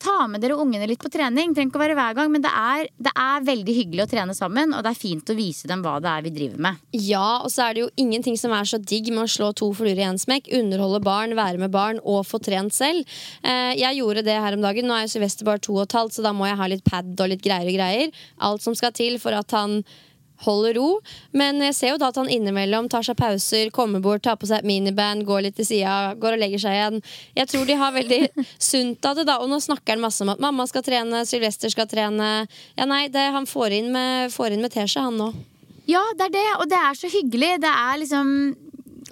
ta 0.04 0.28
med 0.30 0.43
dere 0.43 0.58
ungene 0.60 0.88
litt 0.89 1.01
på 1.01 1.12
trening. 1.12 1.54
Trenger 1.56 1.72
ikke 1.72 1.80
å 1.80 1.84
være 1.84 1.97
hver 1.97 2.18
gang, 2.18 2.32
men 2.34 2.43
det 2.43 2.51
er, 2.51 2.89
det 3.08 3.14
er, 3.14 3.45
veldig 3.47 3.76
hyggelig 3.78 4.06
å 4.06 4.10
trene 4.12 4.36
sammen. 4.38 4.76
Og 4.76 4.84
det 4.86 4.93
er 4.93 4.99
fint 4.99 5.32
å 5.32 5.38
vise 5.38 5.70
dem 5.70 5.84
hva 5.86 5.95
det 6.04 6.12
er 6.12 6.26
vi 6.26 6.34
driver 6.36 6.64
med. 6.68 6.84
Ja, 6.95 7.41
og 7.43 7.51
så 7.54 7.68
er 7.68 7.76
det 7.76 7.84
jo 7.84 7.89
ingenting 8.04 8.38
som 8.39 8.54
er 8.56 8.68
så 8.70 8.80
digg 8.82 9.10
med 9.14 9.26
å 9.26 9.32
slå 9.32 9.51
to 9.58 9.72
fluer 9.76 9.97
i 9.97 10.08
én 10.08 10.20
smekk. 10.22 10.51
Underholde 10.60 11.01
barn, 11.06 11.36
være 11.39 11.62
med 11.62 11.74
barn 11.74 12.01
og 12.04 12.24
få 12.30 12.41
trent 12.43 12.76
selv. 12.76 13.08
Eh, 13.41 13.74
jeg 13.80 13.99
gjorde 13.99 14.26
det 14.28 14.39
her 14.45 14.58
om 14.58 14.64
dagen. 14.66 14.89
Nå 14.89 14.97
er 14.97 15.12
Sylvester 15.12 15.47
bare 15.47 15.64
to 15.64 15.78
og 15.78 15.86
et 15.88 15.97
halvt, 15.99 16.18
så 16.18 16.26
da 16.26 16.34
må 16.36 16.49
jeg 16.49 16.60
ha 16.60 16.72
litt 16.72 16.88
pad 16.88 17.14
og 17.14 17.32
litt 17.32 17.43
greier 17.43 17.70
og 17.70 17.78
greier. 17.78 18.26
Alt 18.43 18.66
som 18.66 18.78
skal 18.78 18.95
til 18.95 19.20
for 19.24 19.36
at 19.38 19.56
han 19.56 19.82
holder 20.44 20.74
ro. 20.80 20.88
Men 21.32 21.62
jeg 21.68 21.76
ser 21.78 21.94
jo 21.94 22.00
da 22.02 22.10
at 22.12 22.20
han 22.20 22.32
innimellom 22.32 22.90
tar 22.92 23.06
seg 23.06 23.18
pauser, 23.20 23.72
kommer 23.76 24.04
bort, 24.04 24.24
tar 24.26 24.38
på 24.40 24.50
seg 24.50 24.62
et 24.62 24.70
miniband, 24.70 25.26
går 25.28 25.48
litt 25.48 25.58
til 25.60 25.68
sida, 25.70 26.14
går 26.20 26.38
og 26.38 26.44
legger 26.44 26.64
seg 26.66 26.78
igjen. 26.78 27.00
Jeg 27.38 27.52
tror 27.52 27.70
de 27.70 27.80
har 27.80 27.96
veldig 27.96 28.22
sunt 28.72 29.10
av 29.10 29.20
det, 29.20 29.28
da. 29.30 29.40
Og 29.44 29.52
nå 29.52 29.62
snakker 29.64 29.96
han 29.96 30.04
masse 30.04 30.24
om 30.26 30.34
at 30.34 30.44
mamma 30.44 30.68
skal 30.70 30.86
trene, 30.86 31.24
Sylvester 31.30 31.72
skal 31.74 31.90
trene. 31.92 32.34
Ja, 32.78 32.90
nei, 32.90 33.06
det, 33.14 33.30
han 33.36 33.50
får 33.50 33.80
inn 33.80 33.92
med, 33.96 34.34
får 34.34 34.56
inn 34.58 34.66
med 34.66 34.76
teskje, 34.76 35.06
han 35.08 35.20
nå. 35.20 35.32
Ja, 35.90 36.04
det 36.16 36.30
er 36.30 36.36
det, 36.38 36.50
og 36.62 36.70
det 36.72 36.80
er 36.80 36.96
så 36.96 37.10
hyggelig. 37.12 37.58
Det 37.64 37.72
er 37.72 37.98
liksom 38.00 38.30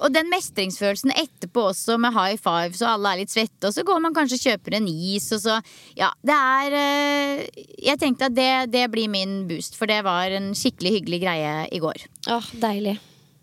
og 0.02 0.14
den 0.14 0.32
mestringsfølelsen 0.32 1.14
etterpå 1.14 1.68
også, 1.70 1.98
med 2.02 2.16
high 2.16 2.40
five, 2.42 2.74
så 2.78 2.96
alle 2.96 3.14
er 3.14 3.22
litt 3.22 3.34
svette, 3.34 3.70
og 3.70 3.76
så 3.76 3.86
går 3.88 4.02
man 4.04 4.16
kanskje 4.18 4.40
og 4.40 4.48
kjøper 4.48 4.78
en 4.80 4.90
is, 4.90 5.30
og 5.36 5.44
så 5.46 5.60
Ja, 5.98 6.10
det 6.26 6.36
er 6.38 6.76
eh, 6.80 7.64
Jeg 7.82 8.00
tenkte 8.02 8.30
at 8.32 8.36
det, 8.36 8.72
det 8.74 8.88
blir 8.94 9.12
min 9.12 9.46
boost, 9.50 9.78
for 9.78 9.90
det 9.92 10.02
var 10.08 10.34
en 10.34 10.52
skikkelig 10.58 10.98
hyggelig 10.98 11.22
greie 11.24 11.56
i 11.72 11.82
går. 11.84 12.06
Åh, 12.34 12.52
deilig. 12.62 12.98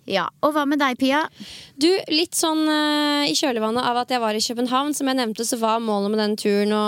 Ja, 0.09 0.25
Og 0.43 0.55
hva 0.57 0.65
med 0.65 0.81
deg, 0.81 0.97
Pia? 1.01 1.27
Du, 1.77 1.89
Litt 2.09 2.37
sånn 2.39 2.65
uh, 2.65 3.29
i 3.29 3.35
kjølvannet 3.37 3.85
av 3.85 4.03
at 4.03 4.13
jeg 4.15 4.23
var 4.23 4.37
i 4.37 4.41
København. 4.41 4.95
Som 4.97 5.11
jeg 5.11 5.19
nevnte, 5.21 5.45
så 5.45 5.59
var 5.61 5.83
målet 5.85 6.15
med 6.15 6.23
den 6.23 6.37
turen 6.41 6.73
å 6.73 6.85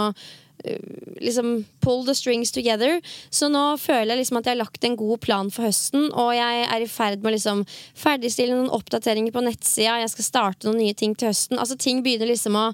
liksom 1.21 1.65
pull 1.81 2.07
the 2.07 2.15
strings 2.15 2.53
together. 2.53 3.01
Så 3.31 3.49
nå 3.53 3.63
føler 3.81 4.15
jeg 4.15 4.23
liksom 4.23 4.41
at 4.41 4.49
jeg 4.49 4.57
har 4.57 4.63
lagt 4.63 4.85
en 4.85 4.97
god 4.99 5.21
plan 5.25 5.51
for 5.53 5.69
høsten, 5.69 6.09
og 6.11 6.33
jeg 6.37 6.65
er 6.67 6.85
i 6.85 6.89
ferd 6.91 7.21
med 7.21 7.33
å 7.33 7.35
liksom 7.37 7.63
ferdigstille 7.99 8.57
noen 8.57 8.73
oppdateringer 8.75 9.35
på 9.35 9.45
nettsida. 9.45 9.99
Jeg 10.03 10.13
skal 10.15 10.27
starte 10.27 10.69
noen 10.69 10.81
nye 10.83 10.97
ting 10.97 11.15
til 11.15 11.31
høsten. 11.31 11.61
Altså 11.61 11.79
Ting 11.81 12.03
begynner 12.05 12.29
liksom 12.29 12.57
å 12.59 12.67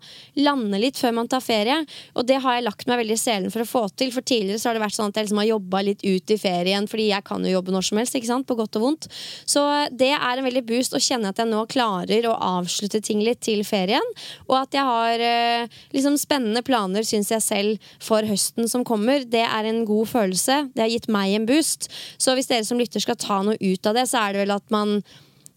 lande 0.42 0.80
litt 0.82 0.98
før 0.98 1.14
man 1.20 1.30
tar 1.30 1.44
ferie, 1.44 1.78
og 2.14 2.26
det 2.28 2.40
har 2.42 2.58
jeg 2.58 2.66
lagt 2.66 2.88
meg 2.90 3.02
veldig 3.02 3.16
i 3.16 3.20
selen 3.20 3.52
for 3.54 3.62
å 3.62 3.68
få 3.68 3.84
til. 3.94 4.12
For 4.14 4.26
tidligere 4.26 4.60
så 4.62 4.70
har 4.70 4.78
det 4.78 4.84
vært 4.84 4.98
sånn 4.98 5.12
at 5.12 5.20
jeg 5.20 5.28
liksom 5.28 5.42
har 5.42 5.50
jobba 5.52 5.82
litt 5.86 6.04
ut 6.06 6.34
i 6.34 6.38
ferien, 6.40 6.88
fordi 6.90 7.10
jeg 7.10 7.26
kan 7.26 7.44
jo 7.46 7.54
jobbe 7.54 7.74
når 7.74 7.88
som 7.90 8.02
helst, 8.02 8.18
ikke 8.18 8.30
sant? 8.32 8.46
på 8.46 8.54
godt 8.58 8.76
og 8.78 8.82
vondt. 8.84 9.06
Så 9.48 9.62
det 9.90 10.12
er 10.14 10.38
en 10.38 10.46
veldig 10.46 10.62
boost 10.68 10.94
å 10.94 11.02
kjenne 11.02 11.32
at 11.32 11.40
jeg 11.40 11.48
nå 11.50 11.64
klarer 11.72 12.28
å 12.28 12.36
avslutte 12.60 13.00
ting 13.02 13.22
litt 13.24 13.40
til 13.46 13.64
ferien, 13.66 14.04
og 14.46 14.58
at 14.60 14.76
jeg 14.76 14.86
har 14.86 15.24
eh, 15.24 15.78
liksom 15.94 16.18
spennende 16.20 16.62
planer, 16.66 17.06
syns 17.06 17.32
jeg 17.32 17.42
selv 17.42 17.75
for 18.02 18.26
høsten 18.26 18.70
som 18.70 18.84
kommer. 18.86 19.24
Det 19.28 19.44
er 19.44 19.68
en 19.68 19.84
god 19.88 20.10
følelse. 20.12 20.62
Det 20.74 20.84
har 20.84 20.92
gitt 20.92 21.10
meg 21.12 21.36
en 21.36 21.46
boost. 21.48 21.90
Så 22.18 22.36
hvis 22.36 22.50
dere 22.50 22.66
som 22.66 22.80
lytter 22.80 23.02
skal 23.02 23.18
ta 23.20 23.42
noe 23.46 23.58
ut 23.60 23.86
av 23.86 23.96
det, 23.98 24.08
så 24.10 24.24
er 24.24 24.34
det 24.34 24.44
vel 24.44 24.56
at 24.56 24.74
man 24.74 24.98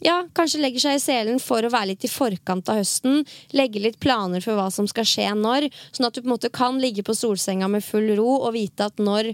ja, 0.06 0.22
kanskje 0.36 0.62
legger 0.64 0.84
seg 0.84 0.98
i 0.98 1.04
selen 1.04 1.42
for 1.44 1.66
å 1.66 1.72
være 1.74 1.92
litt 1.92 2.06
i 2.08 2.12
forkant 2.12 2.70
av 2.72 2.80
høsten. 2.80 3.26
Legge 3.56 3.82
litt 3.84 4.00
planer 4.04 4.44
for 4.44 4.56
hva 4.56 4.70
som 4.72 4.88
skal 4.88 5.08
skje 5.08 5.28
når. 5.36 5.68
Sånn 5.92 6.08
at 6.08 6.16
du 6.16 6.22
på 6.22 6.30
en 6.30 6.36
måte 6.38 6.54
kan 6.56 6.80
ligge 6.80 7.04
på 7.04 7.18
solsenga 7.18 7.68
med 7.72 7.84
full 7.84 8.14
ro 8.20 8.38
og 8.38 8.54
vite 8.56 8.88
at 8.88 9.02
når 9.04 9.34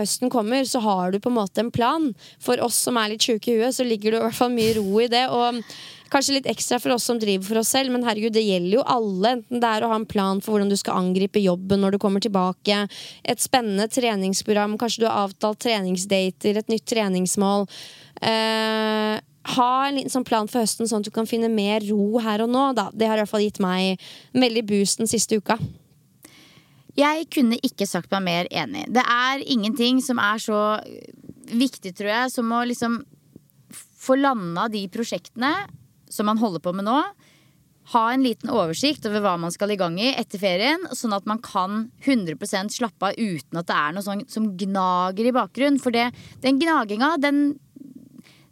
høsten 0.00 0.32
kommer, 0.32 0.66
så 0.68 0.82
har 0.84 1.14
du 1.14 1.20
på 1.22 1.32
en 1.32 1.38
måte 1.38 1.62
en 1.62 1.72
plan. 1.74 2.10
For 2.42 2.60
oss 2.64 2.78
som 2.88 2.98
er 3.00 3.14
litt 3.14 3.24
sjuke 3.24 3.52
i 3.52 3.60
huet, 3.60 3.76
så 3.76 3.86
ligger 3.86 4.12
det 4.12 4.20
i 4.20 4.26
hvert 4.28 4.38
fall 4.40 4.52
mye 4.54 4.76
ro 4.78 5.00
i 5.00 5.08
det. 5.12 5.26
Og 5.32 5.62
Kanskje 6.10 6.40
litt 6.40 6.48
ekstra 6.50 6.80
for 6.82 6.96
oss 6.96 7.04
som 7.06 7.20
driver 7.22 7.46
for 7.46 7.60
oss 7.60 7.70
selv, 7.70 7.92
men 7.94 8.02
herregud, 8.02 8.34
det 8.34 8.42
gjelder 8.42 8.80
jo 8.80 8.82
alle. 8.82 9.36
Enten 9.36 9.62
det 9.62 9.68
er 9.68 9.84
å 9.86 9.90
ha 9.92 9.98
en 10.00 10.08
plan 10.10 10.40
for 10.42 10.56
hvordan 10.56 10.72
du 10.72 10.76
skal 10.78 10.98
angripe 10.98 11.42
jobben 11.42 11.82
når 11.84 11.94
du 11.94 12.00
kommer 12.02 12.22
tilbake, 12.22 12.80
et 13.22 13.42
spennende 13.42 13.86
treningsprogram, 13.86 14.74
kanskje 14.80 15.04
du 15.04 15.06
har 15.06 15.28
avtalt 15.28 15.62
treningsdater, 15.62 16.58
et 16.58 16.72
nytt 16.72 16.86
treningsmål. 16.90 17.68
Eh, 18.26 19.20
ha 19.54 19.70
en 19.86 20.00
liten 20.00 20.12
sånn 20.12 20.26
plan 20.26 20.50
for 20.50 20.64
høsten, 20.64 20.90
sånn 20.90 21.04
at 21.04 21.12
du 21.12 21.14
kan 21.14 21.30
finne 21.30 21.50
mer 21.52 21.86
ro 21.86 22.18
her 22.24 22.42
og 22.42 22.50
nå. 22.50 22.64
Da. 22.74 22.88
Det 22.90 23.06
har 23.06 23.20
i 23.20 23.22
hvert 23.22 23.30
fall 23.30 23.46
gitt 23.46 23.62
meg 23.62 24.02
veldig 24.34 24.66
boost 24.66 24.98
den 24.98 25.10
siste 25.10 25.38
uka. 25.38 25.60
Jeg 26.98 27.28
kunne 27.32 27.58
ikke 27.64 27.86
sagt 27.88 28.10
meg 28.14 28.24
mer 28.26 28.50
enig. 28.50 28.86
Det 28.92 29.04
er 29.04 29.44
ingenting 29.46 30.00
som 30.04 30.20
er 30.22 30.42
så 30.42 30.60
viktig, 31.50 31.94
tror 31.98 32.10
jeg, 32.10 32.32
som 32.34 32.52
å 32.54 32.64
liksom 32.66 33.00
få 34.00 34.16
landa 34.18 34.68
de 34.72 34.86
prosjektene 34.92 35.52
som 36.10 36.26
man 36.26 36.40
holder 36.40 36.62
på 36.64 36.72
med 36.74 36.88
nå. 36.88 36.98
Ha 37.90 38.02
en 38.12 38.22
liten 38.22 38.52
oversikt 38.54 39.06
over 39.08 39.22
hva 39.24 39.34
man 39.40 39.52
skal 39.54 39.72
i 39.74 39.78
gang 39.78 39.96
i 39.98 40.12
etter 40.12 40.38
ferien, 40.42 40.84
sånn 40.94 41.14
at 41.16 41.26
man 41.26 41.40
kan 41.42 41.88
100 42.04 42.70
slappe 42.70 43.10
av 43.10 43.18
uten 43.18 43.58
at 43.58 43.66
det 43.70 43.78
er 43.78 43.96
noe 43.96 44.06
sånn 44.06 44.22
som 44.30 44.52
gnager 44.58 45.26
i 45.26 45.34
bakgrunnen. 45.34 45.80
For 45.82 45.94
det, 45.94 46.10
den 46.44 46.60
gnaginga, 46.62 47.16
den, 47.22 47.58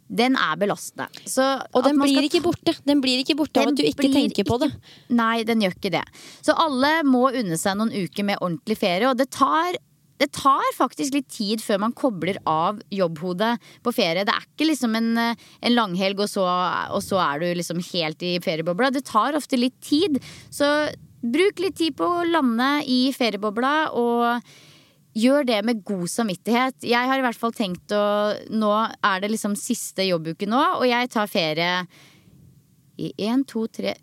den 0.09 0.37
er 0.41 0.57
belastende. 0.57 1.05
Så 1.29 1.43
og 1.73 1.85
den 1.85 1.99
blir 2.01 2.25
ikke 2.25 2.41
borte. 2.41 2.73
Den 2.87 3.01
blir 3.03 3.21
ikke 3.21 3.37
borte 3.37 3.61
av 3.61 3.69
at 3.71 3.77
du 3.77 3.85
ikke 3.85 4.09
tenker 4.09 4.47
på 4.47 4.57
det. 4.61 4.71
Nei, 5.13 5.43
den 5.45 5.61
gjør 5.61 5.75
ikke 5.77 5.93
det. 5.99 6.05
Så 6.41 6.55
alle 6.57 6.99
må 7.05 7.27
unne 7.29 7.59
seg 7.61 7.77
noen 7.77 7.93
uker 7.93 8.25
med 8.25 8.41
ordentlig 8.41 8.79
ferie. 8.81 9.11
Og 9.11 9.19
det 9.19 9.29
tar 9.35 9.77
det 10.19 10.33
tar 10.35 10.65
faktisk 10.75 11.15
litt 11.15 11.29
tid 11.31 11.61
før 11.63 11.77
man 11.85 11.93
kobler 11.95 12.41
av 12.49 12.81
jobbhodet 12.91 13.53
på 13.85 13.93
ferie. 13.95 14.25
Det 14.27 14.33
er 14.33 14.47
ikke 14.49 14.67
liksom 14.67 14.97
en, 14.99 15.13
en 15.31 15.75
langhelg, 15.77 16.19
og 16.19 16.27
så, 16.27 16.43
og 16.91 16.99
så, 17.05 17.21
er 17.23 17.39
du 17.39 17.45
liksom 17.55 17.79
helt 17.93 18.25
i 18.27 18.33
feriebobla. 18.43 18.91
Det 18.91 19.05
tar 19.07 19.37
ofte 19.39 19.55
litt 19.59 19.77
tid. 19.79 20.19
Så 20.51 20.67
bruk 21.23 21.63
litt 21.63 21.77
tid 21.79 21.95
på 21.99 22.03
å 22.03 22.27
lande 22.27 22.67
i 22.83 23.13
feriebobla, 23.15 23.93
og 23.95 24.43
gjør 25.17 25.47
det 25.47 25.59
med 25.65 25.81
god 25.87 26.07
samvittighet. 26.11 26.83
Jeg 26.85 27.09
har 27.09 27.19
i 27.19 27.25
hvert 27.25 27.39
fall 27.39 27.55
tenkt 27.55 27.93
å 27.95 28.03
Nå 28.53 28.71
er 28.75 29.23
det 29.23 29.31
liksom 29.33 29.57
siste 29.59 30.05
jobbuke 30.07 30.47
nå, 30.49 30.61
og 30.79 30.85
jeg 30.87 31.11
tar 31.13 31.31
ferie 31.31 31.73
i 32.99 33.13
én, 33.23 33.45
to, 33.47 33.65
tre 33.71 33.95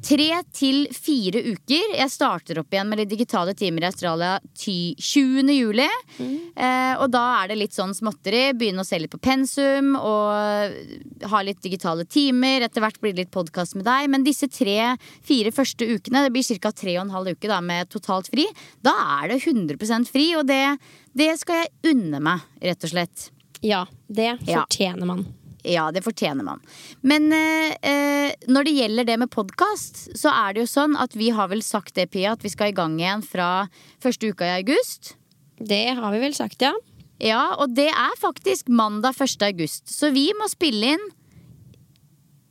Tre 0.00 0.28
til 0.56 0.86
fire 0.96 1.42
uker. 1.44 1.94
Jeg 1.98 2.12
starter 2.12 2.60
opp 2.62 2.72
igjen 2.72 2.88
med 2.88 3.02
litt 3.02 3.10
digitale 3.12 3.52
timer 3.56 3.84
i 3.84 3.88
Australia 3.90 4.38
20. 4.56 5.50
juli. 5.52 5.88
Mm. 6.16 6.36
Eh, 6.56 6.94
og 6.96 7.10
da 7.12 7.24
er 7.42 7.50
det 7.50 7.58
litt 7.60 7.76
sånn 7.76 7.92
småtteri. 7.96 8.54
Begynne 8.56 8.80
å 8.84 8.88
se 8.88 9.00
litt 9.00 9.12
på 9.12 9.20
pensum 9.20 9.92
og 9.98 11.26
ha 11.32 11.42
litt 11.44 11.60
digitale 11.64 12.06
timer. 12.08 12.64
Etter 12.64 12.84
hvert 12.84 13.00
blir 13.02 13.12
det 13.12 13.26
litt 13.26 13.34
podkast 13.34 13.76
med 13.76 13.84
deg. 13.88 14.08
Men 14.12 14.24
disse 14.24 14.48
tre-fire 14.48 15.52
første 15.54 15.88
ukene, 15.90 16.24
det 16.24 16.32
blir 16.34 16.48
ca. 16.48 16.72
tre 16.72 16.96
og 16.96 17.04
en 17.04 17.14
halv 17.18 17.34
uke 17.36 17.50
da, 17.50 17.60
med 17.60 17.92
totalt 17.92 18.30
fri, 18.32 18.48
da 18.80 18.96
er 19.20 19.34
det 19.34 19.42
100% 19.44 20.08
fri. 20.08 20.30
Og 20.40 20.48
det, 20.48 20.64
det 21.12 21.34
skal 21.42 21.64
jeg 21.64 21.92
unne 21.92 22.24
meg, 22.24 22.48
rett 22.64 22.88
og 22.88 22.94
slett. 22.94 23.28
Ja, 23.60 23.84
det 24.08 24.38
fortjener 24.46 25.04
ja. 25.04 25.12
man. 25.12 25.26
Ja, 25.66 25.90
det 25.92 26.02
fortjener 26.04 26.46
man. 26.46 26.62
Men 27.02 27.28
eh, 27.36 27.74
eh, 27.84 28.34
når 28.48 28.66
det 28.66 28.76
gjelder 28.76 29.08
det 29.08 29.16
med 29.22 29.32
podkast, 29.32 30.06
så 30.18 30.32
er 30.32 30.54
det 30.54 30.64
jo 30.64 30.70
sånn 30.72 30.96
at 31.00 31.16
vi 31.18 31.30
har 31.36 31.50
vel 31.52 31.62
sagt 31.64 31.96
det, 31.98 32.10
Pia, 32.14 32.34
at 32.36 32.44
vi 32.44 32.52
skal 32.52 32.72
i 32.72 32.76
gang 32.76 32.96
igjen 33.00 33.24
fra 33.26 33.68
første 34.02 34.32
uka 34.32 34.48
i 34.48 34.54
august. 34.60 35.14
Det 35.60 35.84
har 35.98 36.14
vi 36.14 36.22
vel 36.22 36.36
sagt, 36.36 36.62
ja. 36.64 36.72
Ja, 37.20 37.56
og 37.60 37.74
det 37.76 37.90
er 37.92 38.14
faktisk 38.20 38.70
mandag 38.72 39.18
1. 39.20 39.42
august. 39.50 39.90
Så 39.92 40.08
vi 40.14 40.30
må 40.38 40.48
spille 40.48 40.94
inn 40.96 41.10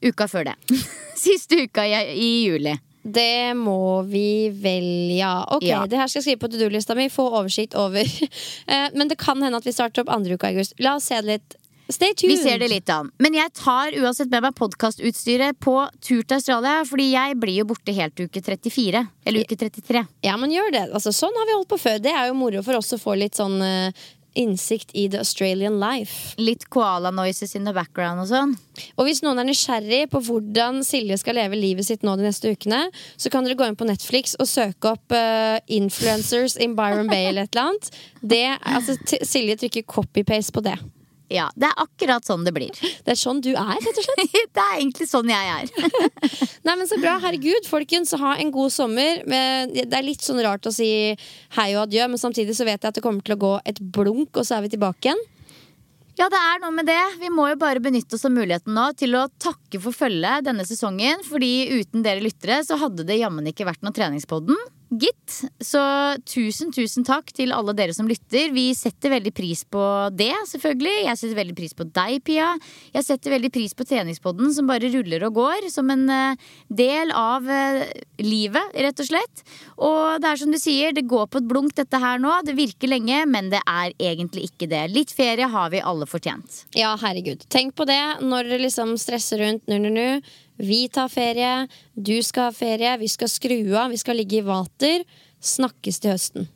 uka 0.05 0.29
før 0.29 0.51
det. 0.51 0.59
Siste 1.19 1.65
uka 1.65 1.87
i, 1.89 1.97
i 2.13 2.29
juli. 2.45 2.75
Det 2.99 3.55
må 3.55 4.03
vi 4.05 4.51
vel, 4.53 5.15
ja. 5.15 5.41
Ok, 5.55 5.65
ja. 5.65 5.85
det 5.89 5.97
her 5.97 6.09
skal 6.11 6.19
jeg 6.19 6.27
skrive 6.27 6.41
på 6.43 6.51
to 6.51 6.59
do-lista 6.59 6.95
mi. 6.97 7.07
Få 7.09 7.29
oversikt 7.31 7.77
over. 7.79 8.05
Eh, 8.69 8.91
men 8.93 9.09
det 9.09 9.17
kan 9.17 9.39
hende 9.41 9.57
at 9.57 9.65
vi 9.65 9.71
starter 9.73 10.03
opp 10.03 10.11
andre 10.13 10.35
uka 10.37 10.51
i 10.51 10.53
august. 10.53 10.75
La 10.83 10.91
oss 10.99 11.07
se 11.09 11.17
det 11.23 11.39
litt 11.39 11.55
Stay 11.89 12.13
tuned. 12.13 12.31
Vi 12.31 12.37
ser 12.37 12.59
det 12.61 12.67
litt 12.69 12.89
an. 12.93 13.09
Men 13.17 13.33
jeg 13.33 13.49
tar 13.57 13.95
uansett 13.97 14.29
med 14.29 14.45
meg 14.45 14.53
podkastutstyret 14.59 15.57
på 15.57 15.73
tur 15.97 16.21
til 16.21 16.35
Australia, 16.37 16.83
fordi 16.85 17.07
jeg 17.15 17.39
blir 17.41 17.63
jo 17.63 17.65
borte 17.71 17.95
helt 17.97 18.13
til 18.17 18.29
uke 18.29 18.43
34. 18.45 19.01
Eller 19.25 19.47
uke 19.47 19.57
33. 19.57 20.03
Ja, 20.27 20.37
men 20.37 20.53
gjør 20.53 20.69
det. 20.75 20.85
Altså, 20.93 21.13
sånn 21.15 21.33
har 21.33 21.49
vi 21.49 21.57
holdt 21.57 21.71
på 21.73 21.81
før. 21.81 21.97
Det 22.05 22.13
er 22.13 22.29
jo 22.29 22.37
moro 22.37 22.61
for 22.65 22.77
oss 22.77 22.93
å 22.93 22.99
få 23.01 23.15
litt 23.17 23.39
sånn 23.39 23.57
uh, 23.65 24.03
innsikt 24.37 24.93
i 24.93 25.07
the 25.09 25.23
Australian 25.23 25.79
life. 25.81 26.35
Litt 26.37 26.67
koala 26.69 27.09
noises 27.09 27.55
in 27.57 27.65
the 27.65 27.73
background 27.73 28.21
og 28.21 28.29
sånn. 28.29 28.53
Og 28.93 29.09
hvis 29.09 29.23
noen 29.25 29.41
er 29.41 29.49
nysgjerrig 29.49 30.03
på 30.13 30.21
hvordan 30.29 30.83
Silje 30.85 31.17
skal 31.17 31.39
leve 31.41 31.57
livet 31.57 31.89
sitt 31.89 32.05
nå 32.05 32.13
de 32.19 32.29
neste 32.29 32.53
ukene, 32.53 32.83
så 33.17 33.33
kan 33.33 33.49
dere 33.49 33.57
gå 33.57 33.65
inn 33.65 33.79
på 33.79 33.89
Netflix 33.89 34.37
og 34.37 34.45
søke 34.51 34.93
opp 34.93 35.17
uh, 35.17 35.57
'Influencers 35.65 36.59
in 36.61 36.77
Byron 36.77 37.09
Bay' 37.09 37.31
eller 37.33 37.49
et 37.49 37.57
eller 37.57 37.73
annet. 37.73 37.91
Det, 38.21 38.45
altså, 38.61 38.93
Silje 39.25 39.57
trykker 39.57 39.89
copy-paste 39.89 40.53
på 40.53 40.65
det. 40.69 40.77
Ja, 41.29 41.45
det 41.53 41.67
er 41.69 41.81
akkurat 41.83 42.25
sånn 42.25 42.45
det 42.47 42.53
blir. 42.55 42.73
Det 43.05 43.13
er 43.13 43.19
sånn 43.19 43.41
du 43.45 43.51
er, 43.53 43.75
rett 43.77 44.01
og 44.01 44.05
slett. 44.05 44.37
Det 44.55 44.63
er 44.63 44.75
egentlig 44.79 45.07
sånn 45.09 45.29
jeg 45.29 45.55
er. 45.55 45.89
Nei, 46.65 46.75
men 46.75 46.87
Så 46.89 46.97
bra. 47.01 47.17
Herregud, 47.21 47.69
folkens. 47.69 48.15
Ha 48.17 48.35
en 48.41 48.53
god 48.53 48.73
sommer. 48.73 49.21
Det 49.25 49.85
er 49.85 50.05
litt 50.05 50.25
sånn 50.25 50.41
rart 50.45 50.65
å 50.65 50.73
si 50.73 50.89
hei 51.57 51.69
og 51.75 51.85
adjø, 51.87 52.07
men 52.09 52.21
samtidig 52.21 52.57
så 52.57 52.65
vet 52.67 52.81
jeg 52.81 52.89
at 52.89 52.97
det 52.97 53.05
kommer 53.05 53.25
til 53.25 53.37
å 53.37 53.41
gå 53.41 53.51
et 53.69 53.81
blunk, 53.81 54.33
og 54.33 54.47
så 54.47 54.57
er 54.57 54.65
vi 54.65 54.73
tilbake 54.73 55.09
igjen. 55.09 55.21
Ja, 56.19 56.25
det 56.27 56.39
er 56.39 56.57
noe 56.59 56.73
med 56.75 56.89
det. 56.89 56.99
Vi 57.21 57.29
må 57.31 57.45
jo 57.47 57.55
bare 57.61 57.79
benytte 57.79 58.17
oss 58.17 58.25
av 58.27 58.33
muligheten 58.35 58.73
nå 58.75 58.89
til 58.99 59.13
å 59.15 59.29
takke 59.39 59.79
for 59.79 59.95
følget 59.95 60.49
denne 60.49 60.65
sesongen. 60.67 61.21
Fordi 61.23 61.69
uten 61.79 62.03
dere 62.03 62.25
lyttere 62.25 62.59
så 62.67 62.75
hadde 62.81 63.05
det 63.07 63.21
jammen 63.21 63.47
ikke 63.47 63.69
vært 63.69 63.85
noe 63.85 63.95
treningspodden. 63.95 64.59
Gitt. 64.89 65.43
Så 65.61 65.79
tusen, 66.25 66.71
tusen 66.73 67.05
takk 67.05 67.29
til 67.37 67.53
alle 67.53 67.75
dere 67.77 67.93
som 67.93 68.07
lytter. 68.09 68.49
Vi 68.55 68.71
setter 68.73 69.13
veldig 69.13 69.33
pris 69.37 69.61
på 69.69 69.83
det, 70.17 70.33
selvfølgelig. 70.49 71.03
Jeg 71.05 71.19
setter 71.21 71.37
veldig 71.37 71.55
pris 71.59 71.75
på 71.77 71.85
deg, 71.93 72.15
Pia. 72.25 72.47
Jeg 72.95 73.05
setter 73.05 73.35
veldig 73.35 73.51
pris 73.53 73.77
på 73.77 73.85
treningspodden 73.85 74.49
som 74.55 74.69
bare 74.69 74.89
ruller 74.89 75.27
og 75.27 75.37
går. 75.37 75.69
Som 75.69 75.93
en 75.93 76.07
eh, 76.09 76.49
del 76.73 77.13
av 77.13 77.45
eh, 77.53 77.85
livet, 78.25 78.73
rett 78.73 79.05
og 79.05 79.11
slett. 79.11 79.45
Og 79.77 80.17
det 80.23 80.31
er 80.31 80.41
som 80.41 80.57
du 80.57 80.57
sier, 80.61 80.97
det 80.97 81.05
går 81.11 81.29
på 81.29 81.43
et 81.43 81.49
blunk 81.53 81.77
dette 81.77 82.01
her 82.01 82.17
nå. 82.21 82.39
Det 82.49 82.57
virker 82.57 82.89
lenge, 82.89 83.21
men 83.29 83.53
det 83.53 83.61
er 83.69 83.93
egentlig 83.93 84.49
ikke 84.49 84.71
det. 84.73 84.87
Litt 84.89 85.13
ferie 85.13 85.51
har 85.53 85.69
vi 85.69 85.85
alle 85.85 86.09
fortjent. 86.09 86.63
Ja, 86.73 86.95
herregud. 86.97 87.45
Tenk 87.53 87.77
på 87.77 87.85
det 87.89 88.01
når 88.25 88.49
dere 88.49 88.65
liksom 88.65 88.97
stresser 88.97 89.45
rundt 89.45 89.69
nu, 89.69 89.77
nu, 89.85 89.93
nu. 89.93 90.37
Vi 90.59 90.81
tar 90.91 91.07
ferie, 91.11 91.67
du 91.95 92.17
skal 92.25 92.49
ha 92.49 92.55
ferie, 92.55 92.97
vi 92.99 93.07
skal 93.07 93.31
skru 93.31 93.61
av, 93.79 93.93
vi 93.93 93.99
skal 93.99 94.19
ligge 94.19 94.41
i 94.41 94.45
vater. 94.45 95.05
Snakkes 95.39 96.01
til 96.03 96.11
høsten. 96.11 96.49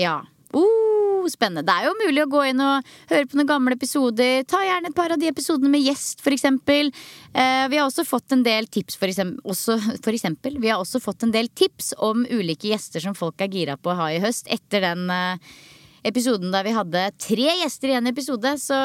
Ja. 0.00 0.22
Uh, 0.54 1.26
spennende. 1.28 1.64
Det 1.66 1.74
er 1.74 1.88
jo 1.88 1.98
mulig 1.98 2.22
å 2.24 2.30
gå 2.30 2.44
inn 2.48 2.62
og 2.64 2.94
høre 3.10 3.28
på 3.28 3.36
noen 3.36 3.50
gamle 3.50 3.76
episoder. 3.76 4.46
Ta 4.48 4.62
gjerne 4.64 4.88
et 4.90 4.96
par 4.96 5.12
av 5.12 5.20
de 5.20 5.28
episodene 5.28 5.72
med 5.72 5.84
gjest, 5.84 6.24
f.eks. 6.24 6.46
Eh, 6.46 7.66
vi 7.68 7.78
har 7.80 7.84
også 7.84 8.06
fått 8.08 8.32
en 8.36 8.44
del 8.46 8.68
tips 8.72 8.96
for 9.00 9.10
eksempel, 9.10 9.40
også, 9.44 9.76
for 10.04 10.14
eksempel. 10.14 10.58
Vi 10.62 10.72
har 10.72 10.80
også 10.80 11.02
fått 11.04 11.26
en 11.26 11.34
del 11.34 11.50
tips 11.52 11.92
om 11.98 12.24
ulike 12.30 12.70
gjester 12.72 13.04
som 13.04 13.16
folk 13.18 13.44
er 13.44 13.52
gira 13.52 13.76
på 13.76 13.92
å 13.92 13.98
ha 14.00 14.10
i 14.14 14.22
høst 14.24 14.48
etter 14.52 14.84
den 14.88 15.08
eh, 15.12 15.56
episoden 16.04 16.52
der 16.52 16.66
vi 16.66 16.74
hadde 16.76 17.02
tre 17.20 17.48
gjester 17.62 17.92
i 17.92 17.96
en 17.98 18.10
episode. 18.10 18.54
Så, 18.60 18.78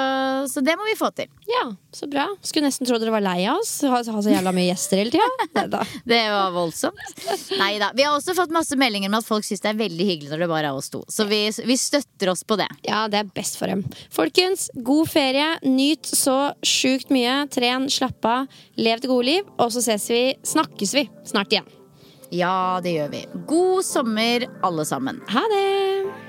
så 0.51 0.63
det 0.65 0.75
må 0.79 0.87
vi 0.87 0.95
få 0.99 1.11
til. 1.15 1.29
Ja, 1.49 1.65
så 1.95 2.07
bra. 2.11 2.25
Skulle 2.45 2.69
nesten 2.69 2.87
tro 2.87 2.99
dere 3.01 3.13
var 3.13 3.23
lei 3.25 3.43
av 3.49 3.59
oss. 3.61 3.73
Ha, 3.83 4.01
ha 4.01 4.23
så 4.23 4.33
jævla 4.33 4.53
mye 4.55 4.69
gjester 4.71 5.01
hele 5.03 5.13
tida. 5.13 5.83
Det 6.09 6.19
var 6.31 6.53
voldsomt. 6.55 7.01
Nei 7.59 7.73
da. 7.81 7.91
Vi 7.97 8.05
har 8.05 8.15
også 8.15 8.35
fått 8.37 8.53
masse 8.53 8.77
meldinger 8.79 9.11
om 9.11 9.17
at 9.19 9.27
folk 9.27 9.45
syns 9.47 9.63
det 9.63 9.71
er 9.73 9.81
veldig 9.81 10.07
hyggelig 10.07 10.31
når 10.31 10.43
det 10.45 10.49
bare 10.51 10.71
er 10.71 10.77
oss 10.79 10.89
to. 10.93 11.03
Så 11.11 11.27
vi, 11.29 11.41
vi 11.65 11.77
støtter 11.79 12.31
oss 12.33 12.45
på 12.47 12.57
det. 12.59 12.69
Ja, 12.87 13.03
det 13.11 13.23
er 13.23 13.33
best 13.35 13.59
for 13.59 13.71
dem. 13.71 13.83
Folkens, 14.13 14.69
god 14.75 15.11
ferie. 15.11 15.51
Nyt 15.65 16.09
så 16.09 16.37
sjukt 16.65 17.13
mye. 17.13 17.43
Tren, 17.53 17.89
slapp 17.93 18.25
av. 18.29 18.61
Lev 18.79 19.03
det 19.03 19.11
gode 19.11 19.27
liv. 19.29 19.51
Og 19.59 19.73
så 19.75 19.83
ses 19.85 20.07
vi, 20.13 20.23
snakkes 20.47 20.95
vi 20.97 21.05
snart 21.27 21.53
igjen. 21.53 21.69
Ja, 22.29 22.79
det 22.85 22.93
gjør 22.93 23.13
vi. 23.13 23.25
God 23.49 23.85
sommer, 23.85 24.45
alle 24.63 24.85
sammen. 24.85 25.23
Ha 25.33 25.45
det! 25.49 26.28